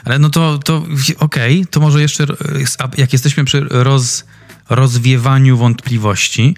Ale 0.05 0.19
no 0.19 0.29
to, 0.29 0.57
to 0.57 0.77
okej, 1.19 1.61
okay, 1.61 1.65
to 1.71 1.79
może 1.79 2.01
jeszcze, 2.01 2.25
jak 2.97 3.13
jesteśmy 3.13 3.45
przy 3.45 3.65
roz, 3.69 4.23
rozwiewaniu 4.69 5.57
wątpliwości, 5.57 6.55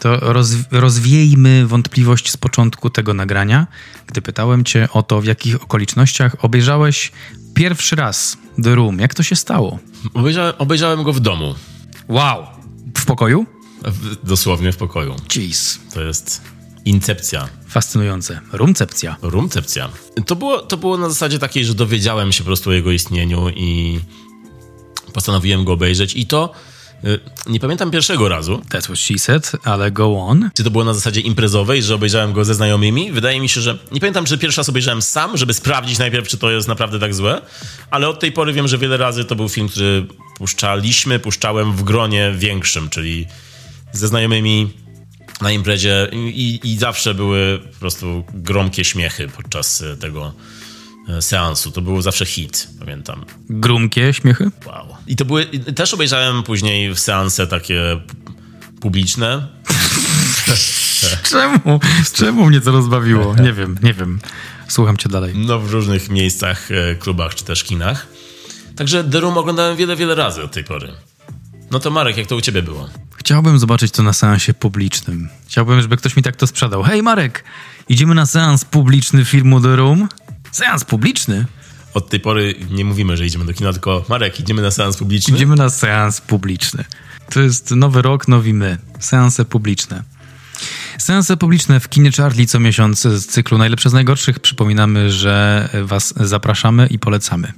to 0.00 0.16
roz, 0.20 0.52
rozwiejmy 0.70 1.66
wątpliwość 1.66 2.30
z 2.30 2.36
początku 2.36 2.90
tego 2.90 3.14
nagrania, 3.14 3.66
gdy 4.06 4.22
pytałem 4.22 4.64
cię 4.64 4.88
o 4.92 5.02
to, 5.02 5.20
w 5.20 5.24
jakich 5.24 5.62
okolicznościach 5.62 6.44
obejrzałeś 6.44 7.12
pierwszy 7.54 7.96
raz 7.96 8.38
The 8.62 8.74
Room. 8.74 8.98
Jak 8.98 9.14
to 9.14 9.22
się 9.22 9.36
stało? 9.36 9.78
Obejrzałem, 10.14 10.52
obejrzałem 10.58 11.02
go 11.02 11.12
w 11.12 11.20
domu. 11.20 11.54
Wow! 12.08 12.46
W 12.96 13.04
pokoju? 13.04 13.57
Dosłownie 14.24 14.72
w 14.72 14.76
pokoju. 14.76 15.16
Jeez. 15.36 15.78
To 15.94 16.02
jest 16.02 16.40
incepcja. 16.84 17.48
Fascynujące. 17.68 18.40
Rumcepcja. 18.52 19.16
Rumcepcja. 19.22 19.88
To 20.26 20.36
było, 20.36 20.58
to 20.58 20.76
było 20.76 20.98
na 20.98 21.08
zasadzie 21.08 21.38
takiej, 21.38 21.64
że 21.64 21.74
dowiedziałem 21.74 22.32
się 22.32 22.38
po 22.38 22.46
prostu 22.46 22.70
o 22.70 22.72
jego 22.72 22.90
istnieniu 22.90 23.48
i 23.48 24.00
postanowiłem 25.12 25.64
go 25.64 25.72
obejrzeć 25.72 26.16
i 26.16 26.26
to 26.26 26.52
y, 27.04 27.20
nie 27.46 27.60
pamiętam 27.60 27.90
pierwszego 27.90 28.28
razu. 28.28 28.62
That's 28.68 28.84
what 28.84 28.98
she 28.98 29.18
said, 29.18 29.52
ale 29.64 29.90
go 29.90 30.18
on. 30.18 30.50
Czy 30.54 30.64
to 30.64 30.70
było 30.70 30.84
na 30.84 30.94
zasadzie 30.94 31.20
imprezowej, 31.20 31.82
że 31.82 31.94
obejrzałem 31.94 32.32
go 32.32 32.44
ze 32.44 32.54
znajomymi? 32.54 33.12
Wydaje 33.12 33.40
mi 33.40 33.48
się, 33.48 33.60
że 33.60 33.78
nie 33.92 34.00
pamiętam, 34.00 34.24
czy 34.24 34.38
pierwszy 34.38 34.60
raz 34.60 34.68
obejrzałem 34.68 35.02
sam, 35.02 35.36
żeby 35.36 35.54
sprawdzić 35.54 35.98
najpierw, 35.98 36.28
czy 36.28 36.38
to 36.38 36.50
jest 36.50 36.68
naprawdę 36.68 36.98
tak 36.98 37.14
złe, 37.14 37.42
ale 37.90 38.08
od 38.08 38.20
tej 38.20 38.32
pory 38.32 38.52
wiem, 38.52 38.68
że 38.68 38.78
wiele 38.78 38.96
razy 38.96 39.24
to 39.24 39.36
był 39.36 39.48
film, 39.48 39.68
który 39.68 40.06
puszczaliśmy, 40.36 41.18
puszczałem 41.18 41.72
w 41.72 41.82
gronie 41.82 42.34
większym, 42.38 42.90
czyli 42.90 43.26
ze 43.92 44.08
znajomymi 44.08 44.72
na 45.40 45.52
imprezie 45.52 46.08
i, 46.12 46.60
i 46.64 46.78
zawsze 46.78 47.14
były 47.14 47.58
po 47.72 47.80
prostu 47.80 48.24
gromkie 48.34 48.84
śmiechy 48.84 49.28
podczas 49.28 49.82
e, 49.82 49.96
tego 49.96 50.32
e, 51.08 51.22
seansu. 51.22 51.70
To 51.70 51.80
był 51.80 52.02
zawsze 52.02 52.26
hit, 52.26 52.68
pamiętam. 52.78 53.24
Grumkie 53.50 54.14
śmiechy? 54.14 54.50
Wow. 54.66 54.96
I 55.06 55.16
to 55.16 55.24
były, 55.24 55.46
też 55.74 55.94
obejrzałem 55.94 56.42
później 56.42 56.94
w 56.94 57.00
seanse 57.00 57.46
takie 57.46 58.00
publiczne. 58.80 59.48
czemu? 61.30 61.80
Czemu 62.12 62.46
mnie 62.46 62.60
to 62.60 62.72
rozbawiło? 62.72 63.36
Nie 63.36 63.52
wiem, 63.52 63.78
nie 63.82 63.94
wiem. 63.94 64.20
Słucham 64.68 64.96
cię 64.96 65.08
dalej. 65.08 65.34
No 65.36 65.58
w 65.58 65.70
różnych 65.70 66.10
miejscach, 66.10 66.68
e, 66.70 66.94
klubach 66.94 67.34
czy 67.34 67.44
też 67.44 67.64
kinach. 67.64 68.06
Także 68.76 69.04
The 69.04 69.20
Room 69.20 69.38
oglądałem 69.38 69.76
wiele, 69.76 69.96
wiele 69.96 70.14
razy 70.14 70.42
od 70.42 70.52
tej 70.52 70.64
pory. 70.64 70.92
No 71.70 71.80
to 71.80 71.90
Marek, 71.90 72.16
jak 72.16 72.26
to 72.26 72.36
u 72.36 72.40
ciebie 72.40 72.62
było? 72.62 72.88
Chciałbym 73.16 73.58
zobaczyć 73.58 73.92
to 73.92 74.02
na 74.02 74.12
seansie 74.12 74.54
publicznym. 74.54 75.28
Chciałbym, 75.46 75.82
żeby 75.82 75.96
ktoś 75.96 76.16
mi 76.16 76.22
tak 76.22 76.36
to 76.36 76.46
sprzedał. 76.46 76.82
Hej 76.82 77.02
Marek, 77.02 77.44
idziemy 77.88 78.14
na 78.14 78.26
seans 78.26 78.64
publiczny 78.64 79.24
filmu 79.24 79.60
The 79.60 79.76
Room? 79.76 80.08
Seans 80.52 80.84
publiczny? 80.84 81.46
Od 81.94 82.10
tej 82.10 82.20
pory 82.20 82.54
nie 82.70 82.84
mówimy, 82.84 83.16
że 83.16 83.26
idziemy 83.26 83.44
do 83.44 83.52
kina, 83.52 83.72
tylko 83.72 84.04
Marek, 84.08 84.40
idziemy 84.40 84.62
na 84.62 84.70
seans 84.70 84.96
publiczny? 84.96 85.34
Idziemy 85.34 85.56
na 85.56 85.70
seans 85.70 86.20
publiczny. 86.20 86.84
To 87.30 87.40
jest 87.40 87.70
nowy 87.70 88.02
rok, 88.02 88.28
nowi 88.28 88.54
my. 88.54 88.78
Seanse 89.00 89.44
publiczne. 89.44 90.02
Seanse 90.98 91.36
publiczne 91.36 91.80
w 91.80 91.88
kinie 91.88 92.12
Charlie 92.12 92.46
co 92.46 92.60
miesiąc 92.60 93.02
z 93.02 93.26
cyklu 93.26 93.58
Najlepsze 93.58 93.90
z 93.90 93.92
Najgorszych. 93.92 94.40
Przypominamy, 94.40 95.10
że 95.10 95.68
Was 95.82 96.14
zapraszamy 96.16 96.86
i 96.86 96.98
polecamy. 96.98 97.52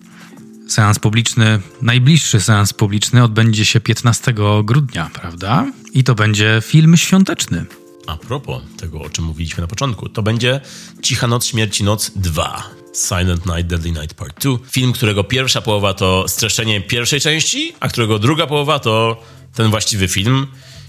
Seans 0.71 0.99
publiczny, 0.99 1.61
najbliższy 1.83 2.41
seans 2.41 2.73
publiczny 2.73 3.25
odbędzie 3.25 3.65
się 3.65 3.81
15 3.81 4.35
grudnia, 4.65 5.11
prawda? 5.13 5.67
I 5.93 6.05
to 6.05 6.15
będzie 6.15 6.63
film 6.65 6.97
świąteczny. 6.97 7.65
A 8.07 8.17
propos 8.17 8.63
tego, 8.77 9.01
o 9.01 9.11
czym 9.11 9.25
mówiliśmy 9.25 9.61
na 9.61 9.67
początku, 9.67 10.09
to 10.09 10.23
będzie 10.23 10.61
Cicha 11.03 11.27
Noc 11.27 11.47
Śmierci 11.47 11.85
Noc 11.85 12.11
2. 12.17 12.71
Silent 13.09 13.47
Night, 13.47 13.67
Deadly 13.67 13.91
Night 13.91 14.15
Part 14.15 14.41
2. 14.41 14.59
Film, 14.71 14.93
którego 14.93 15.25
pierwsza 15.25 15.61
połowa 15.61 15.95
to 15.95 16.29
streszczenie 16.29 16.81
pierwszej 16.81 17.21
części, 17.21 17.73
a 17.81 17.89
którego 17.89 18.19
druga 18.19 18.47
połowa 18.47 18.79
to 18.79 19.23
ten 19.55 19.71
właściwy 19.71 20.09
film 20.09 20.47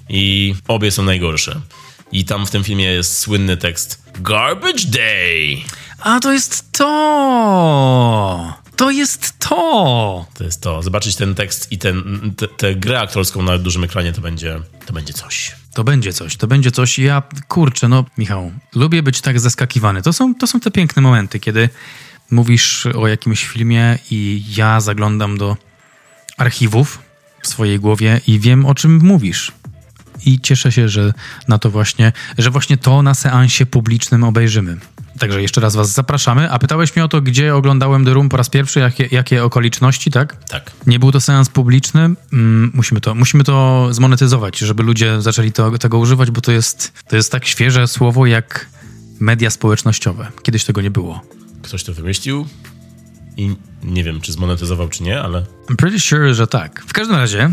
i 0.09 0.55
obie 0.67 0.91
są 0.91 1.03
najgorsze. 1.03 1.61
I 2.11 2.25
tam 2.25 2.45
w 2.45 2.51
tym 2.51 2.63
filmie 2.63 2.85
jest 2.85 3.17
słynny 3.17 3.57
tekst 3.57 4.03
Garbage 4.19 4.85
Day. 4.85 5.57
A 5.99 6.19
to 6.19 6.33
jest 6.33 6.71
to! 6.71 8.60
To 8.81 8.91
jest 8.91 9.39
to! 9.39 10.25
To 10.33 10.43
jest 10.43 10.61
to. 10.61 10.83
Zobaczyć 10.83 11.15
ten 11.15 11.35
tekst 11.35 11.71
i 11.71 11.77
ten, 11.77 12.03
tę 12.57 12.75
grę 12.75 12.99
aktorską 12.99 13.41
na 13.41 13.57
dużym 13.57 13.83
ekranie 13.83 14.13
to 14.13 14.21
będzie, 14.21 14.59
to 14.85 14.93
będzie 14.93 15.13
coś. 15.13 15.55
To 15.73 15.83
będzie 15.83 16.13
coś, 16.13 16.37
to 16.37 16.47
będzie 16.47 16.71
coś. 16.71 16.99
Ja, 16.99 17.23
kurczę, 17.47 17.87
no 17.87 18.05
Michał, 18.17 18.51
lubię 18.75 19.03
być 19.03 19.21
tak 19.21 19.39
zaskakiwany. 19.39 20.01
To 20.01 20.13
są, 20.13 20.35
to 20.35 20.47
są 20.47 20.59
te 20.59 20.71
piękne 20.71 21.01
momenty, 21.01 21.39
kiedy 21.39 21.69
mówisz 22.31 22.85
o 22.85 23.07
jakimś 23.07 23.45
filmie 23.45 23.97
i 24.11 24.43
ja 24.55 24.79
zaglądam 24.79 25.37
do 25.37 25.57
archiwów 26.37 26.99
w 27.41 27.47
swojej 27.47 27.79
głowie 27.79 28.21
i 28.27 28.39
wiem, 28.39 28.65
o 28.65 28.75
czym 28.75 29.05
mówisz. 29.05 29.51
I 30.25 30.39
cieszę 30.39 30.71
się, 30.71 30.89
że 30.89 31.13
na 31.47 31.59
to 31.59 31.69
właśnie, 31.69 32.11
że 32.37 32.49
właśnie 32.49 32.77
to 32.77 33.01
na 33.01 33.13
seansie 33.13 33.65
publicznym 33.65 34.23
obejrzymy. 34.23 34.77
Także 35.19 35.41
jeszcze 35.41 35.61
raz 35.61 35.75
was 35.75 35.93
zapraszamy. 35.93 36.51
A 36.51 36.59
pytałeś 36.59 36.95
mnie 36.95 37.05
o 37.05 37.07
to, 37.07 37.21
gdzie 37.21 37.55
oglądałem 37.55 38.05
The 38.05 38.13
Room 38.13 38.29
po 38.29 38.37
raz 38.37 38.49
pierwszy, 38.49 38.79
jakie, 38.79 39.07
jakie 39.11 39.43
okoliczności, 39.43 40.11
tak? 40.11 40.43
Tak. 40.45 40.71
Nie 40.87 40.99
był 40.99 41.11
to 41.11 41.21
seans 41.21 41.49
publiczny. 41.49 42.01
Mm, 42.33 42.71
musimy, 42.73 43.01
to, 43.01 43.15
musimy 43.15 43.43
to 43.43 43.87
zmonetyzować, 43.91 44.57
żeby 44.59 44.83
ludzie 44.83 45.21
zaczęli 45.21 45.51
to, 45.51 45.77
tego 45.77 45.97
używać, 45.97 46.31
bo 46.31 46.41
to 46.41 46.51
jest, 46.51 46.93
to 47.07 47.15
jest 47.15 47.31
tak 47.31 47.45
świeże 47.45 47.87
słowo 47.87 48.25
jak 48.25 48.69
media 49.19 49.49
społecznościowe. 49.49 50.27
Kiedyś 50.43 50.65
tego 50.65 50.81
nie 50.81 50.91
było. 50.91 51.21
Ktoś 51.61 51.83
to 51.83 51.93
wymyślił 51.93 52.45
i 53.37 53.55
nie 53.83 54.03
wiem, 54.03 54.21
czy 54.21 54.31
zmonetyzował, 54.31 54.89
czy 54.89 55.03
nie, 55.03 55.21
ale... 55.21 55.45
I'm 55.69 55.75
pretty 55.75 55.99
sure, 55.99 56.33
że 56.33 56.47
tak. 56.47 56.83
W 56.87 56.93
każdym 56.93 57.15
razie 57.15 57.51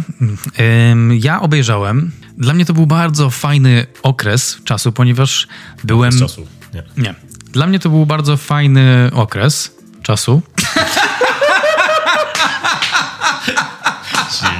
ym, 0.90 1.18
ja 1.22 1.40
obejrzałem. 1.40 2.10
Dla 2.38 2.54
mnie 2.54 2.64
to 2.64 2.72
był 2.72 2.86
bardzo 2.86 3.30
fajny 3.30 3.86
okres 4.02 4.58
czasu, 4.64 4.92
ponieważ 4.92 5.48
byłem... 5.84 6.12
Z 6.12 6.20
czasu, 6.20 6.46
nie. 6.74 6.82
Nie. 6.96 7.14
Dla 7.52 7.66
mnie 7.66 7.78
to 7.78 7.88
był 7.88 8.06
bardzo 8.06 8.36
fajny 8.36 9.10
okres 9.14 9.74
czasu. 10.02 10.42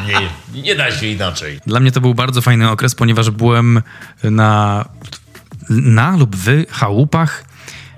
nie, 0.06 0.62
nie 0.62 0.74
da 0.74 0.90
się 0.90 1.06
inaczej. 1.06 1.60
Dla 1.66 1.80
mnie 1.80 1.92
to 1.92 2.00
był 2.00 2.14
bardzo 2.14 2.42
fajny 2.42 2.70
okres, 2.70 2.94
ponieważ 2.94 3.30
byłem 3.30 3.82
na, 4.24 4.84
na 5.70 6.16
lub 6.16 6.36
w 6.36 6.64
chałupach. 6.70 7.44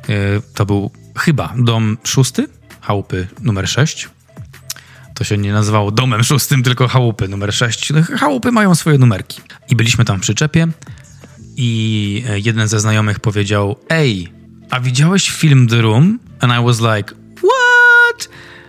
E, 0.08 0.14
to 0.54 0.66
był 0.66 0.90
chyba 1.18 1.54
dom 1.58 1.98
szósty, 2.04 2.48
chałupy 2.80 3.26
numer 3.42 3.68
sześć. 3.68 4.08
To 5.14 5.24
się 5.24 5.38
nie 5.38 5.52
nazywało 5.52 5.90
domem 5.90 6.24
szóstym, 6.24 6.62
tylko 6.62 6.88
chałupy 6.88 7.28
numer 7.28 7.54
sześć. 7.54 7.92
Chałupy 8.18 8.52
mają 8.52 8.74
swoje 8.74 8.98
numerki. 8.98 9.40
I 9.68 9.76
byliśmy 9.76 10.04
tam 10.04 10.18
w 10.18 10.20
przyczepie 10.20 10.68
i 11.56 12.24
e, 12.28 12.38
jeden 12.38 12.68
ze 12.68 12.80
znajomych 12.80 13.20
powiedział: 13.20 13.76
Ej, 13.88 14.32
a 14.70 14.80
widziałeś 14.80 15.30
film 15.30 15.68
The 15.68 15.82
Room? 15.82 16.18
And 16.40 16.52
I 16.52 16.66
was 16.66 16.80
like, 16.80 17.14
what? 17.36 18.28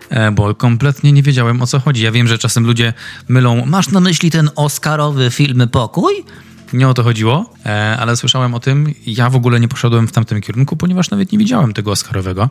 E, 0.10 0.32
bo 0.32 0.56
kompletnie 0.56 1.12
nie 1.12 1.24
wiedziałem 1.24 1.62
o 1.62 1.68
co 1.68 1.80
chodzi. 1.80 2.04
Ja 2.04 2.12
wiem, 2.12 2.28
że 2.28 2.38
czasem 2.38 2.66
ludzie 2.66 2.94
mylą, 3.28 3.66
masz 3.66 3.90
na 3.90 4.00
myśli 4.00 4.32
ten 4.32 4.50
Oscarowy 4.56 5.32
film 5.32 5.68
Pokój? 5.72 6.14
Nie 6.74 6.90
o 6.90 6.94
to 6.94 7.04
chodziło, 7.04 7.54
e, 7.66 7.98
ale 8.00 8.18
słyszałem 8.18 8.54
o 8.54 8.60
tym. 8.60 8.94
Ja 9.06 9.30
w 9.30 9.36
ogóle 9.36 9.60
nie 9.60 9.68
poszedłem 9.68 10.08
w 10.08 10.12
tamtym 10.12 10.42
kierunku, 10.42 10.78
ponieważ 10.78 11.10
nawet 11.10 11.32
nie 11.32 11.38
widziałem 11.38 11.74
tego 11.74 11.92
Oscarowego, 11.92 12.50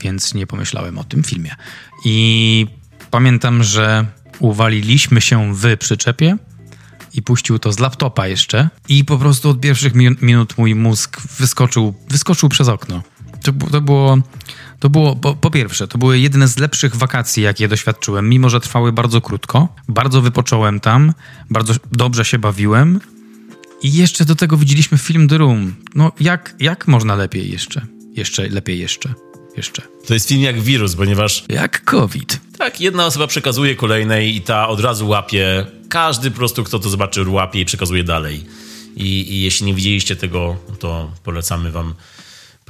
więc 0.00 0.34
nie 0.34 0.46
pomyślałem 0.46 0.98
o 0.98 1.04
tym 1.04 1.22
filmie. 1.22 1.54
I 2.04 2.66
pamiętam, 3.10 3.62
że 3.62 4.06
uwaliliśmy 4.38 5.20
się 5.20 5.54
w 5.54 5.76
przyczepie 5.76 6.36
i 7.14 7.22
puścił 7.22 7.58
to 7.58 7.72
z 7.72 7.78
laptopa 7.78 8.26
jeszcze 8.26 8.68
i 8.88 9.04
po 9.04 9.18
prostu 9.18 9.48
od 9.48 9.60
pierwszych 9.60 9.94
minut 10.22 10.58
mój 10.58 10.74
mózg 10.74 11.20
wyskoczył, 11.38 11.94
wyskoczył 12.08 12.48
przez 12.48 12.68
okno. 12.68 13.02
To, 13.42 13.52
to 13.52 13.80
było 13.80 14.18
To 14.80 14.90
było, 14.90 15.16
po, 15.16 15.34
po, 15.34 15.50
pierwsze, 15.50 15.88
to 15.88 15.98
były 15.98 16.18
jedne 16.18 16.48
z 16.48 16.58
lepszych 16.58 16.96
wakacji, 16.96 17.42
jakie 17.42 17.68
doświadczyłem, 17.68 18.28
mimo 18.28 18.48
że 18.48 18.60
trwały 18.60 18.92
bardzo 18.92 19.20
krótko. 19.20 19.68
Bardzo 19.88 20.22
wypocząłem 20.22 20.80
tam, 20.80 21.12
bardzo 21.50 21.74
dobrze 21.92 22.24
się 22.24 22.38
bawiłem. 22.38 23.00
I 23.82 23.92
jeszcze 23.92 24.24
do 24.24 24.34
tego 24.34 24.56
widzieliśmy 24.56 24.98
film 24.98 25.28
The 25.28 25.38
Room. 25.38 25.74
No 25.94 26.12
jak, 26.20 26.54
jak 26.60 26.88
można 26.88 27.14
lepiej 27.14 27.50
jeszcze? 27.50 27.86
Jeszcze 28.16 28.48
lepiej 28.48 28.78
jeszcze. 28.78 29.14
Jeszcze. 29.56 29.82
To 30.06 30.14
jest 30.14 30.28
film 30.28 30.42
jak 30.42 30.60
wirus, 30.60 30.96
ponieważ... 30.96 31.44
Jak 31.48 31.84
COVID. 31.84 32.40
Tak, 32.58 32.80
jedna 32.80 33.06
osoba 33.06 33.26
przekazuje 33.26 33.76
kolejnej 33.76 34.36
i 34.36 34.40
ta 34.40 34.68
od 34.68 34.80
razu 34.80 35.08
łapie. 35.08 35.66
Każdy 35.90 36.30
po 36.30 36.36
prostu, 36.36 36.64
kto 36.64 36.78
to 36.78 36.88
zobaczy, 36.88 37.28
łapie 37.28 37.60
i 37.60 37.64
przekazuje 37.64 38.04
dalej. 38.04 38.46
I, 38.96 39.32
i 39.32 39.40
jeśli 39.42 39.66
nie 39.66 39.74
widzieliście 39.74 40.16
tego, 40.16 40.56
to 40.78 41.12
polecamy 41.24 41.70
wam 41.70 41.94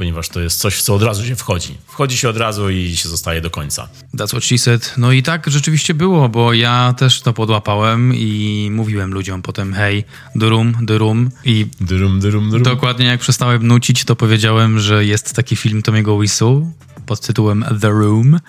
ponieważ 0.00 0.28
to 0.28 0.40
jest 0.40 0.60
coś, 0.60 0.74
w 0.74 0.82
co 0.82 0.94
od 0.94 1.02
razu 1.02 1.26
się 1.26 1.36
wchodzi. 1.36 1.78
Wchodzi 1.86 2.16
się 2.16 2.28
od 2.28 2.36
razu 2.36 2.70
i 2.70 2.96
się 2.96 3.08
zostaje 3.08 3.40
do 3.40 3.50
końca. 3.50 3.88
That's 4.14 4.28
what 4.28 4.44
she 4.44 4.58
said. 4.58 4.94
No 4.96 5.12
i 5.12 5.22
tak 5.22 5.50
rzeczywiście 5.50 5.94
było, 5.94 6.28
bo 6.28 6.52
ja 6.52 6.94
też 6.98 7.20
to 7.20 7.32
podłapałem 7.32 8.14
i 8.14 8.68
mówiłem 8.72 9.12
ludziom 9.14 9.42
potem 9.42 9.74
hej, 9.74 10.04
the 10.40 10.48
room 10.48 11.30
i 11.44 11.66
room, 11.90 12.20
the 12.20 12.30
room. 12.30 12.62
dokładnie 12.62 13.06
jak 13.06 13.20
przestałem 13.20 13.66
nucić, 13.66 14.04
to 14.04 14.16
powiedziałem, 14.16 14.78
że 14.78 15.04
jest 15.04 15.34
taki 15.34 15.56
film 15.56 15.82
Tomiego 15.82 16.18
Wisu 16.18 16.72
pod 17.06 17.20
tytułem 17.20 17.64
The 17.80 17.88
Room 17.88 18.40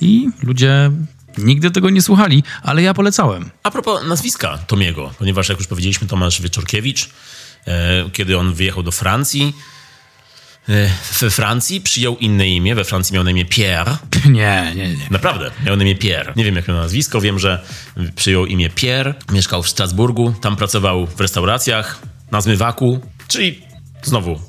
i 0.00 0.28
ludzie 0.42 0.90
Nigdy 1.38 1.70
tego 1.70 1.90
nie 1.90 2.02
słuchali, 2.02 2.42
ale 2.62 2.82
ja 2.82 2.94
polecałem. 2.94 3.50
A 3.62 3.70
propos 3.70 4.06
nazwiska 4.06 4.58
Tomiego, 4.58 5.14
ponieważ 5.18 5.48
jak 5.48 5.58
już 5.58 5.66
powiedzieliśmy, 5.66 6.08
Tomasz 6.08 6.40
Wieczorkiewicz, 6.42 7.10
e, 7.66 8.10
kiedy 8.12 8.38
on 8.38 8.54
wyjechał 8.54 8.82
do 8.82 8.92
Francji, 8.92 9.54
E, 10.68 10.90
we 11.20 11.30
Francji 11.30 11.80
przyjął 11.80 12.16
inne 12.16 12.48
imię. 12.48 12.74
We 12.74 12.84
Francji 12.84 13.14
miał 13.14 13.24
na 13.24 13.30
imię 13.30 13.44
Pierre. 13.44 13.96
Nie, 14.24 14.72
nie, 14.76 14.88
nie. 14.88 15.06
Naprawdę, 15.10 15.50
miał 15.66 15.76
na 15.76 15.82
imię 15.82 15.96
Pierre. 15.96 16.32
Nie 16.36 16.44
wiem, 16.44 16.56
jak 16.56 16.68
miał 16.68 16.76
nazwisko, 16.76 17.20
wiem, 17.20 17.38
że 17.38 17.62
przyjął 18.16 18.46
imię 18.46 18.70
Pierre. 18.70 19.14
Mieszkał 19.32 19.62
w 19.62 19.68
Strasburgu, 19.68 20.34
tam 20.40 20.56
pracował 20.56 21.06
w 21.06 21.20
restauracjach, 21.20 21.98
na 22.30 22.40
zmywaku, 22.40 23.00
czyli 23.28 23.62
znowu 24.02 24.40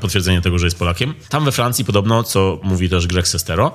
potwierdzenie 0.00 0.40
tego, 0.40 0.58
że 0.58 0.66
jest 0.66 0.78
Polakiem. 0.78 1.14
Tam 1.28 1.44
we 1.44 1.52
Francji 1.52 1.84
podobno, 1.84 2.22
co 2.22 2.60
mówi 2.62 2.88
też 2.88 3.06
Greg 3.06 3.28
Sestero, 3.28 3.74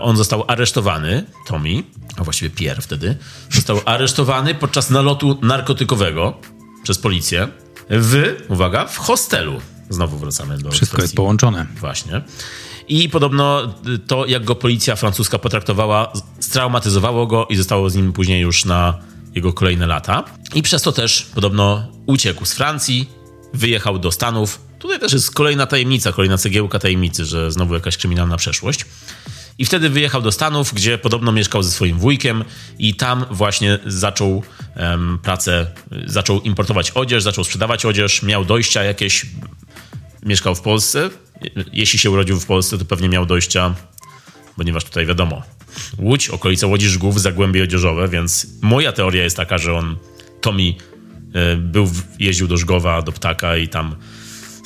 on 0.00 0.16
został 0.16 0.44
aresztowany, 0.46 1.24
Tommy, 1.46 1.82
a 2.16 2.24
właściwie 2.24 2.50
Pierre 2.50 2.82
wtedy, 2.82 3.16
został 3.50 3.80
aresztowany 3.84 4.54
podczas 4.54 4.90
nalotu 4.90 5.38
narkotykowego 5.42 6.34
przez 6.82 6.98
policję 6.98 7.48
w, 7.90 8.36
uwaga, 8.48 8.86
w 8.86 8.96
hostelu 8.96 9.60
Znowu 9.90 10.18
wracamy 10.18 10.58
do. 10.58 10.70
Wszystko 10.70 11.02
jest 11.02 11.14
połączone. 11.14 11.66
Właśnie. 11.80 12.22
I 12.88 13.08
podobno 13.08 13.74
to, 14.06 14.26
jak 14.26 14.44
go 14.44 14.54
policja 14.54 14.96
francuska 14.96 15.38
potraktowała, 15.38 16.12
straumatyzowało 16.40 17.26
go 17.26 17.46
i 17.50 17.56
zostało 17.56 17.90
z 17.90 17.94
nim 17.94 18.12
później 18.12 18.40
już 18.40 18.64
na 18.64 18.98
jego 19.34 19.52
kolejne 19.52 19.86
lata. 19.86 20.24
I 20.54 20.62
przez 20.62 20.82
to 20.82 20.92
też 20.92 21.26
podobno 21.34 21.86
uciekł 22.06 22.44
z 22.44 22.54
Francji, 22.54 23.08
wyjechał 23.54 23.98
do 23.98 24.12
Stanów. 24.12 24.60
Tutaj 24.78 25.00
też 25.00 25.12
jest 25.12 25.30
kolejna 25.30 25.66
tajemnica, 25.66 26.12
kolejna 26.12 26.38
cegiełka 26.38 26.78
tajemnicy, 26.78 27.24
że 27.24 27.52
znowu 27.52 27.74
jakaś 27.74 27.96
kryminalna 27.96 28.36
przeszłość. 28.36 28.84
I 29.58 29.64
wtedy 29.64 29.90
wyjechał 29.90 30.22
do 30.22 30.32
Stanów, 30.32 30.74
gdzie 30.74 30.98
podobno 30.98 31.32
mieszkał 31.32 31.62
ze 31.62 31.70
swoim 31.70 31.98
wujkiem 31.98 32.44
i 32.78 32.94
tam 32.94 33.24
właśnie 33.30 33.78
zaczął 33.86 34.42
um, 34.76 35.18
pracę, 35.22 35.66
zaczął 36.06 36.40
importować 36.40 36.90
odzież, 36.90 37.22
zaczął 37.22 37.44
sprzedawać 37.44 37.84
odzież, 37.84 38.22
miał 38.22 38.44
dojścia 38.44 38.84
jakieś 38.84 39.26
mieszkał 40.22 40.54
w 40.54 40.60
Polsce. 40.60 41.10
Jeśli 41.72 41.98
się 41.98 42.10
urodził 42.10 42.40
w 42.40 42.46
Polsce, 42.46 42.78
to 42.78 42.84
pewnie 42.84 43.08
miał 43.08 43.26
dojścia, 43.26 43.74
ponieważ 44.56 44.84
tutaj 44.84 45.06
wiadomo, 45.06 45.42
Łódź, 45.98 46.28
okolica 46.28 46.66
Łodzi 46.66 46.88
Żgów, 46.88 47.20
Zagłębie 47.20 47.62
Odzieżowe, 47.62 48.08
więc 48.08 48.46
moja 48.62 48.92
teoria 48.92 49.22
jest 49.24 49.36
taka, 49.36 49.58
że 49.58 49.74
on, 49.74 49.96
Tommy, 50.40 50.74
e, 51.34 51.56
był, 51.56 51.90
jeździł 52.18 52.48
do 52.48 52.56
Żgowa, 52.56 53.02
do 53.02 53.12
Ptaka 53.12 53.56
i 53.56 53.68
tam 53.68 53.96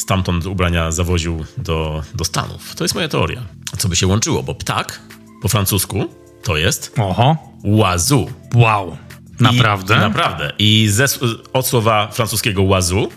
stamtąd 0.00 0.46
ubrania 0.46 0.92
zawoził 0.92 1.44
do, 1.58 2.02
do 2.14 2.24
Stanów. 2.24 2.74
To 2.74 2.84
jest 2.84 2.94
moja 2.94 3.08
teoria. 3.08 3.42
Co 3.78 3.88
by 3.88 3.96
się 3.96 4.06
łączyło, 4.06 4.42
bo 4.42 4.54
ptak 4.54 5.00
po 5.42 5.48
francusku 5.48 6.08
to 6.42 6.56
jest 6.56 6.94
Oho. 6.98 7.36
łazu. 7.64 8.30
Wow. 8.54 8.96
Naprawdę? 9.40 9.94
I, 9.96 9.98
naprawdę. 9.98 10.52
I 10.58 10.88
ze, 10.88 11.06
od 11.52 11.66
słowa 11.66 12.08
francuskiego 12.12 12.62
łazu 12.62 13.08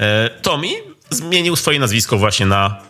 e, 0.00 0.30
Tommy 0.42 0.68
zmienił 1.10 1.56
swoje 1.56 1.78
nazwisko 1.78 2.18
właśnie 2.18 2.46
na 2.46 2.80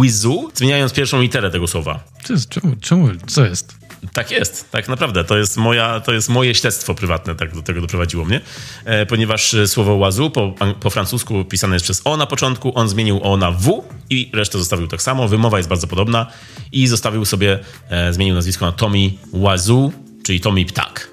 Wizu, 0.00 0.50
zmieniając 0.54 0.92
pierwszą 0.92 1.20
literę 1.22 1.50
tego 1.50 1.66
słowa. 1.66 2.00
Czemu, 2.48 2.76
czemu, 2.80 3.08
co 3.26 3.44
jest? 3.44 3.79
Tak 4.12 4.30
jest, 4.30 4.70
tak 4.70 4.88
naprawdę. 4.88 5.24
To 5.24 5.38
jest, 5.38 5.56
moja, 5.56 6.00
to 6.00 6.12
jest 6.12 6.28
moje 6.28 6.54
śledztwo 6.54 6.94
prywatne, 6.94 7.34
tak 7.34 7.54
do 7.54 7.62
tego 7.62 7.80
doprowadziło 7.80 8.24
mnie, 8.24 8.40
e, 8.84 9.06
ponieważ 9.06 9.54
e, 9.54 9.68
słowo 9.68 9.94
łazu 9.94 10.30
po, 10.30 10.54
po 10.80 10.90
francusku 10.90 11.44
pisane 11.44 11.76
jest 11.76 11.84
przez 11.84 12.02
O 12.04 12.16
na 12.16 12.26
początku, 12.26 12.72
on 12.74 12.88
zmienił 12.88 13.20
O 13.22 13.36
na 13.36 13.50
W 13.50 13.84
i 14.10 14.30
resztę 14.34 14.58
zostawił 14.58 14.88
tak 14.88 15.02
samo. 15.02 15.28
Wymowa 15.28 15.56
jest 15.56 15.68
bardzo 15.68 15.86
podobna 15.86 16.26
i 16.72 16.86
zostawił 16.86 17.24
sobie, 17.24 17.58
e, 17.90 18.12
zmienił 18.12 18.34
nazwisko 18.34 18.66
na 18.66 18.72
Tommy 18.72 19.10
Łazu, 19.32 19.92
czyli 20.22 20.40
Tommy 20.40 20.64
Ptak, 20.64 21.10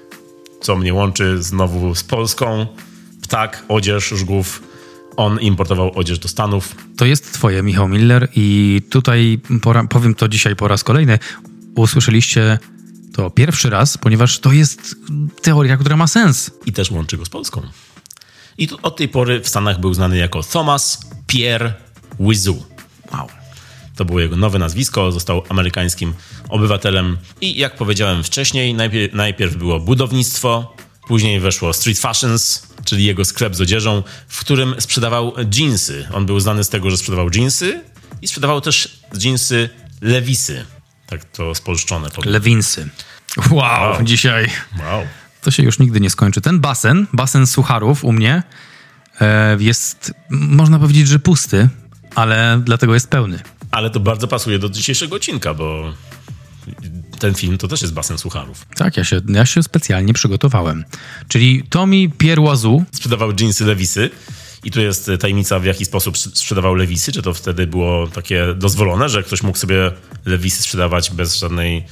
co 0.60 0.76
mnie 0.76 0.94
łączy 0.94 1.42
znowu 1.42 1.94
z 1.94 2.04
Polską. 2.04 2.66
Ptak, 3.22 3.64
odzież, 3.68 4.08
żgów, 4.08 4.62
on 5.16 5.40
importował 5.40 5.92
odzież 5.94 6.18
do 6.18 6.28
Stanów. 6.28 6.74
To 6.96 7.04
jest 7.04 7.32
twoje, 7.32 7.62
Michał 7.62 7.88
Miller, 7.88 8.28
i 8.36 8.80
tutaj 8.90 9.40
pora, 9.62 9.84
powiem 9.84 10.14
to 10.14 10.28
dzisiaj 10.28 10.56
po 10.56 10.68
raz 10.68 10.84
kolejny. 10.84 11.18
Usłyszeliście 11.76 12.58
to 13.18 13.30
pierwszy 13.30 13.70
raz, 13.70 13.98
ponieważ 13.98 14.38
to 14.38 14.52
jest 14.52 14.96
teoria, 15.42 15.76
która 15.76 15.96
ma 15.96 16.06
sens. 16.06 16.50
I 16.66 16.72
też 16.72 16.90
łączy 16.90 17.16
go 17.16 17.24
z 17.24 17.28
Polską. 17.28 17.62
I 18.58 18.68
od 18.82 18.96
tej 18.96 19.08
pory 19.08 19.40
w 19.40 19.48
Stanach 19.48 19.80
był 19.80 19.94
znany 19.94 20.16
jako 20.16 20.42
Thomas 20.42 21.00
Pierre 21.26 21.74
Wizu. 22.20 22.64
Wow. 23.12 23.28
To 23.96 24.04
było 24.04 24.20
jego 24.20 24.36
nowe 24.36 24.58
nazwisko, 24.58 25.12
został 25.12 25.42
amerykańskim 25.48 26.14
obywatelem 26.48 27.16
i 27.40 27.58
jak 27.58 27.76
powiedziałem 27.76 28.24
wcześniej, 28.24 28.74
najpierw, 28.74 29.14
najpierw 29.14 29.56
było 29.56 29.80
budownictwo, 29.80 30.76
później 31.08 31.40
weszło 31.40 31.72
street 31.72 31.98
fashions, 31.98 32.66
czyli 32.84 33.04
jego 33.04 33.24
sklep 33.24 33.54
z 33.54 33.60
odzieżą, 33.60 34.02
w 34.28 34.40
którym 34.40 34.74
sprzedawał 34.78 35.32
jeansy. 35.58 36.08
On 36.12 36.26
był 36.26 36.40
znany 36.40 36.64
z 36.64 36.68
tego, 36.68 36.90
że 36.90 36.96
sprzedawał 36.96 37.30
jeansy 37.34 37.80
i 38.22 38.28
sprzedawał 38.28 38.60
też 38.60 39.00
jeansy 39.24 39.70
Lewisy. 40.00 40.64
Tak 41.06 41.24
to 41.24 41.54
spolszczone. 41.54 42.10
Powiem. 42.10 42.32
Lewinsy. 42.32 42.88
Wow, 43.36 43.56
wow, 43.56 44.02
dzisiaj. 44.02 44.50
Wow. 44.78 45.02
To 45.42 45.50
się 45.50 45.62
już 45.62 45.78
nigdy 45.78 46.00
nie 46.00 46.10
skończy. 46.10 46.40
Ten 46.40 46.60
basen, 46.60 47.06
basen 47.12 47.46
sucharów 47.46 48.04
u 48.04 48.12
mnie 48.12 48.42
e, 49.20 49.56
jest, 49.60 50.12
można 50.30 50.78
powiedzieć, 50.78 51.08
że 51.08 51.18
pusty, 51.18 51.68
ale 52.14 52.60
dlatego 52.64 52.94
jest 52.94 53.10
pełny. 53.10 53.40
Ale 53.70 53.90
to 53.90 54.00
bardzo 54.00 54.28
pasuje 54.28 54.58
do 54.58 54.68
dzisiejszego 54.68 55.16
odcinka, 55.16 55.54
bo 55.54 55.92
ten 57.18 57.34
film 57.34 57.58
to 57.58 57.68
też 57.68 57.82
jest 57.82 57.94
basen 57.94 58.18
sucharów. 58.18 58.66
Tak, 58.74 58.96
ja 58.96 59.04
się, 59.04 59.20
ja 59.28 59.46
się 59.46 59.62
specjalnie 59.62 60.14
przygotowałem. 60.14 60.84
Czyli 61.28 61.62
Tommy 61.70 62.08
Pierłazu 62.18 62.84
sprzedawał 62.92 63.32
jeansy 63.40 63.64
Lewisy. 63.64 64.10
I 64.64 64.70
tu 64.70 64.80
jest 64.80 65.10
tajemnica, 65.20 65.58
w 65.58 65.64
jaki 65.64 65.84
sposób 65.84 66.18
sprzedawał 66.18 66.74
lewisy. 66.74 67.12
Czy 67.12 67.22
to 67.22 67.34
wtedy 67.34 67.66
było 67.66 68.06
takie 68.06 68.54
dozwolone, 68.56 69.08
że 69.08 69.22
ktoś 69.22 69.42
mógł 69.42 69.58
sobie 69.58 69.92
lewisy 70.26 70.62
sprzedawać 70.62 71.10
bez 71.10 71.36
żadnej, 71.36 71.84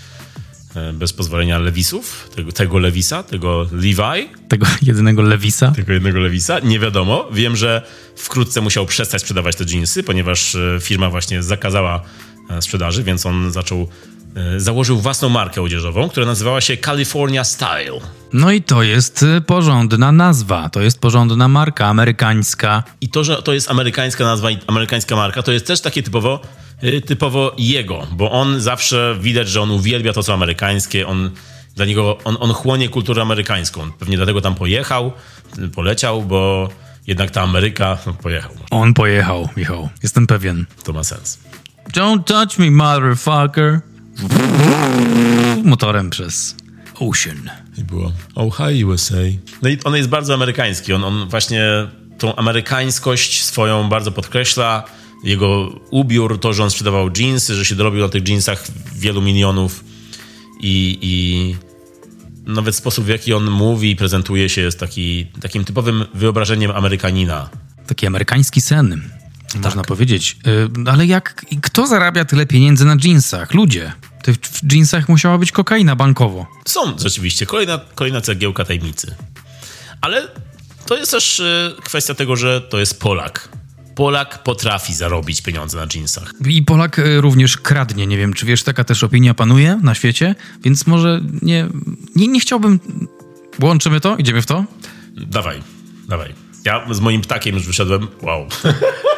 bez 0.92 1.12
pozwolenia 1.12 1.58
lewisów? 1.58 2.30
Tego, 2.34 2.52
tego 2.52 2.78
lewisa, 2.78 3.22
tego 3.22 3.66
Levi? 3.72 4.28
Tego 4.48 4.66
jednego 4.82 5.22
lewisa? 5.22 5.70
Tego 5.70 5.92
jednego 5.92 6.18
lewisa? 6.18 6.58
Nie 6.58 6.78
wiadomo. 6.78 7.28
Wiem, 7.32 7.56
że 7.56 7.82
wkrótce 8.16 8.60
musiał 8.60 8.86
przestać 8.86 9.22
sprzedawać 9.22 9.56
te 9.56 9.64
jeansy, 9.64 10.02
ponieważ 10.02 10.54
e, 10.54 10.78
firma 10.80 11.10
właśnie 11.10 11.42
zakazała 11.42 11.96
e, 11.96 12.35
sprzedaży, 12.60 13.02
więc 13.02 13.26
on 13.26 13.52
zaczął 13.52 13.88
E, 14.36 14.60
założył 14.60 15.00
własną 15.00 15.28
markę 15.28 15.62
odzieżową, 15.62 16.08
która 16.08 16.26
nazywała 16.26 16.60
się 16.60 16.76
California 16.76 17.44
Style. 17.44 18.00
No 18.32 18.52
i 18.52 18.62
to 18.62 18.82
jest 18.82 19.22
e, 19.22 19.40
porządna 19.40 20.12
nazwa, 20.12 20.68
to 20.68 20.80
jest 20.80 21.00
porządna 21.00 21.48
marka 21.48 21.86
amerykańska. 21.86 22.82
I 23.00 23.08
to, 23.08 23.24
że 23.24 23.42
to 23.42 23.52
jest 23.52 23.70
amerykańska 23.70 24.24
nazwa 24.24 24.50
i 24.50 24.58
amerykańska 24.66 25.16
marka, 25.16 25.42
to 25.42 25.52
jest 25.52 25.66
też 25.66 25.80
takie 25.80 26.02
typowo, 26.02 26.40
e, 26.82 27.00
typowo 27.00 27.54
jego, 27.58 28.06
bo 28.12 28.30
on 28.30 28.60
zawsze 28.60 29.16
widać, 29.20 29.48
że 29.48 29.62
on 29.62 29.70
uwielbia 29.70 30.12
to, 30.12 30.22
co 30.22 30.34
amerykańskie, 30.34 31.06
on 31.06 31.30
dla 31.76 31.84
niego, 31.84 32.18
on, 32.24 32.36
on 32.40 32.52
chłonie 32.52 32.88
kulturę 32.88 33.22
amerykańską. 33.22 33.92
Pewnie 33.92 34.16
dlatego 34.16 34.40
tam 34.40 34.54
pojechał, 34.54 35.12
poleciał, 35.74 36.22
bo 36.22 36.68
jednak 37.06 37.30
ta 37.30 37.42
Ameryka 37.42 37.98
no, 38.06 38.14
pojechał. 38.14 38.52
On 38.70 38.94
pojechał, 38.94 39.48
Michał. 39.56 39.88
Jestem 40.02 40.26
pewien. 40.26 40.66
To 40.84 40.92
ma 40.92 41.04
sens. 41.04 41.38
Don't 41.92 42.24
touch 42.24 42.58
me, 42.58 42.70
motherfucker 42.70 43.80
motorem 45.66 46.10
przez 46.10 46.56
Ocean. 46.94 47.50
I 47.78 47.84
było 47.84 48.12
Oh 48.34 48.56
hi 48.56 48.84
USA. 48.84 49.14
No 49.62 49.68
i 49.68 49.78
on 49.84 49.96
jest 49.96 50.08
bardzo 50.08 50.34
amerykański. 50.34 50.92
On, 50.92 51.04
on 51.04 51.28
właśnie 51.28 51.62
tą 52.18 52.36
amerykańskość 52.36 53.44
swoją 53.44 53.88
bardzo 53.88 54.12
podkreśla. 54.12 54.84
jego 55.24 55.80
ubiór, 55.90 56.40
to, 56.40 56.52
że 56.52 56.62
on 56.62 56.70
sprzedawał 56.70 57.10
jeansy, 57.18 57.54
że 57.54 57.64
się 57.64 57.74
dorobił 57.74 58.00
na 58.00 58.08
tych 58.08 58.28
jeansach 58.28 58.64
wielu 58.94 59.22
milionów 59.22 59.84
i, 60.60 60.98
i 61.02 61.56
nawet 62.46 62.76
sposób, 62.76 63.04
w 63.04 63.08
jaki 63.08 63.34
on 63.34 63.50
mówi 63.50 63.90
i 63.90 63.96
prezentuje 63.96 64.48
się 64.48 64.60
jest 64.60 64.80
taki, 64.80 65.26
takim 65.40 65.64
typowym 65.64 66.04
wyobrażeniem 66.14 66.70
Amerykanina. 66.70 67.50
Taki 67.86 68.06
amerykański 68.06 68.60
sen, 68.60 69.10
tak. 69.62 69.64
można 69.64 69.84
powiedzieć. 69.84 70.36
Y, 70.86 70.90
ale 70.90 71.06
jak, 71.06 71.44
kto 71.62 71.86
zarabia 71.86 72.24
tyle 72.24 72.46
pieniędzy 72.46 72.84
na 72.84 72.96
jeansach? 73.04 73.54
Ludzie. 73.54 73.92
W 74.42 74.72
jeansach 74.72 75.08
musiała 75.08 75.38
być 75.38 75.52
kokaina 75.52 75.96
bankowo. 75.96 76.46
Są 76.64 76.98
rzeczywiście. 76.98 77.46
Kolejna, 77.46 77.80
kolejna 77.94 78.20
cegiełka 78.20 78.64
tajemnicy. 78.64 79.14
Ale 80.00 80.28
to 80.86 80.96
jest 80.96 81.10
też 81.10 81.40
y, 81.40 81.74
kwestia 81.84 82.14
tego, 82.14 82.36
że 82.36 82.60
to 82.60 82.78
jest 82.78 83.00
Polak. 83.00 83.48
Polak 83.94 84.42
potrafi 84.42 84.94
zarobić 84.94 85.42
pieniądze 85.42 85.78
na 85.78 85.86
jeansach. 85.94 86.32
I 86.46 86.62
Polak 86.62 86.98
y, 86.98 87.20
również 87.20 87.56
kradnie. 87.56 88.06
Nie 88.06 88.16
wiem, 88.16 88.32
czy 88.32 88.46
wiesz, 88.46 88.62
taka 88.62 88.84
też 88.84 89.04
opinia 89.04 89.34
panuje 89.34 89.80
na 89.82 89.94
świecie, 89.94 90.34
więc 90.64 90.86
może 90.86 91.20
nie, 91.42 91.68
nie, 92.16 92.28
nie 92.28 92.40
chciałbym. 92.40 92.80
Łączymy 93.62 94.00
to? 94.00 94.16
Idziemy 94.16 94.42
w 94.42 94.46
to? 94.46 94.64
Dawaj, 95.16 95.62
dawaj. 96.08 96.34
Ja 96.64 96.86
z 96.90 97.00
moim 97.00 97.20
ptakiem 97.20 97.54
już 97.54 97.66
wyszedłem. 97.66 98.08
Wow. 98.22 98.48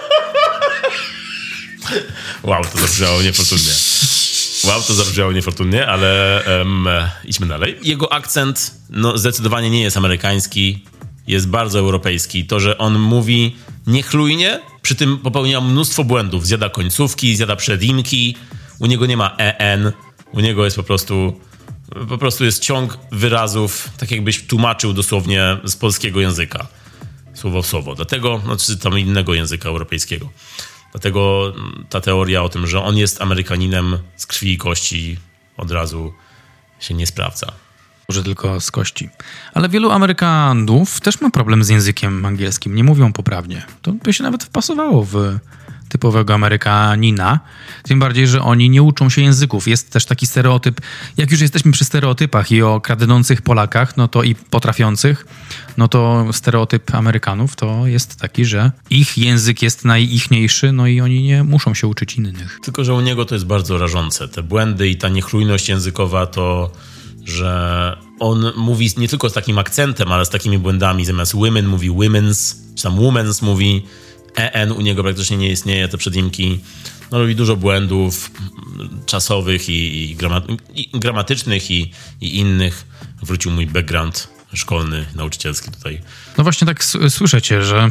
wow, 2.42 2.64
to 2.64 2.78
zabrzmiało 2.78 3.22
niefortunnie. 3.22 3.72
Wow, 4.64 4.82
to 4.82 4.94
zabrzmiało 4.94 5.32
niefortunnie, 5.32 5.86
ale 5.86 6.42
um, 6.58 6.88
idźmy 7.24 7.46
dalej. 7.46 7.78
Jego 7.82 8.12
akcent 8.12 8.74
no, 8.90 9.18
zdecydowanie 9.18 9.70
nie 9.70 9.82
jest 9.82 9.96
amerykański, 9.96 10.84
jest 11.26 11.48
bardzo 11.48 11.78
europejski. 11.78 12.46
To, 12.46 12.60
że 12.60 12.78
on 12.78 12.98
mówi 12.98 13.56
niechlujnie, 13.86 14.60
przy 14.82 14.94
tym 14.94 15.18
popełnia 15.18 15.60
mnóstwo 15.60 16.04
błędów. 16.04 16.46
Zjada 16.46 16.68
końcówki, 16.68 17.36
zjada 17.36 17.56
przedinki, 17.56 18.36
u 18.78 18.86
niego 18.86 19.06
nie 19.06 19.16
ma 19.16 19.36
en, 19.36 19.92
u 20.32 20.40
niego 20.40 20.64
jest 20.64 20.76
po 20.76 20.82
prostu 20.82 21.40
po 22.08 22.18
prostu 22.18 22.44
jest 22.44 22.62
ciąg 22.62 22.98
wyrazów, 23.12 23.88
tak 23.98 24.10
jakbyś 24.10 24.46
tłumaczył 24.46 24.92
dosłownie 24.92 25.56
z 25.64 25.76
polskiego 25.76 26.20
języka. 26.20 26.66
Słowo 27.34 27.62
w 27.62 27.66
słowo. 27.66 27.94
Dlatego, 27.94 28.40
znaczy 28.44 28.76
tam 28.76 28.98
innego 28.98 29.34
języka 29.34 29.68
europejskiego. 29.68 30.28
Dlatego 30.92 31.52
ta 31.88 32.00
teoria 32.00 32.42
o 32.42 32.48
tym, 32.48 32.66
że 32.66 32.82
on 32.82 32.96
jest 32.96 33.22
Amerykaninem 33.22 33.98
z 34.16 34.26
krwi 34.26 34.52
i 34.52 34.58
kości 34.58 35.18
od 35.56 35.70
razu 35.70 36.12
się 36.80 36.94
nie 36.94 37.06
sprawdza. 37.06 37.52
Może 38.08 38.24
tylko 38.24 38.60
z 38.60 38.70
kości. 38.70 39.08
Ale 39.54 39.68
wielu 39.68 39.90
Amerykanów 39.90 41.00
też 41.00 41.20
ma 41.20 41.30
problem 41.30 41.64
z 41.64 41.68
językiem 41.68 42.26
angielskim. 42.26 42.74
Nie 42.74 42.84
mówią 42.84 43.12
poprawnie. 43.12 43.66
To 43.82 43.92
by 43.92 44.12
się 44.12 44.22
nawet 44.24 44.44
wpasowało 44.44 45.04
w 45.04 45.38
typowego 45.88 46.34
Amerykanina. 46.34 47.40
Tym 47.82 47.98
bardziej, 47.98 48.26
że 48.26 48.42
oni 48.42 48.70
nie 48.70 48.82
uczą 48.82 49.10
się 49.10 49.22
języków. 49.22 49.68
Jest 49.68 49.90
też 49.90 50.04
taki 50.04 50.26
stereotyp, 50.26 50.80
jak 51.16 51.30
już 51.30 51.40
jesteśmy 51.40 51.72
przy 51.72 51.84
stereotypach 51.84 52.52
i 52.52 52.62
o 52.62 52.80
kradnących 52.80 53.42
Polakach, 53.42 53.96
no 53.96 54.08
to 54.08 54.22
i 54.22 54.34
potrafiących, 54.34 55.26
no 55.76 55.88
to 55.88 56.26
stereotyp 56.32 56.94
Amerykanów 56.94 57.56
to 57.56 57.86
jest 57.86 58.16
taki, 58.16 58.44
że 58.44 58.72
ich 58.90 59.18
język 59.18 59.62
jest 59.62 59.84
najichniejszy, 59.84 60.72
no 60.72 60.86
i 60.86 61.00
oni 61.00 61.22
nie 61.22 61.44
muszą 61.44 61.74
się 61.74 61.86
uczyć 61.86 62.16
innych. 62.16 62.58
Tylko, 62.62 62.84
że 62.84 62.94
u 62.94 63.00
niego 63.00 63.24
to 63.24 63.34
jest 63.34 63.46
bardzo 63.46 63.78
rażące. 63.78 64.28
Te 64.28 64.42
błędy 64.42 64.88
i 64.88 64.96
ta 64.96 65.08
niechlujność 65.08 65.68
językowa 65.68 66.26
to 66.26 66.72
że 67.28 67.96
on 68.20 68.52
mówi 68.56 68.90
nie 68.96 69.08
tylko 69.08 69.30
z 69.30 69.32
takim 69.32 69.58
akcentem, 69.58 70.12
ale 70.12 70.24
z 70.24 70.30
takimi 70.30 70.58
błędami. 70.58 71.04
Zamiast 71.04 71.36
women 71.36 71.66
mówi 71.66 71.90
women's, 71.90 72.54
czy 72.74 72.82
tam 72.82 72.96
women's 72.96 73.44
mówi 73.44 73.82
EN 74.38 74.72
u 74.72 74.80
niego 74.80 75.02
praktycznie 75.02 75.36
nie 75.36 75.50
istnieje, 75.50 75.88
te 75.88 75.98
przedimki. 75.98 76.60
No, 77.10 77.18
robi 77.18 77.36
dużo 77.36 77.56
błędów 77.56 78.30
czasowych 79.06 79.68
i, 79.68 79.72
i, 79.72 80.16
i 80.74 80.90
gramatycznych 80.92 81.70
i, 81.70 81.92
i 82.20 82.38
innych. 82.38 82.86
Wrócił 83.22 83.50
mój 83.50 83.66
background 83.66 84.28
szkolny, 84.54 85.06
nauczycielski 85.14 85.70
tutaj. 85.70 86.00
No 86.38 86.44
właśnie 86.44 86.66
tak 86.66 86.84
słyszycie, 87.08 87.62
że 87.62 87.90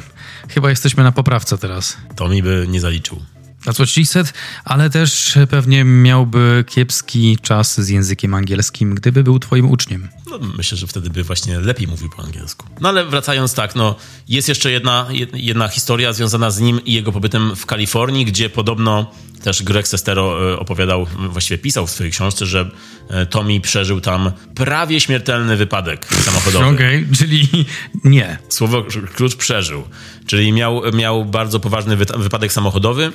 chyba 0.50 0.70
jesteśmy 0.70 1.04
na 1.04 1.12
poprawce 1.12 1.58
teraz. 1.58 1.98
To 2.16 2.30
mi 2.30 2.44
by 2.44 2.66
nie 2.70 2.82
zaliczył. 2.82 3.22
That's 3.68 3.76
what 3.76 3.90
she 3.90 4.06
said, 4.06 4.34
ale 4.66 4.90
też 4.90 5.38
pewnie 5.50 5.84
miałby 5.84 6.64
kiepski 6.68 7.38
czas 7.42 7.82
z 7.82 7.90
językiem 7.90 8.34
angielskim, 8.34 8.96
gdyby 8.96 9.24
był 9.24 9.40
twoim 9.40 9.72
uczniem. 9.72 10.10
No, 10.30 10.40
myślę, 10.58 10.78
że 10.78 10.88
wtedy 10.88 11.10
by 11.10 11.24
właśnie 11.24 11.60
lepiej 11.60 11.88
mówił 11.88 12.10
po 12.10 12.24
angielsku. 12.24 12.66
No 12.82 12.90
ale 12.90 13.06
wracając 13.06 13.54
tak, 13.54 13.76
no 13.76 13.96
jest 14.28 14.50
jeszcze 14.50 14.72
jedna, 14.72 15.08
jedna 15.34 15.68
historia 15.68 16.14
związana 16.14 16.52
z 16.52 16.60
nim 16.60 16.86
i 16.86 16.94
jego 16.94 17.12
pobytem 17.12 17.56
w 17.56 17.66
Kalifornii, 17.66 18.26
gdzie 18.26 18.50
podobno 18.50 19.12
też 19.44 19.64
Greg 19.64 19.88
Sestero 19.88 20.54
e, 20.54 20.60
opowiadał, 20.60 21.08
właściwie 21.30 21.58
pisał 21.58 21.88
w 21.88 21.92
swojej 21.92 22.12
książce, 22.12 22.46
że 22.46 22.72
e, 23.10 23.26
Tommy 23.26 23.60
przeżył 23.62 24.02
tam 24.02 24.32
prawie 24.56 25.00
śmiertelny 25.00 25.58
wypadek 25.58 26.06
samochodowy. 26.06 26.66
Okej, 26.76 27.04
okay, 27.04 27.16
czyli 27.16 27.66
nie. 28.04 28.38
Słowo 28.50 28.86
klucz 29.16 29.36
przeżył. 29.36 29.84
Czyli 30.26 30.52
miał, 30.52 30.82
miał 30.94 31.26
bardzo 31.26 31.60
poważny 31.60 31.96
wypadek 31.96 32.54
samochodowy, 32.54 33.12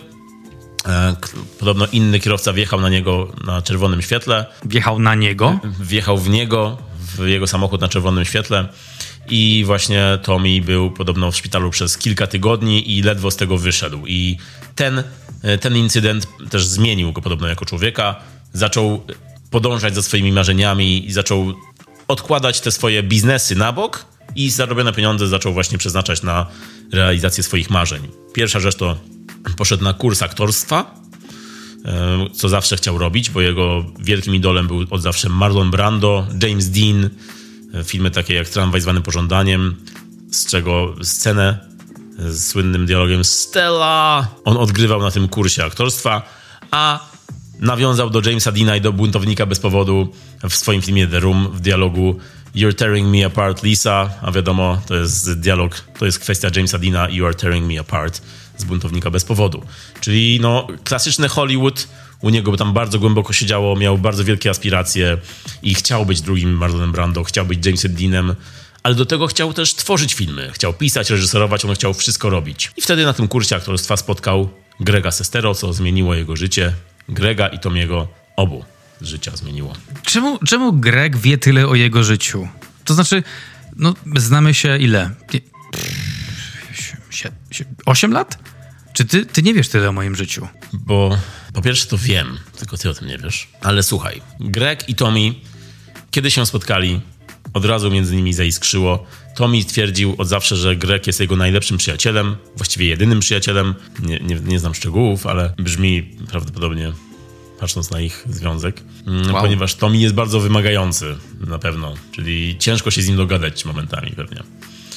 podobno 1.59 1.87
inny 1.93 2.21
kierowca 2.21 2.53
wjechał 2.53 2.81
na 2.81 2.89
niego 2.89 3.33
na 3.45 3.63
czerwonym 3.63 4.03
świetle. 4.03 4.47
Wjechał 4.65 4.99
na 4.99 5.15
niego? 5.15 5.61
Wjechał 5.81 6.19
w 6.19 6.29
niego, 6.29 6.79
w 7.17 7.27
jego 7.27 7.47
samochód 7.47 7.81
na 7.81 7.89
czerwonym 7.89 8.25
świetle. 8.25 8.69
I 9.29 9.63
właśnie 9.67 10.19
Tommy 10.23 10.61
był 10.61 10.91
podobno 10.91 11.33
w 11.33 11.37
szpitalu 11.37 11.71
przez 11.71 11.99
kilka 11.99 12.27
tygodni 12.27 12.99
i 12.99 13.03
ledwo 13.03 13.31
z 13.31 13.37
tego 13.37 13.59
wyszedł. 13.59 14.07
I 14.07 14.37
ten, 14.75 15.03
e, 15.43 15.59
ten 15.59 15.77
incydent 15.77 16.27
też 16.51 16.67
zmienił 16.67 17.13
go 17.13 17.23
podobno 17.23 17.49
jako 17.49 17.65
człowieka. 17.65 18.17
Zaczął 18.53 19.07
podążać 19.51 19.95
za 19.95 20.03
swoimi 20.03 20.33
marzeniami 20.33 21.07
i 21.07 21.13
zaczął 21.13 21.55
odkładać 22.09 22.61
te 22.61 22.71
swoje 22.71 23.03
biznesy 23.03 23.57
na 23.57 23.73
bok 23.73 24.05
i 24.36 24.51
zarobione 24.51 24.93
pieniądze 24.93 25.28
zaczął 25.28 25.53
właśnie 25.53 25.78
przeznaczać 25.78 26.23
na 26.23 26.47
realizację 26.93 27.43
swoich 27.43 27.70
marzeń. 27.70 28.09
Pierwsza 28.35 28.61
rzecz 28.61 28.77
to 28.77 28.97
poszedł 29.57 29.85
na 29.85 29.94
kurs 29.94 30.23
aktorstwa, 30.23 30.94
e, 31.85 32.27
co 32.32 32.49
zawsze 32.49 32.77
chciał 32.77 32.99
robić, 32.99 33.31
bo 33.31 33.40
jego 33.40 33.85
wielkim 33.99 34.35
idolem 34.35 34.66
był 34.66 34.86
od 34.90 35.03
zawsze 35.03 35.28
Marlon 35.28 35.70
Brando, 35.70 36.27
James 36.43 36.70
Dean, 36.70 37.11
e, 37.74 37.85
filmy 37.85 38.11
takie 38.11 38.35
jak 38.35 38.49
Tramwaj 38.49 38.81
zwany 38.81 39.01
pożądaniem, 39.01 39.77
z 40.31 40.47
czego 40.47 40.94
scenę 41.03 41.73
z 42.19 42.47
słynnym 42.47 42.86
dialogiem 42.86 43.24
Stella 43.24 44.28
on 44.44 44.57
odgrywał 44.57 45.01
na 45.01 45.11
tym 45.11 45.28
kursie 45.28 45.65
aktorstwa, 45.65 46.23
a 46.70 47.01
nawiązał 47.61 48.11
do 48.11 48.20
Jamesa 48.27 48.53
Deana 48.53 48.77
i 48.77 48.81
do 48.81 48.93
Buntownika 48.93 49.47
bez 49.47 49.61
powodu 49.61 50.09
w 50.51 50.55
swoim 50.55 50.82
filmie 50.82 51.07
The 51.07 51.20
Room 51.20 51.49
w 51.53 51.61
dialogu 51.61 52.16
You're 52.55 52.74
tearing 52.74 53.16
me 53.16 53.27
apart, 53.27 53.62
Lisa, 53.62 54.11
a 54.23 54.33
wiadomo, 54.33 54.83
to 54.87 54.95
jest 54.95 55.41
dialog, 55.41 55.81
to 55.99 56.07
jest 56.07 56.19
kwestia 56.19 56.49
Jamesa 56.57 56.79
Deana 56.79 57.09
You 57.11 57.27
are 57.27 57.35
tearing 57.35 57.66
me 57.66 57.81
apart 57.81 58.23
z 58.59 58.65
buntownika 58.65 59.11
bez 59.11 59.24
powodu. 59.24 59.62
Czyli 60.01 60.39
no, 60.41 60.66
klasyczny 60.85 61.29
Hollywood, 61.29 61.89
u 62.20 62.31
niego 62.31 62.57
tam 62.57 62.73
bardzo 62.73 62.99
głęboko 62.99 63.33
siedziało, 63.33 63.77
miał 63.77 63.99
bardzo 63.99 64.24
wielkie 64.24 64.51
aspiracje 64.51 65.19
i 65.62 65.74
chciał 65.74 66.07
być 66.07 66.20
drugim 66.20 66.53
Marlonem 66.53 66.93
Brando, 66.93 67.24
chciał 67.24 67.47
być 67.47 67.66
Jamesem 67.66 67.95
Deanem, 67.95 68.35
ale 68.83 68.95
do 68.95 69.07
tego 69.07 69.27
chciał 69.27 69.53
też 69.53 69.74
tworzyć 69.74 70.15
filmy. 70.15 70.51
Chciał 70.53 70.73
pisać, 70.73 71.11
reżyserować, 71.11 71.65
on 71.65 71.74
chciał 71.74 71.95
wszystko 71.95 72.31
robić. 72.31 72.70
I 72.77 72.83
wtedy 72.83 73.05
na 73.05 73.12
tym 73.12 73.29
kursie 73.29 73.57
aktorstwa 73.57 73.97
spotkał 73.97 74.49
Grega 74.81 75.11
Sestero, 75.11 75.55
co 75.55 75.73
zmieniło 75.73 76.15
jego 76.15 76.37
życie. 76.37 76.73
Grega 77.09 77.49
i 77.49 77.59
Tomiego 77.59 78.09
obu 78.37 78.65
życia 79.07 79.37
zmieniło. 79.37 79.77
Czemu, 80.03 80.39
czemu 80.39 80.73
Greg 80.73 81.16
wie 81.16 81.39
tyle 81.39 81.66
o 81.66 81.74
jego 81.74 82.05
życiu? 82.05 82.49
To 82.85 82.95
znaczy, 82.95 83.23
no, 83.77 83.95
znamy 84.16 84.55
się 84.55 84.79
ile? 84.79 85.11
Osiem 87.87 88.12
lat? 88.12 88.39
Czy 88.93 89.05
ty, 89.05 89.27
ty 89.27 89.43
nie 89.43 89.55
wiesz 89.55 89.69
tyle 89.69 89.89
o 89.89 89.93
moim 89.93 90.16
życiu? 90.16 90.49
Bo 90.73 91.19
po 91.55 91.62
pierwsze 91.62 91.87
to 91.87 91.99
wiem, 91.99 92.39
tylko 92.59 92.77
ty 92.77 92.91
o 92.91 92.95
tym 92.95 93.09
nie 93.09 93.19
wiesz. 93.19 93.49
Ale 93.61 93.83
słuchaj, 93.83 94.23
Greg 94.41 94.89
i 94.89 94.95
Tommy, 94.95 95.35
kiedy 96.11 96.31
się 96.31 96.47
spotkali, 96.47 97.01
od 97.55 97.65
razu 97.65 97.91
między 97.91 98.16
nimi 98.16 98.33
zaiskrzyło. 98.33 99.07
Tommy 99.37 99.65
twierdził 99.65 100.15
od 100.19 100.29
zawsze, 100.29 100.57
że 100.57 100.77
Greg 100.77 101.07
jest 101.07 101.20
jego 101.20 101.37
najlepszym 101.37 101.77
przyjacielem, 101.77 102.37
właściwie 102.57 102.87
jedynym 102.87 103.20
przyjacielem. 103.20 103.74
Nie, 104.03 104.20
nie, 104.20 104.35
nie 104.35 104.59
znam 104.59 104.74
szczegółów, 104.74 105.27
ale 105.27 105.55
brzmi 105.59 106.03
prawdopodobnie 106.31 106.93
patrząc 107.63 107.91
na 107.91 108.01
ich 108.01 108.25
związek, 108.31 108.83
mm, 109.07 109.33
wow. 109.33 109.43
ponieważ 109.43 109.75
Tommy 109.75 109.99
jest 109.99 110.15
bardzo 110.15 110.41
wymagający 110.41 111.17
na 111.47 111.59
pewno, 111.59 111.95
czyli 112.13 112.57
ciężko 112.59 112.91
się 112.91 113.03
z 113.03 113.09
nim 113.09 113.17
dogadać 113.17 113.65
momentami 113.65 114.11
pewnie. 114.11 114.43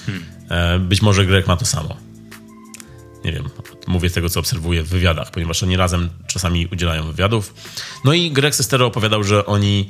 Hmm. 0.05 0.23
E, 0.49 0.79
być 0.79 1.01
może 1.01 1.25
Greg 1.25 1.47
ma 1.47 1.57
to 1.57 1.65
samo 1.65 1.97
nie 3.25 3.31
wiem, 3.31 3.49
mówię 3.87 4.09
tego, 4.09 4.29
co 4.29 4.39
obserwuję 4.39 4.83
w 4.83 4.87
wywiadach, 4.87 5.31
ponieważ 5.31 5.63
oni 5.63 5.77
razem 5.77 6.09
czasami 6.27 6.67
udzielają 6.67 7.03
wywiadów. 7.03 7.53
No 8.03 8.13
i 8.13 8.31
Greg 8.31 8.55
Sestero 8.55 8.85
opowiadał, 8.85 9.23
że 9.23 9.45
oni 9.45 9.89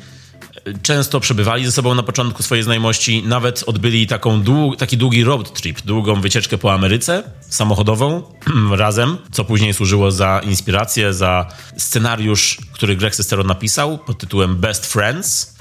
często 0.81 1.19
przebywali 1.19 1.65
ze 1.65 1.71
sobą 1.71 1.95
na 1.95 2.03
początku 2.03 2.43
swojej 2.43 2.63
znajomości, 2.63 3.23
nawet 3.23 3.63
odbyli 3.67 4.07
taką 4.07 4.43
taki 4.77 4.97
długi 4.97 5.23
road 5.23 5.53
trip, 5.53 5.81
długą 5.81 6.21
wycieczkę 6.21 6.57
po 6.57 6.73
Ameryce 6.73 7.23
samochodową 7.49 8.23
razem, 8.71 9.17
co 9.31 9.45
później 9.45 9.73
służyło 9.73 10.11
za 10.11 10.41
inspirację, 10.43 11.13
za 11.13 11.47
scenariusz, 11.77 12.57
który 12.73 12.95
Greg 12.95 13.15
Sestero 13.15 13.43
napisał 13.43 13.97
pod 13.97 14.17
tytułem 14.17 14.55
Best 14.55 14.85
Friends, 14.85 15.55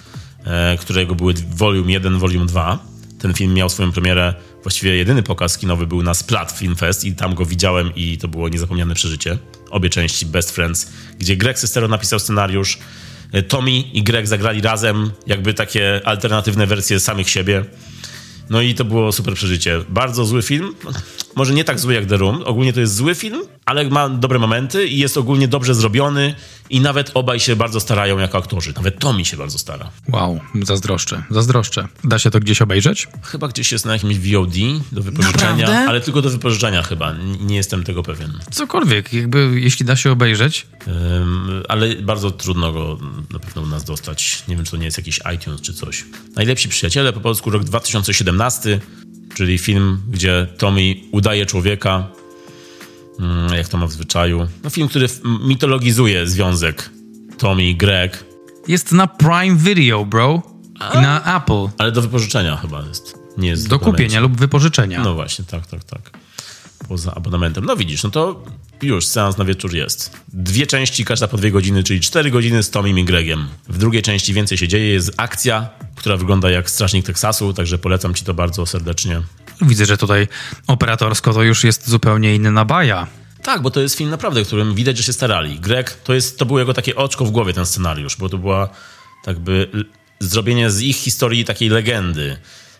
e, 0.44 0.76
którego 0.78 1.14
były 1.14 1.34
volume 1.48 1.92
1, 1.92 2.18
volume 2.18 2.46
2. 2.46 2.78
Ten 3.18 3.34
film 3.34 3.54
miał 3.54 3.68
swoją 3.68 3.92
premierę, 3.92 4.34
właściwie 4.62 4.96
jedyny 4.96 5.22
pokaz 5.22 5.58
kinowy 5.58 5.86
był 5.86 6.02
na 6.02 6.14
Splat 6.14 6.52
Film 6.52 6.76
Fest 6.76 7.04
i 7.04 7.14
tam 7.14 7.34
go 7.34 7.44
widziałem 7.44 7.94
i 7.94 8.18
to 8.18 8.28
było 8.28 8.48
niezapomniane 8.48 8.94
przeżycie. 8.94 9.38
Obie 9.70 9.90
części 9.90 10.26
Best 10.26 10.50
Friends, 10.50 10.90
gdzie 11.18 11.36
Greg 11.36 11.58
Sestero 11.58 11.88
napisał 11.88 12.18
scenariusz, 12.18 12.78
Tommy 13.42 13.80
i 13.80 14.02
Greg 14.02 14.26
zagrali 14.26 14.60
razem, 14.60 15.10
jakby 15.26 15.54
takie 15.54 16.00
alternatywne 16.04 16.66
wersje 16.66 17.00
samych 17.00 17.30
siebie. 17.30 17.64
No 18.50 18.60
i 18.62 18.74
to 18.74 18.84
było 18.84 19.12
super 19.12 19.34
przeżycie. 19.34 19.80
Bardzo 19.88 20.24
zły 20.24 20.42
film. 20.42 20.74
Może 21.36 21.54
nie 21.54 21.64
tak 21.64 21.80
zły 21.80 21.94
jak 21.94 22.06
The 22.06 22.16
Room. 22.16 22.42
Ogólnie 22.44 22.72
to 22.72 22.80
jest 22.80 22.94
zły 22.94 23.14
film, 23.14 23.42
ale 23.64 23.84
ma 23.84 24.08
dobre 24.08 24.38
momenty 24.38 24.86
i 24.86 24.98
jest 24.98 25.16
ogólnie 25.16 25.48
dobrze 25.48 25.74
zrobiony 25.74 26.34
i 26.70 26.80
nawet 26.80 27.10
obaj 27.14 27.40
się 27.40 27.56
bardzo 27.56 27.80
starają 27.80 28.18
jako 28.18 28.38
aktorzy. 28.38 28.72
Nawet 28.76 28.98
Tommy 28.98 29.24
się 29.24 29.36
bardzo 29.36 29.58
stara. 29.58 29.90
Wow, 30.08 30.40
zazdroszczę, 30.62 31.22
zazdroszczę. 31.30 31.88
Da 32.04 32.18
się 32.18 32.30
to 32.30 32.40
gdzieś 32.40 32.62
obejrzeć? 32.62 33.08
Chyba 33.22 33.48
gdzieś 33.48 33.72
jest 33.72 33.84
na 33.84 33.92
jakimś 33.92 34.18
VOD 34.18 34.54
do 34.92 35.02
wypożyczenia, 35.02 35.66
Naprawdę? 35.66 35.88
ale 35.88 36.00
tylko 36.00 36.22
do 36.22 36.30
wypożyczenia 36.30 36.82
chyba. 36.82 37.14
Nie 37.40 37.56
jestem 37.56 37.84
tego 37.84 38.02
pewien. 38.02 38.32
Cokolwiek, 38.50 39.12
jakby 39.12 39.60
jeśli 39.60 39.86
da 39.86 39.96
się 39.96 40.10
obejrzeć. 40.10 40.66
Um, 40.86 41.62
ale 41.68 41.94
bardzo 41.96 42.30
trudno 42.30 42.72
go 42.72 42.98
na 43.32 43.38
pewno 43.38 43.62
u 43.62 43.66
nas 43.66 43.84
dostać. 43.84 44.42
Nie 44.48 44.56
wiem, 44.56 44.64
czy 44.64 44.70
to 44.70 44.76
nie 44.76 44.84
jest 44.84 44.98
jakiś 44.98 45.20
iTunes 45.34 45.60
czy 45.60 45.74
coś. 45.74 46.04
Najlepsi 46.36 46.68
przyjaciele, 46.68 47.12
po 47.12 47.20
polsku 47.20 47.50
rok 47.50 47.64
2017, 47.64 48.80
czyli 49.34 49.58
film, 49.58 50.00
gdzie 50.10 50.46
Tommy 50.58 50.94
udaje 51.12 51.46
człowieka, 51.46 52.08
um, 53.18 53.48
jak 53.56 53.68
to 53.68 53.78
ma 53.78 53.86
w 53.86 53.92
zwyczaju. 53.92 54.46
No 54.64 54.70
film, 54.70 54.88
który 54.88 55.06
mitologizuje 55.40 56.26
związek 56.26 56.90
Tommy 57.38 57.64
i 57.64 57.76
Greg, 57.76 58.24
Jest 58.68 58.92
na 58.92 59.06
Prime 59.06 59.56
Video, 59.56 60.04
bro. 60.04 60.42
I 60.94 60.98
na 60.98 61.36
Apple. 61.36 61.68
ale 61.78 61.92
do 61.92 62.02
wypożyczenia 62.02 62.56
chyba 62.56 62.82
jest. 62.88 63.18
Nie 63.38 63.48
jest 63.48 63.68
Do 63.68 63.78
kupienia 63.78 64.20
lub 64.20 64.36
wypożyczenia. 64.36 65.02
No 65.02 65.14
właśnie, 65.14 65.44
tak, 65.44 65.66
tak, 65.66 65.84
tak. 65.84 66.18
Poza 66.88 67.14
abonamentem. 67.14 67.64
No 67.64 67.76
widzisz, 67.76 68.02
no 68.02 68.10
to 68.10 68.44
już 68.82 69.06
seans 69.06 69.38
na 69.38 69.44
wieczór 69.44 69.74
jest. 69.74 70.16
Dwie 70.28 70.66
części, 70.66 71.04
każda 71.04 71.28
po 71.28 71.36
dwie 71.36 71.50
godziny, 71.50 71.84
czyli 71.84 72.00
cztery 72.00 72.30
godziny 72.30 72.62
z 72.62 72.70
Tommy 72.70 73.00
i 73.00 73.04
Gregiem. 73.04 73.48
W 73.68 73.78
drugiej 73.78 74.02
części 74.02 74.34
więcej 74.34 74.58
się 74.58 74.68
dzieje, 74.68 74.88
jest 74.92 75.12
akcja, 75.16 75.68
która 75.94 76.16
wygląda 76.16 76.50
jak 76.50 76.70
Strażnik 76.70 77.06
Teksasu, 77.06 77.52
także 77.52 77.78
polecam 77.78 78.14
ci 78.14 78.24
to 78.24 78.34
bardzo 78.34 78.66
serdecznie. 78.66 79.22
Widzę, 79.62 79.86
że 79.86 79.96
tutaj 79.96 80.28
operatorsko 80.66 81.32
to 81.32 81.42
już 81.42 81.64
jest 81.64 81.88
zupełnie 81.88 82.34
inna 82.34 82.64
baja. 82.64 83.06
Tak, 83.42 83.62
bo 83.62 83.70
to 83.70 83.80
jest 83.80 83.96
film 83.96 84.10
naprawdę, 84.10 84.44
którym 84.44 84.74
widać, 84.74 84.96
że 84.96 85.02
się 85.02 85.12
starali. 85.12 85.60
Greg, 85.60 85.92
to, 85.92 86.14
jest, 86.14 86.38
to 86.38 86.46
było 86.46 86.58
jego 86.58 86.74
takie 86.74 86.96
oczko 86.96 87.24
w 87.24 87.30
głowie, 87.30 87.52
ten 87.52 87.66
scenariusz, 87.66 88.16
bo 88.16 88.28
to 88.28 88.38
była 88.38 88.68
tak 89.24 89.38
by 89.38 89.70
zrobienie 90.20 90.70
z 90.70 90.82
ich 90.82 90.96
historii 90.96 91.44
takiej 91.44 91.68
legendy, 91.68 92.36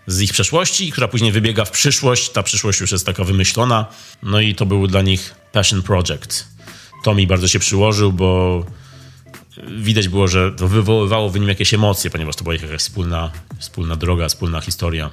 z 0.07 0.21
ich 0.21 0.33
przeszłości, 0.33 0.93
która 0.93 1.09
później 1.09 1.33
wybiega 1.33 1.65
w 1.65 1.71
przyszłość. 1.71 2.31
Ta 2.31 2.43
przyszłość 2.43 2.81
już 2.81 2.93
jest 2.93 3.07
taka 3.07 3.25
wymyślona. 3.25 3.87
No 4.23 4.41
i 4.41 4.55
to 4.55 4.67
był 4.67 4.87
dla 4.87 5.03
nich 5.03 5.35
passion 5.53 5.83
project. 5.83 6.49
Tommy 7.05 7.27
bardzo 7.27 7.49
się 7.49 7.59
przyłożył, 7.59 8.13
bo 8.13 8.65
widać 9.79 10.09
było, 10.09 10.29
że 10.29 10.53
to 10.53 10.69
wywoływało 10.69 11.31
w 11.31 11.35
nim 11.41 11.49
jakieś 11.49 11.75
emocje, 11.75 12.11
ponieważ 12.11 12.37
to 12.37 12.45
była 12.45 12.55
ich 12.55 12.63
jakaś 12.63 12.81
wspólna, 12.81 13.31
wspólna 13.59 13.97
droga, 13.97 14.29
wspólna 14.29 14.61
historia. 14.61 15.11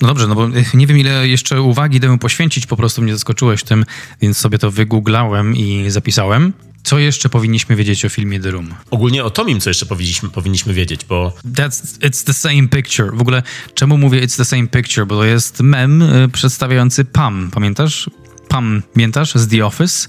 No 0.00 0.08
dobrze, 0.08 0.26
no 0.26 0.34
bo 0.34 0.48
nie 0.74 0.86
wiem 0.86 0.98
ile 0.98 1.28
jeszcze 1.28 1.62
uwagi 1.62 2.00
temu 2.00 2.18
poświęcić, 2.18 2.66
po 2.66 2.76
prostu 2.76 3.02
mnie 3.02 3.12
zaskoczyłeś 3.12 3.62
tym, 3.62 3.84
więc 4.20 4.38
sobie 4.38 4.58
to 4.58 4.70
wygooglałem 4.70 5.56
i 5.56 5.90
zapisałem. 5.90 6.52
Co 6.82 6.98
jeszcze 6.98 7.28
powinniśmy 7.28 7.76
wiedzieć 7.76 8.04
o 8.04 8.08
filmie 8.08 8.40
The 8.40 8.50
Room? 8.50 8.74
Ogólnie 8.90 9.24
o 9.24 9.30
Tomim, 9.30 9.60
co 9.60 9.70
jeszcze 9.70 9.86
powinniśmy, 9.86 10.28
powinniśmy 10.28 10.74
wiedzieć, 10.74 11.04
bo 11.04 11.32
That's, 11.44 11.98
it's 11.98 12.24
the 12.24 12.32
same 12.32 12.68
picture. 12.68 13.16
W 13.16 13.20
ogóle 13.20 13.42
czemu 13.74 13.98
mówię 13.98 14.20
it's 14.20 14.36
the 14.36 14.44
same 14.44 14.66
picture? 14.66 15.06
Bo 15.06 15.16
to 15.16 15.24
jest 15.24 15.60
mem 15.60 16.02
y, 16.02 16.28
przedstawiający 16.28 17.04
Pam, 17.04 17.50
pamiętasz? 17.54 18.10
Pam, 18.48 18.82
pamiętasz? 18.94 19.34
Z 19.34 19.48
The 19.48 19.66
Office? 19.66 20.08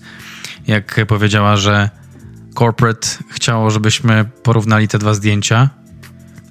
Jak 0.67 1.05
powiedziała, 1.07 1.57
że 1.57 1.89
corporate 2.59 3.07
chciało, 3.29 3.71
żebyśmy 3.71 4.25
porównali 4.43 4.87
te 4.87 4.99
dwa 4.99 5.13
zdjęcia 5.13 5.69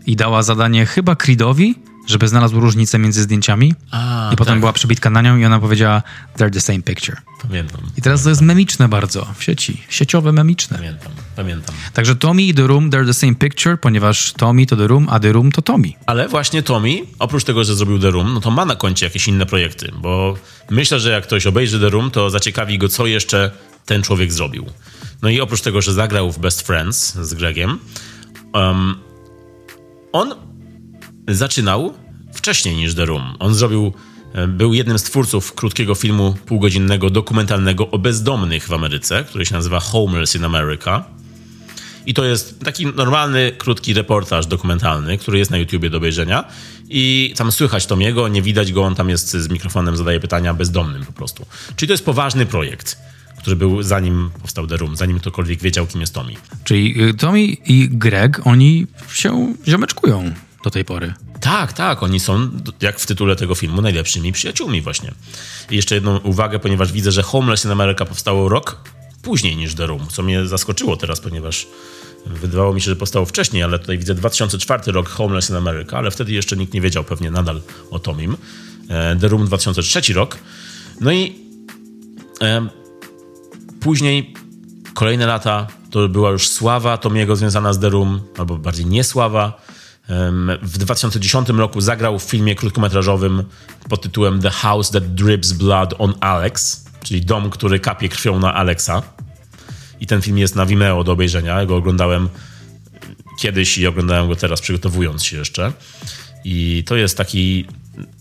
i 0.07 0.17
dała 0.17 0.43
zadanie 0.43 0.87
chyba 0.87 1.17
Creedowi, 1.17 1.75
żeby 2.07 2.29
znalazł 2.29 2.61
różnicę 2.61 2.99
między 2.99 3.23
zdjęciami. 3.23 3.75
A, 3.91 4.31
I 4.33 4.37
potem 4.37 4.55
tak. 4.55 4.61
była 4.61 4.73
przebitka 4.73 5.11
na 5.11 5.23
nią 5.23 5.37
i 5.37 5.45
ona 5.45 5.61
powiedziała 5.61 6.03
they're 6.39 6.51
the 6.51 6.61
same 6.61 6.83
picture. 6.83 7.17
pamiętam. 7.43 7.81
I 7.97 8.03
teraz 8.03 8.23
to 8.23 8.29
jest 8.29 8.41
memiczne 8.43 8.89
bardzo 8.89 9.27
w 9.39 9.45
sieci. 9.45 9.83
Sieciowe 9.89 10.33
memiczne. 10.33 10.77
Pamiętam, 10.77 11.13
pamiętam. 11.37 11.75
Także 11.93 12.17
Tommy 12.17 12.43
i 12.43 12.55
The 12.55 12.67
Room, 12.67 12.91
they're 12.91 13.07
the 13.07 13.15
same 13.15 13.35
picture, 13.35 13.77
ponieważ 13.81 14.33
Tommy 14.33 14.67
to 14.67 14.77
The 14.77 14.87
Room, 14.87 15.09
a 15.11 15.21
The 15.21 15.33
Room 15.33 15.53
to 15.53 15.63
Tommy. 15.63 15.89
Ale 16.07 16.29
właśnie 16.29 16.63
Tommy, 16.63 17.01
oprócz 17.19 17.45
tego, 17.45 17.65
że 17.65 17.77
zrobił 17.77 17.99
The 17.99 18.11
Room, 18.11 18.35
no 18.35 18.41
to 18.41 18.51
ma 18.51 18.65
na 18.65 18.77
koncie 18.77 19.07
jakieś 19.07 19.29
inne 19.29 19.47
projekty, 19.47 19.93
bo 19.99 20.37
myślę, 20.71 21.01
że 21.01 21.11
jak 21.11 21.25
ktoś 21.25 21.47
obejrzy 21.47 21.81
The 21.81 21.89
Room, 21.89 22.11
to 22.11 22.31
zaciekawi 22.31 22.79
go, 22.79 22.89
co 22.89 23.07
jeszcze 23.07 23.51
ten 23.87 24.03
człowiek 24.03 24.33
zrobił. 24.33 24.67
No 25.23 25.31
i 25.31 25.41
oprócz 25.41 25.61
tego, 25.61 25.83
że 25.83 25.93
zagrał 25.93 26.33
w 26.33 26.39
Best 26.39 26.67
Friends 26.67 27.15
z 27.15 27.35
Gregiem, 27.35 27.79
um, 28.53 28.95
on 30.13 30.35
zaczynał 31.29 31.95
wcześniej 32.33 32.77
niż 32.77 32.95
The 32.95 33.05
Room. 33.05 33.37
On 33.39 33.55
zrobił, 33.55 33.93
e, 34.35 34.49
był 34.49 34.75
jednym 34.75 34.99
z 34.99 35.03
twórców 35.03 35.55
krótkiego 35.55 35.95
filmu 35.95 36.35
półgodzinnego, 36.47 37.11
dokumentalnego 37.11 37.91
o 37.91 37.99
bezdomnych 37.99 38.67
w 38.67 38.73
Ameryce, 38.73 39.25
który 39.25 39.47
się 39.47 39.55
nazywa 39.55 39.81
Homeless 39.81 40.35
in 40.35 40.45
America. 40.45 41.05
I 42.07 42.15
to 42.15 42.25
jest 42.25 42.61
taki 42.61 42.87
normalny, 42.87 43.53
krótki 43.59 43.95
reportaż 43.95 44.47
dokumentalny, 44.47 45.19
który 45.19 45.39
jest 45.39 45.51
na 45.51 45.57
YouTubie 45.57 45.91
do 45.91 45.97
obejrzenia. 45.99 46.45
I 46.89 47.35
tam 47.37 47.53
słychać 47.53 47.87
Tomiego, 47.87 48.29
nie 48.29 48.43
widać 48.43 48.73
go, 48.73 48.85
on 48.85 48.95
tam 48.95 49.09
jest 49.09 49.31
z 49.31 49.49
mikrofonem, 49.49 49.97
zadaje 49.97 50.21
pytania 50.21 50.55
bezdomnym 50.55 51.07
po 51.07 51.13
prostu. 51.13 51.47
Czyli 51.77 51.89
to 51.89 51.93
jest 51.93 52.05
poważny 52.05 52.47
projekt, 52.47 52.99
który 53.39 53.57
był 53.57 53.83
zanim 53.83 54.31
powstał 54.41 54.67
The 54.67 54.77
Room, 54.77 54.97
zanim 54.97 55.21
ktokolwiek 55.21 55.61
wiedział, 55.61 55.87
kim 55.87 56.01
jest 56.01 56.15
Tommy. 56.15 56.33
Czyli 56.65 57.03
y, 57.03 57.15
Tommy 57.15 57.43
i 57.43 57.89
Greg, 57.89 58.41
oni 58.45 58.87
się 59.13 59.55
ziomeczkują 59.69 60.35
do 60.65 60.71
tej 60.71 60.85
pory. 60.85 61.15
Tak, 61.41 61.73
tak, 61.73 62.03
oni 62.03 62.21
są, 62.21 62.51
jak 62.81 63.01
w 63.01 63.07
tytule 63.07 63.37
tego 63.37 63.55
filmu, 63.55 63.83
najlepszymi 63.83 64.33
przyjaciółmi 64.33 64.81
właśnie. 64.81 65.13
I 65.71 65.77
jeszcze 65.77 65.95
jedną 65.95 66.19
uwagę, 66.19 66.59
ponieważ 66.59 66.93
widzę, 66.93 67.13
że 67.13 67.23
Homeless 67.23 67.65
in 67.65 67.71
America 67.71 68.05
powstało 68.05 68.49
rok 68.49 68.77
później 69.23 69.57
niż 69.57 69.75
The 69.75 69.87
Room, 69.87 70.07
co 70.09 70.23
mnie 70.23 70.47
zaskoczyło 70.47 70.97
teraz, 70.97 71.21
ponieważ 71.21 71.67
wydawało 72.27 72.75
mi 72.75 72.81
się, 72.81 72.85
że 72.85 72.97
powstało 72.97 73.27
wcześniej, 73.27 73.63
ale 73.63 73.79
tutaj 73.79 73.99
widzę 73.99 74.15
2004 74.15 74.93
rok 74.93 75.09
Homeless 75.09 75.51
in 75.51 75.57
America, 75.57 75.99
ale 75.99 76.11
wtedy 76.11 76.33
jeszcze 76.33 76.57
nikt 76.57 76.75
nie 76.75 76.81
wiedział 76.81 77.05
pewnie 77.05 77.31
nadal 77.31 77.61
o 77.91 77.99
Tomim. 77.99 78.37
E, 78.89 79.17
The 79.17 79.29
Room 79.29 79.47
2003 79.47 80.13
rok. 80.13 80.39
No 81.01 81.13
i 81.13 81.39
e, 82.43 82.67
później 83.81 84.35
kolejne 84.95 85.27
lata 85.27 85.67
to 85.91 86.09
była 86.09 86.31
już 86.31 86.49
sława 86.49 86.99
Tomiego 86.99 87.37
związana 87.37 87.73
z 87.73 87.81
The 87.81 87.89
Room, 87.89 88.21
albo 88.39 88.57
bardziej 88.57 88.87
niesława. 88.87 89.63
W 90.63 90.79
2010 90.79 91.49
roku 91.49 91.81
zagrał 91.81 92.19
w 92.19 92.23
filmie 92.23 92.55
krótkometrażowym 92.55 93.45
pod 93.89 94.03
tytułem 94.03 94.43
The 94.43 94.51
House 94.51 94.91
That 94.91 95.15
Drips 95.15 95.53
Blood 95.53 95.95
on 95.99 96.15
Alex, 96.21 96.85
czyli 97.03 97.21
dom, 97.21 97.51
który 97.51 97.81
kapie 97.81 98.09
krwią 98.09 98.39
na 98.39 98.55
Alexa. 98.55 99.03
I 100.01 100.07
ten 100.07 100.23
film 100.23 100.39
jest 100.39 100.57
na 100.57 100.67
Vimeo 100.67 101.05
do 101.05 101.13
obejrzenia. 101.13 101.67
Go 101.67 101.77
oglądałem 101.77 102.29
kiedyś 103.39 103.79
i 103.79 103.87
oglądałem 103.87 104.29
go 104.29 104.37
teraz, 104.37 104.61
przygotowując 104.61 105.25
się 105.25 105.37
jeszcze. 105.37 105.73
I 106.45 106.85
to 106.87 106.97
jest 106.97 107.17
taki 107.17 107.67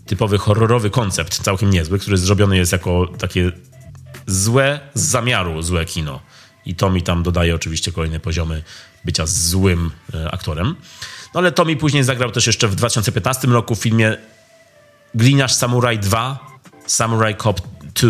typowy 0.06 0.38
horrorowy 0.38 0.90
koncept, 0.90 1.44
całkiem 1.44 1.70
niezły, 1.70 2.00
który 2.00 2.18
zrobiony 2.18 2.58
jest 2.58 2.72
jako 2.72 3.08
takie 3.18 3.52
złe 4.28 4.80
z 4.94 5.02
zamiaru 5.02 5.62
złe 5.62 5.86
kino. 5.86 6.20
I 6.66 6.76
Tommy 6.76 7.02
tam 7.02 7.24
dodaje 7.24 7.56
oczywiście 7.56 7.92
kolejne 7.92 8.20
poziomy 8.20 8.64
bycia 9.06 9.26
złym 9.26 9.92
e, 10.14 10.32
aktorem. 10.32 10.76
No 11.34 11.40
ale 11.40 11.52
Tommy 11.52 11.76
później 11.76 12.04
zagrał 12.04 12.32
też 12.32 12.48
jeszcze 12.48 12.68
w 12.68 12.76
2015 12.76 13.48
roku 13.48 13.76
w 13.76 13.80
filmie 13.80 14.18
Gliniarz 15.16 15.54
Samurai 15.54 16.00
2, 16.00 16.40
Samurai 16.86 17.36
Cop 17.36 17.62
2, 17.96 18.10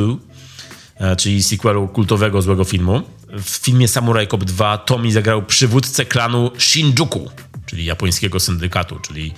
e, 0.96 1.16
czyli 1.16 1.44
sequelu 1.44 1.88
kultowego 1.88 2.42
złego 2.42 2.64
filmu. 2.64 3.02
W 3.30 3.50
filmie 3.50 3.88
Samurai 3.88 4.28
Cop 4.28 4.44
2 4.44 4.78
Tommy 4.78 5.12
zagrał 5.12 5.44
przywódcę 5.44 6.06
klanu 6.06 6.52
Shinjuku, 6.58 7.32
czyli 7.66 7.86
japońskiego 7.86 8.40
syndykatu, 8.40 9.00
czyli 9.00 9.34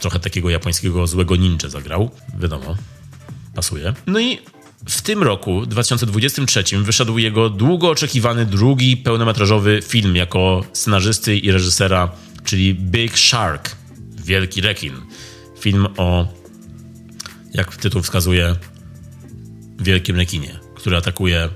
trochę 0.00 0.20
takiego 0.20 0.50
japońskiego 0.50 1.06
złego 1.06 1.36
ninja 1.36 1.68
zagrał. 1.68 2.10
Wiadomo, 2.38 2.76
pasuje. 3.54 3.94
No 4.06 4.20
i 4.20 4.38
w 4.88 5.02
tym 5.02 5.22
roku, 5.22 5.66
2023, 5.66 6.64
wyszedł 6.82 7.18
jego 7.18 7.50
długo 7.50 7.90
oczekiwany 7.90 8.46
drugi 8.46 8.96
pełnometrażowy 8.96 9.82
film 9.82 10.16
jako 10.16 10.64
scenarzysty 10.72 11.36
i 11.36 11.52
reżysera, 11.52 12.10
czyli 12.44 12.74
Big 12.74 13.18
Shark, 13.18 13.76
Wielki 14.24 14.60
Rekin. 14.60 14.94
Film 15.60 15.86
o, 15.96 16.28
jak 17.54 17.76
tytuł 17.76 18.02
wskazuje, 18.02 18.56
wielkim 19.78 20.16
rekinie, 20.16 20.58
który 20.74 20.96
atakuje 20.96 21.48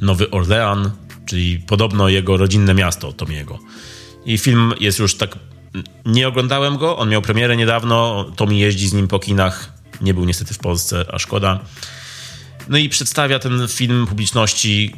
Nowy 0.00 0.30
Orlean, 0.30 0.90
czyli 1.26 1.58
podobno 1.58 2.08
jego 2.08 2.36
rodzinne 2.36 2.74
miasto 2.74 3.12
Tomiego. 3.12 3.58
I 4.24 4.38
film 4.38 4.72
jest 4.80 4.98
już 4.98 5.14
tak. 5.14 5.38
Nie 6.06 6.28
oglądałem 6.28 6.76
go, 6.76 6.98
on 6.98 7.08
miał 7.08 7.22
premierę 7.22 7.56
niedawno. 7.56 8.24
Tomi 8.36 8.58
jeździ 8.58 8.88
z 8.88 8.92
nim 8.92 9.08
po 9.08 9.18
kinach. 9.18 9.72
Nie 10.00 10.14
był 10.14 10.24
niestety 10.24 10.54
w 10.54 10.58
Polsce, 10.58 11.04
a 11.12 11.18
szkoda. 11.18 11.60
No 12.68 12.78
i 12.78 12.88
przedstawia 12.88 13.38
ten 13.38 13.68
film 13.68 14.06
publiczności, 14.06 14.94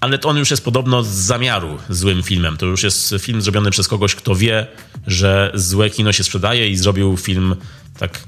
ale 0.00 0.18
to 0.18 0.28
on 0.28 0.36
już 0.36 0.50
jest 0.50 0.64
podobno 0.64 1.02
z 1.02 1.08
zamiaru 1.08 1.78
złym 1.88 2.22
filmem. 2.22 2.56
To 2.56 2.66
już 2.66 2.82
jest 2.82 3.14
film 3.18 3.42
zrobiony 3.42 3.70
przez 3.70 3.88
kogoś, 3.88 4.14
kto 4.14 4.34
wie, 4.34 4.66
że 5.06 5.50
złe 5.54 5.90
kino 5.90 6.12
się 6.12 6.24
sprzedaje 6.24 6.68
i 6.68 6.76
zrobił 6.76 7.16
film 7.16 7.56
tak 7.98 8.24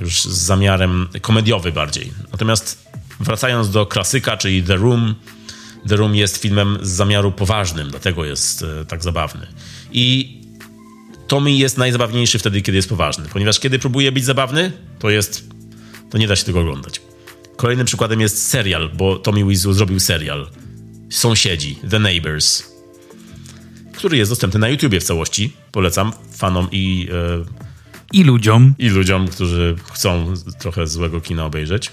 już 0.00 0.22
z 0.22 0.26
zamiarem 0.26 1.08
komediowy 1.20 1.72
bardziej. 1.72 2.12
Natomiast 2.32 2.88
wracając 3.20 3.70
do 3.70 3.86
klasyka, 3.86 4.36
czyli 4.36 4.62
The 4.62 4.76
Room, 4.76 5.14
The 5.88 5.96
Room 5.96 6.14
jest 6.14 6.36
filmem 6.36 6.78
z 6.82 6.88
zamiaru 6.88 7.32
poważnym, 7.32 7.90
dlatego 7.90 8.24
jest 8.24 8.62
e, 8.62 8.84
tak 8.84 9.02
zabawny. 9.02 9.46
I 9.92 10.38
Tommy 11.28 11.52
jest 11.52 11.78
najzabawniejszy 11.78 12.38
wtedy, 12.38 12.62
kiedy 12.62 12.76
jest 12.76 12.88
poważny, 12.88 13.24
ponieważ 13.32 13.60
kiedy 13.60 13.78
próbuje 13.78 14.12
być 14.12 14.24
zabawny, 14.24 14.72
to 14.98 15.10
jest. 15.10 15.44
to 16.10 16.18
nie 16.18 16.26
da 16.26 16.36
się 16.36 16.44
tego 16.44 16.60
oglądać. 16.60 17.00
Kolejnym 17.56 17.86
przykładem 17.86 18.20
jest 18.20 18.48
serial, 18.48 18.90
bo 18.94 19.18
Tommy 19.18 19.44
Wiseau 19.44 19.72
zrobił 19.72 20.00
serial. 20.00 20.46
Sąsiedzi, 21.14 21.78
The 21.90 21.98
Neighbors, 21.98 22.62
który 23.96 24.16
jest 24.16 24.30
dostępny 24.30 24.60
na 24.60 24.68
YouTubie 24.68 25.00
w 25.00 25.04
całości. 25.04 25.52
Polecam 25.72 26.12
fanom 26.36 26.68
i. 26.72 27.08
E, 27.12 27.44
I 28.12 28.24
ludziom. 28.24 28.74
I 28.78 28.88
ludziom, 28.88 29.28
którzy 29.28 29.76
chcą 29.92 30.34
trochę 30.58 30.86
złego 30.86 31.20
kina 31.20 31.44
obejrzeć 31.44 31.90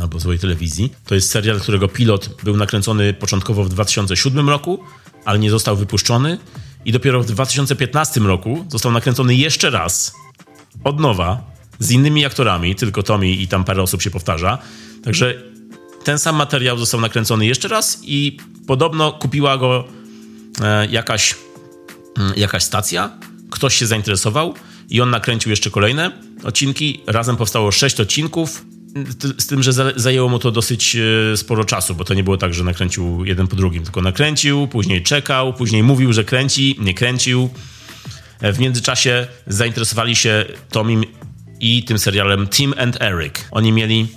albo 0.00 0.20
złej 0.20 0.38
telewizji. 0.38 0.92
To 1.06 1.14
jest 1.14 1.30
serial, 1.30 1.60
którego 1.60 1.88
pilot 1.88 2.42
był 2.42 2.56
nakręcony 2.56 3.14
początkowo 3.14 3.64
w 3.64 3.68
2007 3.68 4.48
roku, 4.48 4.84
ale 5.24 5.38
nie 5.38 5.50
został 5.50 5.76
wypuszczony 5.76 6.38
i 6.84 6.92
dopiero 6.92 7.22
w 7.22 7.26
2015 7.26 8.20
roku 8.20 8.64
został 8.68 8.92
nakręcony 8.92 9.34
jeszcze 9.34 9.70
raz, 9.70 10.14
od 10.84 11.00
nowa, 11.00 11.50
z 11.78 11.90
innymi 11.90 12.24
aktorami, 12.24 12.74
tylko 12.74 13.02
Tommy 13.02 13.28
i 13.30 13.48
tam 13.48 13.64
parę 13.64 13.82
osób 13.82 14.02
się 14.02 14.10
powtarza. 14.10 14.58
Także 15.04 15.51
ten 16.04 16.18
sam 16.18 16.36
materiał 16.36 16.78
został 16.78 17.00
nakręcony 17.00 17.46
jeszcze 17.46 17.68
raz 17.68 17.98
i 18.02 18.36
podobno 18.66 19.12
kupiła 19.12 19.58
go 19.58 19.84
e, 20.60 20.86
jakaś, 20.86 21.34
mm, 22.18 22.32
jakaś 22.36 22.62
stacja, 22.62 23.10
ktoś 23.50 23.76
się 23.76 23.86
zainteresował 23.86 24.54
i 24.90 25.00
on 25.00 25.10
nakręcił 25.10 25.50
jeszcze 25.50 25.70
kolejne 25.70 26.12
odcinki. 26.44 27.00
Razem 27.06 27.36
powstało 27.36 27.72
sześć 27.72 28.00
odcinków 28.00 28.64
z 29.38 29.46
tym, 29.46 29.62
że 29.62 29.72
zajęło 29.96 30.28
mu 30.28 30.38
to 30.38 30.50
dosyć 30.50 30.96
e, 30.96 31.36
sporo 31.36 31.64
czasu, 31.64 31.94
bo 31.94 32.04
to 32.04 32.14
nie 32.14 32.24
było 32.24 32.36
tak, 32.36 32.54
że 32.54 32.64
nakręcił 32.64 33.24
jeden 33.24 33.46
po 33.46 33.56
drugim, 33.56 33.84
tylko 33.84 34.02
nakręcił, 34.02 34.68
później 34.68 35.02
czekał, 35.02 35.52
później 35.54 35.82
mówił, 35.82 36.12
że 36.12 36.24
kręci, 36.24 36.76
nie 36.80 36.94
kręcił. 36.94 37.50
E, 38.40 38.52
w 38.52 38.58
międzyczasie 38.58 39.26
zainteresowali 39.46 40.16
się 40.16 40.44
Tomim 40.70 41.04
i 41.60 41.84
tym 41.84 41.98
serialem 41.98 42.48
Tim 42.48 42.74
and 42.78 43.02
Eric. 43.02 43.48
Oni 43.50 43.72
mieli 43.72 44.08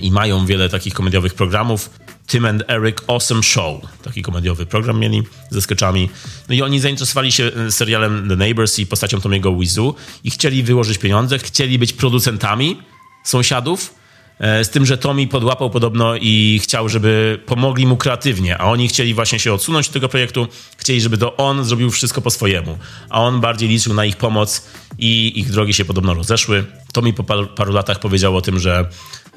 i 0.00 0.10
mają 0.10 0.46
wiele 0.46 0.68
takich 0.68 0.94
komediowych 0.94 1.34
programów. 1.34 1.90
Tim 2.26 2.44
and 2.44 2.62
Eric 2.68 3.00
Awesome 3.06 3.42
Show. 3.42 3.80
Taki 4.02 4.22
komediowy 4.22 4.66
program 4.66 5.00
mieli 5.00 5.22
ze 5.50 5.62
sketchami. 5.62 6.10
No 6.48 6.54
i 6.54 6.62
oni 6.62 6.80
zainteresowali 6.80 7.32
się 7.32 7.50
serialem 7.70 8.28
The 8.28 8.36
Neighbors 8.36 8.78
i 8.78 8.86
postacią 8.86 9.20
Tomiego 9.20 9.56
Wizu 9.56 9.94
i 10.24 10.30
chcieli 10.30 10.62
wyłożyć 10.62 10.98
pieniądze, 10.98 11.38
chcieli 11.38 11.78
być 11.78 11.92
producentami 11.92 12.76
sąsiadów. 13.24 13.94
E, 14.38 14.64
z 14.64 14.70
tym, 14.70 14.86
że 14.86 14.98
Tommy 14.98 15.26
podłapał 15.26 15.70
podobno 15.70 16.16
i 16.16 16.60
chciał, 16.62 16.88
żeby 16.88 17.40
pomogli 17.46 17.86
mu 17.86 17.96
kreatywnie, 17.96 18.58
a 18.58 18.64
oni 18.64 18.88
chcieli 18.88 19.14
właśnie 19.14 19.38
się 19.38 19.52
odsunąć 19.52 19.86
od 19.86 19.92
tego 19.92 20.08
projektu, 20.08 20.46
chcieli, 20.76 21.00
żeby 21.00 21.18
to 21.18 21.36
on 21.36 21.64
zrobił 21.64 21.90
wszystko 21.90 22.20
po 22.20 22.30
swojemu, 22.30 22.78
a 23.08 23.22
on 23.22 23.40
bardziej 23.40 23.68
liczył 23.68 23.94
na 23.94 24.04
ich 24.04 24.16
pomoc 24.16 24.66
i 24.98 25.40
ich 25.40 25.50
drogi 25.50 25.74
się 25.74 25.84
podobno 25.84 26.14
rozeszły. 26.14 26.64
Tommy 26.92 27.12
po 27.12 27.24
paru, 27.24 27.46
paru 27.46 27.72
latach 27.72 28.00
powiedział 28.00 28.36
o 28.36 28.42
tym, 28.42 28.58
że 28.58 28.78
e, 28.78 29.27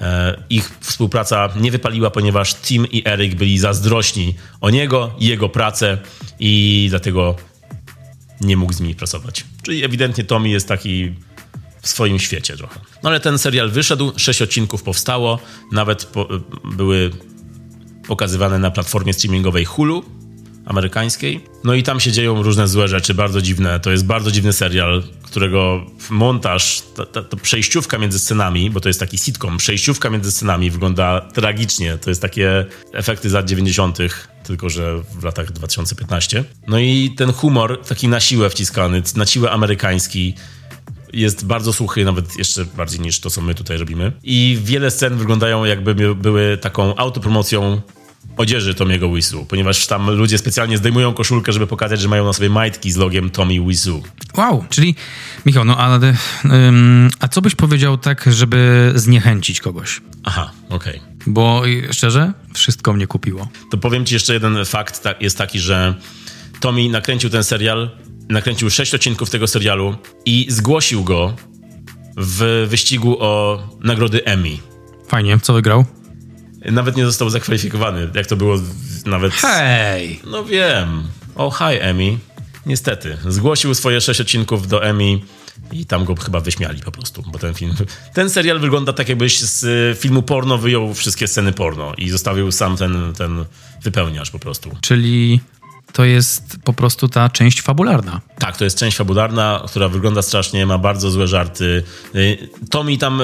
ich 0.49 0.71
współpraca 0.79 1.49
nie 1.55 1.71
wypaliła, 1.71 2.09
ponieważ 2.09 2.55
Tim 2.55 2.87
i 2.91 3.03
Eric 3.05 3.35
byli 3.35 3.59
zazdrośni 3.59 4.35
o 4.61 4.69
niego 4.69 5.11
i 5.19 5.25
jego 5.27 5.49
pracę 5.49 5.97
i 6.39 6.87
dlatego 6.89 7.35
nie 8.41 8.57
mógł 8.57 8.73
z 8.73 8.79
nimi 8.79 8.95
pracować. 8.95 9.45
Czyli 9.63 9.83
ewidentnie 9.83 10.23
Tommy 10.23 10.49
jest 10.49 10.67
taki 10.67 11.13
w 11.81 11.87
swoim 11.87 12.19
świecie 12.19 12.57
trochę. 12.57 12.79
No 13.03 13.09
ale 13.09 13.19
ten 13.19 13.37
serial 13.37 13.69
wyszedł, 13.69 14.11
sześć 14.17 14.41
odcinków 14.41 14.83
powstało, 14.83 15.39
nawet 15.71 16.05
po, 16.05 16.27
były 16.63 17.11
pokazywane 18.07 18.59
na 18.59 18.71
platformie 18.71 19.13
streamingowej 19.13 19.65
Hulu 19.65 20.05
amerykańskiej. 20.65 21.45
No 21.63 21.73
i 21.73 21.83
tam 21.83 21.99
się 21.99 22.11
dzieją 22.11 22.43
różne 22.43 22.67
złe 22.67 22.88
rzeczy, 22.88 23.13
bardzo 23.13 23.41
dziwne. 23.41 23.79
To 23.79 23.91
jest 23.91 24.05
bardzo 24.05 24.31
dziwny 24.31 24.53
serial, 24.53 25.03
którego 25.23 25.85
montaż, 26.09 26.83
ta, 26.95 27.05
ta, 27.05 27.23
ta, 27.23 27.38
przejściówka 27.38 27.97
między 27.97 28.19
scenami, 28.19 28.69
bo 28.69 28.79
to 28.79 28.89
jest 28.89 28.99
taki 28.99 29.17
sitcom, 29.17 29.57
przejściówka 29.57 30.09
między 30.09 30.31
scenami 30.31 30.71
wygląda 30.71 31.21
tragicznie. 31.21 31.97
To 31.97 32.09
jest 32.09 32.21
takie 32.21 32.65
efekty 32.93 33.29
z 33.29 33.33
lat 33.33 33.45
90., 33.45 33.97
tylko 34.43 34.69
że 34.69 35.01
w 35.19 35.23
latach 35.23 35.51
2015. 35.51 36.43
No 36.67 36.79
i 36.79 37.13
ten 37.17 37.33
humor 37.33 37.81
taki 37.88 38.07
na 38.07 38.19
siłę 38.19 38.49
wciskany, 38.49 39.01
na 39.15 39.25
siłę 39.25 39.51
amerykański, 39.51 40.35
jest 41.13 41.45
bardzo 41.45 41.73
suchy, 41.73 42.05
nawet 42.05 42.38
jeszcze 42.38 42.65
bardziej 42.65 42.99
niż 42.99 43.19
to, 43.19 43.29
co 43.29 43.41
my 43.41 43.55
tutaj 43.55 43.77
robimy. 43.77 44.11
I 44.23 44.57
wiele 44.63 44.91
scen 44.91 45.17
wyglądają 45.17 45.65
jakby 45.65 46.15
były 46.15 46.57
taką 46.57 46.95
autopromocją 46.95 47.81
odzieży 48.38 48.73
Tomiego 48.76 49.14
Wisu, 49.14 49.45
ponieważ 49.45 49.88
tam 49.88 50.10
ludzie 50.10 50.38
specjalnie 50.38 50.77
zdejmują 50.77 51.14
koszulkę, 51.14 51.53
żeby 51.53 51.68
pokazać, 51.68 52.02
że 52.02 52.07
mają 52.07 52.26
na 52.26 52.34
sobie 52.34 52.49
majtki 52.49 52.91
z 52.91 52.98
logiem 52.98 53.30
Tommy 53.30 53.68
Wisu. 53.68 54.03
Wow, 54.38 54.65
czyli 54.69 54.95
Michał, 55.45 55.65
no 55.65 55.77
ale 55.77 55.99
um, 56.43 57.10
a 57.19 57.27
co 57.27 57.41
byś 57.41 57.56
powiedział 57.56 57.98
tak, 57.98 58.30
żeby 58.31 58.91
zniechęcić 58.95 59.60
kogoś? 59.60 60.02
Aha, 60.23 60.52
okej. 60.69 60.95
Okay. 60.95 61.11
Bo 61.27 61.64
szczerze, 61.91 62.34
wszystko 62.53 62.93
mnie 62.93 63.07
kupiło. 63.07 63.48
To 63.72 63.77
powiem 63.77 64.06
ci 64.06 64.14
jeszcze 64.14 64.34
jeden 64.34 64.65
fakt, 64.65 65.03
jest 65.19 65.38
taki, 65.38 65.60
że 65.60 65.95
Tommy 66.60 66.89
nakręcił 66.89 67.30
ten 67.30 67.43
serial 67.43 67.89
nakręcił 68.30 68.69
sześć 68.69 68.95
odcinków 68.95 69.30
tego 69.30 69.48
serialu 69.48 69.95
i 70.26 70.45
zgłosił 70.49 71.03
go 71.03 71.35
w 72.18 72.65
wyścigu 72.69 73.18
o 73.19 73.64
nagrody 73.80 74.26
Emmy. 74.26 74.57
Fajnie, 75.07 75.39
co 75.39 75.53
wygrał? 75.53 75.85
Nawet 76.65 76.97
nie 76.97 77.05
został 77.05 77.29
zakwalifikowany, 77.29 78.09
jak 78.13 78.27
to 78.27 78.35
było 78.35 78.55
nawet... 79.05 79.33
Hej! 79.33 80.19
No 80.25 80.43
wiem. 80.45 81.03
O, 81.35 81.51
hi 81.51 81.79
Emmy. 81.79 82.17
Niestety. 82.65 83.17
Zgłosił 83.27 83.75
swoje 83.75 84.01
sześć 84.01 84.21
odcinków 84.21 84.67
do 84.67 84.83
Emmy 84.83 85.19
i 85.71 85.85
tam 85.85 86.05
go 86.05 86.15
chyba 86.15 86.39
wyśmiali 86.39 86.81
po 86.81 86.91
prostu, 86.91 87.23
bo 87.31 87.39
ten 87.39 87.53
film... 87.53 87.75
Ten 88.13 88.29
serial 88.29 88.59
wygląda 88.59 88.93
tak, 88.93 89.09
jakbyś 89.09 89.39
z 89.39 89.99
filmu 89.99 90.21
porno 90.21 90.57
wyjął 90.57 90.93
wszystkie 90.93 91.27
sceny 91.27 91.53
porno 91.53 91.93
i 91.97 92.09
zostawił 92.09 92.51
sam 92.51 92.77
ten, 92.77 93.13
ten 93.17 93.45
wypełniacz 93.83 94.31
po 94.31 94.39
prostu. 94.39 94.77
Czyli 94.81 95.39
to 95.93 96.05
jest 96.05 96.57
po 96.63 96.73
prostu 96.73 97.07
ta 97.07 97.30
część 97.30 97.61
fabularna. 97.61 98.22
Tak, 98.39 98.57
to 98.57 98.63
jest 98.63 98.77
część 98.77 98.97
fabularna, 98.97 99.63
która 99.68 99.88
wygląda 99.88 100.22
strasznie, 100.22 100.65
ma 100.65 100.77
bardzo 100.77 101.11
złe 101.11 101.27
żarty. 101.27 101.84
Y, 102.15 102.49
Tommy 102.69 102.97
tam 102.97 103.22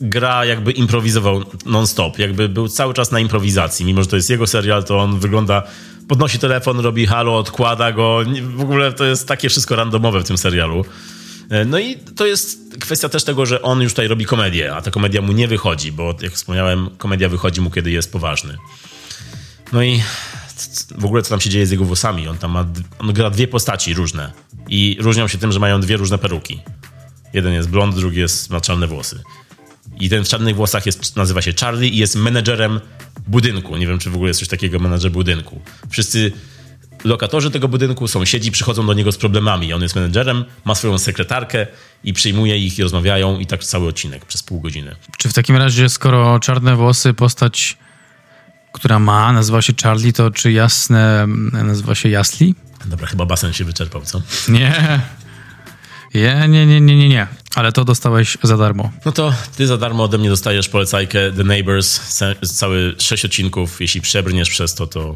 gra 0.00 0.44
jakby 0.44 0.72
improwizował 0.72 1.44
non-stop, 1.66 2.18
jakby 2.18 2.48
był 2.48 2.68
cały 2.68 2.94
czas 2.94 3.10
na 3.10 3.20
improwizacji. 3.20 3.86
Mimo, 3.86 4.02
że 4.02 4.08
to 4.08 4.16
jest 4.16 4.30
jego 4.30 4.46
serial, 4.46 4.84
to 4.84 4.98
on 4.98 5.18
wygląda 5.18 5.62
podnosi 6.08 6.38
telefon, 6.38 6.80
robi 6.80 7.06
halo, 7.06 7.38
odkłada 7.38 7.92
go. 7.92 8.20
W 8.56 8.60
ogóle 8.60 8.92
to 8.92 9.04
jest 9.04 9.28
takie 9.28 9.48
wszystko 9.48 9.76
randomowe 9.76 10.20
w 10.20 10.24
tym 10.24 10.38
serialu. 10.38 10.84
Y, 11.52 11.64
no 11.64 11.78
i 11.78 11.96
to 12.16 12.26
jest 12.26 12.58
kwestia 12.80 13.08
też 13.08 13.24
tego, 13.24 13.46
że 13.46 13.62
on 13.62 13.82
już 13.82 13.92
tutaj 13.92 14.08
robi 14.08 14.24
komedię, 14.24 14.74
a 14.74 14.82
ta 14.82 14.90
komedia 14.90 15.22
mu 15.22 15.32
nie 15.32 15.48
wychodzi, 15.48 15.92
bo 15.92 16.14
jak 16.22 16.32
wspomniałem, 16.32 16.90
komedia 16.98 17.28
wychodzi 17.28 17.60
mu, 17.60 17.70
kiedy 17.70 17.90
jest 17.90 18.12
poważny. 18.12 18.56
No 19.72 19.82
i 19.82 20.02
w 20.98 21.04
ogóle 21.04 21.22
co 21.22 21.30
tam 21.30 21.40
się 21.40 21.50
dzieje 21.50 21.66
z 21.66 21.70
jego 21.70 21.84
włosami. 21.84 22.28
On 22.28 22.38
tam 22.38 22.50
ma, 22.50 22.66
on 22.98 23.12
gra 23.12 23.30
dwie 23.30 23.48
postaci 23.48 23.94
różne 23.94 24.32
i 24.68 24.96
różnią 25.00 25.28
się 25.28 25.38
tym, 25.38 25.52
że 25.52 25.58
mają 25.58 25.80
dwie 25.80 25.96
różne 25.96 26.18
peruki. 26.18 26.60
Jeden 27.32 27.52
jest 27.52 27.68
blond, 27.68 27.94
drugi 27.94 28.20
jest, 28.20 28.50
ma 28.50 28.60
czarne 28.60 28.86
włosy. 28.86 29.22
I 30.00 30.08
ten 30.08 30.24
w 30.24 30.28
czarnych 30.28 30.56
włosach 30.56 30.86
jest, 30.86 31.16
nazywa 31.16 31.42
się 31.42 31.52
Charlie 31.60 31.88
i 31.88 31.96
jest 31.96 32.16
menedżerem 32.16 32.80
budynku. 33.28 33.76
Nie 33.76 33.86
wiem, 33.86 33.98
czy 33.98 34.10
w 34.10 34.14
ogóle 34.14 34.28
jest 34.28 34.40
coś 34.40 34.48
takiego 34.48 34.78
menedżer 34.78 35.10
budynku. 35.10 35.60
Wszyscy 35.90 36.32
lokatorzy 37.04 37.50
tego 37.50 37.68
budynku, 37.68 38.08
sąsiedzi 38.08 38.50
przychodzą 38.50 38.86
do 38.86 38.94
niego 38.94 39.12
z 39.12 39.16
problemami. 39.16 39.72
On 39.72 39.82
jest 39.82 39.94
menedżerem, 39.94 40.44
ma 40.64 40.74
swoją 40.74 40.98
sekretarkę 40.98 41.66
i 42.04 42.12
przyjmuje 42.12 42.58
ich 42.58 42.78
i 42.78 42.82
rozmawiają 42.82 43.38
i 43.38 43.46
tak 43.46 43.64
cały 43.64 43.88
odcinek 43.88 44.24
przez 44.24 44.42
pół 44.42 44.60
godziny. 44.60 44.96
Czy 45.18 45.28
w 45.28 45.32
takim 45.32 45.56
razie, 45.56 45.88
skoro 45.88 46.38
czarne 46.38 46.76
włosy, 46.76 47.14
postać 47.14 47.78
która 48.72 48.98
ma, 48.98 49.32
nazywa 49.32 49.62
się 49.62 49.72
Charlie, 49.82 50.12
to 50.12 50.30
czy 50.30 50.52
jasne 50.52 51.26
nazywa 51.52 51.94
się 51.94 52.08
Jasli? 52.08 52.54
Dobra, 52.86 53.06
chyba 53.06 53.26
basen 53.26 53.52
się 53.52 53.64
wyczerpał, 53.64 54.02
co? 54.02 54.22
Nie. 54.48 55.00
Nie, 56.14 56.48
nie, 56.48 56.66
nie, 56.66 56.80
nie, 56.80 56.96
nie, 56.96 57.08
nie. 57.08 57.26
Ale 57.54 57.72
to 57.72 57.84
dostałeś 57.84 58.38
za 58.42 58.56
darmo. 58.56 58.90
No 59.04 59.12
to 59.12 59.34
ty 59.56 59.66
za 59.66 59.76
darmo 59.76 60.04
ode 60.04 60.18
mnie 60.18 60.28
dostajesz 60.28 60.68
polecajkę 60.68 61.32
The 61.32 61.44
Neighbors, 61.44 62.00
cały 62.42 62.94
sześć 62.98 63.24
odcinków. 63.24 63.80
Jeśli 63.80 64.00
przebrniesz 64.00 64.50
przez 64.50 64.74
to, 64.74 64.86
to 64.86 65.14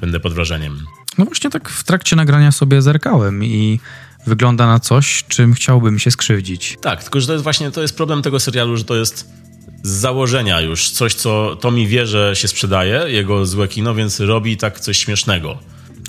będę 0.00 0.20
pod 0.20 0.32
wrażeniem. 0.32 0.84
No 1.18 1.24
właśnie 1.24 1.50
tak 1.50 1.68
w 1.68 1.84
trakcie 1.84 2.16
nagrania 2.16 2.52
sobie 2.52 2.82
zerkałem 2.82 3.44
i 3.44 3.80
wygląda 4.26 4.66
na 4.66 4.80
coś, 4.80 5.24
czym 5.28 5.54
chciałbym 5.54 5.98
się 5.98 6.10
skrzywdzić. 6.10 6.76
Tak, 6.82 7.02
tylko 7.02 7.20
że 7.20 7.26
to 7.26 7.32
jest 7.32 7.42
właśnie 7.42 7.70
to 7.70 7.82
jest 7.82 7.96
problem 7.96 8.22
tego 8.22 8.40
serialu, 8.40 8.76
że 8.76 8.84
to 8.84 8.96
jest 8.96 9.28
z 9.82 9.88
założenia 9.88 10.60
już 10.60 10.90
coś, 10.90 11.14
co 11.14 11.56
Tommy 11.56 11.86
wie, 11.86 12.06
że 12.06 12.36
się 12.36 12.48
sprzedaje, 12.48 13.04
jego 13.06 13.46
złe 13.46 13.68
kino, 13.68 13.94
więc 13.94 14.20
robi 14.20 14.56
tak 14.56 14.80
coś 14.80 14.98
śmiesznego. 14.98 15.58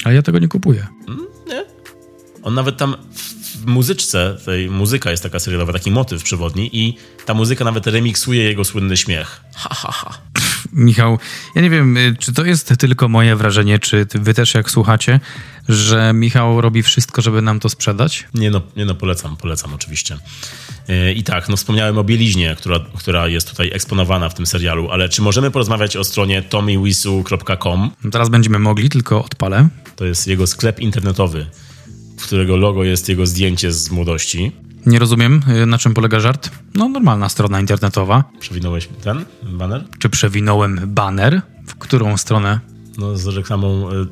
Ale 0.04 0.16
ja 0.16 0.22
tego 0.22 0.40
nie 0.40 0.48
kupuję. 0.48 0.88
Nie? 1.48 1.66
On 2.44 2.54
nawet 2.54 2.78
tam 2.78 2.96
w 3.14 3.40
w 3.60 3.66
muzyczce, 3.66 4.38
tej 4.46 4.70
muzyka 4.70 5.12
jest 5.12 5.24
taka 5.24 5.40
serialowa, 5.40 5.74
taki 5.74 5.92
motyw 5.92 6.24
przewodni 6.24 6.70
i 6.74 6.98
ta 7.26 7.34
muzyka 7.34 7.66
nawet 7.66 7.88
remiksuje 7.88 8.44
jego 8.44 8.66
słynny 8.66 8.98
śmiech. 8.98 9.42
Ha, 9.56 9.70
ha, 9.74 9.92
ha. 9.92 10.18
Michał, 10.74 11.20
ja 11.56 11.62
nie 11.62 11.70
wiem, 11.70 11.98
y, 11.98 12.16
czy 12.20 12.34
to 12.34 12.46
jest 12.46 12.74
tylko 12.78 13.08
moje 13.08 13.36
wrażenie, 13.36 13.80
czy 13.80 14.08
wy 14.14 14.34
też 14.34 14.54
jak 14.54 14.72
słuchacie, 14.72 15.20
że 15.70 16.14
Michał 16.14 16.62
robi 16.62 16.84
wszystko, 16.84 17.22
żeby 17.22 17.42
nam 17.42 17.60
to 17.60 17.70
sprzedać? 17.70 18.28
Nie 18.34 18.52
no, 18.52 18.62
nie 18.76 18.86
no, 18.86 18.96
polecam, 18.96 19.38
polecam 19.38 19.74
oczywiście. 19.74 20.18
Yy, 20.88 21.14
I 21.14 21.24
tak, 21.24 21.50
no 21.50 21.58
wspomniałem 21.58 21.98
o 21.98 22.04
bieliźnie, 22.04 22.56
która, 22.58 22.80
która 22.98 23.28
jest 23.28 23.50
tutaj 23.50 23.70
eksponowana 23.74 24.30
w 24.30 24.34
tym 24.34 24.46
serialu, 24.46 24.92
ale 24.92 25.10
czy 25.10 25.22
możemy 25.22 25.52
porozmawiać 25.52 25.98
o 25.98 26.04
stronie 26.04 26.42
tommywisu.com? 26.42 27.92
No 28.04 28.12
Teraz 28.12 28.30
będziemy 28.30 28.60
mogli, 28.60 28.90
tylko 28.90 29.26
odpalę. 29.26 29.70
To 29.96 30.06
jest 30.06 30.28
jego 30.28 30.48
sklep 30.48 30.80
internetowy, 30.80 31.46
w 32.18 32.24
którego 32.24 32.58
logo 32.58 32.84
jest 32.84 33.10
jego 33.10 33.26
zdjęcie 33.26 33.72
z 33.72 33.92
młodości. 33.92 34.52
Nie 34.86 35.00
rozumiem, 35.00 35.42
y, 35.64 35.66
na 35.66 35.78
czym 35.78 35.94
polega 35.94 36.20
żart. 36.20 36.50
No, 36.76 36.90
normalna 36.90 37.30
strona 37.30 37.60
internetowa. 37.60 38.24
Przewinąłeś 38.40 38.90
ten 39.04 39.26
baner? 39.44 39.84
Czy 40.00 40.10
przewinąłem 40.10 40.80
banner? 40.86 41.42
W 41.68 41.76
którą 41.76 42.18
stronę? 42.18 42.60
No, 42.98 43.18
z 43.18 43.28
reklamą 43.28 43.92
y, 43.92 44.08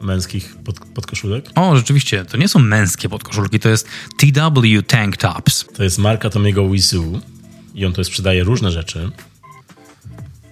męskich 0.00 0.56
pod, 0.64 0.80
podkoszulek. 0.80 1.50
O, 1.54 1.76
rzeczywiście, 1.76 2.24
to 2.24 2.36
nie 2.36 2.48
są 2.48 2.58
męskie 2.58 3.08
podkoszulki, 3.08 3.60
to 3.60 3.68
jest 3.68 3.88
TW 4.16 4.82
Tank 4.86 5.16
Tops. 5.16 5.64
To 5.76 5.82
jest 5.82 5.98
marka 5.98 6.30
Tomiego 6.30 6.70
Wisu 6.70 7.20
i 7.74 7.86
on 7.86 7.92
to 7.92 8.04
sprzedaje 8.04 8.44
różne 8.44 8.70
rzeczy. 8.70 9.10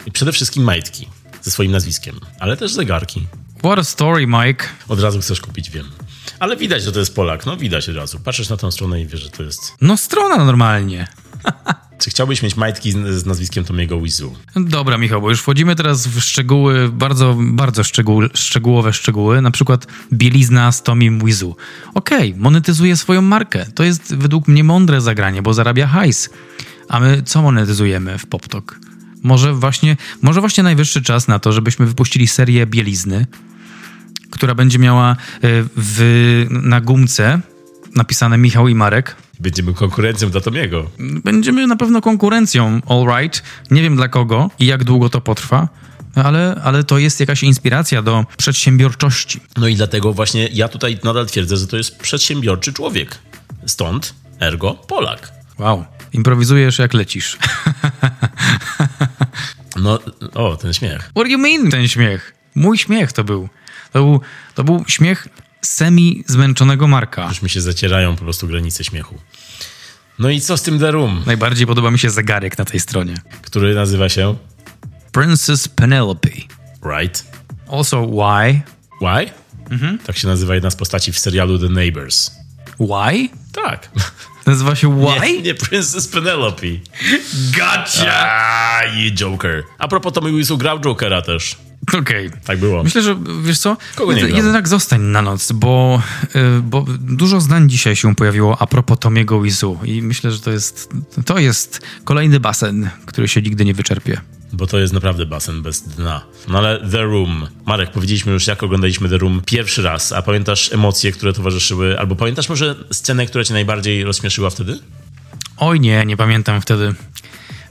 I 0.06 0.12
przede 0.12 0.32
wszystkim 0.32 0.62
majtki 0.64 1.08
ze 1.42 1.50
swoim 1.50 1.72
nazwiskiem, 1.72 2.20
ale 2.38 2.56
też 2.56 2.72
zegarki. 2.72 3.26
What 3.58 3.78
a 3.78 3.84
story, 3.84 4.26
Mike. 4.26 4.64
Od 4.88 5.00
razu 5.00 5.20
chcesz 5.20 5.40
kupić, 5.40 5.70
wiem. 5.70 5.86
Ale 6.38 6.56
widać, 6.56 6.82
że 6.82 6.92
to 6.92 6.98
jest 6.98 7.14
Polak, 7.14 7.46
no 7.46 7.56
widać 7.56 7.88
od 7.88 7.96
razu. 7.96 8.20
Patrzysz 8.20 8.48
na 8.48 8.56
tą 8.56 8.70
stronę 8.70 9.00
i 9.00 9.06
wiesz, 9.06 9.20
że 9.20 9.30
to 9.30 9.42
jest... 9.42 9.60
No, 9.80 9.96
strona 9.96 10.44
normalnie. 10.44 11.08
Czy 12.00 12.10
chciałbyś 12.10 12.42
mieć 12.42 12.56
majtki 12.56 12.92
z, 12.92 13.26
nazwiskiem 13.26 13.64
Tomiego 13.64 14.00
Wisu? 14.00 14.36
Dobra, 14.56 14.98
Michał, 14.98 15.20
bo 15.20 15.30
już 15.30 15.40
wchodzimy 15.40 15.76
teraz 15.76 16.06
w 16.06 16.20
szczegóły, 16.20 16.88
bardzo, 16.88 17.36
bardzo 17.40 17.84
szczegół, 17.84 18.22
szczegółowe 18.34 18.92
szczegóły, 18.92 19.42
na 19.42 19.50
przykład 19.50 19.86
bielizna 20.12 20.72
z 20.72 20.82
Tomim 20.82 21.24
Wizu. 21.24 21.56
Okej, 21.94 22.34
monetyzuje 22.34 22.96
swoją 22.96 23.22
markę. 23.22 23.66
To 23.74 23.84
jest 23.84 24.14
według 24.14 24.48
mnie 24.48 24.64
mądre 24.64 25.00
zagranie, 25.00 25.42
bo 25.42 25.54
zarabia 25.54 25.86
hajs. 25.86 26.30
A 26.88 27.00
my 27.00 27.22
co 27.22 27.42
monetyzujemy 27.42 28.18
w 28.18 28.26
PopTok? 28.26 28.78
Może 29.22 29.54
właśnie, 29.54 29.96
może 30.22 30.40
właśnie 30.40 30.62
najwyższy 30.62 31.02
czas 31.02 31.28
na 31.28 31.38
to, 31.38 31.52
żebyśmy 31.52 31.86
wypuścili 31.86 32.26
serię 32.26 32.66
bielizny, 32.66 33.26
która 34.30 34.54
będzie 34.54 34.78
miała 34.78 35.10
e, 35.10 35.16
w, 35.76 36.46
na 36.50 36.80
gumce 36.80 37.40
napisane 37.94 38.38
Michał 38.38 38.68
i 38.68 38.74
Marek, 38.74 39.16
Będziemy 39.40 39.74
konkurencją 39.74 40.30
dla 40.30 40.40
Tomiego. 40.40 40.90
Będziemy 40.98 41.66
na 41.66 41.76
pewno 41.76 42.00
konkurencją, 42.00 42.80
all 42.88 43.20
right. 43.20 43.42
Nie 43.70 43.82
wiem 43.82 43.96
dla 43.96 44.08
kogo 44.08 44.50
i 44.58 44.66
jak 44.66 44.84
długo 44.84 45.08
to 45.08 45.20
potrwa, 45.20 45.68
ale, 46.14 46.60
ale 46.64 46.84
to 46.84 46.98
jest 46.98 47.20
jakaś 47.20 47.42
inspiracja 47.42 48.02
do 48.02 48.24
przedsiębiorczości. 48.36 49.40
No 49.56 49.68
i 49.68 49.74
dlatego 49.74 50.12
właśnie 50.12 50.48
ja 50.52 50.68
tutaj 50.68 50.98
nadal 51.04 51.26
twierdzę, 51.26 51.56
że 51.56 51.66
to 51.66 51.76
jest 51.76 51.98
przedsiębiorczy 51.98 52.72
człowiek. 52.72 53.18
Stąd, 53.66 54.14
ergo, 54.40 54.74
Polak. 54.74 55.32
Wow. 55.58 55.84
Improwizujesz 56.12 56.78
jak 56.78 56.94
lecisz. 56.94 57.38
No, 59.76 59.98
o, 60.34 60.56
ten 60.56 60.72
śmiech. 60.72 61.00
What 61.00 61.14
do 61.14 61.26
you 61.26 61.38
mean 61.38 61.70
ten 61.70 61.88
śmiech? 61.88 62.34
Mój 62.54 62.78
śmiech 62.78 63.12
to 63.12 63.24
był. 63.24 63.48
To 63.92 63.98
był, 63.98 64.20
to 64.54 64.64
był 64.64 64.84
śmiech 64.88 65.28
semi 65.62 66.24
zmęczonego 66.26 66.88
Marka. 66.88 67.28
Już 67.28 67.42
mi 67.42 67.50
się 67.50 67.60
zacierają 67.60 68.16
po 68.16 68.22
prostu 68.24 68.46
granice 68.46 68.84
śmiechu. 68.84 69.18
No 70.18 70.30
i 70.30 70.40
co 70.40 70.56
z 70.56 70.62
tym 70.62 70.78
The 70.78 70.90
Room, 70.90 71.22
Najbardziej 71.26 71.66
podoba 71.66 71.90
mi 71.90 71.98
się 71.98 72.10
zegarek 72.10 72.58
na 72.58 72.64
tej 72.64 72.80
stronie. 72.80 73.14
który 73.42 73.74
nazywa 73.74 74.08
się 74.08 74.36
Princess 75.12 75.68
Penelope. 75.68 76.30
Right? 76.98 77.24
Also, 77.72 78.06
why? 78.06 78.60
Why? 79.00 79.30
Tak 80.06 80.18
się 80.18 80.28
nazywa 80.28 80.54
jedna 80.54 80.70
z 80.70 80.76
postaci 80.76 81.12
w 81.12 81.18
serialu 81.18 81.58
The 81.58 81.68
Neighbors. 81.68 82.30
Why? 82.80 83.28
Tak. 83.52 83.90
Nazywa 84.46 84.74
się 84.76 85.00
Why? 85.06 85.32
Nie, 85.32 85.42
nie 85.42 85.54
Princess 85.54 86.08
Penelope. 86.08 86.66
Gotcha! 87.56 88.12
A, 88.12 88.84
you 88.84 89.10
Joker. 89.14 89.62
A 89.78 89.88
propos, 89.88 90.12
Tommy 90.12 90.32
Wiseau 90.32 90.58
grał 90.58 90.80
Jokera 90.80 91.22
też. 91.22 91.56
Okej. 91.98 92.30
Tak 92.44 92.58
było. 92.58 92.82
Myślę, 92.82 93.02
że 93.02 93.16
wiesz 93.42 93.58
co? 93.58 93.76
Kogo 93.94 94.12
nie? 94.12 94.22
Jednak 94.22 94.68
zostań 94.68 95.00
na 95.00 95.22
noc, 95.22 95.52
bo, 95.52 96.02
y, 96.36 96.62
bo 96.62 96.86
dużo 97.00 97.40
zdań 97.40 97.70
dzisiaj 97.70 97.96
się 97.96 98.14
pojawiło 98.14 98.62
a 98.62 98.66
propos 98.66 98.98
Tomiego 98.98 99.42
Wizu 99.42 99.78
i 99.84 100.02
myślę, 100.02 100.30
że 100.30 100.40
to 100.40 100.50
jest, 100.50 100.92
to 101.26 101.38
jest 101.38 101.80
kolejny 102.04 102.40
basen, 102.40 102.90
który 103.06 103.28
się 103.28 103.42
nigdy 103.42 103.64
nie 103.64 103.74
wyczerpie. 103.74 104.20
Bo 104.52 104.66
to 104.66 104.78
jest 104.78 104.92
naprawdę 104.92 105.26
basen 105.26 105.62
bez 105.62 105.82
dna. 105.82 106.20
No 106.48 106.58
ale 106.58 106.90
The 106.90 107.02
Room. 107.02 107.46
Marek, 107.66 107.90
powiedzieliśmy 107.90 108.32
już, 108.32 108.46
jak 108.46 108.62
oglądaliśmy 108.62 109.08
The 109.08 109.18
Room 109.18 109.42
pierwszy 109.46 109.82
raz, 109.82 110.12
a 110.12 110.22
pamiętasz 110.22 110.72
emocje, 110.72 111.12
które 111.12 111.32
towarzyszyły, 111.32 111.98
albo 111.98 112.16
pamiętasz 112.16 112.48
może 112.48 112.76
scenę, 112.92 113.26
która 113.26 113.44
cię 113.44 113.54
najbardziej 113.54 114.04
rozśmieszyła 114.04 114.50
wtedy? 114.50 114.78
Oj 115.56 115.80
nie, 115.80 116.04
nie 116.06 116.16
pamiętam 116.16 116.60
wtedy. 116.60 116.94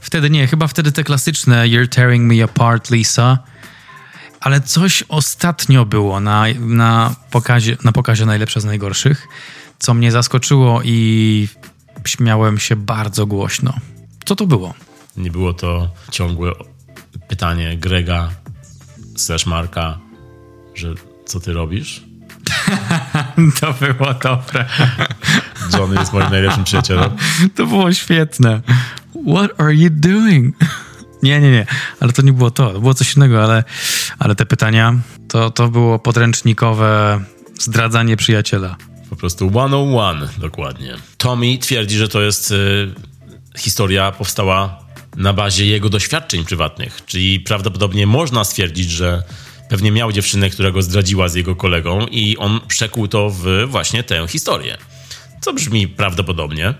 Wtedy 0.00 0.30
nie, 0.30 0.46
chyba 0.46 0.66
wtedy 0.66 0.92
te 0.92 1.04
klasyczne 1.04 1.68
You're 1.68 1.88
tearing 1.88 2.32
me 2.32 2.44
apart, 2.44 2.90
Lisa. 2.90 3.38
Ale 4.40 4.60
coś 4.60 5.04
ostatnio 5.08 5.84
było 5.84 6.20
na, 6.20 6.44
na, 6.58 7.14
pokazie, 7.30 7.76
na 7.84 7.92
pokazie 7.92 8.26
Najlepsze 8.26 8.60
z 8.60 8.64
Najgorszych, 8.64 9.28
co 9.78 9.94
mnie 9.94 10.12
zaskoczyło 10.12 10.82
i 10.84 11.48
śmiałem 12.06 12.58
się 12.58 12.76
bardzo 12.76 13.26
głośno. 13.26 13.74
Co 14.24 14.36
to 14.36 14.46
było? 14.46 14.74
Nie 15.16 15.30
było 15.30 15.54
to 15.54 15.90
ciągłe 16.10 16.52
pytanie 17.28 17.76
Grega 17.76 18.30
slash 19.16 19.46
Marka, 19.46 19.98
że 20.74 20.94
co 21.26 21.40
ty 21.40 21.52
robisz? 21.52 22.02
To 23.60 23.72
było 23.72 24.14
dobre. 24.14 24.66
Johnny 25.78 26.00
jest 26.00 26.12
moim 26.12 26.30
najlepszym 26.30 26.64
przyjacielem. 26.64 27.10
To 27.54 27.66
było 27.66 27.92
świetne. 27.92 28.60
What 29.36 29.60
are 29.60 29.74
you 29.74 29.90
doing? 29.90 30.56
Nie, 31.22 31.40
nie, 31.40 31.50
nie, 31.50 31.66
ale 32.00 32.12
to 32.12 32.22
nie 32.22 32.32
było 32.32 32.50
to. 32.50 32.80
Było 32.80 32.94
coś 32.94 33.16
innego, 33.16 33.44
ale, 33.44 33.64
ale 34.18 34.34
te 34.34 34.46
pytania 34.46 34.94
to, 35.28 35.50
to 35.50 35.68
było 35.68 35.98
podręcznikowe 35.98 37.20
zdradzanie 37.58 38.16
przyjaciela. 38.16 38.76
Po 39.10 39.16
prostu 39.16 39.50
101 39.50 40.28
dokładnie. 40.38 40.96
Tommy 41.16 41.58
twierdzi, 41.58 41.96
że 41.96 42.08
to 42.08 42.20
jest 42.20 42.50
y, 42.50 42.94
historia 43.58 44.12
powstała 44.12 44.78
na 45.16 45.32
bazie 45.32 45.66
jego 45.66 45.88
doświadczeń 45.88 46.44
prywatnych, 46.44 47.00
czyli 47.06 47.40
prawdopodobnie 47.40 48.06
można 48.06 48.44
stwierdzić, 48.44 48.90
że 48.90 49.22
pewnie 49.68 49.92
miał 49.92 50.12
dziewczynę, 50.12 50.50
która 50.50 50.70
go 50.70 50.82
zdradziła 50.82 51.28
z 51.28 51.34
jego 51.34 51.56
kolegą 51.56 52.06
i 52.06 52.36
on 52.36 52.60
przekuł 52.68 53.08
to 53.08 53.30
w 53.30 53.44
właśnie 53.66 54.02
tę 54.02 54.28
historię. 54.28 54.78
Co 55.40 55.52
brzmi 55.52 55.88
prawdopodobnie, 55.88 56.74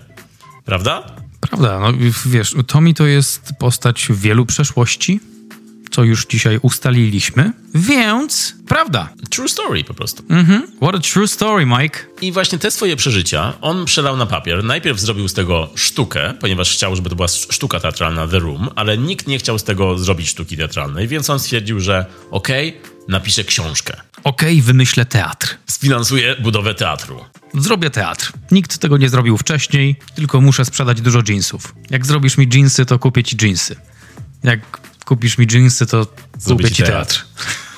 prawda? 0.65 1.20
Prawda, 1.51 1.79
no 1.79 1.93
wiesz, 2.25 2.55
Tommy 2.67 2.93
to 2.93 3.05
jest 3.05 3.53
postać 3.59 4.07
wielu 4.09 4.45
przeszłości, 4.45 5.19
co 5.91 6.03
już 6.03 6.25
dzisiaj 6.25 6.59
ustaliliśmy, 6.61 7.51
więc 7.75 8.55
prawda. 8.67 9.09
True 9.29 9.49
story 9.49 9.83
po 9.83 9.93
prostu. 9.93 10.23
Mhm. 10.29 10.67
What 10.77 10.95
a 10.95 10.99
true 10.99 11.27
story, 11.27 11.65
Mike. 11.65 11.99
I 12.21 12.31
właśnie 12.31 12.59
te 12.59 12.71
swoje 12.71 12.95
przeżycia 12.95 13.53
on 13.61 13.85
przelał 13.85 14.17
na 14.17 14.25
papier. 14.25 14.63
Najpierw 14.63 14.99
zrobił 14.99 15.27
z 15.27 15.33
tego 15.33 15.69
sztukę, 15.75 16.33
ponieważ 16.39 16.73
chciał, 16.73 16.95
żeby 16.95 17.09
to 17.09 17.15
była 17.15 17.27
sztuka 17.27 17.79
teatralna 17.79 18.27
The 18.27 18.39
Room, 18.39 18.69
ale 18.75 18.97
nikt 18.97 19.27
nie 19.27 19.39
chciał 19.39 19.59
z 19.59 19.63
tego 19.63 19.97
zrobić 19.97 20.29
sztuki 20.29 20.57
teatralnej, 20.57 21.07
więc 21.07 21.29
on 21.29 21.39
stwierdził, 21.39 21.79
że 21.79 22.05
okej, 22.31 22.77
napiszę 23.07 23.43
książkę. 23.43 24.01
Okej, 24.23 24.61
wymyślę 24.61 25.05
teatr. 25.05 25.57
Sfinansuję 25.67 26.35
budowę 26.39 26.75
teatru. 26.75 27.25
Zrobię 27.53 27.89
teatr. 27.89 28.31
Nikt 28.51 28.77
tego 28.77 28.97
nie 28.97 29.09
zrobił 29.09 29.37
wcześniej, 29.37 29.95
tylko 30.15 30.41
muszę 30.41 30.65
sprzedać 30.65 31.01
dużo 31.01 31.21
jeansów. 31.29 31.75
Jak 31.89 32.05
zrobisz 32.05 32.37
mi 32.37 32.47
jeansy, 32.53 32.85
to 32.85 32.99
kupię 32.99 33.23
ci 33.23 33.37
jeansy. 33.41 33.75
Jak 34.43 34.79
kupisz 35.05 35.37
mi 35.37 35.47
dżinsy, 35.47 35.85
to 35.85 36.07
kupię 36.47 36.71
ci 36.71 36.83
teatr. 36.83 37.25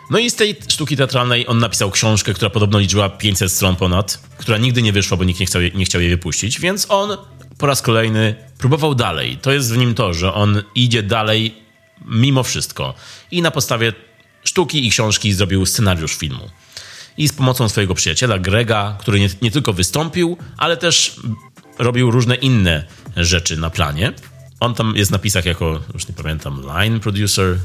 No 0.10 0.20
i 0.20 0.30
z 0.30 0.36
tej 0.36 0.56
sztuki 0.68 0.98
teatralnej 0.98 1.48
on 1.48 1.60
napisał 1.60 1.92
książkę, 1.92 2.34
która 2.34 2.50
podobno 2.50 2.80
liczyła 2.80 3.10
500 3.10 3.52
stron 3.52 3.76
ponad, 3.76 4.20
która 4.38 4.58
nigdy 4.58 4.82
nie 4.82 4.94
wyszła, 4.94 5.18
bo 5.18 5.24
nikt 5.24 5.40
nie 5.40 5.46
chciał, 5.46 5.62
nie 5.76 5.86
chciał 5.86 6.02
jej 6.02 6.10
wypuścić, 6.10 6.60
więc 6.60 6.86
on 6.90 7.18
po 7.58 7.68
raz 7.68 7.82
kolejny 7.82 8.36
próbował 8.58 8.96
dalej. 8.96 9.38
To 9.38 9.52
jest 9.52 9.74
w 9.74 9.78
nim 9.78 9.94
to, 9.96 10.14
że 10.14 10.34
on 10.34 10.64
idzie 10.76 11.04
dalej 11.04 11.56
mimo 12.06 12.44
wszystko. 12.44 12.94
I 13.32 13.42
na 13.42 13.52
podstawie 13.52 13.94
sztuki 14.44 14.88
i 14.88 14.90
książki 14.90 15.34
zrobił 15.34 15.66
scenariusz 15.66 16.16
filmu. 16.16 16.50
I 17.18 17.28
z 17.28 17.34
pomocą 17.34 17.70
swojego 17.70 17.96
przyjaciela 17.96 18.40
Grega, 18.40 18.98
który 19.00 19.20
nie, 19.20 19.30
nie 19.42 19.52
tylko 19.52 19.74
wystąpił, 19.74 20.38
ale 20.58 20.78
też 20.78 21.16
robił 21.80 22.12
różne 22.12 22.36
inne 22.36 22.86
rzeczy 23.18 23.58
na 23.58 23.70
planie. 23.70 24.14
On 24.60 24.74
tam 24.76 24.96
jest 24.96 25.12
na 25.12 25.18
napisach 25.18 25.46
jako, 25.46 25.82
już 25.94 26.08
nie 26.08 26.14
pamiętam, 26.14 26.62
line 26.66 27.00
producer, 27.00 27.58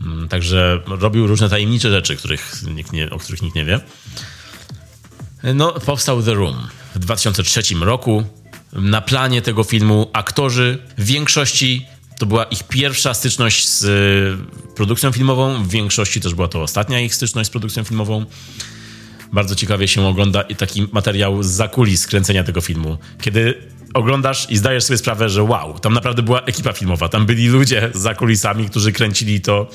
mm, 0.00 0.28
Także 0.28 0.80
robił 0.86 1.26
różne 1.26 1.48
tajemnicze 1.48 1.90
rzeczy, 1.90 2.16
których 2.16 2.52
nie, 2.92 3.10
o 3.10 3.18
których 3.18 3.42
nikt 3.42 3.56
nie 3.56 3.64
wie. 3.64 3.80
No, 5.54 5.72
powstał 5.72 6.22
The 6.22 6.34
Room 6.34 6.68
w 6.94 6.98
2003 6.98 7.62
roku. 7.80 8.24
Na 8.72 9.00
planie 9.00 9.42
tego 9.42 9.64
filmu 9.64 10.10
aktorzy 10.12 10.78
w 10.98 11.04
większości 11.04 11.86
to 12.20 12.26
była 12.26 12.44
ich 12.44 12.62
pierwsza 12.62 13.14
styczność 13.14 13.68
z 13.68 13.84
y, 13.84 14.74
produkcją 14.74 15.12
filmową, 15.12 15.62
w 15.64 15.68
większości 15.68 16.20
też 16.20 16.34
była 16.34 16.48
to 16.48 16.62
ostatnia 16.62 17.00
ich 17.00 17.14
styczność 17.14 17.48
z 17.48 17.50
produkcją 17.50 17.84
filmową. 17.84 18.24
Bardzo 19.32 19.54
ciekawie 19.54 19.88
się 19.88 20.06
ogląda 20.06 20.44
taki 20.44 20.86
materiał 20.92 21.42
z 21.42 21.46
zakulis 21.46 22.06
kręcenia 22.06 22.44
tego 22.44 22.60
filmu. 22.60 22.98
Kiedy 23.20 23.54
oglądasz 23.94 24.50
i 24.50 24.56
zdajesz 24.56 24.84
sobie 24.84 24.98
sprawę, 24.98 25.28
że 25.28 25.42
wow, 25.42 25.78
tam 25.78 25.94
naprawdę 25.94 26.22
była 26.22 26.40
ekipa 26.40 26.72
filmowa, 26.72 27.08
tam 27.08 27.26
byli 27.26 27.48
ludzie 27.48 27.90
za 27.94 28.14
kulisami, 28.14 28.68
którzy 28.68 28.92
kręcili 28.92 29.40
to 29.40 29.70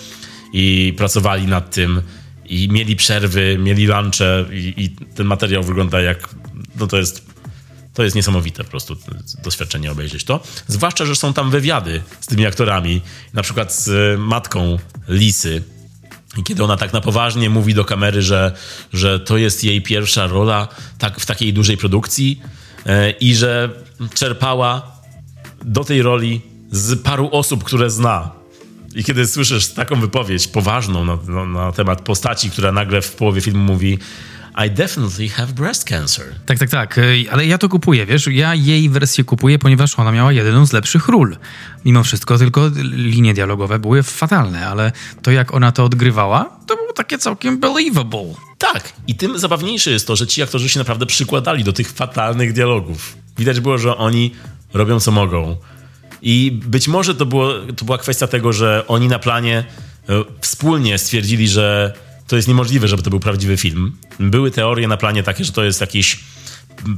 i 0.54 0.94
pracowali 0.98 1.48
nad 1.48 1.76
tym 1.76 2.02
i 2.46 2.70
mieli 2.70 2.96
przerwy, 2.96 3.58
mieli 3.60 3.88
lunche 3.88 4.46
i, 4.52 4.74
i 4.78 4.90
ten 4.90 5.28
materiał 5.28 5.64
wygląda 5.64 6.02
jak, 6.02 6.30
no 6.80 6.88
to 6.88 6.98
jest 6.98 7.35
to 7.96 8.04
jest 8.04 8.16
niesamowite 8.16 8.64
po 8.64 8.70
prostu 8.70 8.98
doświadczenie 9.44 9.92
obejrzeć 9.92 10.24
to. 10.24 10.44
Zwłaszcza, 10.68 11.06
że 11.06 11.16
są 11.16 11.34
tam 11.34 11.50
wywiady 11.52 12.02
z 12.20 12.26
tymi 12.26 12.46
aktorami, 12.46 13.02
na 13.34 13.42
przykład 13.42 13.74
z 13.74 13.90
e, 13.90 14.18
matką 14.18 14.80
Lisy. 15.10 15.64
I 16.38 16.44
kiedy 16.44 16.64
ona 16.64 16.78
tak 16.78 16.94
na 16.94 17.02
poważnie 17.02 17.50
mówi 17.50 17.74
do 17.74 17.86
kamery, 17.86 18.22
że, 18.22 18.52
że 18.94 19.20
to 19.20 19.38
jest 19.38 19.64
jej 19.64 19.82
pierwsza 19.82 20.28
rola 20.28 20.68
tak, 20.98 21.20
w 21.20 21.26
takiej 21.26 21.54
dużej 21.54 21.78
produkcji 21.78 22.42
e, 22.86 23.12
i 23.12 23.36
że 23.36 23.70
czerpała 24.14 24.92
do 25.66 25.84
tej 25.84 26.02
roli 26.02 26.42
z 26.72 27.02
paru 27.04 27.30
osób, 27.32 27.64
które 27.64 27.90
zna. 27.90 28.32
I 28.96 29.04
kiedy 29.04 29.28
słyszysz 29.28 29.68
taką 29.68 30.02
wypowiedź 30.02 30.48
poważną 30.48 31.06
na, 31.06 31.18
na, 31.28 31.46
na 31.46 31.72
temat 31.72 32.02
postaci, 32.02 32.50
która 32.50 32.72
nagle 32.72 33.02
w 33.02 33.12
połowie 33.12 33.42
filmu 33.42 33.64
mówi 33.64 34.00
i 34.58 34.70
definitely 34.70 35.30
have 35.30 35.54
breast 35.54 35.84
cancer. 35.84 36.26
Tak, 36.46 36.60
tak, 36.60 36.70
tak. 36.70 37.00
Ale 37.32 37.46
ja 37.46 37.58
to 37.58 37.70
kupuję, 37.70 38.06
wiesz? 38.06 38.28
Ja 38.28 38.56
jej 38.56 38.90
wersję 38.90 39.24
kupuję, 39.24 39.60
ponieważ 39.60 40.00
ona 40.00 40.12
miała 40.12 40.32
jedną 40.32 40.66
z 40.66 40.74
lepszych 40.74 41.08
ról. 41.08 41.38
Mimo 41.86 42.04
wszystko, 42.04 42.38
tylko 42.38 42.72
linie 42.94 43.34
dialogowe 43.34 43.80
były 43.80 44.04
fatalne, 44.04 44.68
ale 44.68 44.92
to 45.22 45.32
jak 45.32 45.54
ona 45.54 45.72
to 45.72 45.84
odgrywała, 45.84 46.60
to 46.68 46.76
było 46.76 46.94
takie 46.94 47.18
całkiem 47.18 47.60
believable. 47.60 48.34
Tak. 48.58 48.94
I 49.08 49.16
tym 49.16 49.40
zabawniejsze 49.40 49.92
jest 49.92 50.08
to, 50.08 50.16
że 50.16 50.28
ci 50.28 50.44
aktorzy 50.44 50.70
się 50.70 50.80
naprawdę 50.80 51.06
przykładali 51.06 51.64
do 51.64 51.74
tych 51.74 51.92
fatalnych 51.92 52.54
dialogów. 52.54 53.18
Widać 53.38 53.60
było, 53.60 53.78
że 53.78 53.98
oni 53.98 54.32
robią 54.74 55.00
co 55.00 55.12
mogą. 55.12 55.58
I 56.22 56.60
być 56.66 56.88
może 56.88 57.16
to, 57.16 57.26
było, 57.26 57.54
to 57.78 57.86
była 57.86 57.98
kwestia 57.98 58.28
tego, 58.28 58.54
że 58.54 58.84
oni 58.88 59.08
na 59.08 59.20
planie 59.20 59.64
e, 60.10 60.24
wspólnie 60.42 60.98
stwierdzili, 60.98 61.48
że 61.48 61.94
to 62.28 62.36
jest 62.36 62.48
niemożliwe, 62.48 62.88
żeby 62.88 63.04
to 63.04 63.10
był 63.10 63.20
prawdziwy 63.20 63.58
film. 63.58 63.98
Były 64.20 64.52
teorie 64.52 64.88
na 64.88 64.98
planie 64.98 65.24
takie, 65.24 65.46
że 65.46 65.52
to 65.52 65.64
jest 65.64 65.82
jakieś 65.82 66.20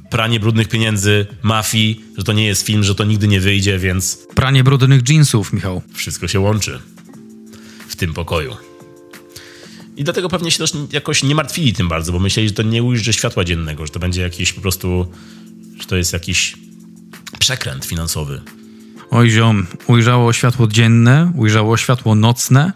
pranie 0.10 0.40
brudnych 0.40 0.68
pieniędzy, 0.68 1.26
mafii, 1.44 2.06
że 2.18 2.24
to 2.24 2.34
nie 2.34 2.46
jest 2.46 2.66
film, 2.66 2.84
że 2.84 2.96
to 2.96 3.04
nigdy 3.04 3.28
nie 3.28 3.40
wyjdzie, 3.40 3.80
więc... 3.80 4.28
Pranie 4.36 4.64
brudnych 4.64 5.10
jeansów, 5.10 5.54
Michał. 5.54 5.82
Wszystko 5.94 6.28
się 6.28 6.40
łączy 6.40 6.80
w 7.88 7.96
tym 7.96 8.14
pokoju. 8.14 8.58
I 9.98 10.04
dlatego 10.04 10.30
pewnie 10.30 10.52
się 10.52 10.58
też 10.58 10.74
jakoś 10.92 11.24
nie 11.24 11.36
martwili 11.36 11.74
tym 11.74 11.88
bardzo, 11.88 12.12
bo 12.12 12.20
myśleli, 12.20 12.50
że 12.50 12.56
to 12.56 12.64
nie 12.64 12.84
ujrzy 12.84 13.14
światła 13.14 13.44
dziennego, 13.44 13.86
że 13.86 13.92
to 13.92 14.00
będzie 14.00 14.22
jakiś 14.22 14.54
po 14.54 14.62
prostu, 14.62 15.12
że 15.80 15.86
to 15.86 15.96
jest 15.96 16.14
jakiś 16.14 16.58
przekręt 17.40 17.86
finansowy. 17.86 18.42
Oj 19.12 19.30
ziom, 19.30 19.68
ujrzało 19.88 20.34
światło 20.34 20.68
dzienne, 20.68 21.32
ujrzało 21.36 21.78
światło 21.78 22.16
nocne, 22.16 22.74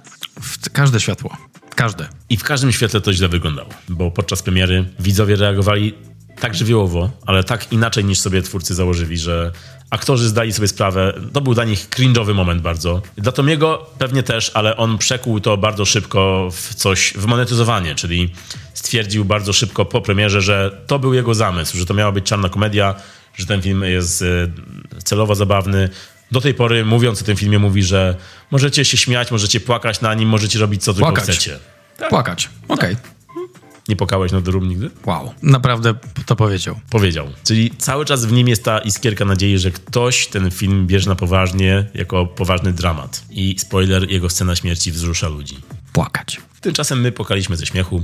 każde 0.74 1.00
światło. 1.00 1.51
Każde. 1.76 2.08
I 2.30 2.38
w 2.38 2.44
każdym 2.44 2.72
świetle 2.72 3.02
to 3.02 3.14
źle 3.14 3.28
wyglądało, 3.28 3.70
bo 3.90 4.12
podczas 4.12 4.42
premiery 4.42 4.86
widzowie 5.00 5.36
reagowali 5.36 5.94
tak 6.40 6.56
żywiołowo, 6.56 7.10
ale 7.26 7.44
tak 7.44 7.72
inaczej 7.72 8.06
niż 8.06 8.20
sobie 8.20 8.42
twórcy 8.42 8.76
założyli, 8.76 9.18
że 9.18 9.52
aktorzy 9.90 10.28
zdali 10.28 10.54
sobie 10.54 10.68
sprawę, 10.68 11.14
to 11.34 11.42
był 11.42 11.54
dla 11.54 11.64
nich 11.64 11.90
cringe'owy 11.90 12.34
moment 12.34 12.62
bardzo. 12.62 13.02
Dla 13.18 13.32
Tomiego 13.32 13.86
pewnie 13.98 14.24
też, 14.24 14.52
ale 14.54 14.78
on 14.78 14.98
przekuł 14.98 15.40
to 15.40 15.58
bardzo 15.58 15.86
szybko 15.86 16.50
w 16.52 16.76
coś, 16.76 17.14
w 17.18 17.26
monetyzowanie, 17.26 17.96
czyli 17.96 18.34
stwierdził 18.74 19.26
bardzo 19.26 19.54
szybko 19.54 19.86
po 19.86 20.02
premierze, 20.02 20.42
że 20.42 20.84
to 20.88 21.00
był 21.00 21.14
jego 21.14 21.34
zamysł, 21.34 21.78
że 21.78 21.86
to 21.86 21.94
miała 21.94 22.12
być 22.12 22.26
czarna 22.26 22.50
komedia, 22.50 22.96
że 23.38 23.46
ten 23.46 23.62
film 23.62 23.84
jest 23.84 24.22
e, 24.22 24.26
celowo 25.04 25.36
zabawny, 25.36 25.90
do 26.32 26.42
tej 26.42 26.54
pory, 26.54 26.86
mówiąc 26.86 27.22
o 27.22 27.26
tym 27.26 27.38
filmie, 27.38 27.60
mówi, 27.60 27.84
że 27.84 28.16
możecie 28.52 28.86
się 28.86 28.98
śmiać, 28.98 29.32
możecie 29.32 29.60
płakać 29.60 30.02
na 30.02 30.14
nim, 30.14 30.30
możecie 30.30 30.60
robić 30.60 30.84
co 30.84 30.94
płakać. 30.94 31.16
tylko 31.16 31.32
chcecie. 31.32 31.60
Tak. 31.98 32.10
Płakać, 32.10 32.50
okej. 32.68 32.94
Okay. 32.94 33.12
Nie 33.88 33.96
płakałeś 33.96 34.32
na 34.32 34.42
The 34.42 34.52
Room 34.52 34.70
nigdy? 34.70 34.90
Wow, 35.06 35.34
naprawdę 35.44 35.94
to 36.26 36.36
powiedział. 36.36 36.80
Powiedział. 36.90 37.28
Czyli 37.44 37.72
cały 37.78 38.06
czas 38.06 38.26
w 38.26 38.32
nim 38.32 38.48
jest 38.48 38.64
ta 38.64 38.80
iskierka 38.80 39.26
nadziei, 39.26 39.58
że 39.58 39.72
ktoś 39.72 40.28
ten 40.28 40.52
film 40.52 40.88
bierze 40.88 41.10
na 41.10 41.16
poważnie, 41.16 41.86
jako 41.94 42.26
poważny 42.26 42.74
dramat. 42.74 43.24
I 43.30 43.56
spoiler, 43.60 44.12
jego 44.12 44.30
scena 44.30 44.56
śmierci 44.56 44.92
wzrusza 44.92 45.28
ludzi. 45.30 45.58
Płakać. 45.94 46.42
Tymczasem 46.62 47.02
my 47.02 47.12
płakaliśmy 47.12 47.58
ze 47.58 47.66
śmiechu. 47.66 48.04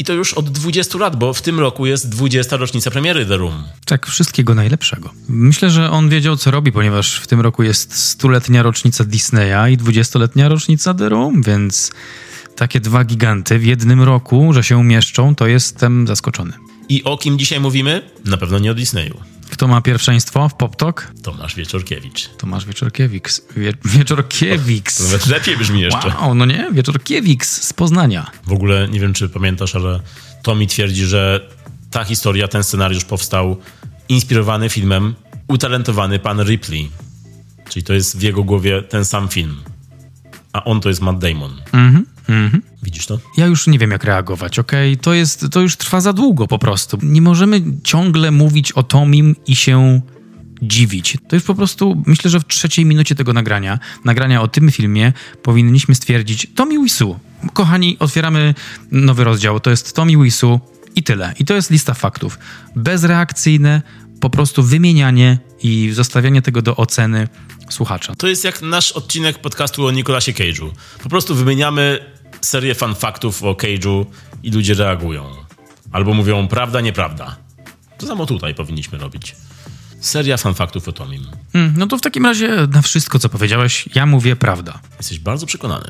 I 0.00 0.04
to 0.04 0.12
już 0.12 0.34
od 0.34 0.50
20 0.50 0.98
lat, 0.98 1.16
bo 1.16 1.34
w 1.34 1.42
tym 1.42 1.60
roku 1.60 1.86
jest 1.86 2.08
20 2.08 2.56
rocznica 2.56 2.90
premiery 2.90 3.26
The 3.26 3.36
Room. 3.36 3.64
Tak, 3.84 4.06
wszystkiego 4.06 4.54
najlepszego. 4.54 5.10
Myślę, 5.28 5.70
że 5.70 5.90
on 5.90 6.08
wiedział, 6.08 6.36
co 6.36 6.50
robi, 6.50 6.72
ponieważ 6.72 7.20
w 7.20 7.26
tym 7.26 7.40
roku 7.40 7.62
jest 7.62 7.96
stuletnia 7.96 8.62
rocznica 8.62 9.04
Disneya 9.04 9.72
i 9.72 9.78
20-letnia 9.78 10.48
rocznica 10.48 10.94
The 10.94 11.08
Room, 11.08 11.42
więc 11.42 11.92
takie 12.56 12.80
dwa 12.80 13.04
giganty 13.04 13.58
w 13.58 13.64
jednym 13.64 14.02
roku, 14.02 14.52
że 14.52 14.62
się 14.62 14.78
umieszczą, 14.78 15.34
to 15.34 15.46
jestem 15.46 16.06
zaskoczony. 16.06 16.52
I 16.88 17.04
o 17.04 17.16
kim 17.16 17.38
dzisiaj 17.38 17.60
mówimy? 17.60 18.02
Na 18.24 18.36
pewno 18.36 18.58
nie 18.58 18.70
o 18.70 18.74
Disneyu. 18.74 19.20
Kto 19.50 19.68
ma 19.68 19.80
pierwszeństwo 19.80 20.48
w 20.48 20.54
PopTok? 20.54 21.12
Tomasz 21.22 21.54
Wieczorkiewicz. 21.54 22.28
Tomasz 22.28 22.66
Wieczorkiewicz. 22.66 23.30
Wie, 23.56 23.72
Wieczorkiewicz. 23.84 25.00
Nawet 25.04 25.26
lepiej 25.26 25.56
brzmi 25.56 25.80
jeszcze. 25.80 26.08
Wow, 26.08 26.34
no 26.34 26.46
nie? 26.46 26.68
Wieczorkiewicz 26.72 27.44
z 27.44 27.72
Poznania. 27.72 28.30
W 28.46 28.52
ogóle 28.52 28.88
nie 28.88 29.00
wiem, 29.00 29.12
czy 29.12 29.28
pamiętasz, 29.28 29.76
ale 29.76 30.00
Tomi 30.42 30.66
twierdzi, 30.66 31.06
że 31.06 31.48
ta 31.90 32.04
historia, 32.04 32.48
ten 32.48 32.64
scenariusz 32.64 33.04
powstał 33.04 33.56
inspirowany 34.08 34.68
filmem 34.68 35.14
Utalentowany 35.48 36.18
Pan 36.18 36.42
Ripley. 36.42 36.90
Czyli 37.68 37.84
to 37.84 37.92
jest 37.92 38.18
w 38.18 38.22
jego 38.22 38.44
głowie 38.44 38.82
ten 38.82 39.04
sam 39.04 39.28
film. 39.28 39.56
A 40.52 40.64
on 40.64 40.80
to 40.80 40.88
jest 40.88 41.00
Matt 41.00 41.18
Damon. 41.18 41.62
Mhm. 41.72 42.06
Mhm. 42.30 42.62
Widzisz 42.82 43.06
to? 43.06 43.18
Ja 43.36 43.46
już 43.46 43.66
nie 43.66 43.78
wiem, 43.78 43.90
jak 43.90 44.04
reagować, 44.04 44.58
okej? 44.58 44.92
Okay? 44.92 45.02
To, 45.02 45.14
jest, 45.14 45.46
to 45.50 45.60
już 45.60 45.76
trwa 45.76 46.00
za 46.00 46.12
długo 46.12 46.46
po 46.46 46.58
prostu. 46.58 46.98
Nie 47.02 47.22
możemy 47.22 47.62
ciągle 47.84 48.30
mówić 48.30 48.72
o 48.72 48.82
Tomim 48.82 49.36
i 49.46 49.56
się 49.56 50.00
dziwić. 50.62 51.18
To 51.28 51.36
już 51.36 51.44
po 51.44 51.54
prostu, 51.54 52.02
myślę, 52.06 52.30
że 52.30 52.40
w 52.40 52.46
trzeciej 52.46 52.84
minucie 52.84 53.14
tego 53.14 53.32
nagrania, 53.32 53.78
nagrania 54.04 54.42
o 54.42 54.48
tym 54.48 54.70
filmie, 54.70 55.12
powinniśmy 55.42 55.94
stwierdzić 55.94 56.46
Tomi 56.54 56.82
Wisu. 56.82 57.18
Kochani, 57.52 57.96
otwieramy 57.98 58.54
nowy 58.90 59.24
rozdział. 59.24 59.60
To 59.60 59.70
jest 59.70 59.96
Tomi 59.96 60.22
Wisu 60.24 60.60
i 60.96 61.02
tyle. 61.02 61.34
I 61.38 61.44
to 61.44 61.54
jest 61.54 61.70
lista 61.70 61.94
faktów. 61.94 62.38
Bezreakcyjne, 62.76 63.82
po 64.20 64.30
prostu 64.30 64.62
wymienianie 64.62 65.38
i 65.62 65.90
zostawianie 65.92 66.42
tego 66.42 66.62
do 66.62 66.76
oceny 66.76 67.28
słuchacza. 67.68 68.14
To 68.14 68.26
jest 68.26 68.44
jak 68.44 68.62
nasz 68.62 68.92
odcinek 68.92 69.38
podcastu 69.38 69.86
o 69.86 69.90
Nicolasie 69.90 70.32
Cage'u. 70.32 70.70
Po 71.02 71.08
prostu 71.08 71.34
wymieniamy 71.34 71.98
serię 72.40 72.74
fan 72.74 72.94
faktów 72.94 73.42
o 73.42 73.52
Cage'u 73.52 74.06
i 74.42 74.50
ludzie 74.50 74.74
reagują. 74.74 75.24
Albo 75.92 76.14
mówią 76.14 76.48
prawda, 76.48 76.80
nieprawda. 76.80 77.36
To 77.98 78.06
samo 78.06 78.26
tutaj 78.26 78.54
powinniśmy 78.54 78.98
robić. 78.98 79.36
Seria 80.00 80.36
fan 80.36 80.54
faktów 80.54 80.88
o 80.88 80.92
Tomim. 80.92 81.26
Hmm, 81.52 81.74
no 81.76 81.86
to 81.86 81.98
w 81.98 82.00
takim 82.00 82.26
razie 82.26 82.48
na 82.72 82.82
wszystko, 82.82 83.18
co 83.18 83.28
powiedziałeś, 83.28 83.88
ja 83.94 84.06
mówię 84.06 84.36
prawda. 84.36 84.80
Jesteś 84.98 85.18
bardzo 85.18 85.46
przekonany. 85.46 85.86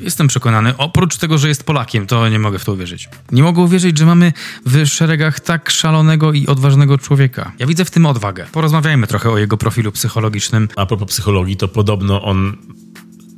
Jestem 0.00 0.26
przekonany. 0.28 0.76
Oprócz 0.76 1.16
tego, 1.16 1.38
że 1.38 1.48
jest 1.48 1.64
Polakiem, 1.64 2.06
to 2.06 2.28
nie 2.28 2.38
mogę 2.38 2.58
w 2.58 2.64
to 2.64 2.72
uwierzyć. 2.72 3.08
Nie 3.32 3.42
mogę 3.42 3.62
uwierzyć, 3.62 3.98
że 3.98 4.06
mamy 4.06 4.32
w 4.66 4.86
szeregach 4.86 5.40
tak 5.40 5.70
szalonego 5.70 6.32
i 6.32 6.46
odważnego 6.46 6.98
człowieka. 6.98 7.52
Ja 7.58 7.66
widzę 7.66 7.84
w 7.84 7.90
tym 7.90 8.06
odwagę. 8.06 8.46
Porozmawiajmy 8.52 9.06
trochę 9.06 9.30
o 9.30 9.38
jego 9.38 9.56
profilu 9.56 9.92
psychologicznym. 9.92 10.68
A 10.76 10.86
propos 10.86 11.08
psychologii, 11.08 11.56
to 11.56 11.68
podobno 11.68 12.22
on 12.22 12.56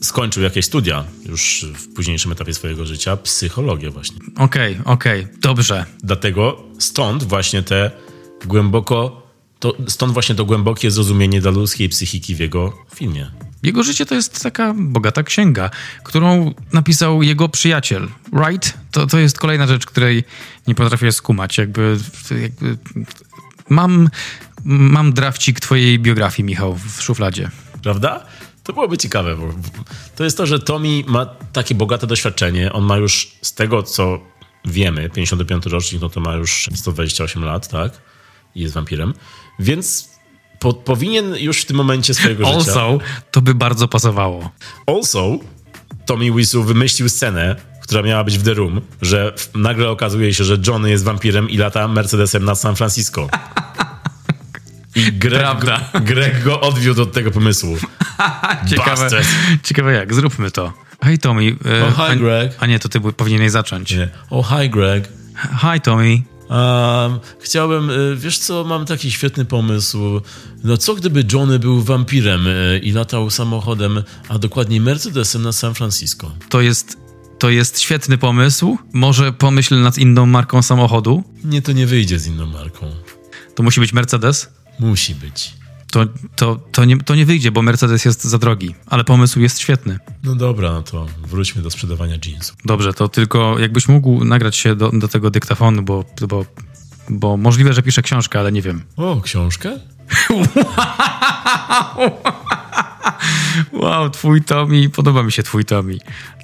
skończył 0.01 0.43
jakieś 0.43 0.65
studia 0.65 1.05
już 1.29 1.67
w 1.75 1.95
późniejszym 1.95 2.33
etapie 2.33 2.55
swojego 2.55 2.87
życia, 2.87 3.17
psychologię 3.17 3.91
właśnie. 3.91 4.17
Okej, 4.37 4.73
okay, 4.73 4.93
okej, 4.93 5.23
okay, 5.23 5.37
dobrze. 5.41 5.85
Dlatego 6.03 6.65
stąd 6.79 7.25
właśnie 7.25 7.63
te 7.63 7.91
głęboko, 8.45 9.23
to, 9.59 9.75
stąd 9.89 10.13
właśnie 10.13 10.35
to 10.35 10.45
głębokie 10.45 10.91
zrozumienie 10.91 11.41
dla 11.41 11.51
ludzkiej 11.51 11.89
psychiki 11.89 12.35
w 12.35 12.39
jego 12.39 12.85
filmie. 12.95 13.31
Jego 13.63 13.83
życie 13.83 14.07
to 14.07 14.15
jest 14.15 14.43
taka 14.43 14.75
bogata 14.77 15.23
księga, 15.23 15.71
którą 16.05 16.55
napisał 16.73 17.23
jego 17.23 17.49
przyjaciel, 17.49 18.09
right? 18.33 18.75
To, 18.91 19.07
to 19.07 19.19
jest 19.19 19.39
kolejna 19.39 19.67
rzecz, 19.67 19.87
której 19.87 20.25
nie 20.67 20.75
potrafię 20.75 21.13
skumać. 21.13 21.59
Jakby, 21.59 21.99
jakby 22.43 22.79
mam, 23.69 24.09
mam 24.65 25.13
drafcik 25.13 25.61
twojej 25.61 25.99
biografii, 25.99 26.47
Michał, 26.47 26.75
w 26.75 27.03
szufladzie. 27.03 27.51
Prawda? 27.83 28.27
To 28.69 28.73
byłoby 28.73 28.99
ciekawe, 28.99 29.37
bo 29.37 29.49
to 30.17 30.25
jest 30.25 30.37
to, 30.37 30.47
że 30.47 30.59
Tommy 30.59 31.03
ma 31.07 31.27
takie 31.53 31.75
bogate 31.75 32.07
doświadczenie. 32.07 32.73
On 32.73 32.85
ma 32.85 32.97
już 32.97 33.31
z 33.43 33.55
tego, 33.55 33.83
co 33.83 34.21
wiemy, 34.65 35.11
55 35.11 35.67
rocznik, 35.67 36.03
no 36.03 36.09
to 36.09 36.21
ma 36.21 36.35
już 36.35 36.69
128 36.75 37.45
lat, 37.45 37.69
tak? 37.69 37.93
I 38.55 38.61
jest 38.61 38.75
wampirem. 38.75 39.15
Więc 39.59 40.09
po, 40.59 40.73
powinien 40.73 41.37
już 41.37 41.63
w 41.63 41.65
tym 41.65 41.77
momencie 41.77 42.15
swojego 42.15 42.47
also, 42.47 42.61
życia... 42.61 42.71
Also, 42.71 42.99
to 43.31 43.41
by 43.41 43.55
bardzo 43.55 43.89
pasowało. 43.89 44.51
Also, 44.87 45.39
Tommy 46.07 46.33
Wiseau 46.33 46.63
wymyślił 46.63 47.09
scenę, 47.09 47.57
która 47.83 48.03
miała 48.03 48.25
być 48.25 48.39
w 48.39 48.43
The 48.43 48.55
Room, 48.55 48.81
że 49.03 49.35
nagle 49.55 49.91
okazuje 49.91 50.35
się, 50.35 50.45
że 50.45 50.59
Johnny 50.67 50.91
jest 50.91 51.05
wampirem 51.05 51.51
i 51.51 51.57
lata 51.57 51.89
Mercedesem 51.89 52.45
na 52.45 52.55
San 52.55 52.77
Francisco. 52.77 53.29
I 54.95 55.13
Greg, 55.13 55.41
Prawda. 55.41 55.91
Greg 56.01 56.45
go 56.45 56.61
odwiódł 56.61 57.03
od 57.03 57.13
tego 57.13 57.31
pomysłu. 57.31 57.77
ciekawe, 58.71 59.11
ciekawe 59.63 59.93
jak, 59.93 60.15
zróbmy 60.15 60.51
to. 60.51 60.73
Hej 61.03 61.19
Tommy. 61.19 61.57
oh, 61.89 62.11
hi 62.11 62.19
Greg. 62.19 62.57
A 62.59 62.67
nie, 62.67 62.79
to 62.79 62.89
ty 62.89 63.01
powinieneś 63.01 63.51
zacząć. 63.51 63.91
Nie. 63.91 64.09
Oh, 64.31 64.63
hi 64.63 64.71
Greg. 64.71 65.09
Hi 65.61 65.81
Tommy. 65.81 66.23
Um, 66.51 67.21
chciałbym, 67.41 67.91
y, 67.91 68.17
wiesz 68.17 68.39
co, 68.39 68.65
mam 68.65 68.87
taki 68.87 69.11
świetny 69.11 69.45
pomysł. 69.45 70.21
No 70.65 70.77
co 70.77 70.95
gdyby 70.95 71.25
Johnny 71.33 71.59
był 71.59 71.83
wampirem 71.83 72.47
y, 72.47 72.81
i 72.83 72.93
latał 72.93 73.31
samochodem, 73.31 74.03
a 74.29 74.39
dokładniej 74.39 74.81
Mercedesem 74.81 75.43
na 75.43 75.53
San 75.53 75.75
Francisco? 75.75 76.31
To 76.49 76.61
jest, 76.61 76.97
to 77.39 77.51
jest 77.51 77.81
świetny 77.81 78.19
pomysł. 78.19 78.79
Może 78.93 79.33
pomyśl 79.33 79.81
nad 79.81 79.99
inną 79.99 80.27
marką 80.27 80.63
samochodu? 80.63 81.25
Nie, 81.45 81.63
to 81.63 81.73
nie 81.73 81.87
wyjdzie 81.87 82.19
z 82.19 82.27
inną 82.27 82.47
marką. 82.47 82.91
To 83.55 83.63
musi 83.63 83.81
być 83.81 83.93
Mercedes? 83.93 84.49
Musi 84.79 85.15
być. 85.15 85.59
To, 85.91 86.07
to, 86.37 86.57
to, 86.73 86.85
nie, 86.85 86.99
to 86.99 87.15
nie 87.15 87.27
wyjdzie, 87.27 87.51
bo 87.53 87.63
Mercedes 87.63 88.05
jest 88.05 88.25
za 88.25 88.39
drogi, 88.39 88.75
ale 88.87 89.05
pomysł 89.05 89.41
jest 89.41 89.59
świetny. 89.59 89.99
No 90.25 90.35
dobra, 90.35 90.73
no 90.73 90.83
to 90.83 91.07
wróćmy 91.27 91.63
do 91.63 91.71
sprzedawania 91.71 92.17
jeansów. 92.27 92.57
Dobrze, 92.65 92.95
to 92.95 93.09
tylko 93.09 93.59
jakbyś 93.59 93.89
mógł 93.89 94.25
nagrać 94.25 94.57
się 94.57 94.77
do, 94.77 94.91
do 94.91 95.09
tego 95.09 95.31
dyktafonu, 95.31 95.83
bo, 95.83 96.05
bo, 96.29 96.45
bo 97.09 97.37
możliwe, 97.37 97.73
że 97.73 97.83
piszę 97.83 98.03
książkę, 98.03 98.41
ale 98.41 98.53
nie 98.53 98.63
wiem. 98.63 98.85
O, 98.97 99.21
książkę? 99.21 99.79
wow, 103.73 104.11
twój 104.11 104.43
Tommy, 104.43 104.89
podoba 104.91 105.23
mi 105.23 105.33
się 105.33 105.43
twój 105.43 105.65
Tommy 105.65 105.99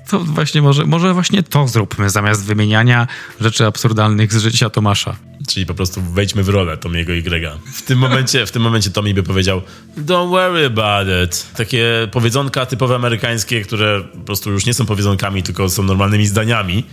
to 0.08 0.18
właśnie 0.18 0.62
może, 0.62 0.86
może 0.86 1.14
właśnie 1.14 1.42
to 1.42 1.68
zróbmy 1.68 2.10
zamiast 2.10 2.44
wymieniania 2.44 3.06
rzeczy 3.40 3.66
absurdalnych 3.66 4.32
z 4.32 4.42
życia 4.42 4.70
Tomasza. 4.70 5.16
Czyli 5.48 5.66
po 5.66 5.74
prostu 5.74 6.02
wejdźmy 6.02 6.42
w 6.42 6.48
rolę 6.48 6.76
Tomiego 6.76 7.12
i 7.12 7.22
Grega. 7.22 7.58
W 7.74 7.82
tym 7.82 7.98
momencie, 7.98 8.46
w 8.46 8.50
tym 8.50 8.62
momencie 8.62 8.90
Tommy 8.90 9.14
by 9.14 9.22
powiedział 9.22 9.62
don't 9.98 10.30
worry 10.30 10.66
about 10.66 11.08
it. 11.24 11.46
Takie 11.56 12.08
powiedzonka 12.12 12.66
typowe 12.66 12.94
amerykańskie, 12.94 13.62
które 13.62 14.04
po 14.12 14.18
prostu 14.18 14.50
już 14.50 14.66
nie 14.66 14.74
są 14.74 14.86
powiedzonkami, 14.86 15.42
tylko 15.42 15.68
są 15.68 15.82
normalnymi 15.82 16.26
zdaniami. 16.26 16.84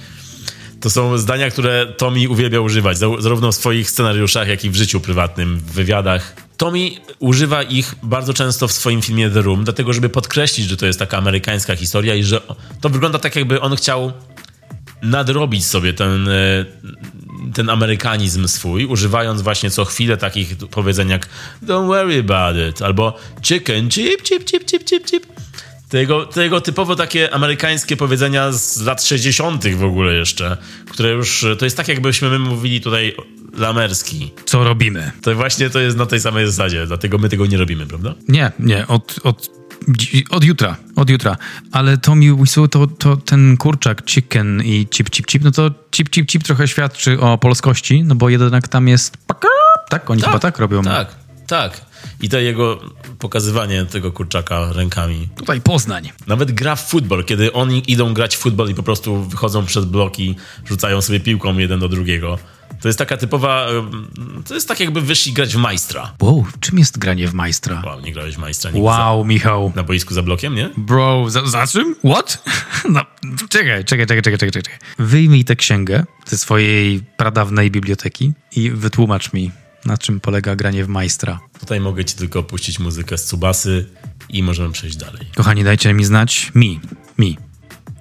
To 0.81 0.89
są 0.89 1.17
zdania, 1.17 1.49
które 1.49 1.93
Tommy 1.97 2.29
uwielbia 2.29 2.59
używać, 2.59 2.97
zarówno 2.97 3.51
w 3.51 3.55
swoich 3.55 3.89
scenariuszach, 3.89 4.47
jak 4.47 4.65
i 4.65 4.69
w 4.69 4.75
życiu 4.75 4.99
prywatnym, 4.99 5.57
w 5.57 5.71
wywiadach. 5.71 6.35
Tommy 6.61 6.91
używa 7.19 7.63
ich 7.63 7.95
bardzo 8.03 8.33
często 8.33 8.67
w 8.67 8.71
swoim 8.71 9.01
filmie 9.01 9.29
The 9.29 9.41
Room, 9.41 9.63
dlatego 9.63 9.93
żeby 9.93 10.09
podkreślić, 10.09 10.67
że 10.67 10.77
to 10.77 10.85
jest 10.85 10.99
taka 10.99 11.17
amerykańska 11.17 11.75
historia 11.75 12.15
i 12.15 12.23
że 12.23 12.41
to 12.81 12.89
wygląda 12.89 13.19
tak, 13.19 13.35
jakby 13.35 13.61
on 13.61 13.75
chciał 13.75 14.11
nadrobić 15.01 15.65
sobie 15.65 15.93
ten, 15.93 16.27
e, 16.29 16.65
ten 17.53 17.69
amerykanizm 17.69 18.47
swój, 18.47 18.85
używając 18.85 19.41
właśnie 19.41 19.71
co 19.71 19.85
chwilę 19.85 20.17
takich 20.17 20.57
powiedzeń 20.57 21.09
jak 21.09 21.29
don't 21.63 21.87
worry 21.87 22.19
about 22.19 22.55
it, 22.69 22.81
albo 22.81 23.17
chicken 23.41 23.89
chip, 23.89 24.23
chip, 24.23 24.43
chip, 24.43 24.65
chip, 24.65 24.83
chip, 24.85 25.05
chip. 25.05 25.40
To 25.91 25.97
jego, 25.97 26.25
to 26.25 26.41
jego 26.41 26.61
typowo 26.61 26.95
takie 26.95 27.33
amerykańskie 27.33 27.97
powiedzenia 27.97 28.51
z 28.51 28.81
lat 28.81 29.03
60. 29.03 29.67
w 29.67 29.83
ogóle 29.83 30.13
jeszcze, 30.13 30.57
które 30.89 31.09
już, 31.09 31.45
to 31.59 31.65
jest 31.65 31.77
tak 31.77 31.87
jakbyśmy 31.87 32.29
my 32.29 32.39
mówili 32.39 32.81
tutaj 32.81 33.15
lamerski. 33.57 34.31
Co 34.45 34.63
robimy? 34.63 35.11
To 35.21 35.35
właśnie 35.35 35.69
to 35.69 35.79
jest 35.79 35.97
na 35.97 36.05
tej 36.05 36.19
samej 36.19 36.45
zasadzie, 36.45 36.87
dlatego 36.87 37.17
my 37.17 37.29
tego 37.29 37.45
nie 37.45 37.57
robimy, 37.57 37.87
prawda? 37.87 38.13
Nie, 38.27 38.51
nie, 38.59 38.87
od, 38.87 39.19
od, 39.23 39.49
od 40.29 40.43
jutra, 40.43 40.75
od 40.95 41.09
jutra. 41.09 41.37
Ale 41.71 41.97
Tommy 41.97 42.35
Wiseau 42.35 42.67
to, 42.67 42.87
to 42.87 43.17
ten 43.17 43.57
kurczak 43.57 44.05
chicken 44.05 44.61
i 44.65 44.87
chip, 44.91 45.09
chip, 45.09 45.25
chip, 45.25 45.43
no 45.43 45.51
to 45.51 45.71
chip, 45.91 46.09
chip, 46.09 46.27
chip 46.27 46.43
trochę 46.43 46.67
świadczy 46.67 47.19
o 47.19 47.37
polskości, 47.37 48.03
no 48.03 48.15
bo 48.15 48.29
jednak 48.29 48.67
tam 48.67 48.87
jest 48.87 49.17
tak? 49.89 50.09
Oni 50.09 50.21
tak, 50.21 50.29
chyba 50.29 50.39
tak 50.39 50.59
robią. 50.59 50.83
Tak, 50.83 51.15
tak. 51.47 51.90
I 52.21 52.29
to 52.29 52.39
jego 52.39 52.79
pokazywanie 53.19 53.85
tego 53.85 54.11
kurczaka 54.11 54.73
rękami. 54.73 55.27
Tutaj 55.35 55.61
Poznań. 55.61 56.11
Nawet 56.27 56.51
gra 56.51 56.75
w 56.75 56.89
futbol, 56.89 57.23
kiedy 57.23 57.53
oni 57.53 57.91
idą 57.91 58.13
grać 58.13 58.35
w 58.35 58.39
futbol 58.39 58.69
i 58.69 58.75
po 58.75 58.83
prostu 58.83 59.23
wychodzą 59.23 59.65
przez 59.65 59.85
bloki, 59.85 60.35
rzucają 60.65 61.01
sobie 61.01 61.19
piłką 61.19 61.57
jeden 61.57 61.79
do 61.79 61.89
drugiego. 61.89 62.37
To 62.81 62.87
jest 62.87 62.99
taka 62.99 63.17
typowa. 63.17 63.67
To 64.47 64.53
jest 64.53 64.67
tak, 64.67 64.79
jakby 64.79 65.01
wyszli 65.01 65.33
grać 65.33 65.53
w 65.53 65.57
majstra. 65.57 66.13
Wow, 66.21 66.45
czym 66.59 66.79
jest 66.79 66.97
granie 66.97 67.27
w 67.27 67.33
majstra? 67.33 67.81
Wow, 67.85 68.01
nie 68.01 68.13
grałeś 68.13 68.35
w 68.35 68.37
majstra. 68.37 68.71
Wow, 68.73 69.23
za, 69.23 69.27
Michał. 69.27 69.73
Na 69.75 69.83
boisku 69.83 70.13
za 70.13 70.23
blokiem, 70.23 70.55
nie? 70.55 70.69
Bro, 70.77 71.29
za, 71.29 71.45
za 71.45 71.67
czym? 71.67 71.95
What? 71.95 72.43
No, 72.89 73.01
czekaj, 73.49 73.85
czekaj, 73.85 74.05
czekaj, 74.07 74.21
czekaj, 74.21 74.37
czekaj, 74.37 74.51
czekaj. 74.51 74.79
Wyjmij 74.99 75.45
tę 75.45 75.55
księgę 75.55 76.05
ze 76.25 76.37
swojej 76.37 77.03
pradawnej 77.17 77.71
biblioteki 77.71 78.31
i 78.55 78.71
wytłumacz 78.71 79.33
mi, 79.33 79.51
na 79.85 79.97
czym 79.97 80.19
polega 80.19 80.55
granie 80.55 80.85
w 80.85 80.87
majstra. 80.87 81.39
Tutaj 81.59 81.79
mogę 81.79 82.05
ci 82.05 82.15
tylko 82.15 82.39
opuścić 82.39 82.79
muzykę 82.79 83.17
z 83.17 83.23
Tsubasy 83.23 83.85
i 84.29 84.43
możemy 84.43 84.71
przejść 84.71 84.97
dalej. 84.97 85.27
Kochani, 85.35 85.63
dajcie 85.63 85.93
mi 85.93 86.03
znać, 86.05 86.51
mi, 86.55 86.79
mi. 87.17 87.37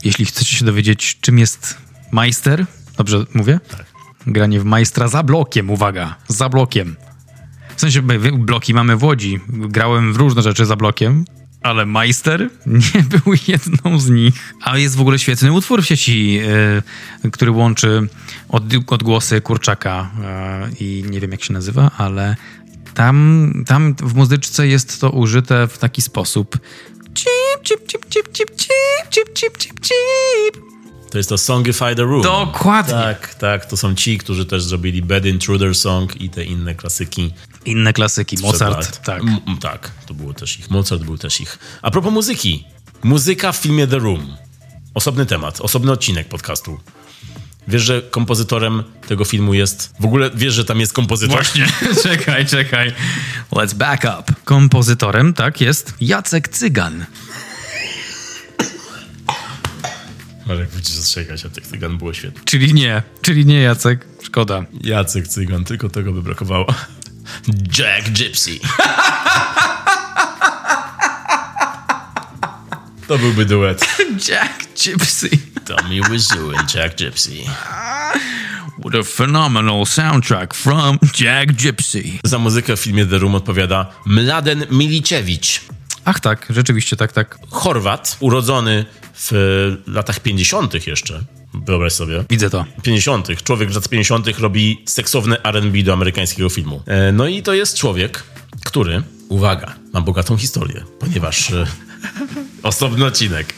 Jeśli 0.04 0.24
chcecie 0.24 0.56
się 0.56 0.64
dowiedzieć, 0.64 1.18
czym 1.20 1.38
jest 1.38 1.76
majster, 2.10 2.66
dobrze 2.96 3.24
mówię? 3.34 3.60
Tak. 3.68 3.86
Granie 4.26 4.60
w 4.60 4.64
majstra 4.64 5.08
za 5.08 5.22
blokiem, 5.22 5.70
uwaga, 5.70 6.16
za 6.28 6.48
blokiem. 6.48 6.96
W 7.76 7.80
sensie 7.80 8.02
bloki 8.32 8.74
mamy 8.74 8.96
w 8.96 9.02
Łodzi. 9.02 9.40
Grałem 9.48 10.12
w 10.12 10.16
różne 10.16 10.42
rzeczy 10.42 10.66
za 10.66 10.76
blokiem, 10.76 11.24
ale 11.62 11.86
Majster 11.86 12.50
nie 12.94 13.02
był 13.02 13.34
jedną 13.48 14.00
z 14.00 14.10
nich. 14.10 14.54
A 14.62 14.78
jest 14.78 14.96
w 14.96 15.00
ogóle 15.00 15.18
świetny 15.18 15.52
utwór 15.52 15.82
w 15.82 15.86
sieci, 15.86 16.32
yy, 17.22 17.30
który 17.30 17.50
łączy 17.50 18.08
od, 18.48 18.62
odgłosy 18.86 19.40
kurczaka 19.40 20.10
yy, 20.70 20.76
i 20.80 21.04
nie 21.10 21.20
wiem 21.20 21.30
jak 21.30 21.44
się 21.44 21.52
nazywa, 21.52 21.90
tam, 22.94 23.52
tam 23.66 23.94
w 23.94 24.14
muzyczce 24.14 24.68
jest 24.68 25.00
to 25.00 25.10
użyte 25.10 25.68
w 25.68 25.78
taki 25.78 26.02
sposób. 26.02 26.58
Chip, 27.14 27.62
chip, 27.62 27.86
chip, 27.86 28.08
chip, 28.08 28.32
chip, 28.32 28.56
chip, 28.56 29.10
chip, 29.10 29.34
chip, 29.34 29.58
chip, 29.58 29.80
chip. 29.80 30.79
To 31.10 31.18
jest 31.18 31.28
to 31.28 31.38
Songify 31.38 31.94
the 31.96 32.02
Room. 32.02 32.22
Dokładnie. 32.22 32.94
Tak, 32.94 33.34
tak. 33.34 33.66
To 33.66 33.76
są 33.76 33.94
ci, 33.94 34.18
którzy 34.18 34.46
też 34.46 34.62
zrobili 34.62 35.02
Bad 35.02 35.24
Intruder 35.24 35.74
Song 35.74 36.20
i 36.20 36.30
te 36.30 36.44
inne 36.44 36.74
klasyki. 36.74 37.32
Inne 37.64 37.92
klasyki. 37.92 38.36
Mozart, 38.42 39.04
tak. 39.04 39.22
M 39.22 39.58
tak, 39.60 39.90
to 40.06 40.14
było 40.14 40.34
też 40.34 40.58
ich. 40.58 40.70
Mozart 40.70 41.02
był 41.02 41.18
też 41.18 41.40
ich. 41.40 41.58
A 41.82 41.90
propos 41.90 42.12
muzyki. 42.12 42.64
Muzyka 43.02 43.52
w 43.52 43.56
filmie 43.56 43.86
The 43.86 43.98
Room. 43.98 44.36
Osobny 44.94 45.26
temat, 45.26 45.60
osobny 45.60 45.92
odcinek 45.92 46.28
podcastu. 46.28 46.80
Wiesz, 47.68 47.82
że 47.82 48.02
kompozytorem 48.02 48.82
tego 49.08 49.24
filmu 49.24 49.54
jest. 49.54 49.94
W 50.00 50.04
ogóle 50.04 50.30
wiesz, 50.34 50.54
że 50.54 50.64
tam 50.64 50.80
jest 50.80 50.92
kompozytor? 50.92 51.36
Właśnie, 51.36 51.66
czekaj, 52.02 52.46
czekaj. 52.46 52.92
Let's 53.52 53.74
back 53.74 54.04
up. 54.04 54.34
Kompozytorem, 54.44 55.34
tak, 55.34 55.60
jest 55.60 55.94
Jacek 56.00 56.48
Cygan. 56.48 57.06
Marek 60.50 60.70
będzie 60.70 60.92
zastrzegać, 60.92 61.44
a 61.44 61.48
tych 61.48 61.66
cygan 61.66 61.98
było 61.98 62.14
świetnie. 62.14 62.40
Czyli 62.44 62.74
nie, 62.74 63.02
czyli 63.22 63.46
nie 63.46 63.60
Jacek. 63.60 64.06
Szkoda. 64.22 64.64
Jacek 64.84 65.28
Cygan, 65.28 65.64
tylko 65.64 65.88
tego 65.88 66.12
by 66.12 66.22
brakowało. 66.22 66.66
Jack 67.78 68.10
Gypsy. 68.10 68.58
To 73.08 73.18
byłby 73.18 73.44
duet. 73.44 73.86
Jack 74.28 74.84
Gypsy. 74.84 75.28
Tommy 75.64 76.00
Wiseau 76.10 76.58
and 76.58 76.74
Jack 76.74 76.96
Gypsy. 76.96 77.44
What 78.78 78.94
a 78.94 79.02
phenomenal 79.02 79.86
soundtrack 79.86 80.54
from 80.54 80.98
Jack 81.20 81.52
Gypsy. 81.52 82.02
Za 82.24 82.38
muzykę 82.38 82.76
w 82.76 82.80
filmie 82.80 83.06
The 83.06 83.18
Room 83.18 83.34
odpowiada 83.34 83.92
Mladen 84.06 84.66
Miliczewicz. 84.70 85.60
Ach 86.04 86.20
tak, 86.20 86.46
rzeczywiście, 86.50 86.96
tak, 86.96 87.12
tak. 87.12 87.38
Chorwat, 87.50 88.16
urodzony 88.20 88.84
w 89.14 89.32
latach 89.86 90.20
50. 90.20 90.86
jeszcze, 90.86 91.20
wyobraź 91.54 91.92
sobie. 91.92 92.24
Widzę 92.30 92.50
to. 92.50 92.64
50. 92.82 93.42
Człowiek 93.42 93.72
z 93.72 93.74
lat 93.74 93.88
50. 93.88 94.38
robi 94.38 94.82
seksowne 94.86 95.42
R&B 95.42 95.82
do 95.82 95.92
amerykańskiego 95.92 96.48
filmu. 96.48 96.82
E, 96.86 97.12
no 97.12 97.26
i 97.26 97.42
to 97.42 97.54
jest 97.54 97.76
człowiek, 97.76 98.22
który, 98.64 99.02
uwaga, 99.28 99.74
ma 99.92 100.00
bogatą 100.00 100.36
historię, 100.36 100.84
ponieważ... 100.98 101.50
E, 101.50 101.66
Osobny 102.62 103.04
odcinek. 103.04 103.54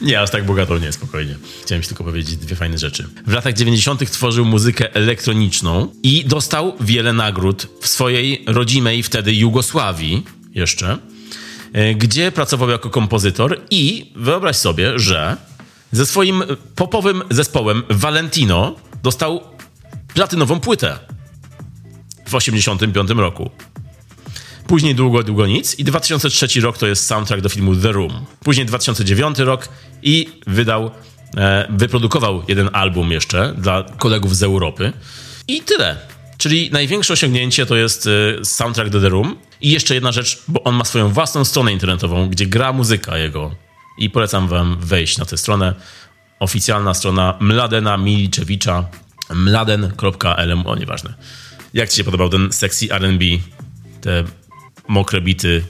Nie, 0.00 0.20
aż 0.20 0.30
tak 0.30 0.46
bogatą 0.46 0.78
nie, 0.78 0.92
spokojnie. 0.92 1.36
Chciałem 1.62 1.82
ci 1.82 1.88
tylko 1.88 2.04
powiedzieć 2.04 2.36
dwie 2.36 2.56
fajne 2.56 2.78
rzeczy. 2.78 3.08
W 3.26 3.32
latach 3.32 3.54
90. 3.54 4.10
tworzył 4.10 4.44
muzykę 4.44 4.94
elektroniczną 4.94 5.92
i 6.02 6.24
dostał 6.24 6.76
wiele 6.80 7.12
nagród 7.12 7.66
w 7.80 7.86
swojej 7.86 8.44
rodzimej 8.46 9.02
wtedy 9.02 9.34
Jugosławii 9.34 10.22
jeszcze, 10.54 10.92
e, 10.92 10.98
gdzie 11.96 12.32
pracował 12.32 12.70
jako 12.70 12.90
kompozytor 12.90 13.60
i 13.70 14.12
wyobraź 14.16 14.56
sobie, 14.56 14.98
że 14.98 15.36
ze 15.92 16.06
swoim 16.06 16.42
popowym 16.74 17.22
zespołem 17.30 17.82
Valentino 17.90 18.76
dostał 19.02 19.40
platynową 20.14 20.60
płytę 20.60 20.98
w 22.26 22.34
85 22.34 23.10
roku. 23.10 23.50
Później 24.66 24.94
długo, 24.94 25.22
długo 25.22 25.46
nic 25.46 25.78
i 25.78 25.84
2003 25.84 26.60
rok 26.60 26.78
to 26.78 26.86
jest 26.86 27.06
soundtrack 27.06 27.42
do 27.42 27.48
filmu 27.48 27.76
The 27.76 27.92
Room. 27.92 28.24
Później 28.40 28.66
2009 28.66 29.38
rok 29.38 29.68
i 30.02 30.28
wydał, 30.46 30.90
e, 31.36 31.66
wyprodukował 31.70 32.42
jeden 32.48 32.70
album 32.72 33.12
jeszcze 33.12 33.54
dla 33.58 33.82
kolegów 33.98 34.36
z 34.36 34.42
Europy. 34.42 34.92
I 35.48 35.60
tyle. 35.62 35.96
Czyli 36.38 36.70
największe 36.72 37.12
osiągnięcie 37.12 37.66
to 37.66 37.76
jest 37.76 38.08
e, 38.40 38.44
soundtrack 38.44 38.90
do 38.90 39.00
The 39.00 39.08
Room. 39.08 39.36
I 39.60 39.70
jeszcze 39.70 39.94
jedna 39.94 40.12
rzecz, 40.12 40.42
bo 40.48 40.64
on 40.64 40.74
ma 40.74 40.84
swoją 40.84 41.08
własną 41.08 41.44
stronę 41.44 41.72
internetową, 41.72 42.28
gdzie 42.28 42.46
gra 42.46 42.72
muzyka 42.72 43.18
jego. 43.18 43.54
I 43.98 44.10
polecam 44.10 44.48
wam 44.48 44.76
wejść 44.80 45.18
na 45.18 45.24
tę 45.24 45.36
stronę. 45.36 45.74
Oficjalna 46.40 46.94
strona 46.94 47.36
Mladena 47.40 47.96
Miliczewicza 47.96 48.88
mladen.lm, 49.34 50.66
o 50.66 50.76
nieważne. 50.76 51.14
Jak 51.74 51.88
ci 51.88 51.96
się 51.96 52.04
podobał 52.04 52.28
ten 52.28 52.52
sexy 52.52 52.92
R&B, 52.92 53.24
te 54.00 54.24
mokre 54.88 55.20
bity 55.20 55.64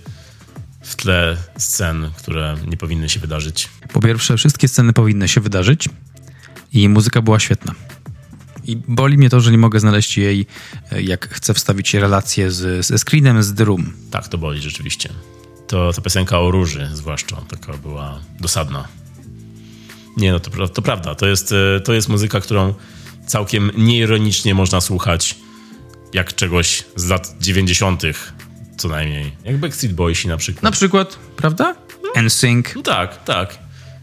w 0.83 0.97
tle 0.97 1.37
scen, 1.59 2.11
które 2.19 2.57
nie 2.67 2.77
powinny 2.77 3.09
się 3.09 3.21
wydarzyć. 3.21 3.69
Po 3.93 4.01
pierwsze, 4.01 4.37
wszystkie 4.37 4.69
sceny 4.69 4.93
powinny 4.93 5.29
się 5.29 5.41
wydarzyć 5.41 5.89
i 6.73 6.89
muzyka 6.89 7.23
była 7.23 7.39
świetna. 7.39 7.75
I 8.65 8.77
boli 8.77 9.19
mnie 9.19 9.31
to, 9.31 9.41
że 9.41 9.51
nie 9.51 9.59
mogę 9.59 9.81
znaleźć 9.81 10.19
jej, 10.19 10.47
e, 10.93 11.03
jak 11.03 11.28
chcę 11.35 11.55
wstawić 11.55 11.95
relację 11.95 12.51
z, 12.51 12.87
ze 12.87 12.99
screenem 12.99 13.43
z 13.43 13.55
The 13.55 13.65
Room. 13.65 13.93
Tak, 14.11 14.28
to 14.28 14.39
boli 14.39 14.61
rzeczywiście. 14.61 15.09
To 15.66 15.93
ta 15.93 16.03
piosenka 16.03 16.41
o 16.41 16.51
róży 16.51 16.89
zwłaszcza, 16.93 17.37
taka 17.37 17.73
była 17.73 18.20
dosadna. 18.41 18.89
Nie, 20.16 20.32
no 20.32 20.41
to, 20.41 20.69
to 20.69 20.82
prawda. 20.82 21.15
To 21.15 21.27
jest, 21.27 21.53
e, 21.53 21.81
to 21.81 21.93
jest 21.93 22.09
muzyka, 22.09 22.41
którą 22.41 22.74
całkiem 23.27 23.70
nieironicznie 23.77 24.55
można 24.55 24.81
słuchać 24.81 25.37
jak 26.12 26.35
czegoś 26.35 26.85
z 26.97 27.09
lat 27.09 27.35
90 27.41 28.03
co 28.77 28.89
najmniej. 28.89 29.32
Jak 29.45 29.59
Backstreet 29.59 29.95
Boysi 29.95 30.28
na 30.28 30.37
przykład. 30.37 30.62
Na 30.62 30.70
przykład, 30.70 31.19
prawda? 31.37 31.77
No. 32.03 32.23
NSYNC. 32.23 32.74
No 32.77 32.82
tak, 32.82 33.24
tak. 33.24 33.59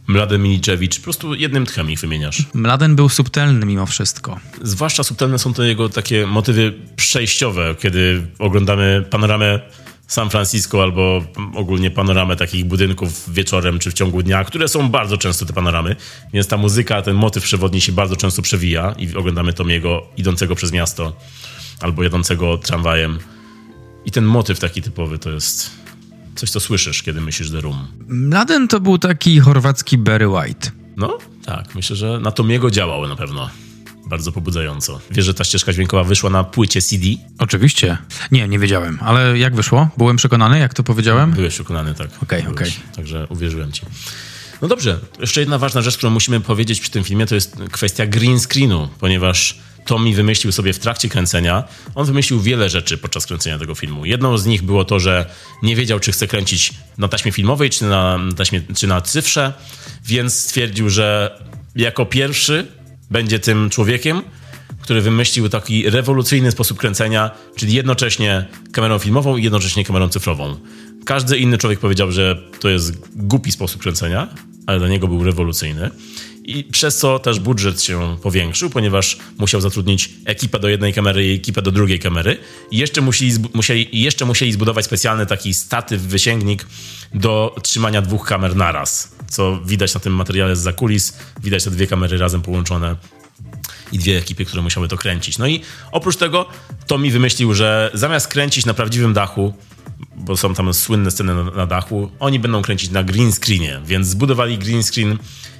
Mladen 0.07 0.41
Miliczewicz, 0.41 0.97
po 0.97 1.03
prostu 1.03 1.35
jednym 1.35 1.65
tchem 1.65 1.91
ich 1.91 1.99
wymieniasz. 1.99 2.43
Mladen 2.53 2.95
był 2.95 3.09
subtelny 3.09 3.65
mimo 3.65 3.85
wszystko. 3.85 4.39
Zwłaszcza 4.61 5.03
subtelne 5.03 5.39
są 5.39 5.53
to 5.53 5.63
jego 5.63 5.89
takie 5.89 6.27
motywy 6.27 6.73
przejściowe, 6.95 7.75
kiedy 7.79 8.27
oglądamy 8.39 9.05
panoramę 9.09 9.59
San 10.07 10.29
Francisco 10.29 10.83
albo 10.83 11.23
ogólnie 11.55 11.91
panoramę 11.91 12.35
takich 12.35 12.65
budynków 12.65 13.33
wieczorem 13.33 13.79
czy 13.79 13.91
w 13.91 13.93
ciągu 13.93 14.23
dnia, 14.23 14.43
które 14.43 14.67
są 14.67 14.89
bardzo 14.89 15.17
często 15.17 15.45
te 15.45 15.53
panoramy, 15.53 15.95
więc 16.33 16.47
ta 16.47 16.57
muzyka, 16.57 17.01
ten 17.01 17.15
motyw 17.15 17.43
przewodni 17.43 17.81
się 17.81 17.91
bardzo 17.91 18.15
często 18.15 18.41
przewija 18.41 18.95
i 18.97 19.15
oglądamy 19.15 19.53
Tomiego 19.53 20.07
idącego 20.17 20.55
przez 20.55 20.71
miasto 20.71 21.17
albo 21.81 22.03
jadącego 22.03 22.57
tramwajem 22.57 23.19
i 24.05 24.11
ten 24.11 24.25
motyw 24.25 24.59
taki 24.59 24.81
typowy 24.81 25.19
to 25.19 25.31
jest 25.31 25.86
coś, 26.37 26.49
co 26.49 26.59
słyszysz, 26.59 27.03
kiedy 27.03 27.21
myślisz 27.21 27.51
The 27.51 27.61
Room. 27.61 27.87
Mladen 28.07 28.67
to 28.67 28.79
był 28.79 28.97
taki 28.97 29.39
chorwacki 29.39 29.97
Barry 29.97 30.27
White. 30.27 30.71
No, 30.97 31.17
tak. 31.45 31.75
Myślę, 31.75 31.95
że 31.95 32.19
na 32.19 32.31
Tomiego 32.31 32.71
działało 32.71 33.07
na 33.07 33.15
pewno. 33.15 33.49
Bardzo 34.09 34.31
pobudzająco. 34.31 34.99
Wiesz, 35.11 35.25
że 35.25 35.33
ta 35.33 35.43
ścieżka 35.43 35.73
dźwiękowa 35.73 36.03
wyszła 36.03 36.29
na 36.29 36.43
płycie 36.43 36.81
CD? 36.81 37.05
Oczywiście. 37.39 37.97
Nie, 38.31 38.47
nie 38.47 38.59
wiedziałem. 38.59 38.99
Ale 39.01 39.37
jak 39.37 39.55
wyszło? 39.55 39.89
Byłem 39.97 40.17
przekonany, 40.17 40.59
jak 40.59 40.73
to 40.73 40.83
powiedziałem? 40.83 41.31
Byłeś 41.31 41.53
przekonany, 41.53 41.93
tak. 41.93 42.07
Okej, 42.23 42.39
okay, 42.41 42.51
okej. 42.51 42.69
Okay. 42.69 42.95
Także 42.95 43.27
uwierzyłem 43.29 43.71
ci. 43.71 43.81
No 44.61 44.67
dobrze, 44.67 44.99
jeszcze 45.19 45.39
jedna 45.39 45.57
ważna 45.57 45.81
rzecz, 45.81 45.97
którą 45.97 46.11
musimy 46.11 46.39
powiedzieć 46.39 46.79
przy 46.79 46.91
tym 46.91 47.03
filmie, 47.03 47.25
to 47.25 47.35
jest 47.35 47.55
kwestia 47.71 48.05
green 48.05 48.39
screenu, 48.39 48.89
ponieważ 48.99 49.59
Tommy 49.87 50.13
wymyślił 50.13 50.51
sobie 50.51 50.73
w 50.73 50.79
trakcie 50.79 51.09
kręcenia. 51.09 51.63
On 51.95 52.05
wymyślił 52.05 52.41
wiele 52.41 52.69
rzeczy 52.69 52.97
podczas 52.97 53.25
kręcenia 53.25 53.59
tego 53.59 53.75
filmu. 53.75 54.05
Jedną 54.05 54.37
z 54.37 54.45
nich 54.45 54.63
było 54.63 54.85
to, 54.85 54.99
że 54.99 55.25
nie 55.63 55.75
wiedział, 55.75 55.99
czy 55.99 56.11
chce 56.11 56.27
kręcić 56.27 56.73
na 56.97 57.07
taśmie 57.07 57.31
filmowej, 57.31 57.69
czy 57.69 57.85
na, 57.85 58.19
taśmie, 58.37 58.61
czy 58.75 58.87
na 58.87 59.01
cyfrze, 59.01 59.53
więc 60.05 60.39
stwierdził, 60.39 60.89
że 60.89 61.39
jako 61.75 62.05
pierwszy 62.05 62.67
będzie 63.11 63.39
tym 63.39 63.69
człowiekiem, 63.69 64.21
który 64.81 65.01
wymyślił 65.01 65.49
taki 65.49 65.89
rewolucyjny 65.89 66.51
sposób 66.51 66.77
kręcenia, 66.77 67.31
czyli 67.55 67.73
jednocześnie 67.73 68.45
kamerą 68.71 68.99
filmową 68.99 69.37
i 69.37 69.43
jednocześnie 69.43 69.85
kamerą 69.85 70.09
cyfrową. 70.09 70.55
Każdy 71.05 71.37
inny 71.37 71.57
człowiek 71.57 71.79
powiedział, 71.79 72.11
że 72.11 72.41
to 72.59 72.69
jest 72.69 73.15
głupi 73.15 73.51
sposób 73.51 73.81
kręcenia, 73.81 74.27
ale 74.67 74.79
dla 74.79 74.87
niego 74.87 75.07
był 75.07 75.23
rewolucyjny 75.23 75.91
i 76.47 76.63
przez 76.63 76.97
co 76.97 77.19
też 77.19 77.39
budżet 77.39 77.81
się 77.81 78.17
powiększył, 78.21 78.69
ponieważ 78.69 79.17
musiał 79.37 79.61
zatrudnić 79.61 80.09
ekipę 80.25 80.59
do 80.59 80.67
jednej 80.69 80.93
kamery 80.93 81.27
i 81.27 81.35
ekipę 81.35 81.61
do 81.61 81.71
drugiej 81.71 81.99
kamery. 81.99 82.37
I 82.71 82.77
jeszcze 82.77 83.01
musieli, 83.01 83.31
musieli, 83.53 84.01
jeszcze 84.01 84.25
musieli 84.25 84.53
zbudować 84.53 84.85
specjalny 84.85 85.25
taki 85.25 85.53
statyw, 85.53 86.01
wysięgnik 86.01 86.65
do 87.13 87.55
trzymania 87.63 88.01
dwóch 88.01 88.27
kamer 88.27 88.55
naraz, 88.55 89.15
co 89.29 89.59
widać 89.65 89.93
na 89.93 89.99
tym 89.99 90.13
materiale 90.13 90.55
z 90.55 90.59
zakulis. 90.59 91.17
Widać 91.43 91.63
te 91.63 91.71
dwie 91.71 91.87
kamery 91.87 92.17
razem 92.17 92.41
połączone 92.41 92.95
i 93.91 93.99
dwie 93.99 94.17
ekipy, 94.17 94.45
które 94.45 94.61
musiały 94.61 94.87
to 94.87 94.97
kręcić. 94.97 95.37
No 95.37 95.47
i 95.47 95.61
oprócz 95.91 96.15
tego 96.15 96.45
Tommy 96.87 97.11
wymyślił, 97.11 97.53
że 97.53 97.91
zamiast 97.93 98.27
kręcić 98.27 98.65
na 98.65 98.73
prawdziwym 98.73 99.13
dachu, 99.13 99.53
bo 100.15 100.37
są 100.37 100.53
tam 100.53 100.73
słynne 100.73 101.11
sceny 101.11 101.35
na, 101.35 101.43
na 101.43 101.65
dachu, 101.65 102.11
oni 102.19 102.39
będą 102.39 102.61
kręcić 102.61 102.91
na 102.91 103.03
green 103.03 103.31
screenie, 103.31 103.79
więc 103.85 104.07
zbudowali 104.07 104.57
green 104.57 104.83
screen 104.83 105.17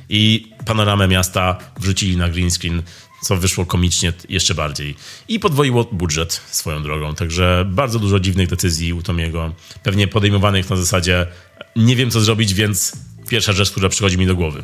i 0.10 0.52
panoramę 0.66 1.08
miasta 1.08 1.58
wrzucili 1.80 2.18
na 2.18 2.30
green 2.30 2.52
screen, 2.52 2.82
co 3.22 3.38
wyszło 3.38 3.66
komicznie 3.66 4.14
jeszcze 4.30 4.56
bardziej. 4.56 4.96
I 5.28 5.40
podwoiło 5.40 5.84
budżet 5.92 6.42
swoją 6.52 6.84
drogą, 6.84 7.16
także 7.16 7.66
bardzo 7.70 8.00
dużo 8.00 8.20
dziwnych 8.20 8.50
decyzji 8.50 8.94
u 8.94 9.02
Tomiego, 9.02 9.54
pewnie 9.84 10.08
podejmowanych 10.08 10.70
na 10.70 10.76
zasadzie 10.76 11.28
nie 11.76 11.96
wiem 11.96 12.12
co 12.12 12.22
zrobić, 12.22 12.54
więc 12.54 12.94
pierwsza 13.30 13.54
rzecz, 13.54 13.72
która 13.72 13.90
przychodzi 13.90 14.18
mi 14.18 14.28
do 14.28 14.36
głowy. 14.36 14.64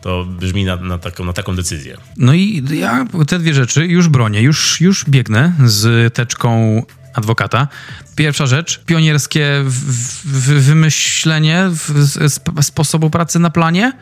To 0.00 0.24
brzmi 0.24 0.64
na, 0.64 0.76
na, 0.76 0.98
taką, 0.98 1.24
na 1.24 1.32
taką 1.32 1.56
decyzję. 1.56 1.96
No 2.16 2.34
i 2.34 2.64
ja 2.70 3.06
te 3.28 3.38
dwie 3.38 3.54
rzeczy 3.54 3.86
już 3.86 4.08
bronię, 4.08 4.42
już, 4.42 4.80
już 4.80 5.04
biegnę 5.04 5.52
z 5.64 6.14
teczką 6.14 6.82
adwokata. 7.16 7.68
Pierwsza 8.16 8.46
rzecz, 8.46 8.84
pionierskie 8.84 9.62
w, 9.64 9.70
w, 9.70 10.64
wymyślenie 10.64 11.68
w, 11.70 12.64
sposobu 12.64 13.10
pracy 13.10 13.38
na 13.38 13.50
planie. 13.50 13.92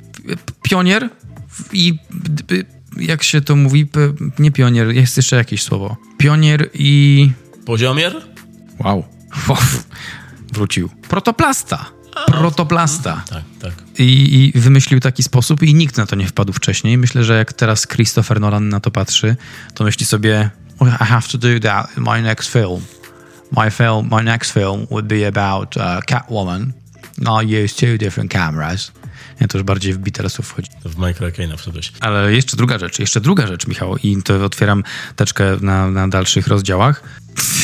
Pionier 0.62 1.08
i 1.72 1.98
jak 2.96 3.22
się 3.22 3.40
to 3.40 3.56
mówi, 3.56 3.88
nie 4.38 4.50
pionier, 4.50 4.88
jest 4.88 5.16
jeszcze 5.16 5.36
jakieś 5.36 5.62
słowo. 5.62 5.96
Pionier 6.18 6.70
i... 6.74 7.30
Poziomier? 7.66 8.22
Wow. 8.78 9.04
Wrócił. 10.52 10.88
Protoplasta. 11.08 11.90
Protoplasta. 12.26 13.22
Tak, 13.28 13.42
tak. 13.60 13.72
I, 13.98 14.52
I, 14.56 14.60
wymyślił 14.60 15.00
taki 15.00 15.22
sposób 15.22 15.62
i 15.62 15.74
nikt 15.74 15.96
na 15.96 16.06
to 16.06 16.16
nie 16.16 16.26
wpadł 16.26 16.52
wcześniej. 16.52 16.98
Myślę, 16.98 17.24
że 17.24 17.38
jak 17.38 17.52
teraz 17.52 17.86
Christopher 17.86 18.40
Nolan 18.40 18.68
na 18.68 18.80
to 18.80 18.90
patrzy, 18.90 19.36
to 19.74 19.84
myśli 19.84 20.06
sobie 20.06 20.50
I 20.80 21.04
have 21.04 21.28
to 21.32 21.38
do 21.38 21.60
that 21.60 21.98
in 21.98 22.04
my 22.04 22.22
next 22.22 22.52
film 22.52 22.82
my 23.56 23.70
film, 23.70 24.08
my 24.10 24.22
next 24.22 24.52
film 24.52 24.86
would 24.90 25.06
be 25.06 25.26
about 25.26 25.76
uh, 25.76 26.00
Catwoman. 26.06 26.72
I'll 27.18 27.64
use 27.64 27.74
two 27.74 27.98
different 27.98 28.32
cameras. 28.32 28.92
Ja 29.40 29.48
to 29.48 29.58
już 29.58 29.64
bardziej 29.64 29.92
w 29.92 29.98
Beatlesów 29.98 30.46
wchodzi. 30.46 30.70
W 30.84 30.98
Michaela 30.98 31.30
Kane'a 31.32 31.56
wszedłeś. 31.56 31.92
Ale 32.00 32.32
jeszcze 32.32 32.56
druga 32.56 32.78
rzecz, 32.78 32.98
jeszcze 32.98 33.20
druga 33.20 33.46
rzecz, 33.46 33.66
Michał, 33.66 33.96
i 33.96 34.22
to 34.22 34.44
otwieram 34.44 34.82
teczkę 35.16 35.56
na, 35.60 35.90
na 35.90 36.08
dalszych 36.08 36.46
rozdziałach. 36.46 37.02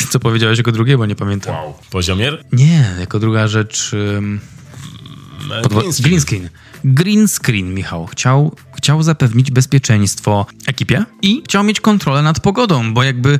Co 0.09 0.19
powiedziałeś 0.19 0.57
jako 0.57 0.71
drugie, 0.71 0.97
bo 0.97 1.05
nie 1.05 1.15
pamiętam. 1.15 1.55
Wow. 1.55 1.73
Poziomier? 1.89 2.43
Nie, 2.51 2.95
jako 2.99 3.19
druga 3.19 3.47
rzecz... 3.47 3.91
Um, 3.93 4.39
screen. 6.21 6.49
Green 6.83 7.27
screen. 7.27 7.73
Michał. 7.73 8.07
Chciał, 8.07 8.55
chciał 8.77 9.03
zapewnić 9.03 9.51
bezpieczeństwo 9.51 10.45
ekipie 10.67 11.05
i 11.21 11.41
chciał 11.45 11.63
mieć 11.63 11.81
kontrolę 11.81 12.21
nad 12.21 12.39
pogodą, 12.39 12.93
bo 12.93 13.03
jakby, 13.03 13.39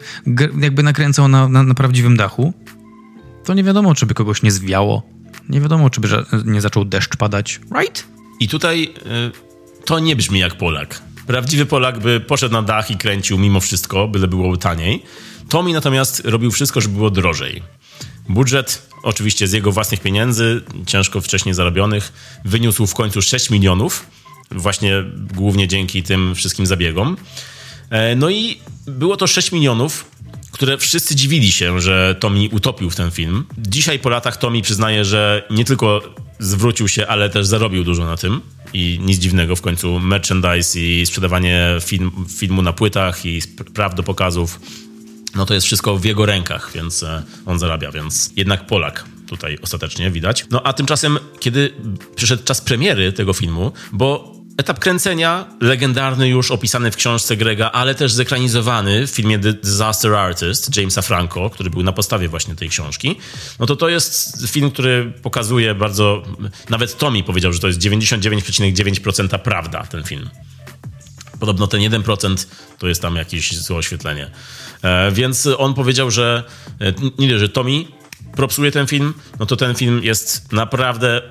jakby 0.59 0.84
nakręcał 0.84 1.27
na, 1.27 1.47
na, 1.47 1.63
na 1.63 1.73
prawdziwym 1.73 2.18
dachu, 2.18 2.53
to 3.45 3.53
nie 3.53 3.63
wiadomo, 3.63 3.95
czy 3.95 4.05
by 4.05 4.13
kogoś 4.13 4.43
nie 4.43 4.51
zwiało, 4.51 5.03
Nie 5.49 5.61
wiadomo, 5.61 5.89
czy 5.89 6.01
by 6.01 6.07
nie 6.45 6.61
zaczął 6.61 6.85
deszcz 6.85 7.15
padać, 7.18 7.59
right? 7.80 8.07
I 8.39 8.47
tutaj 8.47 8.84
y, 8.84 9.85
to 9.85 9.99
nie 9.99 10.15
brzmi 10.15 10.39
jak 10.39 10.55
Polak. 10.55 11.01
Prawdziwy 11.27 11.65
Polak 11.65 11.99
by 11.99 12.19
poszedł 12.19 12.53
na 12.53 12.61
dach 12.61 12.91
i 12.91 12.97
kręcił 12.97 13.38
mimo 13.38 13.59
wszystko, 13.59 14.07
byle 14.07 14.27
było 14.27 14.57
taniej. 14.57 15.03
Tommy 15.49 15.73
natomiast 15.73 16.22
robił 16.26 16.51
wszystko, 16.51 16.81
żeby 16.81 16.95
było 16.95 17.09
drożej. 17.09 17.63
Budżet, 18.30 18.90
oczywiście 19.03 19.48
z 19.48 19.52
jego 19.52 19.72
własnych 19.72 19.99
pieniędzy, 19.99 20.61
ciężko 20.88 21.22
wcześniej 21.22 21.56
zarobionych, 21.56 22.14
wyniósł 22.45 22.88
w 22.88 22.94
końcu 22.94 23.22
6 23.22 23.49
milionów, 23.49 24.06
właśnie 24.52 25.03
głównie 25.34 25.68
dzięki 25.68 26.03
tym 26.03 26.36
wszystkim 26.36 26.65
zabiegom. 26.65 27.18
E, 27.90 28.15
no 28.15 28.30
i 28.30 28.57
było 28.88 29.18
to 29.18 29.28
6 29.28 29.52
milionów, 29.52 30.06
które 30.52 30.78
wszyscy 30.78 31.15
dziwili 31.15 31.52
się, 31.52 31.82
że 31.82 32.15
Tommy 32.19 32.49
utopił 32.52 32.90
w 32.90 32.95
ten 32.95 33.11
film. 33.11 33.45
Dzisiaj 33.57 33.99
po 33.99 34.10
latach 34.10 34.38
Tommy 34.38 34.61
przyznaje, 34.61 35.06
że 35.06 35.44
nie 35.49 35.65
tylko 35.65 36.02
zwrócił 36.40 36.88
się, 36.88 37.07
ale 37.07 37.30
też 37.30 37.48
zarobił 37.48 37.84
dużo 37.84 38.06
na 38.06 38.18
tym. 38.18 38.41
I 38.73 38.99
nic 39.02 39.19
dziwnego, 39.19 39.56
w 39.56 39.61
końcu 39.61 39.99
merchandise 39.99 40.80
i 40.80 41.06
sprzedawanie 41.06 41.78
film, 41.82 42.11
filmu 42.38 42.61
na 42.61 42.73
płytach 42.73 43.26
i 43.26 43.41
praw 43.73 43.95
do 43.95 44.03
pokazów, 44.03 44.60
no 45.35 45.45
to 45.45 45.53
jest 45.53 45.65
wszystko 45.65 45.97
w 45.97 46.05
jego 46.05 46.25
rękach, 46.25 46.71
więc 46.73 47.03
e, 47.03 47.23
on 47.45 47.59
zarabia, 47.59 47.91
więc 47.91 48.29
jednak 48.35 48.67
Polak 48.67 49.05
tutaj 49.27 49.57
ostatecznie 49.61 50.11
widać. 50.11 50.45
No 50.49 50.63
a 50.63 50.73
tymczasem, 50.73 51.19
kiedy 51.39 51.73
przyszedł 52.15 52.43
czas 52.43 52.61
premiery 52.61 53.13
tego 53.13 53.33
filmu, 53.33 53.71
bo 53.91 54.41
Etap 54.57 54.79
kręcenia, 54.79 55.45
legendarny 55.61 56.29
już, 56.29 56.51
opisany 56.51 56.91
w 56.91 56.95
książce 56.95 57.37
Grega, 57.37 57.71
ale 57.71 57.95
też 57.95 58.11
zekranizowany 58.11 59.07
w 59.07 59.09
filmie 59.09 59.39
The 59.39 59.53
Disaster 59.53 60.15
Artist 60.15 60.77
Jamesa 60.77 61.01
Franco, 61.01 61.49
który 61.49 61.69
był 61.69 61.83
na 61.83 61.91
podstawie 61.91 62.27
właśnie 62.27 62.55
tej 62.55 62.69
książki. 62.69 63.15
No 63.59 63.65
to 63.65 63.75
to 63.75 63.89
jest 63.89 64.47
film, 64.47 64.71
który 64.71 65.13
pokazuje 65.21 65.75
bardzo, 65.75 66.23
nawet 66.69 66.97
Tommy 66.97 67.23
powiedział, 67.23 67.53
że 67.53 67.59
to 67.59 67.67
jest 67.67 67.79
99,9% 67.79 69.39
prawda, 69.39 69.83
ten 69.83 70.03
film. 70.03 70.29
Podobno 71.39 71.67
ten 71.67 71.81
1% 71.81 72.47
to 72.79 72.87
jest 72.87 73.01
tam 73.01 73.15
jakieś 73.15 73.57
złe 73.57 73.77
oświetlenie. 73.77 74.31
E, 74.83 75.11
więc 75.11 75.47
on 75.57 75.73
powiedział, 75.73 76.11
że 76.11 76.43
e, 76.81 76.93
nie, 77.19 77.39
że 77.39 77.49
Tommy 77.49 77.85
propsuje 78.35 78.71
ten 78.71 78.87
film, 78.87 79.13
no 79.39 79.45
to 79.45 79.55
ten 79.55 79.75
film 79.75 80.03
jest 80.03 80.51
naprawdę 80.51 81.21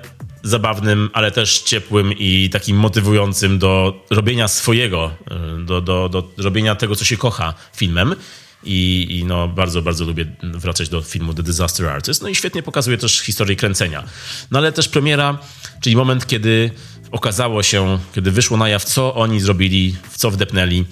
zabawnym, 0.43 1.09
ale 1.13 1.31
też 1.31 1.59
ciepłym 1.59 2.13
i 2.13 2.49
takim 2.49 2.77
motywującym 2.77 3.59
do 3.59 4.03
robienia 4.09 4.47
swojego, 4.47 5.11
e, 5.31 5.65
do, 5.65 5.81
do, 5.81 6.09
do 6.09 6.29
robienia 6.37 6.75
tego, 6.75 6.95
co 6.95 7.05
się 7.05 7.17
kocha 7.17 7.53
filmem. 7.75 8.15
I, 8.63 9.07
I, 9.09 9.25
no, 9.25 9.47
bardzo, 9.47 9.81
bardzo 9.81 10.05
lubię 10.05 10.25
wracać 10.43 10.89
do 10.89 11.01
filmu 11.01 11.33
The 11.33 11.43
Disaster 11.43 11.87
Artist. 11.87 12.21
No 12.21 12.29
i 12.29 12.35
świetnie 12.35 12.63
pokazuje 12.63 12.97
też 12.97 13.19
historię 13.19 13.55
kręcenia. 13.55 14.03
No 14.51 14.59
ale 14.59 14.71
też 14.71 14.87
premiera, 14.87 15.37
czyli 15.81 15.95
moment, 15.95 16.27
kiedy 16.27 16.71
okazało 17.11 17.63
się, 17.63 17.99
kiedy 18.15 18.31
wyszło 18.31 18.57
na 18.57 18.69
jaw, 18.69 18.83
co 18.83 19.15
oni 19.15 19.39
zrobili, 19.39 19.95
w 20.09 20.17
co 20.17 20.31
wdepnęli. 20.31 20.85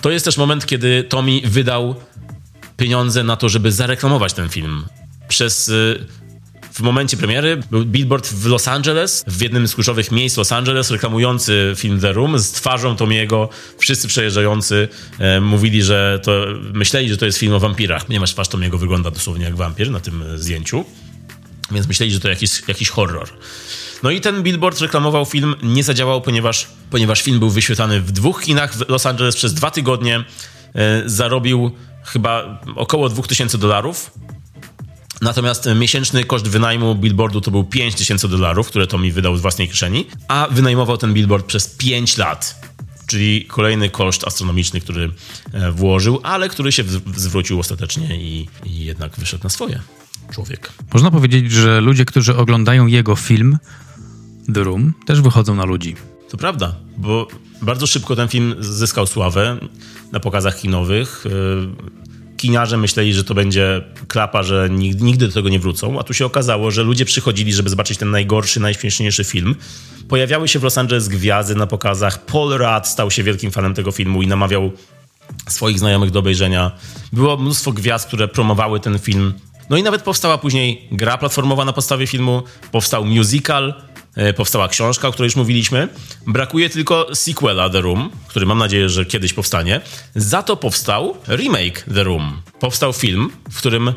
To 0.00 0.10
jest 0.10 0.24
też 0.24 0.36
moment, 0.36 0.66
kiedy 0.66 1.04
Tommy 1.04 1.40
wydał 1.44 1.94
pieniądze 2.76 3.24
na 3.24 3.36
to, 3.36 3.48
żeby 3.48 3.72
zareklamować 3.72 4.32
ten 4.32 4.48
film. 4.48 4.84
Przez 5.28 5.68
y, 5.68 6.06
w 6.72 6.80
momencie 6.80 7.16
premiery 7.16 7.60
był 7.70 7.84
billboard 7.84 8.28
w 8.28 8.46
Los 8.46 8.68
Angeles, 8.68 9.24
w 9.26 9.42
jednym 9.42 9.68
z 9.68 9.74
kluczowych 9.74 10.12
miejsc 10.12 10.36
Los 10.36 10.52
Angeles, 10.52 10.90
reklamujący 10.90 11.72
film 11.76 12.00
The 12.00 12.12
Room 12.12 12.38
z 12.38 12.52
twarzą 12.52 12.96
Tomiego. 12.96 13.48
Wszyscy 13.78 14.08
przejeżdżający 14.08 14.88
e, 15.18 15.40
mówili, 15.40 15.82
że 15.82 16.20
to, 16.22 16.46
myśleli, 16.72 17.08
że 17.08 17.16
to 17.16 17.26
jest 17.26 17.38
film 17.38 17.52
o 17.52 17.60
wampirach, 17.60 18.04
ponieważ 18.04 18.32
twarz 18.32 18.48
Tomiego 18.48 18.78
wygląda 18.78 19.10
dosłownie 19.10 19.44
jak 19.44 19.56
wampir 19.56 19.90
na 19.90 20.00
tym 20.00 20.24
zdjęciu. 20.36 20.84
Więc 21.70 21.88
myśleli, 21.88 22.12
że 22.12 22.20
to 22.20 22.28
jakiś, 22.28 22.62
jakiś 22.68 22.88
horror. 22.88 23.28
No 24.02 24.10
i 24.10 24.20
ten 24.20 24.42
billboard 24.42 24.80
reklamował 24.80 25.24
film, 25.24 25.54
nie 25.62 25.84
zadziałał, 25.84 26.20
ponieważ, 26.20 26.66
ponieważ 26.90 27.22
film 27.22 27.38
był 27.38 27.50
wyświetlany 27.50 28.00
w 28.00 28.12
dwóch 28.12 28.42
kinach 28.42 28.74
w 28.74 28.88
Los 28.88 29.06
Angeles 29.06 29.36
przez 29.36 29.54
dwa 29.54 29.70
tygodnie. 29.70 30.24
E, 30.74 31.02
zarobił 31.06 31.70
chyba 32.04 32.60
około 32.76 33.08
2000 33.08 33.58
dolarów. 33.58 34.10
Natomiast 35.20 35.68
miesięczny 35.76 36.24
koszt 36.24 36.48
wynajmu 36.48 36.94
billboardu 36.94 37.40
to 37.40 37.50
był 37.50 37.64
5000 37.64 38.28
dolarów, 38.28 38.68
które 38.68 38.86
to 38.86 38.98
mi 38.98 39.12
wydał 39.12 39.36
z 39.36 39.40
własnej 39.40 39.68
kieszeni, 39.68 40.06
a 40.28 40.48
wynajmował 40.50 40.96
ten 40.96 41.14
billboard 41.14 41.46
przez 41.46 41.68
5 41.68 42.16
lat. 42.16 42.70
Czyli 43.06 43.44
kolejny 43.44 43.90
koszt 43.90 44.26
astronomiczny, 44.26 44.80
który 44.80 45.12
e, 45.52 45.72
włożył, 45.72 46.20
ale 46.22 46.48
który 46.48 46.72
się 46.72 46.84
zwrócił 47.16 47.60
ostatecznie 47.60 48.22
i, 48.22 48.48
i 48.64 48.84
jednak 48.84 49.16
wyszedł 49.16 49.44
na 49.44 49.50
swoje. 49.50 49.80
Człowiek. 50.32 50.72
Można 50.92 51.10
powiedzieć, 51.10 51.52
że 51.52 51.80
ludzie, 51.80 52.04
którzy 52.04 52.36
oglądają 52.36 52.86
jego 52.86 53.16
film 53.16 53.58
The 54.52 54.64
Room, 54.64 54.94
też 55.06 55.20
wychodzą 55.20 55.54
na 55.54 55.64
ludzi. 55.64 55.96
To 56.30 56.36
prawda, 56.36 56.74
bo 56.96 57.28
bardzo 57.62 57.86
szybko 57.86 58.16
ten 58.16 58.28
film 58.28 58.54
zyskał 58.60 59.06
sławę 59.06 59.56
na 60.12 60.20
pokazach 60.20 60.60
kinowych. 60.60 61.24
E, 61.26 62.30
kiniarze 62.36 62.76
myśleli, 62.76 63.14
że 63.14 63.24
to 63.24 63.34
będzie 63.34 63.84
klapa, 64.08 64.42
że 64.42 64.68
nigdy 65.00 65.26
do 65.26 65.32
tego 65.32 65.48
nie 65.48 65.60
wrócą, 65.60 65.98
a 66.00 66.02
tu 66.02 66.14
się 66.14 66.26
okazało, 66.26 66.70
że 66.70 66.82
ludzie 66.82 67.04
przychodzili, 67.04 67.52
żeby 67.52 67.70
zobaczyć 67.70 67.98
ten 67.98 68.10
najgorszy, 68.10 68.60
najśmieszniejszy 68.60 69.24
film. 69.24 69.54
Pojawiały 70.08 70.48
się 70.48 70.58
w 70.58 70.62
Los 70.62 70.78
Angeles 70.78 71.08
gwiazdy 71.08 71.54
na 71.54 71.66
pokazach. 71.66 72.24
Paul 72.24 72.50
Rudd 72.50 72.88
stał 72.88 73.10
się 73.10 73.22
wielkim 73.22 73.50
fanem 73.50 73.74
tego 73.74 73.92
filmu 73.92 74.22
i 74.22 74.26
namawiał 74.26 74.70
swoich 75.48 75.78
znajomych 75.78 76.10
do 76.10 76.18
obejrzenia. 76.18 76.70
Było 77.12 77.36
mnóstwo 77.36 77.72
gwiazd, 77.72 78.06
które 78.06 78.28
promowały 78.28 78.80
ten 78.80 78.98
film. 78.98 79.34
No 79.70 79.76
i 79.76 79.82
nawet 79.82 80.02
powstała 80.02 80.38
później 80.38 80.88
gra 80.92 81.18
platformowa 81.18 81.64
na 81.64 81.72
podstawie 81.72 82.06
filmu, 82.06 82.42
powstał 82.72 83.04
musical, 83.04 83.74
powstała 84.36 84.68
książka, 84.68 85.08
o 85.08 85.12
której 85.12 85.26
już 85.26 85.36
mówiliśmy. 85.36 85.88
Brakuje 86.26 86.70
tylko 86.70 87.14
sequela 87.14 87.70
The 87.70 87.80
Room, 87.80 88.10
który 88.28 88.46
mam 88.46 88.58
nadzieję, 88.58 88.88
że 88.88 89.06
kiedyś 89.06 89.32
powstanie. 89.32 89.80
Za 90.14 90.42
to 90.42 90.56
powstał 90.56 91.16
remake 91.28 91.84
The 91.94 92.04
Room. 92.04 92.42
Powstał 92.60 92.92
film, 92.92 93.30
w 93.50 93.58
którym 93.58 93.92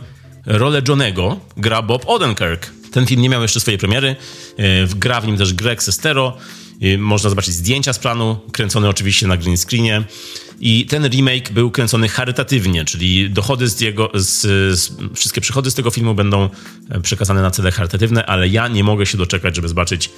rolę 0.46 0.82
Johnego 0.88 1.40
gra 1.58 1.82
Bob 1.82 2.04
Odenkirk. 2.10 2.72
Ten 2.92 3.06
film 3.06 3.22
nie 3.22 3.30
miał 3.30 3.42
jeszcze 3.42 3.60
swojej 3.60 3.78
premiery. 3.78 4.16
E, 4.58 4.88
gra 4.96 5.22
w 5.22 5.28
nim 5.28 5.38
też 5.38 5.54
Greg 5.54 5.84
Sestero. 5.84 6.38
E, 6.82 6.98
można 6.98 7.30
zobaczyć 7.30 7.54
zdjęcia 7.54 7.94
z 7.94 8.00
planu, 8.00 8.40
kręcone 8.52 8.90
oczywiście 8.90 9.28
na 9.28 9.38
green 9.38 9.58
screenie. 9.58 10.04
I 10.60 10.86
ten 10.86 11.10
remake 11.10 11.52
był 11.52 11.72
kręcony 11.72 12.08
charytatywnie, 12.08 12.86
czyli 12.86 13.30
dochody 13.30 13.68
z 13.70 13.82
jego, 13.82 14.12
z, 14.14 14.42
z, 14.80 14.92
wszystkie 15.16 15.42
przychody 15.42 15.72
z 15.72 15.74
tego 15.74 15.92
filmu 15.92 16.16
będą 16.16 16.50
e, 16.90 17.02
przekazane 17.02 17.42
na 17.42 17.52
cele 17.52 17.72
charytatywne, 17.72 18.26
ale 18.26 18.48
ja 18.48 18.68
nie 18.68 18.84
mogę 18.84 19.06
się 19.06 19.18
doczekać, 19.18 19.56
żeby 19.56 19.68
zobaczyć, 19.68 20.10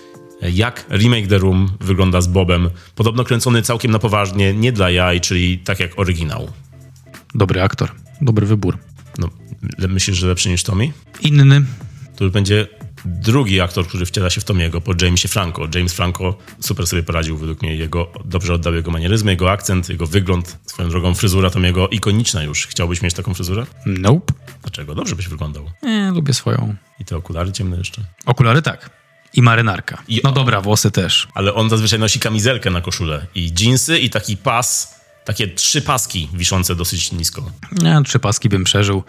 e, 0.41 0.51
jak 0.51 0.85
remake 0.89 1.27
The 1.27 1.37
Room 1.37 1.71
wygląda 1.79 2.21
z 2.21 2.27
Bobem. 2.27 2.69
Podobno 2.95 3.23
kręcony 3.23 3.61
całkiem 3.61 3.91
na 3.91 3.99
poważnie, 3.99 4.53
nie 4.53 4.71
dla 4.71 4.89
jaj, 4.89 5.21
czyli 5.21 5.59
tak 5.59 5.79
jak 5.79 5.99
oryginał. 5.99 6.51
Dobry 7.35 7.61
aktor, 7.61 7.91
dobry 8.21 8.45
wybór. 8.45 8.77
No, 9.17 9.29
myślisz, 9.87 10.17
że 10.17 10.27
lepszy 10.27 10.49
niż 10.49 10.63
Tommy? 10.63 10.91
Inny. 11.21 11.61
Już 12.19 12.31
będzie 12.31 12.67
drugi 13.05 13.61
aktor, 13.61 13.87
który 13.87 14.05
wciela 14.05 14.29
się 14.29 14.41
w 14.41 14.43
Tomiego, 14.43 14.81
po 14.81 14.93
Jamesie 15.01 15.27
Franco. 15.27 15.67
James 15.75 15.93
Franco 15.93 16.37
super 16.59 16.87
sobie 16.87 17.03
poradził 17.03 17.37
według 17.37 17.61
mnie. 17.61 17.75
Jego, 17.75 18.11
dobrze 18.25 18.53
oddał 18.53 18.73
jego 18.73 18.91
manieryzmy, 18.91 19.31
jego 19.31 19.51
akcent, 19.51 19.89
jego 19.89 20.07
wygląd. 20.07 20.57
Swoją 20.65 20.89
drogą 20.89 21.15
fryzura 21.15 21.49
Tomiego 21.49 21.89
ikoniczna 21.89 22.43
już. 22.43 22.67
Chciałbyś 22.67 23.01
mieć 23.01 23.13
taką 23.13 23.33
fryzurę? 23.33 23.65
Nope. 23.85 24.33
Dlaczego? 24.61 24.95
Dobrze 24.95 25.15
byś 25.15 25.27
wyglądał. 25.27 25.69
Nie, 25.83 26.11
lubię 26.15 26.33
swoją. 26.33 26.75
I 26.99 27.05
te 27.05 27.17
okulary 27.17 27.51
ciemne 27.51 27.77
jeszcze? 27.77 28.01
Okulary 28.25 28.61
tak. 28.61 28.89
I 29.33 29.41
marynarka. 29.41 30.03
I 30.07 30.21
no 30.23 30.31
dobra, 30.31 30.61
włosy 30.61 30.91
też. 30.91 31.27
Ale 31.33 31.53
on 31.53 31.69
zazwyczaj 31.69 31.99
nosi 31.99 32.19
kamizelkę 32.19 32.69
na 32.69 32.81
koszulę. 32.81 33.27
I 33.35 33.51
dżinsy, 33.51 33.99
i 33.99 34.09
taki 34.09 34.37
pas 34.37 34.95
takie 35.25 35.47
trzy 35.47 35.81
paski 35.81 36.29
wiszące 36.33 36.75
dosyć 36.75 37.11
nisko. 37.11 37.51
Nie, 37.71 38.01
trzy 38.05 38.19
paski 38.19 38.49
bym 38.49 38.63
przeżył. 38.63 39.03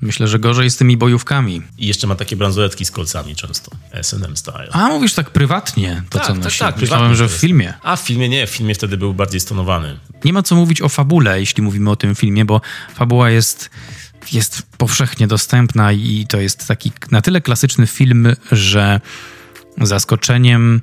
Myślę, 0.00 0.28
że 0.28 0.38
gorzej 0.38 0.70
z 0.70 0.76
tymi 0.76 0.96
bojówkami. 0.96 1.62
I 1.78 1.86
jeszcze 1.86 2.06
ma 2.06 2.14
takie 2.14 2.36
bransoletki 2.36 2.84
z 2.84 2.90
kolcami 2.90 3.36
często. 3.36 3.70
S&M 3.92 4.36
style. 4.36 4.68
A, 4.72 4.88
mówisz 4.88 5.14
tak 5.14 5.30
prywatnie 5.30 6.02
to, 6.10 6.18
tak, 6.18 6.26
co 6.26 6.34
tak, 6.34 6.44
nosi. 6.44 6.58
Tak, 6.58 6.80
Myślałem, 6.80 7.14
że 7.14 7.28
w 7.28 7.32
filmie. 7.32 7.74
A 7.82 7.96
w 7.96 8.00
filmie 8.00 8.28
nie, 8.28 8.46
w 8.46 8.50
filmie 8.50 8.74
wtedy 8.74 8.96
był 8.96 9.14
bardziej 9.14 9.40
stonowany. 9.40 9.98
Nie 10.24 10.32
ma 10.32 10.42
co 10.42 10.54
mówić 10.54 10.82
o 10.82 10.88
fabule, 10.88 11.40
jeśli 11.40 11.62
mówimy 11.62 11.90
o 11.90 11.96
tym 11.96 12.14
filmie, 12.14 12.44
bo 12.44 12.60
fabuła 12.94 13.30
jest 13.30 13.70
jest 14.32 14.62
powszechnie 14.78 15.26
dostępna 15.26 15.92
i 15.92 16.26
to 16.28 16.40
jest 16.40 16.68
taki 16.68 16.92
na 17.10 17.22
tyle 17.22 17.40
klasyczny 17.40 17.86
film, 17.86 18.28
że 18.52 19.00
zaskoczeniem 19.80 20.80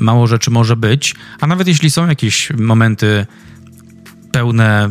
mało 0.00 0.26
rzeczy 0.26 0.50
może 0.50 0.76
być, 0.76 1.14
a 1.40 1.46
nawet 1.46 1.68
jeśli 1.68 1.90
są 1.90 2.08
jakieś 2.08 2.50
momenty 2.50 3.26
pełne 4.32 4.90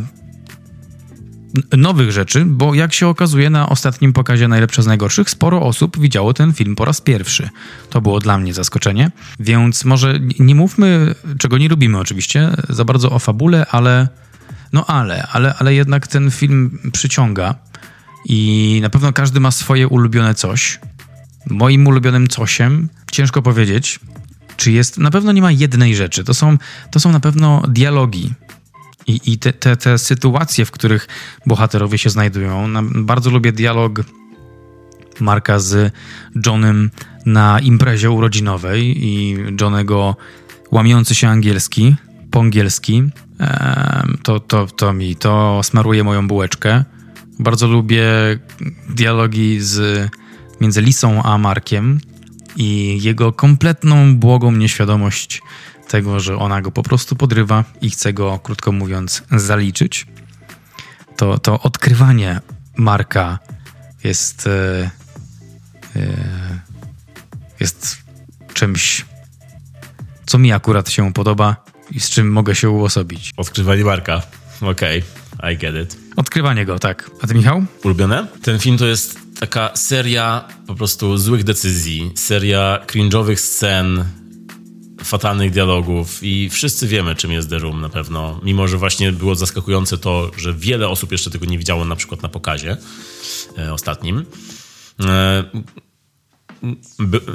nowych 1.76 2.12
rzeczy, 2.12 2.44
bo 2.44 2.74
jak 2.74 2.92
się 2.92 3.06
okazuje 3.06 3.50
na 3.50 3.68
ostatnim 3.68 4.12
pokazie 4.12 4.48
Najlepsze 4.48 4.82
z 4.82 4.86
Najgorszych, 4.86 5.30
sporo 5.30 5.62
osób 5.62 6.00
widziało 6.00 6.34
ten 6.34 6.52
film 6.52 6.76
po 6.76 6.84
raz 6.84 7.00
pierwszy. 7.00 7.48
To 7.90 8.00
było 8.00 8.20
dla 8.20 8.38
mnie 8.38 8.54
zaskoczenie, 8.54 9.10
więc 9.40 9.84
może 9.84 10.20
nie 10.38 10.54
mówmy, 10.54 11.14
czego 11.38 11.58
nie 11.58 11.68
lubimy 11.68 11.98
oczywiście, 11.98 12.50
za 12.68 12.84
bardzo 12.84 13.10
o 13.10 13.18
fabule, 13.18 13.66
ale 13.70 14.08
no 14.72 14.86
ale, 14.86 15.26
ale, 15.32 15.54
ale 15.58 15.74
jednak 15.74 16.06
ten 16.06 16.30
film 16.30 16.78
przyciąga 16.92 17.54
i 18.24 18.78
na 18.82 18.90
pewno 18.90 19.12
każdy 19.12 19.40
ma 19.40 19.50
swoje 19.50 19.88
ulubione 19.88 20.34
coś. 20.34 20.80
moim 21.50 21.86
ulubionym 21.86 22.26
cosiem, 22.28 22.88
ciężko 23.12 23.42
powiedzieć, 23.42 24.00
czy 24.60 24.72
jest, 24.72 24.98
na 24.98 25.10
pewno 25.10 25.32
nie 25.32 25.42
ma 25.42 25.52
jednej 25.52 25.96
rzeczy. 25.96 26.24
To 26.24 26.34
są, 26.34 26.58
to 26.90 27.00
są 27.00 27.12
na 27.12 27.20
pewno 27.20 27.62
dialogi. 27.68 28.32
I, 29.06 29.20
i 29.32 29.38
te, 29.38 29.52
te, 29.52 29.76
te 29.76 29.98
sytuacje, 29.98 30.64
w 30.64 30.70
których 30.70 31.08
bohaterowie 31.46 31.98
się 31.98 32.10
znajdują. 32.10 32.68
Bardzo 32.94 33.30
lubię 33.30 33.52
dialog 33.52 34.00
Marka 35.20 35.58
z 35.58 35.92
Johnem 36.46 36.90
na 37.26 37.60
imprezie 37.60 38.10
urodzinowej 38.10 39.04
i 39.06 39.36
Johnego 39.60 40.16
łamiący 40.70 41.14
się 41.14 41.28
angielski, 41.28 41.96
po 42.30 42.40
angielski. 42.40 43.02
To, 44.22 44.40
to, 44.40 44.66
to 44.66 44.92
mi 44.92 45.16
to 45.16 45.60
smaruje 45.62 46.04
moją 46.04 46.28
bułeczkę. 46.28 46.84
Bardzo 47.38 47.66
lubię 47.66 48.04
dialogi 48.88 49.60
z, 49.60 50.08
między 50.60 50.82
Lisą 50.82 51.22
a 51.22 51.38
Markiem 51.38 52.00
i 52.56 52.98
jego 53.02 53.32
kompletną 53.32 54.16
błogą 54.16 54.52
nieświadomość 54.52 55.42
tego, 55.88 56.20
że 56.20 56.36
ona 56.36 56.62
go 56.62 56.70
po 56.70 56.82
prostu 56.82 57.16
podrywa 57.16 57.64
i 57.80 57.90
chce 57.90 58.12
go, 58.12 58.38
krótko 58.38 58.72
mówiąc, 58.72 59.22
zaliczyć. 59.30 60.06
To, 61.16 61.38
to 61.38 61.60
odkrywanie 61.60 62.40
Marka 62.76 63.38
jest, 64.04 64.46
e, 64.46 64.90
e, 65.96 66.60
jest 67.60 68.02
czymś, 68.54 69.04
co 70.26 70.38
mi 70.38 70.52
akurat 70.52 70.90
się 70.90 71.12
podoba 71.12 71.64
i 71.90 72.00
z 72.00 72.10
czym 72.10 72.32
mogę 72.32 72.54
się 72.54 72.70
uosobić. 72.70 73.32
Odkrywanie 73.36 73.84
Marka. 73.84 74.22
Okej, 74.60 75.02
okay. 75.38 75.52
I 75.52 75.56
get 75.56 75.74
it. 75.84 75.96
Odkrywanie 76.16 76.66
go, 76.66 76.78
tak. 76.78 77.10
A 77.22 77.26
ty, 77.26 77.34
Michał? 77.34 77.64
Ulubione? 77.84 78.26
Ten 78.42 78.58
film 78.58 78.78
to 78.78 78.86
jest 78.86 79.18
taka 79.40 79.70
seria 79.76 80.48
po 80.66 80.74
prostu 80.74 81.18
złych 81.18 81.44
decyzji, 81.44 82.12
seria 82.14 82.80
cringe'owych 82.86 83.36
scen, 83.36 84.04
fatalnych 85.04 85.50
dialogów 85.50 86.18
i 86.22 86.50
wszyscy 86.50 86.88
wiemy, 86.88 87.14
czym 87.14 87.32
jest 87.32 87.50
The 87.50 87.58
Room 87.58 87.80
na 87.80 87.88
pewno. 87.88 88.40
Mimo, 88.42 88.68
że 88.68 88.76
właśnie 88.76 89.12
było 89.12 89.34
zaskakujące 89.34 89.98
to, 89.98 90.30
że 90.36 90.54
wiele 90.54 90.88
osób 90.88 91.12
jeszcze 91.12 91.30
tego 91.30 91.46
nie 91.46 91.58
widziało 91.58 91.84
na 91.84 91.96
przykład 91.96 92.22
na 92.22 92.28
pokazie 92.28 92.76
e, 93.58 93.72
ostatnim. 93.72 94.24
E, 95.04 95.44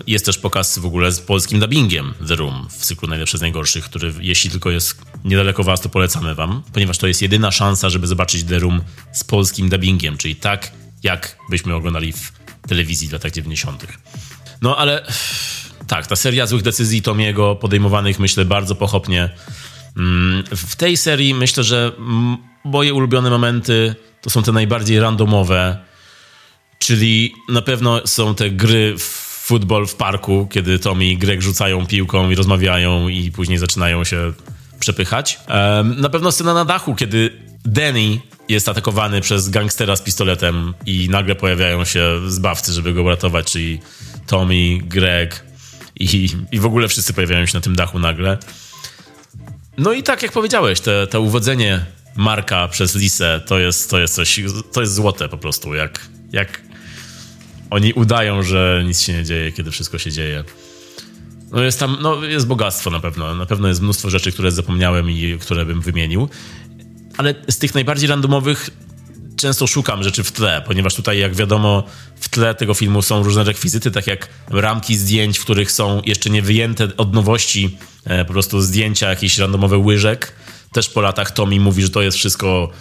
jest 0.08 0.26
też 0.26 0.38
pokaz 0.38 0.80
w 0.80 0.86
ogóle 0.86 1.12
z 1.12 1.20
polskim 1.22 1.60
dubbingiem 1.60 2.14
The 2.28 2.36
Room 2.36 2.68
w 2.70 2.86
cyklu 2.86 3.08
Najlepsze 3.08 3.38
z 3.38 3.42
Najgorszych, 3.42 3.86
który 3.86 4.14
jeśli 4.20 4.50
tylko 4.50 4.72
jest 4.72 5.02
niedaleko 5.24 5.64
was, 5.64 5.82
to 5.82 5.90
polecamy 5.90 6.36
wam, 6.36 6.64
ponieważ 6.74 6.98
to 6.98 7.08
jest 7.08 7.22
jedyna 7.22 7.52
szansa, 7.52 7.90
żeby 7.90 8.08
zobaczyć 8.08 8.44
The 8.44 8.60
Room 8.60 8.82
z 9.14 9.24
polskim 9.24 9.70
dubbingiem, 9.70 10.18
czyli 10.18 10.36
tak, 10.36 10.72
jak 11.06 11.38
byśmy 11.50 11.76
oglądali 11.76 12.14
w 12.14 12.32
telewizji 12.68 13.08
w 13.08 13.14
latach 13.14 13.32
90. 13.32 13.88
No 14.62 14.78
ale 14.78 15.06
tak, 15.88 16.08
ta 16.08 16.16
seria 16.16 16.46
złych 16.46 16.62
decyzji 16.62 17.02
Tomiego, 17.02 17.56
podejmowanych 17.56 18.20
myślę 18.20 18.46
bardzo 18.46 18.76
pochopnie. 18.76 19.30
Mm, 19.98 20.44
w 20.56 20.76
tej 20.76 20.98
serii 20.98 21.34
myślę, 21.34 21.64
że 21.64 21.92
moje 22.64 22.94
ulubione 22.94 23.30
momenty 23.30 23.96
to 24.22 24.30
są 24.30 24.44
te 24.44 24.52
najbardziej 24.52 25.00
randomowe, 25.00 25.78
czyli 26.80 27.34
na 27.50 27.62
pewno 27.62 28.08
są 28.08 28.36
te 28.36 28.50
gry 28.50 28.96
w 28.98 29.26
futbol 29.46 29.88
w 29.88 29.96
parku, 29.96 30.48
kiedy 30.52 30.80
Tommy 30.80 31.06
i 31.06 31.18
Greg 31.18 31.42
rzucają 31.42 31.88
piłką 31.88 32.30
i 32.30 32.36
rozmawiają 32.36 33.08
i 33.08 33.32
później 33.32 33.58
zaczynają 33.58 34.04
się 34.04 34.34
przepychać. 34.80 35.40
Na 35.98 36.10
pewno 36.10 36.32
scena 36.32 36.54
na 36.54 36.66
dachu, 36.66 36.96
kiedy 36.96 37.42
Danny 37.66 38.20
jest 38.50 38.70
atakowany 38.70 39.22
przez 39.22 39.50
gangstera 39.50 39.96
z 39.96 40.02
pistoletem 40.02 40.74
i 40.86 41.10
nagle 41.10 41.36
pojawiają 41.36 41.86
się 41.86 42.22
zbawcy, 42.28 42.74
żeby 42.74 42.94
go 42.94 43.04
uratować, 43.04 43.52
czyli 43.52 43.80
Tommy, 44.28 44.78
Greg 44.78 45.46
i, 46.00 46.30
i 46.52 46.60
w 46.60 46.66
ogóle 46.66 46.88
wszyscy 46.88 47.14
pojawiają 47.14 47.46
się 47.46 47.58
na 47.58 47.62
tym 47.62 47.76
dachu 47.76 48.00
nagle. 48.00 48.38
No 49.78 49.94
i 49.94 50.04
tak 50.04 50.24
jak 50.24 50.32
powiedziałeś, 50.32 50.80
te, 50.80 51.08
to 51.08 51.22
uwodzenie 51.22 51.86
Marka 52.16 52.68
przez 52.68 52.96
Lisę 52.96 53.42
to 53.46 53.60
jest, 53.60 53.90
to 53.90 54.00
jest 54.00 54.16
coś, 54.16 54.40
to 54.72 54.82
jest 54.82 54.94
złote 54.94 55.30
po 55.30 55.38
prostu, 55.38 55.74
jak, 55.74 56.08
jak 56.32 56.62
oni 57.70 57.94
udają, 57.94 58.44
że 58.44 58.84
nic 58.86 59.02
się 59.02 59.14
nie 59.14 59.24
dzieje, 59.24 59.52
kiedy 59.52 59.72
wszystko 59.72 59.98
się 59.98 60.12
dzieje. 60.12 60.44
No 61.52 61.64
jest 61.64 61.80
tam, 61.80 61.98
no 62.02 62.24
jest 62.24 62.48
bogactwo 62.48 62.90
na 62.90 63.00
pewno, 63.00 63.36
na 63.36 63.46
pewno 63.46 63.68
jest 63.68 63.82
mnóstwo 63.82 64.10
rzeczy, 64.10 64.32
które 64.32 64.52
zapomniałem 64.52 65.12
i 65.12 65.38
które 65.42 65.66
bym 65.66 65.82
wymienił 65.82 66.30
ale 67.18 67.36
z 67.50 67.58
tych 67.58 67.74
najbardziej 67.74 68.10
randomowych 68.10 68.70
często 69.36 69.68
szukam 69.68 70.04
rzeczy 70.04 70.24
w 70.24 70.32
tle, 70.32 70.64
ponieważ 70.68 70.96
tutaj, 70.96 71.20
jak 71.20 71.36
wiadomo, 71.36 71.84
w 72.20 72.30
tle 72.30 72.56
tego 72.56 72.74
filmu 72.74 73.02
są 73.02 73.24
różne 73.24 73.44
rekwizyty, 73.44 73.92
tak 73.92 74.08
jak 74.08 74.30
ramki 74.50 74.96
zdjęć, 74.96 75.40
w 75.40 75.44
których 75.44 75.72
są 75.72 76.02
jeszcze 76.06 76.30
nie 76.30 76.42
wyjęte 76.42 76.88
od 76.98 77.14
nowości 77.14 77.78
e, 78.06 78.26
po 78.26 78.34
prostu 78.34 78.62
zdjęcia, 78.62 79.10
jakieś 79.10 79.38
randomowe 79.38 79.78
łyżek. 79.78 80.36
Też 80.72 80.90
po 80.90 81.02
latach 81.02 81.32
Tommy 81.32 81.60
mówi, 81.60 81.82
że 81.82 81.90
to 81.90 82.02
jest 82.02 82.18
wszystko 82.18 82.72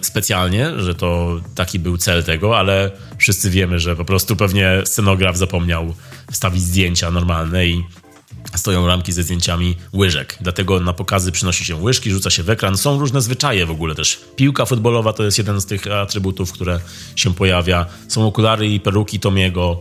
specjalnie, 0.00 0.72
że 0.78 0.94
to 0.94 1.40
taki 1.54 1.78
był 1.78 1.98
cel 1.98 2.24
tego, 2.24 2.58
ale 2.58 2.90
wszyscy 3.18 3.50
wiemy, 3.50 3.78
że 3.78 3.96
po 3.96 4.04
prostu 4.04 4.36
pewnie 4.36 4.82
scenograf 4.84 5.36
zapomniał 5.36 5.94
wstawić 6.32 6.62
zdjęcia 6.62 7.10
normalne 7.10 7.66
i 7.66 7.84
stoją 8.56 8.86
ramki 8.86 9.12
ze 9.12 9.22
zdjęciami 9.22 9.76
łyżek. 9.92 10.38
Dlatego 10.40 10.80
na 10.80 10.92
pokazy 10.92 11.32
przynosi 11.32 11.64
się 11.64 11.76
łyżki, 11.76 12.10
rzuca 12.10 12.30
się 12.30 12.42
w 12.42 12.50
ekran. 12.50 12.76
Są 12.76 12.98
różne 12.98 13.22
zwyczaje 13.22 13.66
w 13.66 13.70
ogóle 13.70 13.94
też. 13.94 14.20
Piłka 14.36 14.66
futbolowa 14.66 15.12
to 15.12 15.22
jest 15.22 15.38
jeden 15.38 15.60
z 15.60 15.66
tych 15.66 15.86
atrybutów, 15.86 16.52
które 16.52 16.80
się 17.16 17.34
pojawia. 17.34 17.86
Są 18.08 18.26
okulary 18.26 18.68
i 18.68 18.80
peruki 18.80 19.20
Tomiego. 19.20 19.80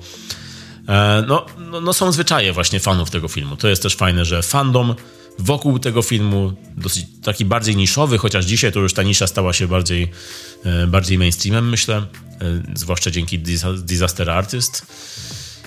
E, 0.87 1.23
no, 1.27 1.45
no, 1.71 1.81
no, 1.81 1.93
są 1.93 2.11
zwyczaje 2.11 2.53
właśnie 2.53 2.79
fanów 2.79 3.09
tego 3.09 3.27
filmu. 3.27 3.57
To 3.57 3.67
jest 3.67 3.81
też 3.81 3.95
fajne, 3.95 4.25
że 4.25 4.43
fandom 4.43 4.95
wokół 5.39 5.79
tego 5.79 6.01
filmu, 6.01 6.53
dosyć 6.77 7.05
taki 7.23 7.45
bardziej 7.45 7.75
niszowy, 7.75 8.17
chociaż 8.17 8.45
dzisiaj 8.45 8.71
to 8.71 8.79
już 8.79 8.93
ta 8.93 9.03
nisza 9.03 9.27
stała 9.27 9.53
się 9.53 9.67
bardziej, 9.67 10.11
e, 10.65 10.87
bardziej 10.87 11.17
mainstreamem, 11.17 11.69
myślę, 11.69 11.95
e, 11.97 12.05
zwłaszcza 12.75 13.11
dzięki 13.11 13.39
Disaster 13.77 14.29
Artist. 14.29 14.85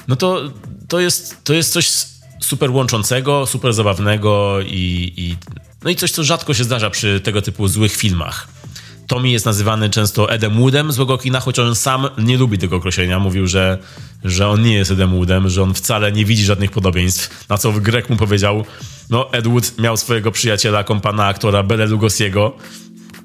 No 0.09 0.17
to, 0.17 0.53
to, 0.89 1.01
jest, 1.01 1.45
to 1.45 1.55
jest 1.55 1.73
coś 1.73 1.89
super 2.41 2.71
łączącego, 2.71 3.47
super 3.47 3.73
zabawnego 3.73 4.61
i, 4.61 5.13
i, 5.17 5.37
no 5.85 5.91
i 5.91 5.97
coś, 5.97 6.11
co 6.11 6.25
rzadko 6.25 6.55
się 6.55 6.65
zdarza 6.65 6.91
przy 6.91 7.21
tego 7.21 7.43
typu 7.43 7.69
złych 7.69 7.97
filmach. 7.97 8.49
Tommy 9.07 9.29
jest 9.29 9.47
nazywany 9.47 9.91
często 9.91 10.31
Edem 10.31 10.55
Woodem 10.55 10.93
złego 10.93 11.19
kina, 11.19 11.41
choć 11.41 11.59
on 11.59 11.75
sam 11.75 12.09
nie 12.19 12.37
lubi 12.37 12.59
tego 12.59 12.77
określenia. 12.77 13.19
Mówił, 13.19 13.47
że, 13.47 13.79
że 14.25 14.49
on 14.49 14.63
nie 14.63 14.75
jest 14.75 14.91
Edem 14.91 15.11
Woodem, 15.11 15.49
że 15.49 15.63
on 15.63 15.75
wcale 15.75 16.13
nie 16.13 16.25
widzi 16.25 16.45
żadnych 16.45 16.71
podobieństw. 16.71 17.49
Na 17.49 17.59
co 17.59 17.73
Greg 17.73 18.11
mu 18.11 18.17
powiedział, 18.17 18.65
no 19.11 19.33
Ed 19.33 19.47
Wood 19.47 19.79
miał 19.79 19.97
swojego 19.97 20.33
przyjaciela, 20.33 20.85
kompana 20.85 21.27
aktora 21.27 21.63
Bele 21.63 21.87
Lugosiego, 21.87 22.57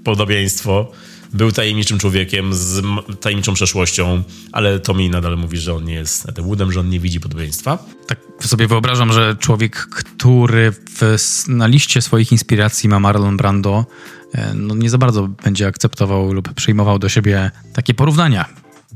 podobieństwo 0.03 0.91
był 1.33 1.51
tajemniczym 1.51 1.99
człowiekiem 1.99 2.53
z 2.53 2.81
tajemniczą 3.19 3.53
przeszłością, 3.53 4.23
ale 4.51 4.79
Tommy 4.79 5.09
nadal 5.09 5.37
mówi, 5.37 5.57
że 5.57 5.73
on 5.73 5.83
nie 5.83 5.93
jest 5.93 6.39
Woodem, 6.41 6.71
że 6.71 6.79
on 6.79 6.89
nie 6.89 6.99
widzi 6.99 7.19
podobieństwa. 7.19 7.77
Tak 8.07 8.19
sobie 8.39 8.67
wyobrażam, 8.67 9.13
że 9.13 9.35
człowiek, 9.39 9.75
który 9.75 10.71
w, 10.71 11.17
na 11.47 11.67
liście 11.67 12.01
swoich 12.01 12.31
inspiracji 12.31 12.89
ma 12.89 12.99
Marlon 12.99 13.37
Brando, 13.37 13.85
e, 14.33 14.53
no 14.53 14.75
nie 14.75 14.89
za 14.89 14.97
bardzo 14.97 15.27
będzie 15.27 15.67
akceptował 15.67 16.33
lub 16.33 16.53
przyjmował 16.53 16.99
do 16.99 17.09
siebie 17.09 17.51
takie 17.73 17.93
porównania, 17.93 18.45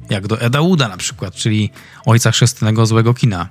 jak 0.09 0.27
do 0.27 0.41
Eda 0.41 0.61
Wooda 0.61 0.87
na 0.87 0.97
przykład, 0.97 1.35
czyli 1.35 1.69
ojca 2.05 2.31
chrzestnego 2.31 2.85
złego 2.85 3.13
kina. 3.13 3.49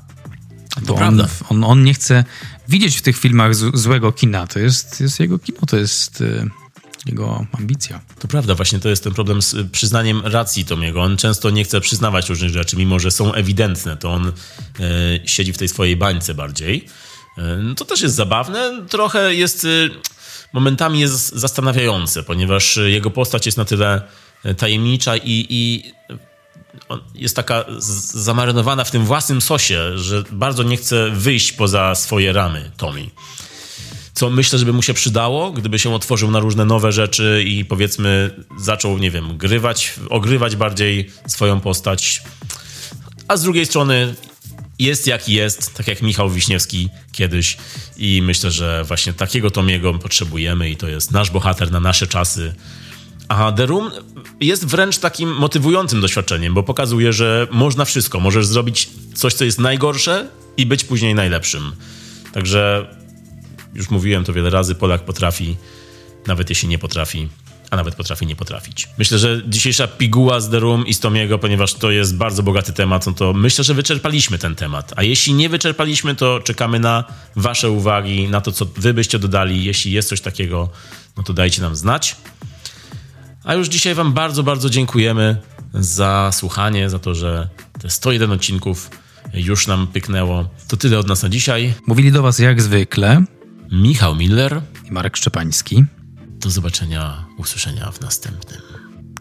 To 0.87 0.95
on, 0.95 1.27
on, 1.49 1.65
on, 1.65 1.85
nie 1.85 1.95
chce 1.95 2.25
widzieć 2.69 2.97
w 2.97 3.03
tych 3.03 3.19
filmach 3.19 3.55
z, 3.55 3.77
złego 3.77 4.13
kina. 4.13 4.47
To 4.47 4.59
jest, 4.59 5.01
jest 5.01 5.21
jego 5.21 5.39
kino, 5.39 5.59
to 5.67 5.77
jest 5.77 6.21
e, 6.21 6.66
jego 7.07 7.47
ambicja. 7.53 8.01
To 8.19 8.29
prawda, 8.29 8.55
właśnie 8.55 8.79
to 8.79 8.89
jest 8.89 9.05
ten 9.05 9.15
problem 9.15 9.43
z 9.43 9.71
przyznaniem 9.73 10.21
racji 10.25 10.65
Tomiego. 10.65 11.03
On 11.03 11.17
często 11.17 11.51
nie 11.51 11.65
chce 11.65 11.81
przyznawać 11.81 12.29
różnych 12.29 12.51
rzeczy, 12.51 12.77
mimo 12.77 12.99
że 12.99 13.11
są 13.11 13.33
ewidentne. 13.33 13.97
To 13.97 14.13
on 14.13 14.29
e, 14.29 14.33
siedzi 15.29 15.53
w 15.53 15.59
tej 15.59 15.69
swojej 15.69 15.97
bańce 15.97 16.35
bardziej. 16.35 16.87
E, 17.39 17.57
no 17.57 17.75
to 17.75 17.85
też 17.85 18.01
jest 18.01 18.15
zabawne. 18.15 18.83
Trochę 18.89 19.35
jest... 19.35 19.65
E, 19.65 19.69
momentami 20.53 21.01
jest 21.01 21.35
zastanawiające, 21.35 22.23
ponieważ 22.23 22.77
jego 22.77 23.11
postać 23.11 23.47
jest 23.47 23.59
na 23.59 23.65
tyle 23.65 24.03
tajemnicza 24.57 25.17
i, 25.17 25.47
i 25.51 25.93
jest 27.15 27.37
taka 27.37 27.65
zamarynowana 28.15 28.85
w 28.85 28.91
tym 28.91 29.05
własnym 29.05 29.41
sosie, 29.41 29.99
że 29.99 30.23
bardzo 30.33 30.63
nie 30.63 30.77
chce 30.77 31.11
wyjść 31.11 31.53
poza 31.53 31.95
swoje 31.95 32.33
ramy 32.33 32.71
Tommy 32.77 33.11
co 34.17 34.31
myślę, 34.31 34.59
żeby 34.59 34.73
mu 34.73 34.83
się 34.83 34.95
przydało, 34.95 35.51
gdyby 35.51 35.79
się 35.79 35.95
otworzył 35.95 36.31
na 36.31 36.41
różne 36.41 36.65
nowe 36.65 36.93
rzeczy 36.93 37.45
i 37.47 37.65
powiedzmy 37.65 38.31
zaczął, 38.59 38.99
nie 38.99 39.11
wiem, 39.11 39.39
grywać, 39.39 39.95
ogrywać 40.11 40.57
bardziej 40.57 41.11
swoją 41.27 41.61
postać. 41.61 42.23
A 43.29 43.37
z 43.37 43.43
drugiej 43.43 43.67
strony 43.67 44.15
jest 44.79 45.07
jak 45.07 45.29
jest, 45.29 45.75
tak 45.75 45.89
jak 45.89 46.03
Michał 46.03 46.31
Wiśniewski 46.31 46.89
kiedyś 47.13 47.57
i 47.97 48.23
myślę, 48.23 48.51
że 48.51 48.85
właśnie 48.85 49.13
takiego 49.13 49.51
Tomiego 49.51 49.95
potrzebujemy 49.95 50.71
i 50.71 50.77
to 50.77 50.89
jest 50.89 51.11
nasz 51.11 51.31
bohater 51.31 51.73
na 51.73 51.81
nasze 51.81 52.07
czasy. 52.07 52.55
A 53.29 53.53
The 53.53 53.67
Room 53.67 53.91
jest 54.41 54.67
wręcz 54.67 54.99
takim 54.99 55.35
motywującym 55.35 56.01
doświadczeniem, 56.01 56.55
bo 56.55 56.63
pokazuje, 56.63 57.13
że 57.13 57.47
można 57.51 57.85
wszystko. 57.85 58.21
Możesz 58.21 58.47
zrobić 58.47 58.89
coś, 59.15 59.35
co 59.35 59.45
jest 59.45 59.59
najgorsze 59.59 60.29
i 60.57 60.67
być 60.67 60.85
później 60.85 61.15
najlepszym. 61.15 61.73
Także 62.33 62.87
już 63.77 63.91
mówiłem 63.91 64.25
to 64.25 64.33
wiele 64.33 64.51
razy, 64.51 64.75
Polak 64.75 65.05
potrafi, 65.05 65.57
nawet 66.27 66.51
jeśli 66.51 66.69
nie 66.69 66.79
potrafi, 66.79 67.29
a 67.71 67.77
nawet 67.77 67.95
potrafi 67.95 68.27
nie 68.27 68.37
potrafić. 68.37 68.89
Myślę, 68.99 69.19
że 69.19 69.43
dzisiejsza 69.47 69.87
piguła 69.87 70.41
z 70.41 70.51
The 70.51 70.61
Room 70.61 70.87
i 70.87 70.95
z 70.95 71.01
Tomiego, 71.01 71.39
ponieważ 71.39 71.75
to 71.75 71.91
jest 71.91 72.17
bardzo 72.17 72.43
bogaty 72.43 72.73
temat, 72.73 73.07
no 73.07 73.13
to 73.13 73.33
myślę, 73.33 73.65
że 73.65 73.75
wyczerpaliśmy 73.75 74.39
ten 74.39 74.55
temat. 74.55 74.93
A 74.97 75.03
jeśli 75.03 75.35
nie 75.35 75.49
wyczerpaliśmy, 75.49 76.15
to 76.15 76.41
czekamy 76.41 76.81
na 76.81 77.05
wasze 77.37 77.71
uwagi, 77.71 78.29
na 78.29 78.41
to, 78.41 78.53
co 78.53 78.65
wy 78.77 78.95
byście 78.95 79.19
dodali. 79.19 79.65
Jeśli 79.65 79.93
jest 79.93 80.09
coś 80.09 80.21
takiego, 80.21 80.69
no 81.17 81.23
to 81.23 81.33
dajcie 81.33 81.63
nam 81.63 81.77
znać. 81.77 82.17
A 83.45 83.55
już 83.55 83.69
dzisiaj 83.69 83.95
wam 83.95 84.13
bardzo, 84.13 84.43
bardzo 84.43 84.71
dziękujemy 84.71 85.37
za 85.75 86.31
słuchanie, 86.33 86.91
za 86.91 86.99
to, 86.99 87.15
że 87.15 87.49
te 87.81 87.91
101 87.91 88.33
odcinków 88.33 88.91
już 89.35 89.67
nam 89.67 89.87
pyknęło. 89.87 90.49
To 90.69 90.77
tyle 90.77 90.99
od 90.99 91.07
nas 91.09 91.23
na 91.23 91.29
dzisiaj. 91.29 91.75
Mówili 91.87 92.13
do 92.13 92.23
was 92.23 92.39
jak 92.39 92.63
zwykle 92.63 93.25
Michał 93.73 94.17
Miller. 94.17 94.63
i 94.89 94.93
Marek 94.93 95.17
Szczepański. 95.17 95.85
Do 96.27 96.51
zobaczenia, 96.51 97.27
usłyszenia 97.39 97.91
w 97.91 98.01
następnym 98.01 98.61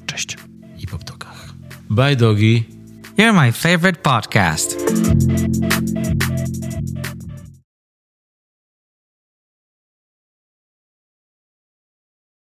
Cześć. 0.05 0.37
i 0.77 0.87
poptokach. 0.87 1.53
Bye, 1.89 2.15
dogi. 2.15 2.63
You're 3.17 3.33
my 3.33 3.51
favorite 3.51 4.01
podcast. 4.01 4.77